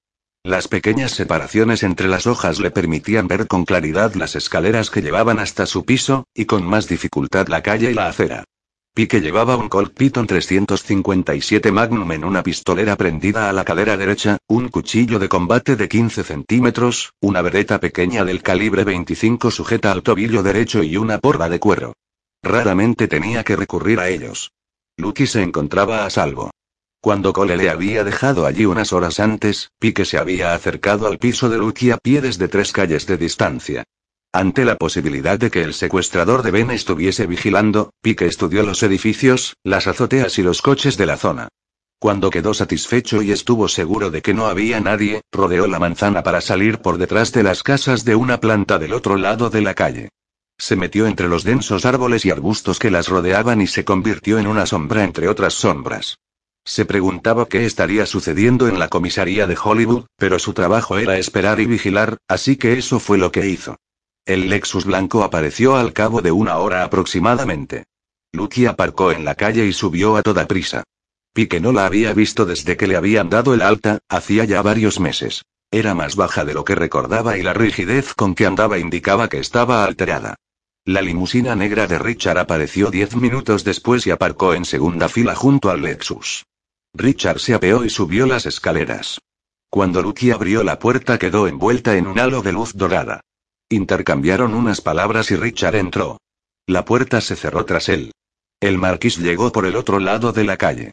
Las 0.45 0.67
pequeñas 0.67 1.09
separaciones 1.09 1.81
entre 1.81 2.07
las 2.07 2.27
hojas 2.27 2.59
le 2.59 2.69
permitían 2.69 3.27
ver 3.27 3.47
con 3.47 3.65
claridad 3.65 4.13
las 4.13 4.35
escaleras 4.35 4.91
que 4.91 5.01
llevaban 5.01 5.39
hasta 5.39 5.65
su 5.65 5.85
piso, 5.85 6.27
y 6.35 6.45
con 6.45 6.63
más 6.63 6.87
dificultad 6.87 7.47
la 7.47 7.63
calle 7.63 7.89
y 7.89 7.95
la 7.95 8.09
acera. 8.09 8.43
Pique 8.93 9.21
llevaba 9.21 9.57
un 9.57 9.69
Colt 9.69 9.97
Python 9.97 10.27
357 10.27 11.71
Magnum 11.71 12.11
en 12.11 12.23
una 12.23 12.43
pistolera 12.43 12.95
prendida 12.95 13.49
a 13.49 13.53
la 13.53 13.65
cadera 13.65 13.97
derecha, 13.97 14.37
un 14.47 14.67
cuchillo 14.69 15.17
de 15.17 15.29
combate 15.29 15.75
de 15.75 15.89
15 15.89 16.23
centímetros, 16.23 17.13
una 17.21 17.41
vereta 17.41 17.79
pequeña 17.79 18.23
del 18.23 18.43
calibre 18.43 18.83
25 18.83 19.49
sujeta 19.49 19.91
al 19.91 20.03
tobillo 20.03 20.43
derecho 20.43 20.83
y 20.83 20.95
una 20.95 21.17
porra 21.17 21.49
de 21.49 21.59
cuero. 21.59 21.93
Raramente 22.43 23.07
tenía 23.07 23.43
que 23.43 23.55
recurrir 23.55 23.99
a 23.99 24.09
ellos. 24.09 24.51
Lucky 24.95 25.25
se 25.25 25.41
encontraba 25.41 26.05
a 26.05 26.09
salvo. 26.11 26.51
Cuando 27.05 27.33
Cole 27.33 27.55
le 27.55 27.69
había 27.69 28.03
dejado 28.03 28.47
allí 28.47 28.65
unas 28.65 28.91
horas 28.91 29.19
antes, 29.19 29.69
Pique 29.77 30.05
se 30.05 30.17
había 30.17 30.55
acercado 30.55 31.05
al 31.05 31.19
piso 31.19 31.49
de 31.49 31.59
Lucky 31.59 31.91
a 31.91 31.97
pie 31.97 32.19
desde 32.19 32.47
tres 32.47 32.71
calles 32.71 33.05
de 33.05 33.15
distancia. 33.15 33.83
Ante 34.33 34.65
la 34.65 34.75
posibilidad 34.75 35.37
de 35.37 35.51
que 35.51 35.61
el 35.61 35.75
secuestrador 35.75 36.41
de 36.41 36.49
Ben 36.49 36.71
estuviese 36.71 37.27
vigilando, 37.27 37.91
Pique 38.01 38.25
estudió 38.25 38.63
los 38.63 38.81
edificios, 38.81 39.55
las 39.63 39.85
azoteas 39.85 40.39
y 40.39 40.41
los 40.41 40.63
coches 40.63 40.97
de 40.97 41.05
la 41.05 41.17
zona. 41.17 41.49
Cuando 41.99 42.31
quedó 42.31 42.55
satisfecho 42.55 43.21
y 43.21 43.31
estuvo 43.31 43.67
seguro 43.67 44.09
de 44.09 44.23
que 44.23 44.33
no 44.33 44.47
había 44.47 44.79
nadie, 44.79 45.21
rodeó 45.31 45.67
la 45.67 45.77
manzana 45.77 46.23
para 46.23 46.41
salir 46.41 46.79
por 46.79 46.97
detrás 46.97 47.31
de 47.31 47.43
las 47.43 47.61
casas 47.61 48.03
de 48.03 48.15
una 48.15 48.39
planta 48.39 48.79
del 48.79 48.93
otro 48.93 49.15
lado 49.15 49.51
de 49.51 49.61
la 49.61 49.75
calle. 49.75 50.09
Se 50.57 50.75
metió 50.75 51.05
entre 51.05 51.27
los 51.27 51.43
densos 51.43 51.85
árboles 51.85 52.25
y 52.25 52.31
arbustos 52.31 52.79
que 52.79 52.89
las 52.89 53.09
rodeaban 53.09 53.61
y 53.61 53.67
se 53.67 53.85
convirtió 53.85 54.39
en 54.39 54.47
una 54.47 54.65
sombra 54.65 55.03
entre 55.03 55.27
otras 55.27 55.53
sombras. 55.53 56.15
Se 56.67 56.83
preguntaba 56.83 57.45
qué 57.45 57.65
estaría 57.65 58.07
sucediendo 58.07 58.67
en 58.67 58.79
la 58.79 58.87
comisaría 58.87 59.45
de 59.45 59.55
Hollywood, 59.61 60.05
pero 60.17 60.39
su 60.39 60.53
trabajo 60.53 60.97
era 60.97 61.17
esperar 61.19 61.59
y 61.59 61.67
vigilar, 61.67 62.17
así 62.27 62.57
que 62.57 62.73
eso 62.73 62.99
fue 62.99 63.19
lo 63.19 63.31
que 63.31 63.47
hizo. 63.47 63.77
El 64.25 64.49
Lexus 64.49 64.85
blanco 64.85 65.23
apareció 65.23 65.75
al 65.75 65.93
cabo 65.93 66.23
de 66.23 66.31
una 66.31 66.57
hora 66.57 66.83
aproximadamente. 66.83 67.85
Lucky 68.33 68.65
aparcó 68.65 69.11
en 69.11 69.23
la 69.23 69.35
calle 69.35 69.67
y 69.67 69.73
subió 69.73 70.17
a 70.17 70.23
toda 70.23 70.47
prisa. 70.47 70.83
Pique 71.33 71.59
no 71.59 71.71
la 71.71 71.85
había 71.85 72.13
visto 72.13 72.45
desde 72.45 72.75
que 72.77 72.87
le 72.87 72.95
habían 72.95 73.29
dado 73.29 73.53
el 73.53 73.61
alta, 73.61 73.99
hacía 74.09 74.45
ya 74.45 74.63
varios 74.63 74.99
meses. 74.99 75.43
Era 75.69 75.93
más 75.93 76.15
baja 76.15 76.45
de 76.45 76.55
lo 76.55 76.65
que 76.65 76.73
recordaba 76.73 77.37
y 77.37 77.43
la 77.43 77.53
rigidez 77.53 78.15
con 78.15 78.33
que 78.33 78.47
andaba 78.47 78.79
indicaba 78.79 79.29
que 79.29 79.37
estaba 79.37 79.85
alterada. 79.85 80.35
La 80.83 81.03
limusina 81.03 81.55
negra 81.55 81.85
de 81.85 81.99
Richard 81.99 82.39
apareció 82.39 82.89
diez 82.89 83.15
minutos 83.15 83.63
después 83.63 84.07
y 84.07 84.11
aparcó 84.11 84.55
en 84.55 84.65
segunda 84.65 85.09
fila 85.09 85.35
junto 85.35 85.69
al 85.69 85.83
Lexus. 85.83 86.45
Richard 86.97 87.39
se 87.39 87.53
apeó 87.53 87.83
y 87.83 87.89
subió 87.89 88.25
las 88.25 88.45
escaleras. 88.45 89.19
Cuando 89.69 90.01
Lucky 90.01 90.31
abrió 90.31 90.63
la 90.63 90.79
puerta 90.79 91.17
quedó 91.17 91.47
envuelta 91.47 91.97
en 91.97 92.07
un 92.07 92.17
halo 92.19 92.41
de 92.41 92.53
luz 92.53 92.73
dorada. 92.73 93.21
Intercambiaron 93.69 94.53
unas 94.53 94.79
palabras 94.79 95.29
y 95.31 95.35
Richard 95.35 95.75
entró. 95.75 96.19
La 96.67 96.85
puerta 96.85 97.19
se 97.19 97.35
cerró 97.35 97.65
tras 97.65 97.89
él. 97.89 98.13
El 98.61 98.77
marquís 98.77 99.17
llegó 99.17 99.51
por 99.51 99.65
el 99.65 99.75
otro 99.75 99.99
lado 99.99 100.31
de 100.31 100.45
la 100.45 100.55
calle. 100.55 100.91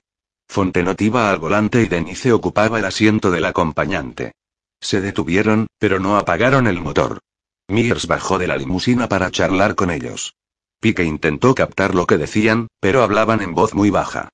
Fontenot 0.48 1.00
iba 1.00 1.30
al 1.30 1.38
volante 1.38 1.82
y 1.82 1.86
Denise 1.86 2.32
ocupaba 2.32 2.80
el 2.80 2.84
asiento 2.84 3.30
del 3.30 3.44
acompañante. 3.44 4.32
Se 4.80 5.00
detuvieron, 5.00 5.68
pero 5.78 6.00
no 6.00 6.18
apagaron 6.18 6.66
el 6.66 6.80
motor. 6.80 7.20
Mears 7.68 8.08
bajó 8.08 8.38
de 8.38 8.48
la 8.48 8.56
limusina 8.56 9.08
para 9.08 9.30
charlar 9.30 9.76
con 9.76 9.90
ellos. 9.90 10.34
Pique 10.80 11.04
intentó 11.04 11.54
captar 11.54 11.94
lo 11.94 12.06
que 12.06 12.18
decían, 12.18 12.66
pero 12.80 13.04
hablaban 13.04 13.40
en 13.40 13.54
voz 13.54 13.72
muy 13.72 13.90
baja. 13.90 14.30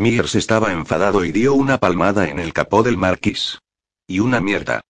Mears 0.00 0.34
estaba 0.34 0.72
enfadado 0.72 1.26
y 1.26 1.30
dio 1.30 1.52
una 1.52 1.76
palmada 1.76 2.26
en 2.30 2.38
el 2.38 2.54
capó 2.54 2.82
del 2.82 2.96
marquís. 2.96 3.58
Y 4.08 4.20
una 4.20 4.40
mierda. 4.40 4.80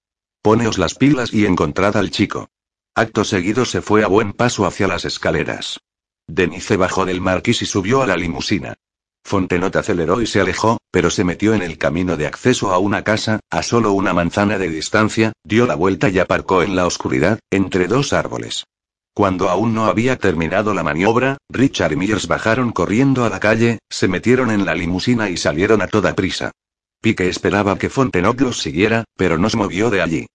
Poneos 0.41 0.79
las 0.79 0.95
pilas 0.95 1.35
y 1.35 1.47
encontrad 1.47 1.97
al 1.97 2.13
chico. 2.13 2.49
Acto 2.95 3.25
seguido 3.25 3.65
se 3.65 3.83
fue 3.83 4.05
a 4.05 4.07
buen 4.07 4.33
paso 4.33 4.67
hacia 4.67 4.87
las 4.87 5.05
escaleras. 5.05 5.81
Denise 6.29 6.77
bajó 6.77 7.07
del 7.07 7.21
marquís 7.21 7.61
y 7.61 7.67
subió 7.67 8.03
a 8.03 8.07
la 8.07 8.17
limusina. 8.17 8.77
Fontenot 9.25 9.75
aceleró 9.75 10.23
y 10.23 10.29
se 10.29 10.41
alejó, 10.41 10.79
pero 10.93 11.11
se 11.11 11.25
metió 11.25 11.55
en 11.55 11.63
el 11.63 11.77
camino 11.77 12.17
de 12.17 12.29
acceso 12.29 12.71
a 12.73 12.79
una 12.79 13.03
casa, 13.03 13.41
a 13.51 13.65
solo 13.65 13.91
una 13.91 14.13
manzana 14.13 14.59
de 14.59 14.69
distancia, 14.69 15.33
dio 15.43 15.67
la 15.67 15.75
vuelta 15.75 16.09
y 16.09 16.21
aparcó 16.21 16.63
en 16.63 16.77
la 16.77 16.87
oscuridad, 16.87 17.41
entre 17.51 17.89
dos 17.89 18.13
árboles. 18.13 18.65
Cuando 19.13 19.49
aún 19.49 19.75
no 19.75 19.87
había 19.87 20.17
terminado 20.17 20.73
la 20.73 20.83
maniobra, 20.83 21.39
Richard 21.49 21.93
y 21.93 21.97
Mears 21.97 22.29
bajaron 22.29 22.73
corriendo 22.73 23.25
a 23.25 23.29
la 23.29 23.41
calle, 23.41 23.81
se 23.91 24.09
metieron 24.09 24.51
en 24.51 24.65
la 24.65 24.75
limusina 24.75 25.29
y 25.29 25.37
salieron 25.37 25.83
a 25.83 25.89
toda 25.89 26.15
prisa. 26.15 26.53
Pique 27.01 27.29
esperaba 27.29 27.79
que 27.79 27.91
Fontenot 27.91 28.41
los 28.41 28.61
siguiera, 28.61 29.05
pero 29.17 29.39
no 29.39 29.51
se 29.51 29.57
movió 29.57 29.91
de 29.91 30.03
allí. 30.03 30.27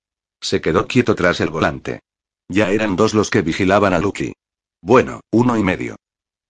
Se 0.42 0.62
quedó 0.62 0.88
quieto 0.88 1.16
tras 1.16 1.40
el 1.40 1.50
volante. 1.50 2.02
Ya 2.50 2.70
eran 2.70 2.96
dos 2.96 3.14
los 3.14 3.30
que 3.30 3.42
vigilaban 3.42 3.94
a 3.94 4.00
Lucky. 4.00 4.34
Bueno, 4.82 5.22
uno 5.32 5.58
y 5.58 5.64
medio. 5.64 5.96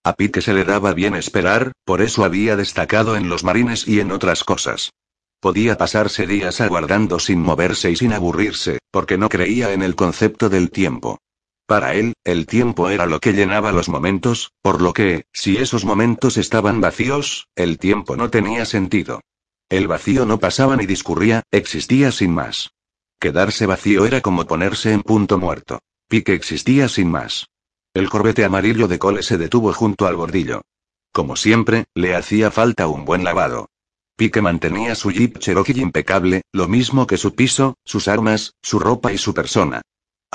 A 0.04 0.14
Pique 0.14 0.42
se 0.42 0.54
le 0.54 0.64
daba 0.64 0.94
bien 0.94 1.16
esperar, 1.16 1.72
por 1.84 2.02
eso 2.02 2.24
había 2.24 2.56
destacado 2.56 3.16
en 3.16 3.30
los 3.30 3.44
marines 3.44 3.88
y 3.88 4.00
en 4.00 4.12
otras 4.12 4.44
cosas. 4.44 4.92
Podía 5.40 5.78
pasarse 5.78 6.28
días 6.28 6.60
aguardando 6.62 7.20
sin 7.20 7.40
moverse 7.40 7.92
y 7.92 7.96
sin 7.96 8.14
aburrirse, 8.14 8.80
porque 8.92 9.18
no 9.18 9.30
creía 9.30 9.74
en 9.74 9.84
el 9.84 9.96
concepto 9.96 10.50
del 10.50 10.72
tiempo. 10.72 11.20
Para 11.68 11.96
él, 11.96 12.14
el 12.24 12.46
tiempo 12.46 12.90
era 12.90 13.08
lo 13.08 13.20
que 13.20 13.34
llenaba 13.34 13.72
los 13.72 13.90
momentos, 13.90 14.52
por 14.62 14.82
lo 14.82 14.94
que, 14.94 15.26
si 15.34 15.58
esos 15.58 15.84
momentos 15.84 16.38
estaban 16.38 16.80
vacíos, 16.80 17.48
el 17.56 17.80
tiempo 17.80 18.16
no 18.16 18.30
tenía 18.30 18.66
sentido. 18.66 19.22
El 19.68 19.88
vacío 19.88 20.28
no 20.28 20.40
pasaba 20.40 20.76
ni 20.76 20.86
discurría, 20.86 21.42
existía 21.50 22.12
sin 22.12 22.32
más. 22.32 22.72
Quedarse 23.20 23.66
vacío 23.66 24.06
era 24.06 24.22
como 24.22 24.46
ponerse 24.46 24.94
en 24.94 25.02
punto 25.02 25.40
muerto. 25.40 25.80
Pique 26.08 26.34
existía 26.34 26.88
sin 26.88 27.10
más. 27.10 27.48
El 27.96 28.10
corbete 28.10 28.46
amarillo 28.46 28.88
de 28.88 29.00
Cole 29.00 29.24
se 29.24 29.40
detuvo 29.40 29.74
junto 29.74 30.06
al 30.06 30.16
bordillo. 30.16 30.62
Como 31.12 31.36
siempre, 31.36 31.86
le 31.96 32.16
hacía 32.16 32.52
falta 32.52 32.88
un 32.88 33.06
buen 33.06 33.24
lavado. 33.24 33.70
Pique 34.16 34.42
mantenía 34.42 34.94
su 34.94 35.10
Jeep 35.10 35.40
Cherokee 35.40 35.82
impecable, 35.82 36.44
lo 36.52 36.68
mismo 36.68 37.08
que 37.08 37.18
su 37.18 37.34
piso, 37.34 37.76
sus 37.84 38.08
armas, 38.08 38.54
su 38.62 38.78
ropa 38.78 39.14
y 39.14 39.18
su 39.18 39.34
persona. 39.34 39.82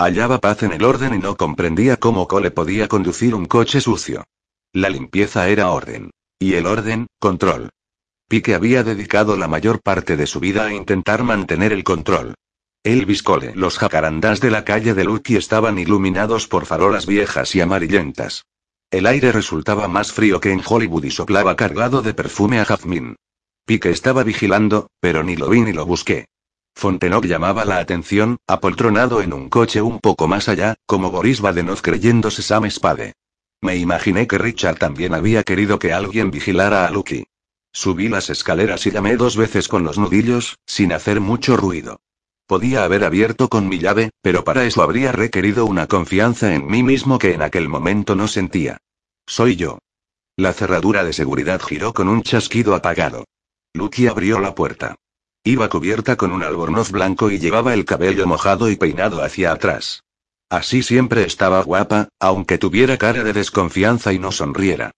Hallaba 0.00 0.38
paz 0.38 0.62
en 0.62 0.72
el 0.72 0.82
orden 0.82 1.12
y 1.12 1.18
no 1.18 1.36
comprendía 1.36 1.98
cómo 1.98 2.26
Cole 2.26 2.50
podía 2.50 2.88
conducir 2.88 3.34
un 3.34 3.44
coche 3.44 3.82
sucio. 3.82 4.24
La 4.72 4.88
limpieza 4.88 5.46
era 5.50 5.72
orden. 5.72 6.10
Y 6.38 6.54
el 6.54 6.64
orden, 6.64 7.06
control. 7.18 7.68
Pique 8.26 8.54
había 8.54 8.82
dedicado 8.82 9.36
la 9.36 9.46
mayor 9.46 9.82
parte 9.82 10.16
de 10.16 10.26
su 10.26 10.40
vida 10.40 10.64
a 10.64 10.72
intentar 10.72 11.22
mantener 11.22 11.74
el 11.74 11.84
control. 11.84 12.32
Elvis 12.82 13.22
Cole. 13.22 13.52
Los 13.54 13.76
jacarandás 13.76 14.40
de 14.40 14.50
la 14.50 14.64
calle 14.64 14.94
de 14.94 15.04
Lucky 15.04 15.36
estaban 15.36 15.78
iluminados 15.78 16.48
por 16.48 16.64
farolas 16.64 17.04
viejas 17.04 17.54
y 17.54 17.60
amarillentas. 17.60 18.46
El 18.90 19.04
aire 19.04 19.32
resultaba 19.32 19.86
más 19.86 20.12
frío 20.12 20.40
que 20.40 20.50
en 20.50 20.62
Hollywood 20.66 21.04
y 21.04 21.10
soplaba 21.10 21.56
cargado 21.56 22.00
de 22.00 22.14
perfume 22.14 22.58
a 22.58 22.64
jazmín. 22.64 23.16
Pique 23.66 23.90
estaba 23.90 24.24
vigilando, 24.24 24.88
pero 24.98 25.22
ni 25.22 25.36
lo 25.36 25.50
vi 25.50 25.60
ni 25.60 25.74
lo 25.74 25.84
busqué. 25.84 26.24
Fontenot 26.74 27.24
llamaba 27.24 27.64
la 27.64 27.78
atención, 27.78 28.38
apoltronado 28.46 29.20
en 29.22 29.32
un 29.32 29.48
coche 29.48 29.82
un 29.82 29.98
poco 30.00 30.28
más 30.28 30.48
allá, 30.48 30.76
como 30.86 31.10
Boris 31.10 31.40
Badenov 31.40 31.82
creyéndose 31.82 32.42
Sam 32.42 32.70
Spade. 32.70 33.14
Me 33.60 33.76
imaginé 33.76 34.26
que 34.26 34.38
Richard 34.38 34.78
también 34.78 35.12
había 35.12 35.42
querido 35.42 35.78
que 35.78 35.92
alguien 35.92 36.30
vigilara 36.30 36.86
a 36.86 36.90
Lucky. 36.90 37.26
Subí 37.72 38.08
las 38.08 38.30
escaleras 38.30 38.86
y 38.86 38.90
llamé 38.90 39.16
dos 39.16 39.36
veces 39.36 39.68
con 39.68 39.84
los 39.84 39.98
nudillos, 39.98 40.58
sin 40.66 40.92
hacer 40.92 41.20
mucho 41.20 41.56
ruido. 41.56 42.00
Podía 42.46 42.82
haber 42.82 43.04
abierto 43.04 43.48
con 43.48 43.68
mi 43.68 43.78
llave, 43.78 44.10
pero 44.22 44.42
para 44.42 44.64
eso 44.64 44.82
habría 44.82 45.12
requerido 45.12 45.66
una 45.66 45.86
confianza 45.86 46.52
en 46.54 46.66
mí 46.66 46.82
mismo 46.82 47.18
que 47.18 47.34
en 47.34 47.42
aquel 47.42 47.68
momento 47.68 48.16
no 48.16 48.26
sentía. 48.26 48.78
Soy 49.26 49.54
yo. 49.54 49.78
La 50.36 50.52
cerradura 50.52 51.04
de 51.04 51.12
seguridad 51.12 51.60
giró 51.60 51.92
con 51.92 52.08
un 52.08 52.22
chasquido 52.22 52.74
apagado. 52.74 53.24
Lucky 53.74 54.08
abrió 54.08 54.40
la 54.40 54.54
puerta. 54.54 54.96
Iba 55.44 55.70
cubierta 55.70 56.16
con 56.16 56.32
un 56.32 56.42
albornoz 56.42 56.90
blanco 56.90 57.30
y 57.30 57.38
llevaba 57.38 57.72
el 57.72 57.86
cabello 57.86 58.26
mojado 58.26 58.68
y 58.68 58.76
peinado 58.76 59.22
hacia 59.22 59.52
atrás. 59.52 60.04
Así 60.50 60.82
siempre 60.82 61.24
estaba 61.24 61.62
guapa, 61.62 62.08
aunque 62.18 62.58
tuviera 62.58 62.98
cara 62.98 63.24
de 63.24 63.32
desconfianza 63.32 64.12
y 64.12 64.18
no 64.18 64.32
sonriera. 64.32 64.90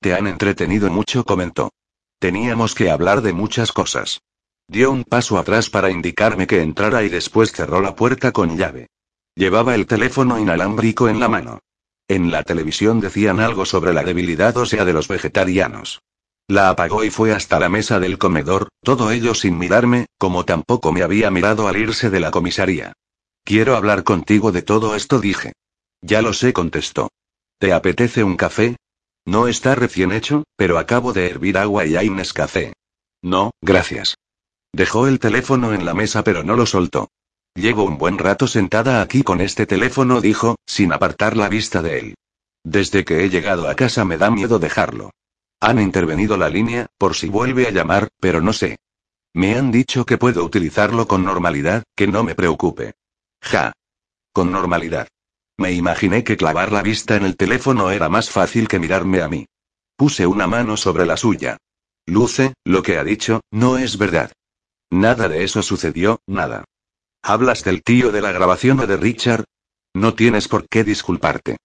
Te 0.00 0.14
han 0.14 0.28
entretenido 0.28 0.88
mucho, 0.90 1.24
comentó. 1.24 1.72
Teníamos 2.20 2.74
que 2.74 2.90
hablar 2.90 3.22
de 3.22 3.32
muchas 3.32 3.72
cosas. 3.72 4.20
Dio 4.68 4.92
un 4.92 5.02
paso 5.02 5.38
atrás 5.38 5.70
para 5.70 5.90
indicarme 5.90 6.46
que 6.46 6.62
entrara 6.62 7.02
y 7.02 7.08
después 7.08 7.52
cerró 7.52 7.80
la 7.80 7.96
puerta 7.96 8.30
con 8.32 8.56
llave. 8.56 8.88
Llevaba 9.34 9.74
el 9.74 9.86
teléfono 9.86 10.38
inalámbrico 10.38 11.08
en 11.08 11.18
la 11.18 11.28
mano. 11.28 11.60
En 12.06 12.30
la 12.30 12.42
televisión 12.42 13.00
decían 13.00 13.40
algo 13.40 13.64
sobre 13.64 13.92
la 13.92 14.04
debilidad 14.04 14.56
ósea 14.56 14.84
de 14.84 14.92
los 14.92 15.08
vegetarianos. 15.08 16.02
La 16.48 16.70
apagó 16.70 17.04
y 17.04 17.10
fue 17.10 17.32
hasta 17.32 17.60
la 17.60 17.68
mesa 17.68 18.00
del 18.00 18.16
comedor, 18.16 18.68
todo 18.82 19.10
ello 19.10 19.34
sin 19.34 19.58
mirarme, 19.58 20.06
como 20.16 20.46
tampoco 20.46 20.92
me 20.92 21.02
había 21.02 21.30
mirado 21.30 21.68
al 21.68 21.76
irse 21.76 22.08
de 22.08 22.20
la 22.20 22.30
comisaría. 22.30 22.94
Quiero 23.44 23.76
hablar 23.76 24.02
contigo 24.02 24.50
de 24.50 24.62
todo 24.62 24.94
esto, 24.94 25.20
dije. 25.20 25.52
Ya 26.00 26.22
lo 26.22 26.32
sé, 26.32 26.54
contestó. 26.54 27.10
¿Te 27.58 27.74
apetece 27.74 28.24
un 28.24 28.36
café? 28.36 28.76
No 29.26 29.46
está 29.46 29.74
recién 29.74 30.10
hecho, 30.10 30.44
pero 30.56 30.78
acabo 30.78 31.12
de 31.12 31.28
hervir 31.28 31.58
agua 31.58 31.84
y 31.84 31.96
hay 31.96 32.10
café. 32.34 32.72
No, 33.22 33.50
gracias. 33.60 34.16
Dejó 34.72 35.06
el 35.06 35.18
teléfono 35.18 35.74
en 35.74 35.84
la 35.84 35.92
mesa 35.92 36.24
pero 36.24 36.44
no 36.44 36.56
lo 36.56 36.64
soltó. 36.64 37.08
Llevo 37.54 37.84
un 37.84 37.98
buen 37.98 38.16
rato 38.16 38.46
sentada 38.46 39.02
aquí 39.02 39.22
con 39.22 39.42
este 39.42 39.66
teléfono, 39.66 40.22
dijo, 40.22 40.56
sin 40.64 40.94
apartar 40.94 41.36
la 41.36 41.50
vista 41.50 41.82
de 41.82 41.98
él. 41.98 42.14
Desde 42.64 43.04
que 43.04 43.24
he 43.24 43.28
llegado 43.28 43.68
a 43.68 43.74
casa 43.74 44.06
me 44.06 44.16
da 44.16 44.30
miedo 44.30 44.58
dejarlo. 44.58 45.10
Han 45.60 45.80
intervenido 45.80 46.36
la 46.36 46.48
línea, 46.48 46.86
por 46.98 47.14
si 47.14 47.28
vuelve 47.28 47.66
a 47.66 47.70
llamar, 47.70 48.08
pero 48.20 48.40
no 48.40 48.52
sé. 48.52 48.78
Me 49.34 49.56
han 49.56 49.70
dicho 49.70 50.06
que 50.06 50.18
puedo 50.18 50.44
utilizarlo 50.44 51.06
con 51.08 51.24
normalidad, 51.24 51.84
que 51.96 52.06
no 52.06 52.22
me 52.22 52.34
preocupe. 52.34 52.94
Ja. 53.40 53.72
Con 54.32 54.52
normalidad. 54.52 55.08
Me 55.56 55.72
imaginé 55.72 56.22
que 56.22 56.36
clavar 56.36 56.70
la 56.70 56.82
vista 56.82 57.16
en 57.16 57.24
el 57.24 57.36
teléfono 57.36 57.90
era 57.90 58.08
más 58.08 58.30
fácil 58.30 58.68
que 58.68 58.78
mirarme 58.78 59.20
a 59.20 59.28
mí. 59.28 59.46
Puse 59.96 60.26
una 60.26 60.46
mano 60.46 60.76
sobre 60.76 61.04
la 61.04 61.16
suya. 61.16 61.56
Luce, 62.06 62.54
lo 62.64 62.82
que 62.82 62.96
ha 62.98 63.04
dicho, 63.04 63.40
no 63.50 63.76
es 63.78 63.98
verdad. 63.98 64.32
Nada 64.90 65.28
de 65.28 65.42
eso 65.42 65.62
sucedió, 65.62 66.20
nada. 66.26 66.64
¿Hablas 67.22 67.64
del 67.64 67.82
tío 67.82 68.12
de 68.12 68.22
la 68.22 68.30
grabación 68.30 68.78
o 68.80 68.86
de 68.86 68.96
Richard? 68.96 69.44
No 69.92 70.14
tienes 70.14 70.46
por 70.46 70.68
qué 70.68 70.84
disculparte. 70.84 71.56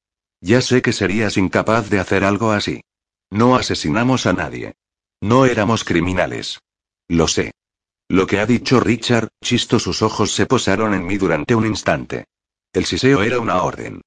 Ya 0.41 0.61
sé 0.61 0.81
que 0.81 0.91
serías 0.91 1.37
incapaz 1.37 1.89
de 1.89 1.99
hacer 1.99 2.23
algo 2.23 2.51
así. 2.51 2.81
No 3.34 3.55
asesinamos 3.55 4.27
a 4.27 4.34
nadie. 4.34 4.76
No 5.19 5.47
éramos 5.47 5.84
criminales. 5.84 6.60
Lo 7.10 7.27
sé. 7.27 7.51
Lo 8.07 8.27
que 8.27 8.38
ha 8.38 8.45
dicho 8.45 8.80
Richard, 8.80 9.30
chisto 9.43 9.80
sus 9.80 10.03
ojos 10.03 10.31
se 10.34 10.45
posaron 10.45 10.93
en 10.93 11.07
mí 11.07 11.18
durante 11.18 11.55
un 11.55 11.65
instante. 11.65 12.26
El 12.72 12.85
siseo 12.85 13.23
era 13.23 13.39
una 13.39 13.64
orden. 13.64 14.01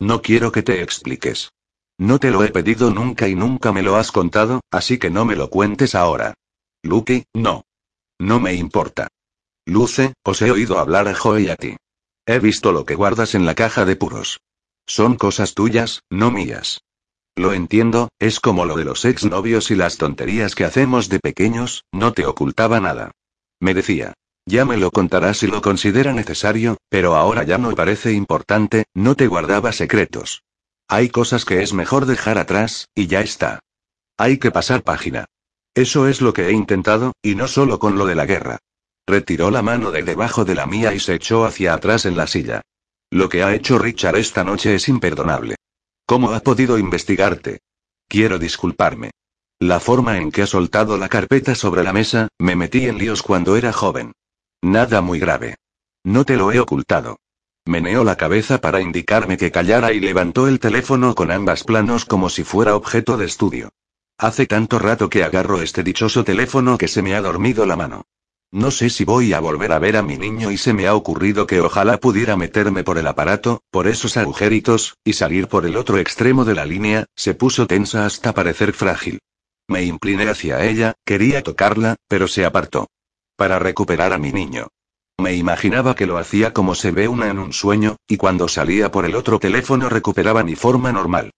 No 0.00 0.20
quiero 0.20 0.50
que 0.50 0.64
te 0.64 0.82
expliques. 0.82 1.52
No 1.96 2.18
te 2.18 2.32
lo 2.32 2.42
he 2.42 2.48
pedido 2.48 2.90
nunca 2.90 3.28
y 3.28 3.36
nunca 3.36 3.70
me 3.70 3.82
lo 3.82 3.94
has 3.94 4.10
contado, 4.10 4.62
así 4.72 4.98
que 4.98 5.10
no 5.10 5.24
me 5.24 5.36
lo 5.36 5.48
cuentes 5.48 5.94
ahora. 5.94 6.34
Lucky, 6.82 7.26
no. 7.34 7.64
No 8.18 8.40
me 8.40 8.54
importa. 8.54 9.06
Luce, 9.64 10.14
os 10.24 10.42
he 10.42 10.50
oído 10.50 10.80
hablar 10.80 11.06
a 11.06 11.14
Joe 11.14 11.42
y 11.42 11.50
a 11.50 11.54
ti. 11.54 11.76
He 12.26 12.40
visto 12.40 12.72
lo 12.72 12.84
que 12.84 12.96
guardas 12.96 13.36
en 13.36 13.46
la 13.46 13.54
caja 13.54 13.84
de 13.84 13.94
puros. 13.94 14.40
Son 14.88 15.14
cosas 15.14 15.54
tuyas, 15.54 16.02
no 16.10 16.32
mías. 16.32 16.80
Lo 17.36 17.52
entiendo, 17.54 18.08
es 18.18 18.40
como 18.40 18.66
lo 18.66 18.76
de 18.76 18.84
los 18.84 19.04
exnovios 19.04 19.70
y 19.70 19.74
las 19.74 19.96
tonterías 19.96 20.54
que 20.54 20.64
hacemos 20.64 21.08
de 21.08 21.18
pequeños, 21.18 21.84
no 21.90 22.12
te 22.12 22.26
ocultaba 22.26 22.80
nada. 22.80 23.12
Me 23.60 23.74
decía. 23.74 24.14
Ya 24.44 24.64
me 24.64 24.76
lo 24.76 24.90
contarás 24.90 25.38
si 25.38 25.46
lo 25.46 25.62
considera 25.62 26.12
necesario, 26.12 26.76
pero 26.88 27.14
ahora 27.14 27.44
ya 27.44 27.58
no 27.58 27.74
parece 27.76 28.12
importante, 28.12 28.84
no 28.92 29.14
te 29.14 29.28
guardaba 29.28 29.72
secretos. 29.72 30.42
Hay 30.88 31.08
cosas 31.10 31.44
que 31.44 31.62
es 31.62 31.72
mejor 31.72 32.06
dejar 32.06 32.38
atrás, 32.38 32.88
y 32.94 33.06
ya 33.06 33.20
está. 33.20 33.60
Hay 34.18 34.38
que 34.38 34.50
pasar 34.50 34.82
página. 34.82 35.26
Eso 35.74 36.08
es 36.08 36.20
lo 36.20 36.32
que 36.32 36.48
he 36.48 36.52
intentado, 36.52 37.12
y 37.22 37.34
no 37.34 37.46
solo 37.48 37.78
con 37.78 37.96
lo 37.96 38.04
de 38.04 38.16
la 38.16 38.26
guerra. 38.26 38.58
Retiró 39.06 39.50
la 39.50 39.62
mano 39.62 39.90
de 39.90 40.02
debajo 40.02 40.44
de 40.44 40.54
la 40.54 40.66
mía 40.66 40.92
y 40.92 41.00
se 41.00 41.14
echó 41.14 41.44
hacia 41.44 41.74
atrás 41.74 42.04
en 42.04 42.16
la 42.16 42.26
silla. 42.26 42.62
Lo 43.10 43.28
que 43.28 43.42
ha 43.42 43.54
hecho 43.54 43.78
Richard 43.78 44.16
esta 44.16 44.44
noche 44.44 44.74
es 44.74 44.88
imperdonable. 44.88 45.56
¿Cómo 46.12 46.32
ha 46.32 46.40
podido 46.40 46.76
investigarte? 46.76 47.60
Quiero 48.06 48.38
disculparme. 48.38 49.12
La 49.58 49.80
forma 49.80 50.18
en 50.18 50.30
que 50.30 50.42
ha 50.42 50.46
soltado 50.46 50.98
la 50.98 51.08
carpeta 51.08 51.54
sobre 51.54 51.82
la 51.82 51.94
mesa, 51.94 52.28
me 52.38 52.54
metí 52.54 52.86
en 52.86 52.98
líos 52.98 53.22
cuando 53.22 53.56
era 53.56 53.72
joven. 53.72 54.12
Nada 54.60 55.00
muy 55.00 55.18
grave. 55.18 55.54
No 56.04 56.26
te 56.26 56.36
lo 56.36 56.52
he 56.52 56.60
ocultado. 56.60 57.16
Meneó 57.64 58.04
la 58.04 58.16
cabeza 58.16 58.60
para 58.60 58.82
indicarme 58.82 59.38
que 59.38 59.50
callara 59.50 59.94
y 59.94 60.00
levantó 60.00 60.48
el 60.48 60.60
teléfono 60.60 61.14
con 61.14 61.30
ambas 61.30 61.64
planos 61.64 62.04
como 62.04 62.28
si 62.28 62.44
fuera 62.44 62.76
objeto 62.76 63.16
de 63.16 63.24
estudio. 63.24 63.70
Hace 64.18 64.44
tanto 64.44 64.78
rato 64.78 65.08
que 65.08 65.24
agarro 65.24 65.62
este 65.62 65.82
dichoso 65.82 66.24
teléfono 66.24 66.76
que 66.76 66.88
se 66.88 67.00
me 67.00 67.14
ha 67.14 67.22
dormido 67.22 67.64
la 67.64 67.76
mano. 67.76 68.04
No 68.52 68.70
sé 68.70 68.90
si 68.90 69.04
voy 69.04 69.32
a 69.32 69.40
volver 69.40 69.72
a 69.72 69.78
ver 69.78 69.96
a 69.96 70.02
mi 70.02 70.18
niño 70.18 70.50
y 70.50 70.58
se 70.58 70.74
me 70.74 70.86
ha 70.86 70.94
ocurrido 70.94 71.46
que 71.46 71.62
ojalá 71.62 71.96
pudiera 71.96 72.36
meterme 72.36 72.84
por 72.84 72.98
el 72.98 73.06
aparato, 73.06 73.62
por 73.70 73.88
esos 73.88 74.18
agujeritos, 74.18 74.98
y 75.02 75.14
salir 75.14 75.48
por 75.48 75.64
el 75.64 75.74
otro 75.74 75.96
extremo 75.96 76.44
de 76.44 76.54
la 76.54 76.66
línea, 76.66 77.06
se 77.16 77.34
puso 77.34 77.66
tensa 77.66 78.04
hasta 78.04 78.34
parecer 78.34 78.74
frágil. 78.74 79.20
Me 79.68 79.84
incliné 79.84 80.28
hacia 80.28 80.62
ella, 80.66 80.92
quería 81.06 81.42
tocarla, 81.42 81.96
pero 82.08 82.28
se 82.28 82.44
apartó 82.44 82.88
para 83.36 83.58
recuperar 83.58 84.12
a 84.12 84.18
mi 84.18 84.30
niño. 84.32 84.68
Me 85.18 85.34
imaginaba 85.34 85.96
que 85.96 86.06
lo 86.06 86.18
hacía 86.18 86.52
como 86.52 86.74
se 86.74 86.90
ve 86.90 87.08
una 87.08 87.28
en 87.28 87.38
un 87.38 87.52
sueño, 87.52 87.96
y 88.06 88.18
cuando 88.18 88.48
salía 88.48 88.92
por 88.92 89.04
el 89.04 89.16
otro 89.16 89.38
teléfono 89.38 89.88
recuperaba 89.88 90.44
mi 90.44 90.56
forma 90.56 90.92
normal. 90.92 91.30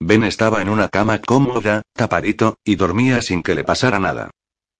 Ben 0.00 0.24
estaba 0.24 0.62
en 0.62 0.68
una 0.68 0.88
cama 0.88 1.20
cómoda, 1.20 1.82
tapadito, 1.92 2.56
y 2.64 2.76
dormía 2.76 3.22
sin 3.22 3.42
que 3.42 3.54
le 3.54 3.62
pasara 3.62 4.00
nada. 4.00 4.30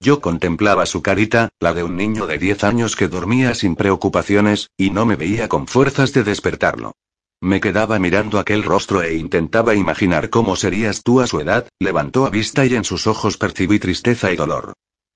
Yo 0.02 0.20
contemplaba 0.20 0.84
su 0.84 1.00
carita, 1.00 1.50
la 1.60 1.74
de 1.74 1.84
un 1.84 1.96
niño 1.96 2.26
de 2.26 2.36
10 2.36 2.64
años 2.64 2.96
que 2.96 3.06
dormía 3.06 3.54
sin 3.54 3.76
preocupaciones, 3.76 4.68
y 4.76 4.90
no 4.90 5.06
me 5.06 5.14
veía 5.14 5.48
con 5.48 5.68
fuerzas 5.68 6.12
de 6.12 6.24
despertarlo. 6.24 6.96
Me 7.40 7.60
quedaba 7.60 8.00
mirando 8.00 8.40
aquel 8.40 8.64
rostro 8.64 9.04
e 9.04 9.14
intentaba 9.14 9.76
imaginar 9.76 10.28
cómo 10.28 10.56
serías 10.56 11.04
tú 11.04 11.20
a 11.20 11.28
su 11.28 11.38
edad, 11.38 11.68
levantó 11.78 12.26
a 12.26 12.30
vista 12.30 12.66
y 12.66 12.74
en 12.74 12.82
sus 12.82 13.06
ojos 13.06 13.38
percibí 13.38 13.78
tristeza 13.78 14.32
y 14.32 14.36
dolor. 14.36 14.72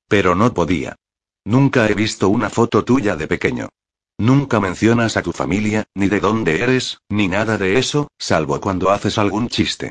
Pero 0.08 0.36
no 0.36 0.54
podía. 0.54 0.94
Nunca 1.44 1.88
he 1.88 1.94
visto 1.94 2.28
una 2.28 2.48
foto 2.48 2.84
tuya 2.84 3.16
de 3.16 3.26
pequeño. 3.26 3.68
Nunca 4.18 4.60
mencionas 4.60 5.16
a 5.16 5.22
tu 5.22 5.32
familia, 5.32 5.86
ni 5.96 6.08
de 6.08 6.20
dónde 6.20 6.62
eres, 6.62 7.00
ni 7.08 7.26
nada 7.26 7.58
de 7.58 7.78
eso, 7.80 8.06
salvo 8.18 8.60
cuando 8.60 8.90
haces 8.90 9.18
algún 9.18 9.48
chiste. 9.48 9.90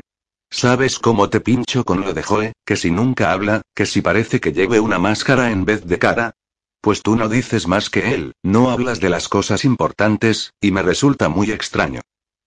¿Sabes 0.50 0.98
cómo 0.98 1.28
te 1.28 1.40
pincho 1.40 1.84
con 1.84 2.00
lo 2.00 2.14
de 2.14 2.22
Joe, 2.22 2.52
que 2.64 2.76
si 2.76 2.90
nunca 2.90 3.32
habla, 3.32 3.62
que 3.74 3.84
si 3.84 4.00
parece 4.00 4.40
que 4.40 4.52
lleve 4.52 4.80
una 4.80 4.98
máscara 4.98 5.50
en 5.50 5.64
vez 5.64 5.84
de 5.86 5.98
cara? 5.98 6.34
Pues 6.80 7.02
tú 7.02 7.16
no 7.16 7.28
dices 7.28 7.66
más 7.66 7.90
que 7.90 8.14
él, 8.14 8.32
no 8.42 8.70
hablas 8.70 9.00
de 9.00 9.10
las 9.10 9.28
cosas 9.28 9.64
importantes, 9.64 10.52
y 10.60 10.70
me 10.70 10.82
resulta 10.82 11.28
muy 11.28 11.50
extraño. 11.50 12.00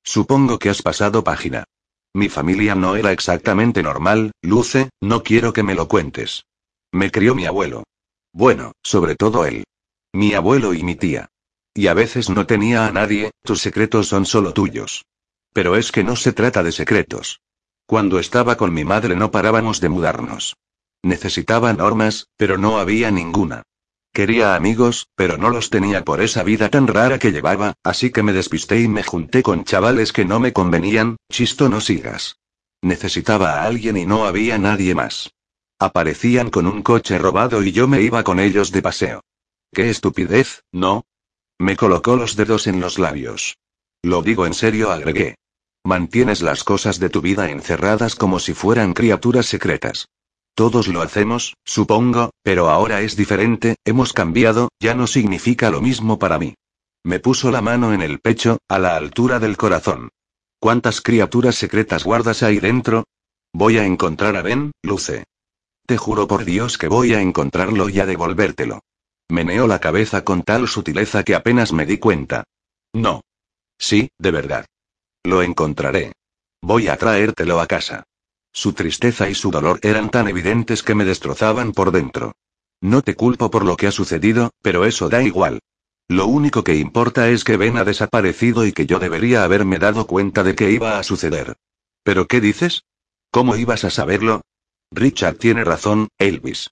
Supongo 0.04 0.60
que 0.60 0.70
has 0.70 0.82
pasado 0.82 1.24
página. 1.24 1.66
Mi 2.14 2.30
familia 2.30 2.74
no 2.74 2.96
era 2.96 3.12
exactamente 3.12 3.84
normal, 3.84 4.32
Luce, 4.42 4.90
no 5.02 5.24
quiero 5.24 5.54
que 5.54 5.64
me 5.64 5.76
lo 5.76 5.88
cuentes. 5.88 6.46
Me 6.92 7.12
crió 7.12 7.36
mi 7.36 7.46
abuelo. 7.46 7.84
Bueno, 8.34 8.72
sobre 8.82 9.16
todo 9.16 9.46
él. 9.46 9.66
Mi 10.14 10.34
abuelo 10.34 10.74
y 10.74 10.84
mi 10.84 10.96
tía. 10.96 11.28
Y 11.76 11.88
a 11.88 11.94
veces 11.94 12.30
no 12.30 12.48
tenía 12.48 12.88
a 12.88 12.92
nadie, 12.92 13.32
tus 13.44 13.62
secretos 13.62 14.08
son 14.08 14.26
solo 14.26 14.54
tuyos. 14.54 15.06
Pero 15.54 15.76
es 15.76 15.92
que 15.92 16.04
no 16.04 16.16
se 16.16 16.34
trata 16.34 16.64
de 16.64 16.72
secretos. 16.72 17.42
Cuando 17.90 18.20
estaba 18.20 18.56
con 18.56 18.72
mi 18.72 18.86
madre 18.86 19.16
no 19.16 19.32
parábamos 19.32 19.82
de 19.82 19.90
mudarnos. 19.90 20.56
Necesitaba 21.02 21.74
normas, 21.74 22.28
pero 22.38 22.60
no 22.60 22.78
había 22.78 23.10
ninguna. 23.10 23.64
Quería 24.14 24.54
amigos, 24.54 25.08
pero 25.16 25.40
no 25.40 25.50
los 25.50 25.72
tenía 25.72 26.04
por 26.04 26.22
esa 26.22 26.44
vida 26.44 26.70
tan 26.70 26.86
rara 26.86 27.18
que 27.18 27.32
llevaba, 27.32 27.74
así 27.84 28.12
que 28.12 28.22
me 28.22 28.32
despisté 28.32 28.80
y 28.82 28.88
me 28.88 29.02
junté 29.02 29.42
con 29.42 29.64
chavales 29.64 30.14
que 30.14 30.24
no 30.24 30.40
me 30.40 30.54
convenían, 30.54 31.18
chisto 31.32 31.68
no 31.68 31.82
sigas. 31.82 32.38
Necesitaba 32.84 33.54
a 33.54 33.64
alguien 33.64 33.98
y 33.98 34.06
no 34.06 34.26
había 34.26 34.60
nadie 34.60 34.94
más. 34.94 35.32
Aparecían 35.80 36.52
con 36.52 36.68
un 36.68 36.84
coche 36.84 37.18
robado 37.18 37.64
y 37.64 37.72
yo 37.72 37.88
me 37.88 38.04
iba 38.04 38.24
con 38.24 38.40
ellos 38.40 38.72
de 38.72 38.84
paseo. 38.84 39.22
¡Qué 39.74 39.90
estupidez, 39.90 40.62
¿no? 40.72 41.06
Me 41.58 41.76
colocó 41.76 42.18
los 42.18 42.36
dedos 42.36 42.68
en 42.68 42.82
los 42.82 43.00
labios. 43.00 43.58
Lo 44.04 44.22
digo 44.22 44.46
en 44.46 44.54
serio, 44.54 44.92
agregué. 44.92 45.38
Mantienes 45.84 46.42
las 46.42 46.64
cosas 46.64 47.00
de 47.00 47.10
tu 47.10 47.22
vida 47.22 47.50
encerradas 47.50 48.16
como 48.16 48.40
si 48.40 48.54
fueran 48.54 48.94
criaturas 48.94 49.46
secretas. 49.46 50.08
Todos 50.54 50.88
lo 50.88 51.02
hacemos, 51.02 51.56
supongo, 51.64 52.32
pero 52.44 52.70
ahora 52.70 53.02
es 53.02 53.16
diferente, 53.16 53.76
hemos 53.86 54.12
cambiado, 54.12 54.70
ya 54.80 54.94
no 54.94 55.08
significa 55.08 55.70
lo 55.70 55.82
mismo 55.82 56.20
para 56.20 56.38
mí. 56.38 56.56
Me 57.04 57.20
puso 57.20 57.50
la 57.50 57.62
mano 57.62 57.94
en 57.94 58.02
el 58.02 58.20
pecho, 58.20 58.58
a 58.68 58.78
la 58.78 58.98
altura 58.98 59.40
del 59.40 59.56
corazón. 59.56 60.10
¿Cuántas 60.60 61.00
criaturas 61.00 61.56
secretas 61.56 62.04
guardas 62.04 62.44
ahí 62.44 62.60
dentro? 62.60 63.06
Voy 63.54 63.78
a 63.78 63.86
encontrar 63.86 64.36
a 64.36 64.42
Ben, 64.42 64.72
Luce. 64.84 65.24
Te 65.86 65.98
juro 65.98 66.28
por 66.28 66.44
Dios 66.44 66.78
que 66.78 66.90
voy 66.90 67.14
a 67.14 67.22
encontrarlo 67.22 67.88
y 67.90 68.00
a 68.00 68.06
devolvértelo. 68.06 68.82
Meneó 69.30 69.66
la 69.66 69.80
cabeza 69.80 70.24
con 70.24 70.44
tal 70.44 70.68
sutileza 70.68 71.24
que 71.24 71.36
apenas 71.36 71.72
me 71.72 71.86
di 71.86 71.98
cuenta. 71.98 72.44
No. 72.94 73.22
Sí, 73.78 74.10
de 74.20 74.32
verdad. 74.32 74.66
Lo 75.24 75.42
encontraré. 75.42 76.14
Voy 76.62 76.88
a 76.88 76.98
traértelo 76.98 77.60
a 77.60 77.68
casa. 77.68 78.04
Su 78.52 78.74
tristeza 78.74 79.30
y 79.30 79.36
su 79.36 79.52
dolor 79.52 79.80
eran 79.84 80.10
tan 80.10 80.28
evidentes 80.28 80.84
que 80.84 80.96
me 80.96 81.06
destrozaban 81.06 81.72
por 81.72 81.92
dentro. 81.92 82.34
No 82.82 83.02
te 83.02 83.16
culpo 83.16 83.52
por 83.52 83.66
lo 83.66 83.78
que 83.78 83.88
ha 83.88 83.92
sucedido, 83.92 84.52
pero 84.62 84.86
eso 84.86 85.10
da 85.10 85.22
igual. 85.22 85.60
Lo 86.08 86.26
único 86.26 86.64
que 86.64 86.76
importa 86.76 87.30
es 87.30 87.44
que 87.44 87.58
Ben 87.58 87.78
ha 87.78 87.84
desaparecido 87.84 88.66
y 88.66 88.72
que 88.72 88.88
yo 88.88 89.00
debería 89.00 89.44
haberme 89.44 89.78
dado 89.78 90.08
cuenta 90.08 90.44
de 90.44 90.56
que 90.56 90.72
iba 90.72 90.98
a 90.98 91.04
suceder. 91.04 91.56
¿Pero 92.04 92.28
qué 92.28 92.42
dices? 92.42 92.84
¿Cómo 93.30 93.56
ibas 93.56 93.84
a 93.84 93.92
saberlo? 93.92 94.42
Richard 94.92 95.36
tiene 95.36 95.64
razón, 95.64 96.08
Elvis. 96.18 96.72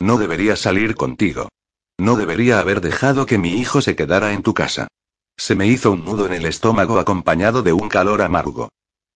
No 0.00 0.18
debería 0.18 0.56
salir 0.56 0.96
contigo. 0.96 1.48
No 1.96 2.16
debería 2.16 2.58
haber 2.58 2.80
dejado 2.80 3.26
que 3.26 3.38
mi 3.38 3.60
hijo 3.60 3.82
se 3.82 3.94
quedara 3.94 4.32
en 4.32 4.42
tu 4.42 4.54
casa. 4.54 4.88
Se 5.36 5.54
me 5.54 5.66
hizo 5.66 5.92
un 5.92 6.04
nudo 6.04 6.26
en 6.26 6.34
el 6.34 6.46
estómago 6.46 6.98
acompañado 6.98 7.62
de 7.62 7.72
un 7.72 7.88
calor 7.88 8.22
amargo. 8.22 8.68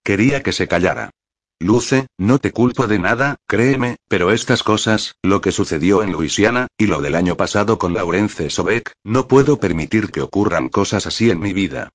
Quería 0.02 0.43
que 0.43 0.52
se 0.52 0.68
callara. 0.68 1.10
Luce, 1.59 2.06
no 2.18 2.38
te 2.38 2.52
culpo 2.52 2.86
de 2.86 2.98
nada, 2.98 3.36
créeme, 3.47 3.97
pero 4.09 4.30
estas 4.30 4.62
cosas, 4.62 5.14
lo 5.22 5.40
que 5.40 5.52
sucedió 5.52 6.02
en 6.02 6.12
Luisiana, 6.12 6.66
y 6.76 6.86
lo 6.86 7.01
del 7.01 7.14
año 7.14 7.36
pasado 7.36 7.78
con 7.78 7.94
Laurence 7.94 8.51
Sobek, 8.51 8.93
no 9.05 9.26
puedo 9.26 9.59
permitir 9.59 10.10
que 10.10 10.20
ocurran 10.20 10.68
cosas 10.68 11.06
así 11.06 11.30
en 11.30 11.40
mi 11.40 11.55
vida. 11.55 11.88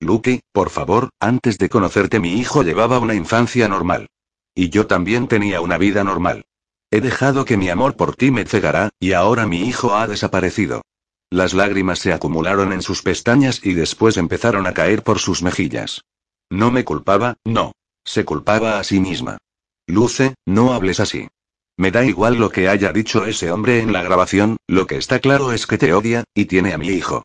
Lucky, 0.00 0.40
por 0.52 0.70
favor, 0.70 1.10
antes 1.18 1.58
de 1.58 1.68
conocerte 1.68 2.20
mi 2.20 2.34
hijo 2.34 2.62
llevaba 2.62 3.00
una 3.00 3.14
infancia 3.14 3.66
normal. 3.66 4.06
Y 4.54 4.70
yo 4.70 4.86
también 4.86 5.26
tenía 5.26 5.60
una 5.60 5.78
vida 5.78 6.04
normal. 6.04 6.44
He 6.90 7.00
dejado 7.00 7.44
que 7.44 7.56
mi 7.56 7.68
amor 7.70 7.96
por 7.96 8.14
ti 8.14 8.30
me 8.30 8.44
cegara, 8.44 8.90
y 9.00 9.12
ahora 9.12 9.46
mi 9.46 9.62
hijo 9.62 9.96
ha 9.96 10.06
desaparecido. 10.06 10.82
Las 11.30 11.52
lágrimas 11.52 11.98
se 11.98 12.12
acumularon 12.12 12.72
en 12.72 12.80
sus 12.80 13.02
pestañas 13.02 13.60
y 13.62 13.74
después 13.74 14.16
empezaron 14.16 14.66
a 14.66 14.72
caer 14.72 15.02
por 15.02 15.18
sus 15.18 15.42
mejillas. 15.42 16.04
No 16.50 16.70
me 16.70 16.84
culpaba, 16.84 17.36
no. 17.44 17.72
Se 18.04 18.24
culpaba 18.24 18.78
a 18.78 18.84
sí 18.84 19.00
misma. 19.00 19.38
Luce, 19.86 20.34
no 20.46 20.72
hables 20.72 21.00
así. 21.00 21.28
Me 21.76 21.90
da 21.90 22.04
igual 22.04 22.36
lo 22.36 22.50
que 22.50 22.68
haya 22.68 22.92
dicho 22.92 23.26
ese 23.26 23.50
hombre 23.50 23.80
en 23.80 23.92
la 23.92 24.02
grabación, 24.02 24.56
lo 24.66 24.86
que 24.86 24.96
está 24.96 25.20
claro 25.20 25.52
es 25.52 25.66
que 25.66 25.78
te 25.78 25.92
odia, 25.92 26.24
y 26.34 26.46
tiene 26.46 26.72
a 26.72 26.78
mi 26.78 26.88
hijo. 26.88 27.22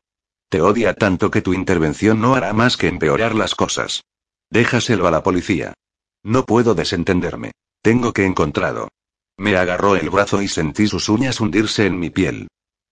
Te 0.50 0.62
odia 0.62 0.94
tanto 0.94 1.32
que 1.32 1.42
tu 1.42 1.54
intervención 1.54 2.22
no 2.22 2.36
hará 2.36 2.54
más 2.54 2.78
que 2.78 2.88
empeorar 2.88 3.34
las 3.34 3.56
cosas. 3.56 4.04
Déjaselo 4.52 5.08
a 5.08 5.12
la 5.12 5.24
policía. 5.24 5.74
No 6.22 6.46
puedo 6.46 6.76
desentenderme. 6.76 7.54
Tengo 7.82 8.14
que 8.14 8.26
encontrarlo. 8.26 8.90
Me 9.38 9.56
agarró 9.56 9.96
el 9.96 10.10
brazo 10.10 10.42
y 10.42 10.48
sentí 10.48 10.88
sus 10.88 11.10
uñas 11.10 11.40
hundirse 11.40 11.88
en 11.88 12.00
mi 12.00 12.12
piel. 12.12 12.48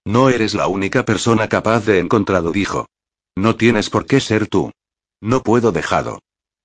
No 0.06 0.30
eres 0.30 0.54
la 0.54 0.68
única 0.68 1.06
persona 1.06 1.48
capaz 1.48 1.86
de 1.86 2.00
encontrarlo, 2.00 2.52
dijo. 2.52 2.88
No 3.36 3.56
tienes 3.56 3.90
por 3.90 4.06
qué 4.06 4.20
ser 4.20 4.48
tú. 4.48 4.72
No 5.22 5.44
puedo 5.44 5.72
dejarlo. 5.72 6.20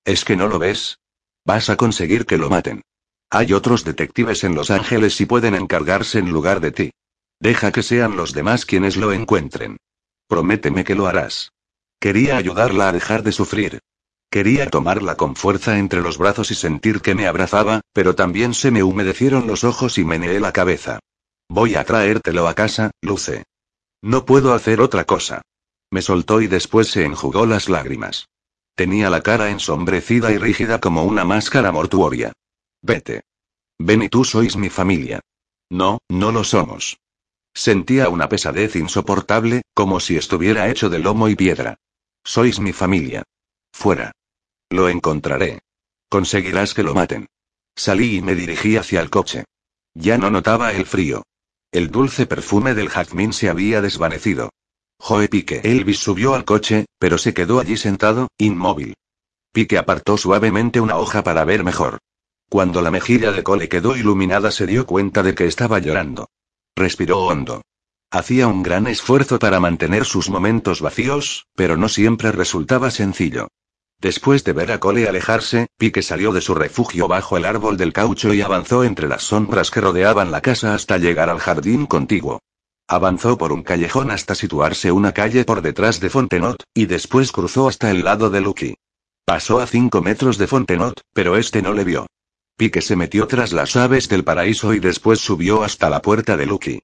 ¿Es 0.05 0.25
que 0.25 0.35
no 0.35 0.47
lo 0.47 0.59
ves? 0.59 0.99
Vas 1.45 1.69
a 1.69 1.77
conseguir 1.77 2.25
que 2.25 2.37
lo 2.37 2.49
maten. 2.49 2.81
Hay 3.29 3.53
otros 3.53 3.83
detectives 3.83 4.43
en 4.43 4.55
Los 4.55 4.71
Ángeles 4.71 5.19
y 5.21 5.25
pueden 5.25 5.53
encargarse 5.53 6.19
en 6.19 6.31
lugar 6.31 6.61
de 6.61 6.71
ti. 6.71 6.91
Deja 7.39 7.71
que 7.71 7.83
sean 7.83 8.17
los 8.17 8.33
demás 8.33 8.65
quienes 8.65 8.97
lo 8.97 9.11
encuentren. 9.11 9.77
Prométeme 10.27 10.83
que 10.83 10.95
lo 10.95 11.07
harás. 11.07 11.51
Quería 11.99 12.37
ayudarla 12.37 12.89
a 12.89 12.91
dejar 12.91 13.23
de 13.23 13.31
sufrir. 13.31 13.79
Quería 14.29 14.69
tomarla 14.69 15.15
con 15.15 15.35
fuerza 15.35 15.77
entre 15.77 16.01
los 16.01 16.17
brazos 16.17 16.51
y 16.51 16.55
sentir 16.55 17.01
que 17.01 17.15
me 17.15 17.27
abrazaba, 17.27 17.81
pero 17.93 18.15
también 18.15 18.53
se 18.53 18.71
me 18.71 18.83
humedecieron 18.83 19.47
los 19.47 19.63
ojos 19.63 19.97
y 19.97 20.03
meneé 20.03 20.39
la 20.39 20.51
cabeza. 20.51 20.99
Voy 21.49 21.75
a 21.75 21.83
traértelo 21.83 22.47
a 22.47 22.53
casa, 22.53 22.91
Luce. 23.01 23.45
No 24.01 24.25
puedo 24.25 24.53
hacer 24.53 24.81
otra 24.81 25.05
cosa. 25.05 25.41
Me 25.89 26.01
soltó 26.01 26.41
y 26.41 26.47
después 26.47 26.89
se 26.89 27.05
enjugó 27.05 27.45
las 27.45 27.69
lágrimas. 27.69 28.27
Tenía 28.75 29.09
la 29.09 29.21
cara 29.21 29.49
ensombrecida 29.49 30.31
y 30.31 30.37
rígida 30.37 30.79
como 30.79 31.03
una 31.03 31.23
máscara 31.23 31.71
mortuoria. 31.71 32.33
Vete. 32.81 33.21
Ben 33.79 34.03
y 34.03 34.09
tú 34.09 34.23
sois 34.23 34.55
mi 34.57 34.69
familia. 34.69 35.21
No, 35.69 35.99
no 36.09 36.31
lo 36.31 36.43
somos. 36.43 36.99
Sentía 37.53 38.09
una 38.09 38.29
pesadez 38.29 38.75
insoportable, 38.75 39.63
como 39.73 39.99
si 39.99 40.15
estuviera 40.15 40.69
hecho 40.69 40.89
de 40.89 40.99
lomo 40.99 41.27
y 41.27 41.35
piedra. 41.35 41.77
Sois 42.23 42.59
mi 42.59 42.73
familia. 42.73 43.23
Fuera. 43.71 44.11
Lo 44.69 44.89
encontraré. 44.89 45.59
Conseguirás 46.09 46.73
que 46.73 46.83
lo 46.83 46.93
maten. 46.93 47.27
Salí 47.75 48.17
y 48.17 48.21
me 48.21 48.35
dirigí 48.35 48.77
hacia 48.77 49.01
el 49.01 49.09
coche. 49.09 49.45
Ya 49.95 50.17
no 50.17 50.29
notaba 50.29 50.71
el 50.73 50.85
frío. 50.85 51.23
El 51.71 51.91
dulce 51.91 52.25
perfume 52.25 52.73
del 52.73 52.89
jazmín 52.89 53.33
se 53.33 53.49
había 53.49 53.81
desvanecido. 53.81 54.51
Joe 54.99 55.27
Pique. 55.27 55.61
Elvis 55.63 55.99
subió 55.99 56.33
al 56.33 56.45
coche, 56.45 56.85
pero 56.97 57.17
se 57.17 57.33
quedó 57.33 57.59
allí 57.59 57.77
sentado, 57.77 58.29
inmóvil. 58.37 58.95
Pique 59.51 59.77
apartó 59.77 60.17
suavemente 60.17 60.79
una 60.79 60.97
hoja 60.97 61.23
para 61.23 61.43
ver 61.43 61.63
mejor. 61.63 61.99
Cuando 62.49 62.81
la 62.81 62.91
mejilla 62.91 63.31
de 63.31 63.43
Cole 63.43 63.67
quedó 63.67 63.97
iluminada 63.97 64.51
se 64.51 64.65
dio 64.65 64.85
cuenta 64.85 65.23
de 65.23 65.35
que 65.35 65.45
estaba 65.45 65.79
llorando. 65.79 66.29
Respiró 66.75 67.25
hondo. 67.25 67.61
Hacía 68.09 68.47
un 68.47 68.63
gran 68.63 68.87
esfuerzo 68.87 69.37
para 69.37 69.59
mantener 69.59 70.05
sus 70.05 70.29
momentos 70.29 70.79
vacíos, 70.79 71.47
pero 71.55 71.75
no 71.75 71.89
siempre 71.89 72.31
resultaba 72.31 72.89
sencillo. 72.89 73.49
Después 73.99 74.43
de 74.43 74.53
ver 74.53 74.71
a 74.71 74.79
Cole 74.79 75.07
alejarse, 75.07 75.67
Pique 75.77 76.03
salió 76.03 76.31
de 76.31 76.41
su 76.41 76.53
refugio 76.53 77.07
bajo 77.07 77.35
el 77.35 77.45
árbol 77.45 77.77
del 77.77 77.93
caucho 77.93 78.33
y 78.33 78.41
avanzó 78.41 78.83
entre 78.83 79.07
las 79.07 79.23
sombras 79.23 79.71
que 79.71 79.81
rodeaban 79.81 80.31
la 80.31 80.41
casa 80.41 80.75
hasta 80.75 80.99
llegar 80.99 81.29
al 81.29 81.39
jardín 81.39 81.87
contiguo. 81.87 82.39
Avanzó 82.87 83.37
por 83.37 83.51
un 83.51 83.63
callejón 83.63 84.11
hasta 84.11 84.35
situarse 84.35 84.91
una 84.91 85.13
calle 85.13 85.45
por 85.45 85.61
detrás 85.61 85.99
de 85.99 86.09
Fontenot, 86.09 86.63
y 86.73 86.85
después 86.85 87.31
cruzó 87.31 87.67
hasta 87.67 87.89
el 87.89 88.03
lado 88.03 88.29
de 88.29 88.41
Lucky. 88.41 88.75
Pasó 89.25 89.59
a 89.59 89.67
cinco 89.67 90.01
metros 90.01 90.37
de 90.37 90.47
Fontenot, 90.47 91.01
pero 91.11 91.35
este 91.35 91.61
no 91.61 91.73
le 91.73 91.83
vio. 91.83 92.05
Pique 92.55 92.81
se 92.81 92.95
metió 92.95 93.27
tras 93.27 93.51
las 93.51 93.75
aves 93.75 94.07
del 94.09 94.23
paraíso 94.23 94.73
y 94.73 94.79
después 94.79 95.19
subió 95.19 95.63
hasta 95.63 95.89
la 95.89 96.01
puerta 96.01 96.37
de 96.37 96.45
Lucky. 96.45 96.79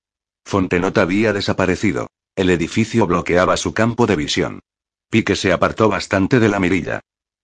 Fontenot 0.46 0.98
había 0.98 1.32
desaparecido. 1.32 2.08
El 2.36 2.50
edificio 2.50 3.06
bloqueaba 3.06 3.56
su 3.56 3.74
campo 3.74 4.08
de 4.08 4.16
visión. 4.16 4.60
Pique 5.14 5.36
se 5.36 5.54
apartó 5.54 5.90
bastante 5.90 6.40
de 6.40 6.50
la 6.50 6.60
mirilla. 6.60 7.00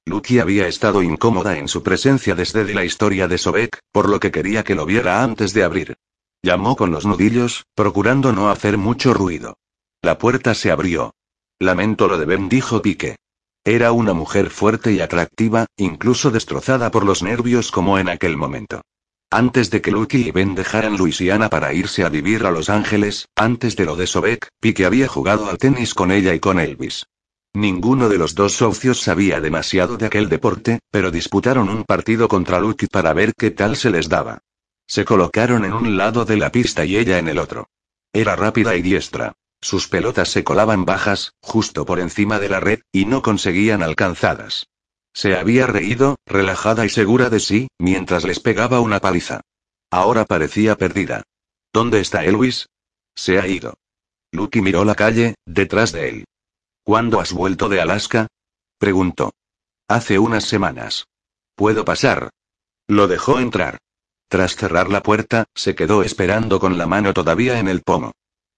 Lucky 0.08 0.40
había 0.40 0.68
estado 0.68 1.04
incómoda 1.04 1.56
en 1.60 1.68
su 1.68 1.84
presencia 1.84 2.34
desde 2.34 2.74
la 2.74 2.84
historia 2.84 3.28
de 3.28 3.38
Sobek, 3.38 3.78
por 3.92 4.10
lo 4.10 4.20
que 4.20 4.32
quería 4.32 4.64
que 4.64 4.74
lo 4.74 4.88
viera 4.88 5.24
antes 5.24 5.54
de 5.54 5.64
abrir. 5.64 5.96
Llamó 6.42 6.76
con 6.76 6.90
los 6.90 7.06
nudillos, 7.06 7.68
procurando 7.76 8.32
no 8.32 8.50
hacer 8.50 8.80
mucho 8.80 9.14
ruido. 9.14 9.54
La 10.02 10.18
puerta 10.18 10.56
se 10.56 10.72
abrió. 10.72 11.14
Lamento 11.60 12.08
lo 12.08 12.18
de 12.18 12.26
Ben, 12.26 12.50
dijo 12.50 12.82
Pique. 12.82 13.18
Era 13.64 13.92
una 13.92 14.14
mujer 14.14 14.50
fuerte 14.50 14.92
y 14.92 15.02
atractiva, 15.02 15.68
incluso 15.78 16.32
destrozada 16.32 16.90
por 16.90 17.06
los 17.06 17.22
nervios 17.22 17.72
como 17.72 18.00
en 18.00 18.10
aquel 18.10 18.36
momento. 18.36 18.82
Antes 19.30 19.70
de 19.70 19.84
que 19.84 19.92
Lucky 19.92 20.30
y 20.30 20.32
Ben 20.32 20.56
dejaran 20.56 20.98
Luisiana 20.98 21.52
para 21.52 21.72
irse 21.72 22.04
a 22.04 22.10
vivir 22.10 22.48
a 22.48 22.50
Los 22.50 22.72
Ángeles, 22.72 23.28
antes 23.36 23.76
de 23.76 23.86
lo 23.86 23.96
de 23.96 24.08
Sobek, 24.08 24.48
Pique 24.60 24.86
había 24.86 25.08
jugado 25.08 25.52
al 25.52 25.60
tenis 25.60 25.94
con 25.94 26.12
ella 26.12 26.34
y 26.34 26.40
con 26.40 26.60
Elvis. 26.60 27.06
Ninguno 27.54 28.10
de 28.10 28.18
los 28.18 28.36
dos 28.36 28.54
socios 28.54 29.02
sabía 29.02 29.42
demasiado 29.42 29.98
de 29.98 30.06
aquel 30.06 30.30
deporte, 30.30 30.80
pero 30.92 31.10
disputaron 31.10 31.70
un 31.70 31.84
partido 31.84 32.28
contra 32.28 32.60
Lucky 32.60 32.88
para 32.88 33.14
ver 33.14 33.34
qué 33.34 33.50
tal 33.50 33.76
se 33.76 33.90
les 33.90 34.08
daba. 34.08 34.40
Se 34.88 35.04
colocaron 35.04 35.66
en 35.66 35.74
un 35.74 35.98
lado 35.98 36.26
de 36.26 36.38
la 36.38 36.52
pista 36.52 36.86
y 36.86 36.98
ella 36.98 37.18
en 37.18 37.28
el 37.28 37.40
otro. 37.40 37.68
Era 38.14 38.36
rápida 38.36 38.76
y 38.76 38.82
diestra. 38.82 39.34
Sus 39.62 39.88
pelotas 39.88 40.30
se 40.30 40.44
colaban 40.44 40.86
bajas, 40.86 41.34
justo 41.42 41.86
por 41.86 42.00
encima 42.00 42.40
de 42.40 42.50
la 42.50 42.60
red, 42.60 42.82
y 42.92 43.06
no 43.06 43.22
conseguían 43.22 43.84
alcanzadas. 43.84 44.68
Se 45.14 45.36
había 45.36 45.68
reído, 45.68 46.18
relajada 46.26 46.86
y 46.86 46.90
segura 46.90 47.30
de 47.30 47.40
sí, 47.40 47.68
mientras 47.78 48.24
les 48.24 48.40
pegaba 48.40 48.80
una 48.80 49.00
paliza. 49.00 49.42
Ahora 49.92 50.26
parecía 50.26 50.76
perdida. 50.78 51.24
¿Dónde 51.74 52.00
está 52.00 52.24
Elvis? 52.24 52.70
Se 53.16 53.40
ha 53.40 53.48
ido. 53.48 53.74
Lucky 54.32 54.62
miró 54.62 54.86
la 54.86 54.96
calle, 54.96 55.36
detrás 55.46 55.92
de 55.92 56.10
él. 56.10 56.26
¿Cuándo 56.84 57.20
has 57.20 57.34
vuelto 57.34 57.70
de 57.70 57.82
Alaska? 57.82 58.28
preguntó. 58.78 59.32
Hace 59.88 60.20
unas 60.20 60.46
semanas. 60.46 61.06
¿Puedo 61.56 61.86
pasar? 61.86 62.30
Lo 62.88 63.08
dejó 63.08 63.40
entrar. 63.40 63.78
Tras 64.30 64.56
cerrar 64.56 64.90
la 64.90 65.04
puerta, 65.04 65.46
se 65.56 65.76
quedó 65.76 66.04
esperando 66.04 66.60
con 66.60 66.78
la 66.78 66.86
mano 66.86 67.14
todavía 67.14 67.60
en 67.60 67.68
el 67.68 67.82
pomo. 67.82 68.12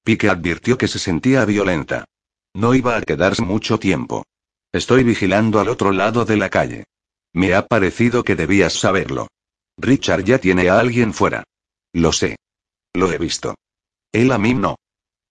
Pique 0.04 0.30
advirtió 0.30 0.78
que 0.78 0.88
se 0.88 1.00
sentía 1.00 1.46
violenta. 1.46 2.06
No 2.54 2.74
iba 2.74 2.98
a 2.98 3.02
quedarse 3.02 3.42
mucho 3.42 3.80
tiempo. 3.80 4.26
Estoy 4.74 5.04
vigilando 5.04 5.60
al 5.60 5.70
otro 5.70 5.92
lado 5.92 6.26
de 6.26 6.38
la 6.38 6.50
calle. 6.50 6.86
Me 7.34 7.54
ha 7.54 7.66
parecido 7.68 8.24
que 8.24 8.36
debías 8.36 8.74
saberlo. 8.74 9.28
Richard 9.78 10.24
ya 10.24 10.38
tiene 10.38 10.70
a 10.70 10.80
alguien 10.80 11.14
fuera. 11.14 11.44
Lo 11.94 12.12
sé. 12.12 12.36
Lo 12.94 13.12
he 13.12 13.18
visto. 13.18 13.56
Él 14.12 14.32
a 14.32 14.38
mí 14.38 14.54
no. 14.54 14.76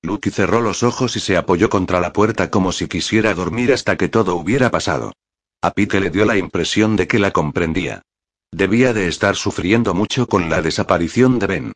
Lucky 0.03 0.31
cerró 0.31 0.61
los 0.61 0.83
ojos 0.83 1.17
y 1.17 1.21
se 1.21 1.37
apoyó 1.37 1.69
contra 1.69 2.01
la 2.01 2.13
puerta 2.13 2.51
como 2.51 2.73
si 2.73 2.89
quisiera 2.89 3.35
dormir 3.35 3.73
hasta 3.73 3.97
que 3.97 4.09
todo 4.09 4.35
hubiera 4.37 4.71
pasado. 4.71 5.13
A 5.63 5.73
Pique 5.73 6.01
le 6.01 6.11
dio 6.11 6.25
la 6.25 6.39
impresión 6.39 6.97
de 6.97 7.07
que 7.07 7.19
la 7.19 7.33
comprendía. 7.33 8.03
Debía 8.51 8.93
de 8.93 9.09
estar 9.09 9.37
sufriendo 9.37 9.95
mucho 9.95 10.27
con 10.27 10.49
la 10.49 10.63
desaparición 10.63 11.39
de 11.39 11.47
Ben. 11.47 11.73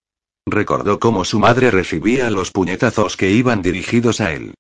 Recordó 0.47 0.99
cómo 0.99 1.25
su 1.25 1.39
madre 1.39 1.71
recibía 1.71 2.31
los 2.31 2.51
puñetazos 2.51 3.17
que 3.17 3.31
iban 3.31 3.63
dirigidos 3.63 4.21
a 4.21 4.33
él. 4.33 4.55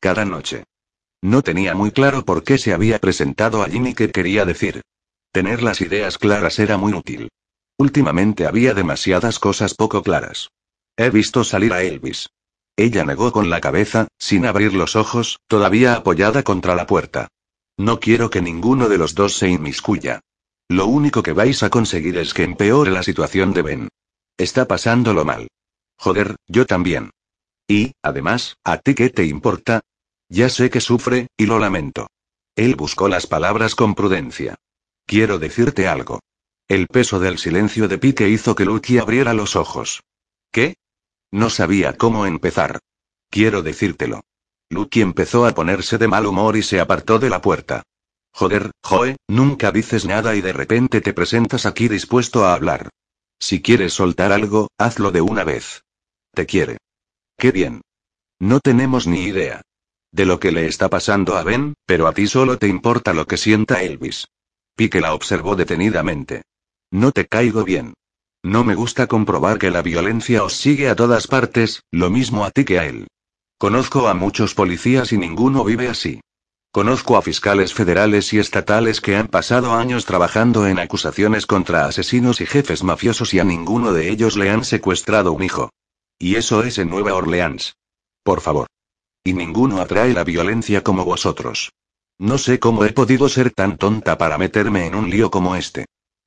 Cada 0.00 0.24
noche. 0.24 0.64
No 1.20 1.42
tenía 1.42 1.74
muy 1.74 1.90
claro 1.90 2.24
por 2.24 2.44
qué 2.44 2.58
se 2.58 2.72
había 2.72 3.00
presentado 3.00 3.62
allí 3.62 3.80
ni 3.80 3.94
qué 3.94 4.10
quería 4.10 4.44
decir. 4.44 4.82
Tener 5.32 5.62
las 5.62 5.80
ideas 5.80 6.18
claras 6.18 6.58
era 6.58 6.76
muy 6.76 6.92
útil. 6.92 7.28
Últimamente 7.76 8.46
había 8.46 8.74
demasiadas 8.74 9.38
cosas 9.38 9.74
poco 9.74 10.02
claras. 10.02 10.50
He 10.96 11.10
visto 11.10 11.44
salir 11.44 11.72
a 11.72 11.82
Elvis. 11.82 12.28
Ella 12.78 13.04
negó 13.04 13.32
con 13.32 13.50
la 13.50 13.60
cabeza, 13.60 14.06
sin 14.20 14.46
abrir 14.46 14.72
los 14.72 14.94
ojos, 14.94 15.40
todavía 15.48 15.94
apoyada 15.94 16.44
contra 16.44 16.76
la 16.76 16.86
puerta. 16.86 17.26
No 17.76 17.98
quiero 17.98 18.30
que 18.30 18.40
ninguno 18.40 18.88
de 18.88 18.98
los 18.98 19.16
dos 19.16 19.36
se 19.36 19.48
inmiscuya. 19.48 20.20
Lo 20.68 20.86
único 20.86 21.24
que 21.24 21.32
vais 21.32 21.64
a 21.64 21.70
conseguir 21.70 22.16
es 22.18 22.34
que 22.34 22.44
empeore 22.44 22.92
la 22.92 23.02
situación 23.02 23.52
de 23.52 23.62
Ben. 23.62 23.88
Está 24.36 24.68
pasándolo 24.68 25.24
mal. 25.24 25.48
Joder, 25.96 26.36
yo 26.46 26.66
también. 26.66 27.10
Y, 27.66 27.94
además, 28.00 28.56
¿a 28.62 28.76
ti 28.78 28.94
qué 28.94 29.10
te 29.10 29.24
importa? 29.26 29.80
Ya 30.28 30.48
sé 30.48 30.70
que 30.70 30.80
sufre, 30.80 31.26
y 31.36 31.46
lo 31.46 31.58
lamento. 31.58 32.06
Él 32.54 32.76
buscó 32.76 33.08
las 33.08 33.26
palabras 33.26 33.74
con 33.74 33.96
prudencia. 33.96 34.54
Quiero 35.04 35.40
decirte 35.40 35.88
algo. 35.88 36.20
El 36.68 36.86
peso 36.86 37.18
del 37.18 37.38
silencio 37.38 37.88
de 37.88 37.98
Pique 37.98 38.28
hizo 38.28 38.54
que 38.54 38.64
Lucky 38.64 38.98
abriera 38.98 39.34
los 39.34 39.56
ojos. 39.56 40.04
¿Qué? 40.52 40.76
No 41.30 41.50
sabía 41.50 41.96
cómo 41.96 42.26
empezar. 42.26 42.78
Quiero 43.30 43.62
decírtelo. 43.62 44.22
Lucky 44.70 45.00
empezó 45.00 45.46
a 45.46 45.52
ponerse 45.52 45.98
de 45.98 46.08
mal 46.08 46.26
humor 46.26 46.56
y 46.56 46.62
se 46.62 46.80
apartó 46.80 47.18
de 47.18 47.30
la 47.30 47.40
puerta. 47.40 47.82
Joder, 48.32 48.70
Joe, 48.82 49.16
nunca 49.28 49.72
dices 49.72 50.04
nada 50.04 50.34
y 50.34 50.40
de 50.40 50.52
repente 50.52 51.00
te 51.00 51.12
presentas 51.12 51.66
aquí 51.66 51.88
dispuesto 51.88 52.44
a 52.44 52.54
hablar. 52.54 52.90
Si 53.40 53.62
quieres 53.62 53.94
soltar 53.94 54.32
algo, 54.32 54.68
hazlo 54.78 55.10
de 55.10 55.20
una 55.20 55.44
vez. 55.44 55.82
Te 56.34 56.46
quiere. 56.46 56.78
Qué 57.36 57.52
bien. 57.52 57.80
No 58.38 58.60
tenemos 58.60 59.06
ni 59.06 59.24
idea 59.24 59.62
de 60.12 60.24
lo 60.24 60.40
que 60.40 60.52
le 60.52 60.66
está 60.66 60.88
pasando 60.88 61.36
a 61.36 61.42
Ben, 61.42 61.74
pero 61.86 62.06
a 62.06 62.12
ti 62.12 62.26
solo 62.26 62.58
te 62.58 62.68
importa 62.68 63.12
lo 63.12 63.26
que 63.26 63.36
sienta 63.36 63.82
Elvis. 63.82 64.26
Pique 64.74 65.00
la 65.00 65.14
observó 65.14 65.56
detenidamente. 65.56 66.42
No 66.90 67.12
te 67.12 67.26
caigo 67.26 67.64
bien. 67.64 67.94
No 68.48 68.64
me 68.64 68.74
gusta 68.74 69.08
comprobar 69.08 69.58
que 69.58 69.70
la 69.70 69.82
violencia 69.82 70.42
os 70.42 70.54
sigue 70.56 70.88
a 70.88 70.96
todas 70.96 71.26
partes, 71.26 71.82
lo 71.90 72.08
mismo 72.08 72.46
a 72.46 72.50
ti 72.50 72.64
que 72.64 72.78
a 72.78 72.86
él. 72.86 73.06
Conozco 73.58 74.08
a 74.08 74.14
muchos 74.14 74.54
policías 74.54 75.12
y 75.12 75.18
ninguno 75.18 75.64
vive 75.64 75.90
así. 75.90 76.22
Conozco 76.72 77.18
a 77.18 77.22
fiscales 77.22 77.74
federales 77.74 78.32
y 78.32 78.38
estatales 78.38 79.02
que 79.02 79.16
han 79.16 79.28
pasado 79.28 79.74
años 79.74 80.06
trabajando 80.06 80.66
en 80.66 80.78
acusaciones 80.78 81.44
contra 81.44 81.84
asesinos 81.84 82.40
y 82.40 82.46
jefes 82.46 82.82
mafiosos 82.82 83.34
y 83.34 83.38
a 83.38 83.44
ninguno 83.44 83.92
de 83.92 84.08
ellos 84.08 84.38
le 84.38 84.48
han 84.48 84.64
secuestrado 84.64 85.32
un 85.32 85.42
hijo. 85.42 85.68
Y 86.18 86.36
eso 86.36 86.62
es 86.62 86.78
en 86.78 86.88
Nueva 86.88 87.12
Orleans. 87.16 87.76
Por 88.22 88.40
favor. 88.40 88.66
Y 89.24 89.34
ninguno 89.34 89.82
atrae 89.82 90.14
la 90.14 90.24
violencia 90.24 90.82
como 90.82 91.04
vosotros. 91.04 91.70
No 92.18 92.38
sé 92.38 92.58
cómo 92.58 92.86
he 92.86 92.94
podido 92.94 93.28
ser 93.28 93.50
tan 93.50 93.76
tonta 93.76 94.16
para 94.16 94.38
meterme 94.38 94.86
en 94.86 94.94
un 94.94 95.10
lío 95.10 95.30
como 95.30 95.54
este. 95.54 95.84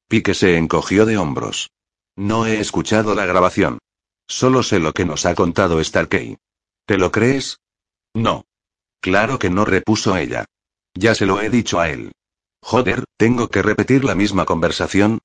Pique 0.08 0.36
se 0.36 0.58
encogió 0.58 1.08
de 1.08 1.18
hombros. 1.18 1.72
No 2.16 2.46
he 2.46 2.60
escuchado 2.60 3.16
la 3.16 3.26
grabación. 3.26 3.80
Solo 4.28 4.64
sé 4.64 4.80
lo 4.80 4.94
que 4.94 5.06
nos 5.06 5.26
ha 5.26 5.36
contado 5.36 5.84
Starkey. 5.84 6.38
¿Te 6.86 6.98
lo 6.98 7.12
crees? 7.12 7.60
No. 8.14 8.46
Claro 9.02 9.40
que 9.40 9.50
no 9.50 9.66
repuso 9.66 10.16
ella. 10.16 10.46
Ya 10.94 11.16
se 11.16 11.26
lo 11.26 11.42
he 11.42 11.50
dicho 11.50 11.80
a 11.80 11.90
él. 11.90 12.12
Joder, 12.62 13.06
¿tengo 13.18 13.50
que 13.50 13.62
repetir 13.62 14.04
la 14.04 14.16
misma 14.16 14.46
conversación? 14.46 15.20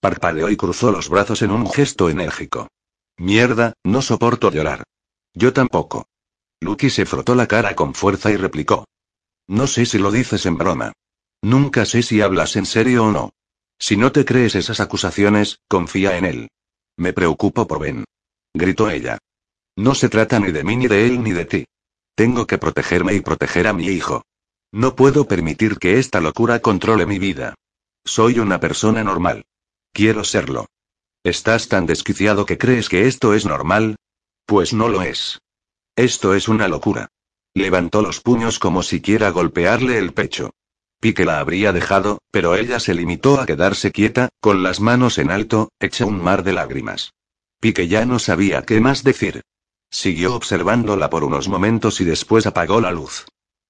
Parpadeó 0.00 0.50
y 0.50 0.56
cruzó 0.56 0.90
los 0.90 1.08
brazos 1.08 1.42
en 1.42 1.52
un 1.52 1.70
gesto 1.70 2.10
enérgico. 2.10 2.68
Mierda, 3.16 3.74
no 3.84 4.02
soporto 4.02 4.50
llorar. 4.50 4.84
Yo 5.34 5.52
tampoco. 5.52 6.06
Lucky 6.60 6.90
se 6.90 7.06
frotó 7.06 7.34
la 7.34 7.46
cara 7.46 7.74
con 7.74 7.94
fuerza 7.94 8.30
y 8.30 8.36
replicó. 8.36 8.84
No 9.48 9.66
sé 9.66 9.86
si 9.86 9.98
lo 9.98 10.10
dices 10.10 10.44
en 10.46 10.58
broma. 10.58 10.92
Nunca 11.40 11.84
sé 11.84 12.02
si 12.02 12.20
hablas 12.20 12.56
en 12.56 12.66
serio 12.66 13.04
o 13.06 13.12
no. 13.12 13.30
Si 13.82 13.96
no 13.96 14.12
te 14.12 14.24
crees 14.24 14.54
esas 14.54 14.78
acusaciones, 14.78 15.58
confía 15.68 16.16
en 16.16 16.24
él. 16.24 16.48
Me 16.96 17.12
preocupo 17.12 17.66
por 17.66 17.80
Ben. 17.80 18.04
Gritó 18.54 18.88
ella. 18.88 19.18
No 19.76 19.96
se 19.96 20.08
trata 20.08 20.38
ni 20.38 20.52
de 20.52 20.62
mí 20.62 20.76
ni 20.76 20.86
de 20.86 21.04
él 21.04 21.20
ni 21.20 21.32
de 21.32 21.46
ti. 21.46 21.64
Tengo 22.14 22.46
que 22.46 22.58
protegerme 22.58 23.14
y 23.14 23.20
proteger 23.22 23.66
a 23.66 23.72
mi 23.72 23.88
hijo. 23.88 24.22
No 24.70 24.94
puedo 24.94 25.26
permitir 25.26 25.78
que 25.78 25.98
esta 25.98 26.20
locura 26.20 26.60
controle 26.60 27.06
mi 27.06 27.18
vida. 27.18 27.56
Soy 28.04 28.38
una 28.38 28.60
persona 28.60 29.02
normal. 29.02 29.46
Quiero 29.92 30.22
serlo. 30.22 30.66
¿Estás 31.24 31.66
tan 31.66 31.84
desquiciado 31.84 32.46
que 32.46 32.58
crees 32.58 32.88
que 32.88 33.08
esto 33.08 33.34
es 33.34 33.46
normal? 33.46 33.96
Pues 34.46 34.72
no 34.72 34.88
lo 34.88 35.02
es. 35.02 35.40
Esto 35.96 36.34
es 36.34 36.46
una 36.46 36.68
locura. 36.68 37.08
Levantó 37.52 38.00
los 38.00 38.20
puños 38.20 38.60
como 38.60 38.84
si 38.84 39.00
quiera 39.00 39.30
golpearle 39.30 39.98
el 39.98 40.12
pecho. 40.12 40.52
Pique 41.02 41.24
la 41.24 41.40
habría 41.40 41.72
dejado, 41.72 42.20
pero 42.30 42.54
ella 42.54 42.78
se 42.78 42.94
limitó 42.94 43.40
a 43.40 43.44
quedarse 43.44 43.90
quieta, 43.90 44.28
con 44.40 44.62
las 44.62 44.78
manos 44.78 45.18
en 45.18 45.32
alto, 45.32 45.72
hecha 45.80 46.06
un 46.06 46.22
mar 46.22 46.44
de 46.44 46.52
lágrimas. 46.52 47.12
Pique 47.58 47.88
ya 47.88 48.06
no 48.06 48.20
sabía 48.20 48.62
qué 48.62 48.80
más 48.80 49.02
decir. 49.02 49.42
Siguió 49.90 50.36
observándola 50.36 51.10
por 51.10 51.24
unos 51.24 51.48
momentos 51.48 52.00
y 52.00 52.04
después 52.04 52.46
apagó 52.46 52.80
la 52.80 52.92
luz. 52.92 53.26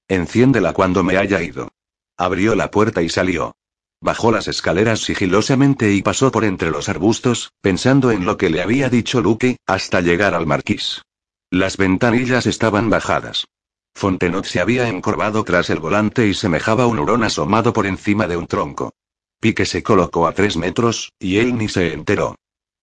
Enciéndela 0.08 0.74
cuando 0.74 1.02
me 1.04 1.16
haya 1.16 1.40
ido. 1.40 1.70
Abrió 2.18 2.54
la 2.54 2.70
puerta 2.70 3.00
y 3.00 3.08
salió. 3.08 3.56
Bajó 4.02 4.30
las 4.30 4.46
escaleras 4.46 5.00
sigilosamente 5.00 5.90
y 5.90 6.02
pasó 6.02 6.30
por 6.30 6.44
entre 6.44 6.70
los 6.70 6.90
arbustos, 6.90 7.52
pensando 7.62 8.10
en 8.10 8.26
lo 8.26 8.36
que 8.36 8.50
le 8.50 8.60
había 8.60 8.90
dicho 8.90 9.22
Luke, 9.22 9.56
hasta 9.66 10.02
llegar 10.02 10.34
al 10.34 10.46
marquís. 10.46 11.00
Las 11.50 11.78
ventanillas 11.78 12.44
estaban 12.44 12.90
bajadas. 12.90 13.46
Fontenot 13.94 14.44
se 14.44 14.60
había 14.60 14.88
encorvado 14.88 15.44
tras 15.44 15.70
el 15.70 15.78
volante 15.78 16.26
y 16.26 16.34
semejaba 16.34 16.86
un 16.86 16.98
hurón 16.98 17.24
asomado 17.24 17.72
por 17.72 17.86
encima 17.86 18.26
de 18.26 18.36
un 18.36 18.46
tronco. 18.46 18.92
Pique 19.40 19.66
se 19.66 19.82
colocó 19.82 20.26
a 20.26 20.32
tres 20.32 20.56
metros, 20.56 21.12
y 21.18 21.38
él 21.38 21.56
ni 21.56 21.68
se 21.68 21.92
enteró. 21.92 22.36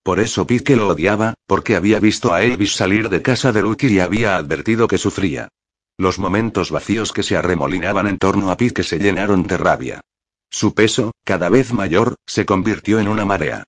Por 0.03 0.19
eso 0.19 0.47
Pique 0.47 0.75
lo 0.75 0.87
odiaba, 0.89 1.35
porque 1.45 1.75
había 1.75 1.99
visto 1.99 2.33
a 2.33 2.43
Elvis 2.43 2.73
salir 2.73 3.09
de 3.09 3.21
casa 3.21 3.51
de 3.51 3.61
Luke 3.61 3.87
y 3.87 3.99
había 3.99 4.35
advertido 4.37 4.87
que 4.87 4.97
sufría. 4.97 5.49
Los 5.97 6.19
momentos 6.19 6.71
vacíos 6.71 7.11
que 7.11 7.23
se 7.23 7.35
arremolinaban 7.35 8.07
en 8.07 8.17
torno 8.17 8.51
a 8.51 8.57
Pique 8.57 8.83
se 8.83 8.99
llenaron 8.99 9.43
de 9.43 9.57
rabia. 9.57 10.01
Su 10.49 10.73
peso, 10.73 11.11
cada 11.23 11.49
vez 11.49 11.73
mayor, 11.73 12.15
se 12.25 12.45
convirtió 12.45 12.99
en 12.99 13.07
una 13.07 13.25
marea. 13.25 13.63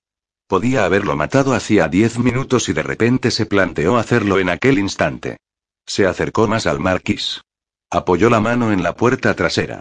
Podía 0.46 0.84
haberlo 0.84 1.16
matado 1.16 1.54
hacía 1.54 1.88
diez 1.88 2.18
minutos 2.18 2.68
y 2.68 2.72
de 2.72 2.82
repente 2.82 3.30
se 3.30 3.46
planteó 3.46 3.96
hacerlo 3.96 4.38
en 4.38 4.48
aquel 4.48 4.78
instante. 4.78 5.38
Se 5.86 6.06
acercó 6.06 6.48
más 6.48 6.66
al 6.66 6.80
marquís. 6.80 7.42
Apoyó 7.90 8.30
la 8.30 8.40
mano 8.40 8.72
en 8.72 8.82
la 8.82 8.94
puerta 8.94 9.34
trasera. 9.34 9.80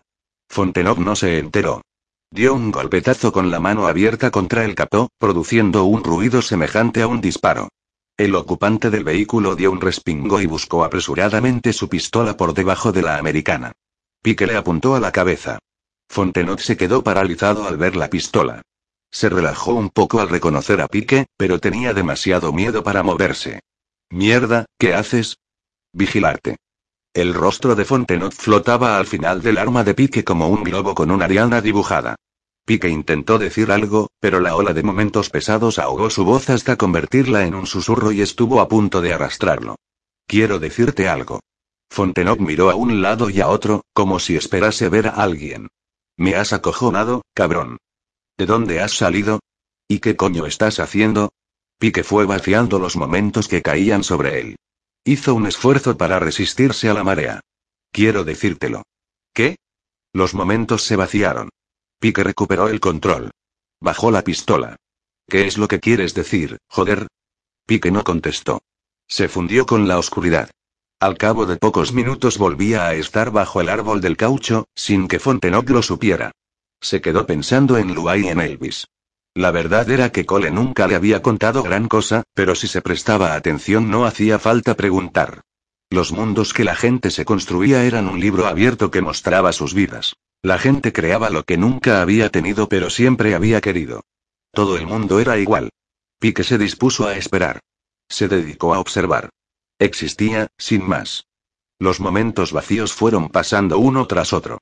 Fontenot 0.50 0.98
no 0.98 1.16
se 1.16 1.40
enteró. 1.40 1.82
Dio 2.30 2.54
un 2.54 2.72
golpetazo 2.72 3.32
con 3.32 3.52
la 3.52 3.60
mano 3.60 3.88
abierta 3.88 4.32
contra 4.32 4.66
el 4.66 4.76
capó, 4.76 5.10
produciendo 5.18 5.84
un 5.86 6.04
ruido 6.04 6.42
semejante 6.42 7.02
a 7.02 7.08
un 7.08 7.22
disparo. 7.22 7.70
El 8.18 8.36
ocupante 8.36 8.90
del 8.90 9.04
vehículo 9.04 9.56
dio 9.56 9.72
un 9.72 9.82
respingo 9.82 10.42
y 10.42 10.46
buscó 10.46 10.84
apresuradamente 10.84 11.74
su 11.74 11.90
pistola 11.90 12.38
por 12.38 12.54
debajo 12.54 12.92
de 12.92 13.02
la 13.02 13.18
americana. 13.18 13.72
Pique 14.22 14.46
le 14.46 14.56
apuntó 14.56 14.96
a 14.96 15.00
la 15.00 15.12
cabeza. 15.12 15.60
Fontenot 16.10 16.60
se 16.60 16.78
quedó 16.78 17.04
paralizado 17.04 17.68
al 17.68 17.78
ver 17.78 17.96
la 17.96 18.10
pistola. 18.10 18.62
Se 19.10 19.28
relajó 19.28 19.74
un 19.74 19.90
poco 19.90 20.22
al 20.22 20.30
reconocer 20.30 20.82
a 20.82 20.88
Pique, 20.88 21.26
pero 21.36 21.60
tenía 21.60 21.94
demasiado 21.94 22.54
miedo 22.54 22.84
para 22.84 23.04
moverse. 23.04 23.62
Mierda, 24.10 24.66
¿qué 24.78 24.94
haces? 24.94 25.38
Vigilarte. 25.94 26.58
El 27.14 27.34
rostro 27.34 27.76
de 27.76 27.84
Fontenot 27.84 28.34
flotaba 28.34 28.98
al 28.98 29.06
final 29.06 29.42
del 29.42 29.58
arma 29.58 29.84
de 29.84 29.94
Pique 29.94 30.24
como 30.24 30.48
un 30.48 30.64
globo 30.64 30.96
con 30.96 31.12
una 31.12 31.26
ariana 31.26 31.62
dibujada. 31.62 32.16
Pique 32.66 32.88
intentó 32.88 33.38
decir 33.38 33.72
algo, 33.72 34.10
pero 34.22 34.40
la 34.40 34.56
ola 34.56 34.74
de 34.74 34.84
momentos 34.84 35.30
pesados 35.30 35.80
ahogó 35.80 36.10
su 36.10 36.24
voz 36.24 36.50
hasta 36.50 36.78
convertirla 36.78 37.46
en 37.46 37.56
un 37.56 37.68
susurro 37.68 38.14
y 38.14 38.22
estuvo 38.22 38.62
a 38.62 38.70
punto 38.70 39.02
de 39.02 39.14
arrastrarlo. 39.14 39.76
Quiero 40.28 40.60
decirte 40.60 41.10
algo. 41.10 41.42
Fontenot 41.90 42.40
miró 42.40 42.70
a 42.70 42.76
un 42.76 43.02
lado 43.02 43.30
y 43.30 43.42
a 43.42 43.50
otro, 43.50 43.84
como 43.94 44.20
si 44.20 44.38
esperase 44.38 44.88
ver 44.88 45.08
a 45.08 45.16
alguien. 45.16 45.68
Me 46.16 46.36
has 46.36 46.54
acojonado, 46.54 47.24
cabrón. 47.34 47.78
¿De 48.38 48.46
dónde 48.46 48.80
has 48.80 48.94
salido? 48.94 49.42
¿Y 49.90 50.00
qué 50.00 50.16
coño 50.16 50.46
estás 50.46 50.80
haciendo? 50.80 51.34
Pique 51.78 52.06
fue 52.06 52.26
vaciando 52.26 52.80
los 52.80 52.96
momentos 52.96 53.50
que 53.50 53.62
caían 53.62 54.06
sobre 54.06 54.40
él. 54.40 54.56
Hizo 55.04 55.34
un 55.34 55.48
esfuerzo 55.48 55.98
para 55.98 56.20
resistirse 56.20 56.88
a 56.88 56.94
la 56.94 57.04
marea. 57.04 57.42
Quiero 57.92 58.24
decírtelo. 58.24 58.84
¿Qué? 59.34 59.58
Los 60.14 60.36
momentos 60.36 60.84
se 60.84 60.96
vaciaron. 60.96 61.50
Pique 62.00 62.24
recuperó 62.24 62.68
el 62.70 62.80
control. 62.80 63.32
Bajó 63.80 64.12
la 64.12 64.24
pistola. 64.24 64.76
¿Qué 65.28 65.48
es 65.48 65.58
lo 65.58 65.68
que 65.68 65.80
quieres 65.80 66.14
decir, 66.14 66.58
joder? 66.68 67.08
Pique 67.66 67.90
no 67.90 68.04
contestó. 68.04 68.62
Se 69.08 69.28
fundió 69.28 69.66
con 69.66 69.88
la 69.88 69.98
oscuridad. 69.98 70.52
Al 71.00 71.18
cabo 71.18 71.48
de 71.48 71.58
pocos 71.58 71.94
minutos 71.94 72.38
volvía 72.38 72.86
a 72.86 72.94
estar 72.94 73.32
bajo 73.32 73.60
el 73.60 73.70
árbol 73.70 74.02
del 74.02 74.18
caucho, 74.18 74.68
sin 74.76 75.08
que 75.08 75.20
Fontenot 75.20 75.68
lo 75.70 75.82
supiera. 75.82 76.32
Se 76.80 77.02
quedó 77.02 77.26
pensando 77.26 77.78
en 77.78 77.96
Luay 77.96 78.26
y 78.26 78.28
en 78.28 78.40
Elvis. 78.40 78.88
La 79.34 79.52
verdad 79.52 79.90
era 79.90 80.12
que 80.12 80.26
Cole 80.26 80.52
nunca 80.52 80.88
le 80.88 80.96
había 80.96 81.22
contado 81.22 81.64
gran 81.64 81.88
cosa, 81.88 82.24
pero 82.34 82.54
si 82.54 82.68
se 82.68 82.82
prestaba 82.82 83.34
atención 83.34 83.90
no 83.90 84.06
hacía 84.06 84.40
falta 84.40 84.76
preguntar. 84.76 85.42
Los 85.90 86.12
mundos 86.12 86.54
que 86.54 86.64
la 86.64 86.76
gente 86.76 87.12
se 87.12 87.26
construía 87.26 87.84
eran 87.86 88.08
un 88.08 88.20
libro 88.20 88.48
abierto 88.48 88.92
que 88.92 89.02
mostraba 89.02 89.54
sus 89.54 89.74
vidas. 89.74 90.16
La 90.42 90.58
gente 90.58 90.92
creaba 90.92 91.30
lo 91.30 91.44
que 91.44 91.58
nunca 91.58 92.02
había 92.02 92.30
tenido 92.30 92.68
pero 92.68 92.90
siempre 92.90 93.36
había 93.36 93.62
querido. 93.62 94.04
Todo 94.52 94.78
el 94.78 94.86
mundo 94.86 95.20
era 95.20 95.38
igual. 95.38 95.70
Pique 96.20 96.44
se 96.44 96.58
dispuso 96.58 97.08
a 97.08 97.16
esperar. 97.16 97.60
Se 98.10 98.28
dedicó 98.28 98.74
a 98.74 98.80
observar. 98.80 99.30
Existía, 99.80 100.48
sin 100.58 100.88
más. 100.88 101.26
Los 101.80 102.00
momentos 102.00 102.52
vacíos 102.52 102.94
fueron 102.94 103.30
pasando 103.30 103.80
uno 103.80 104.08
tras 104.08 104.34
otro. 104.34 104.60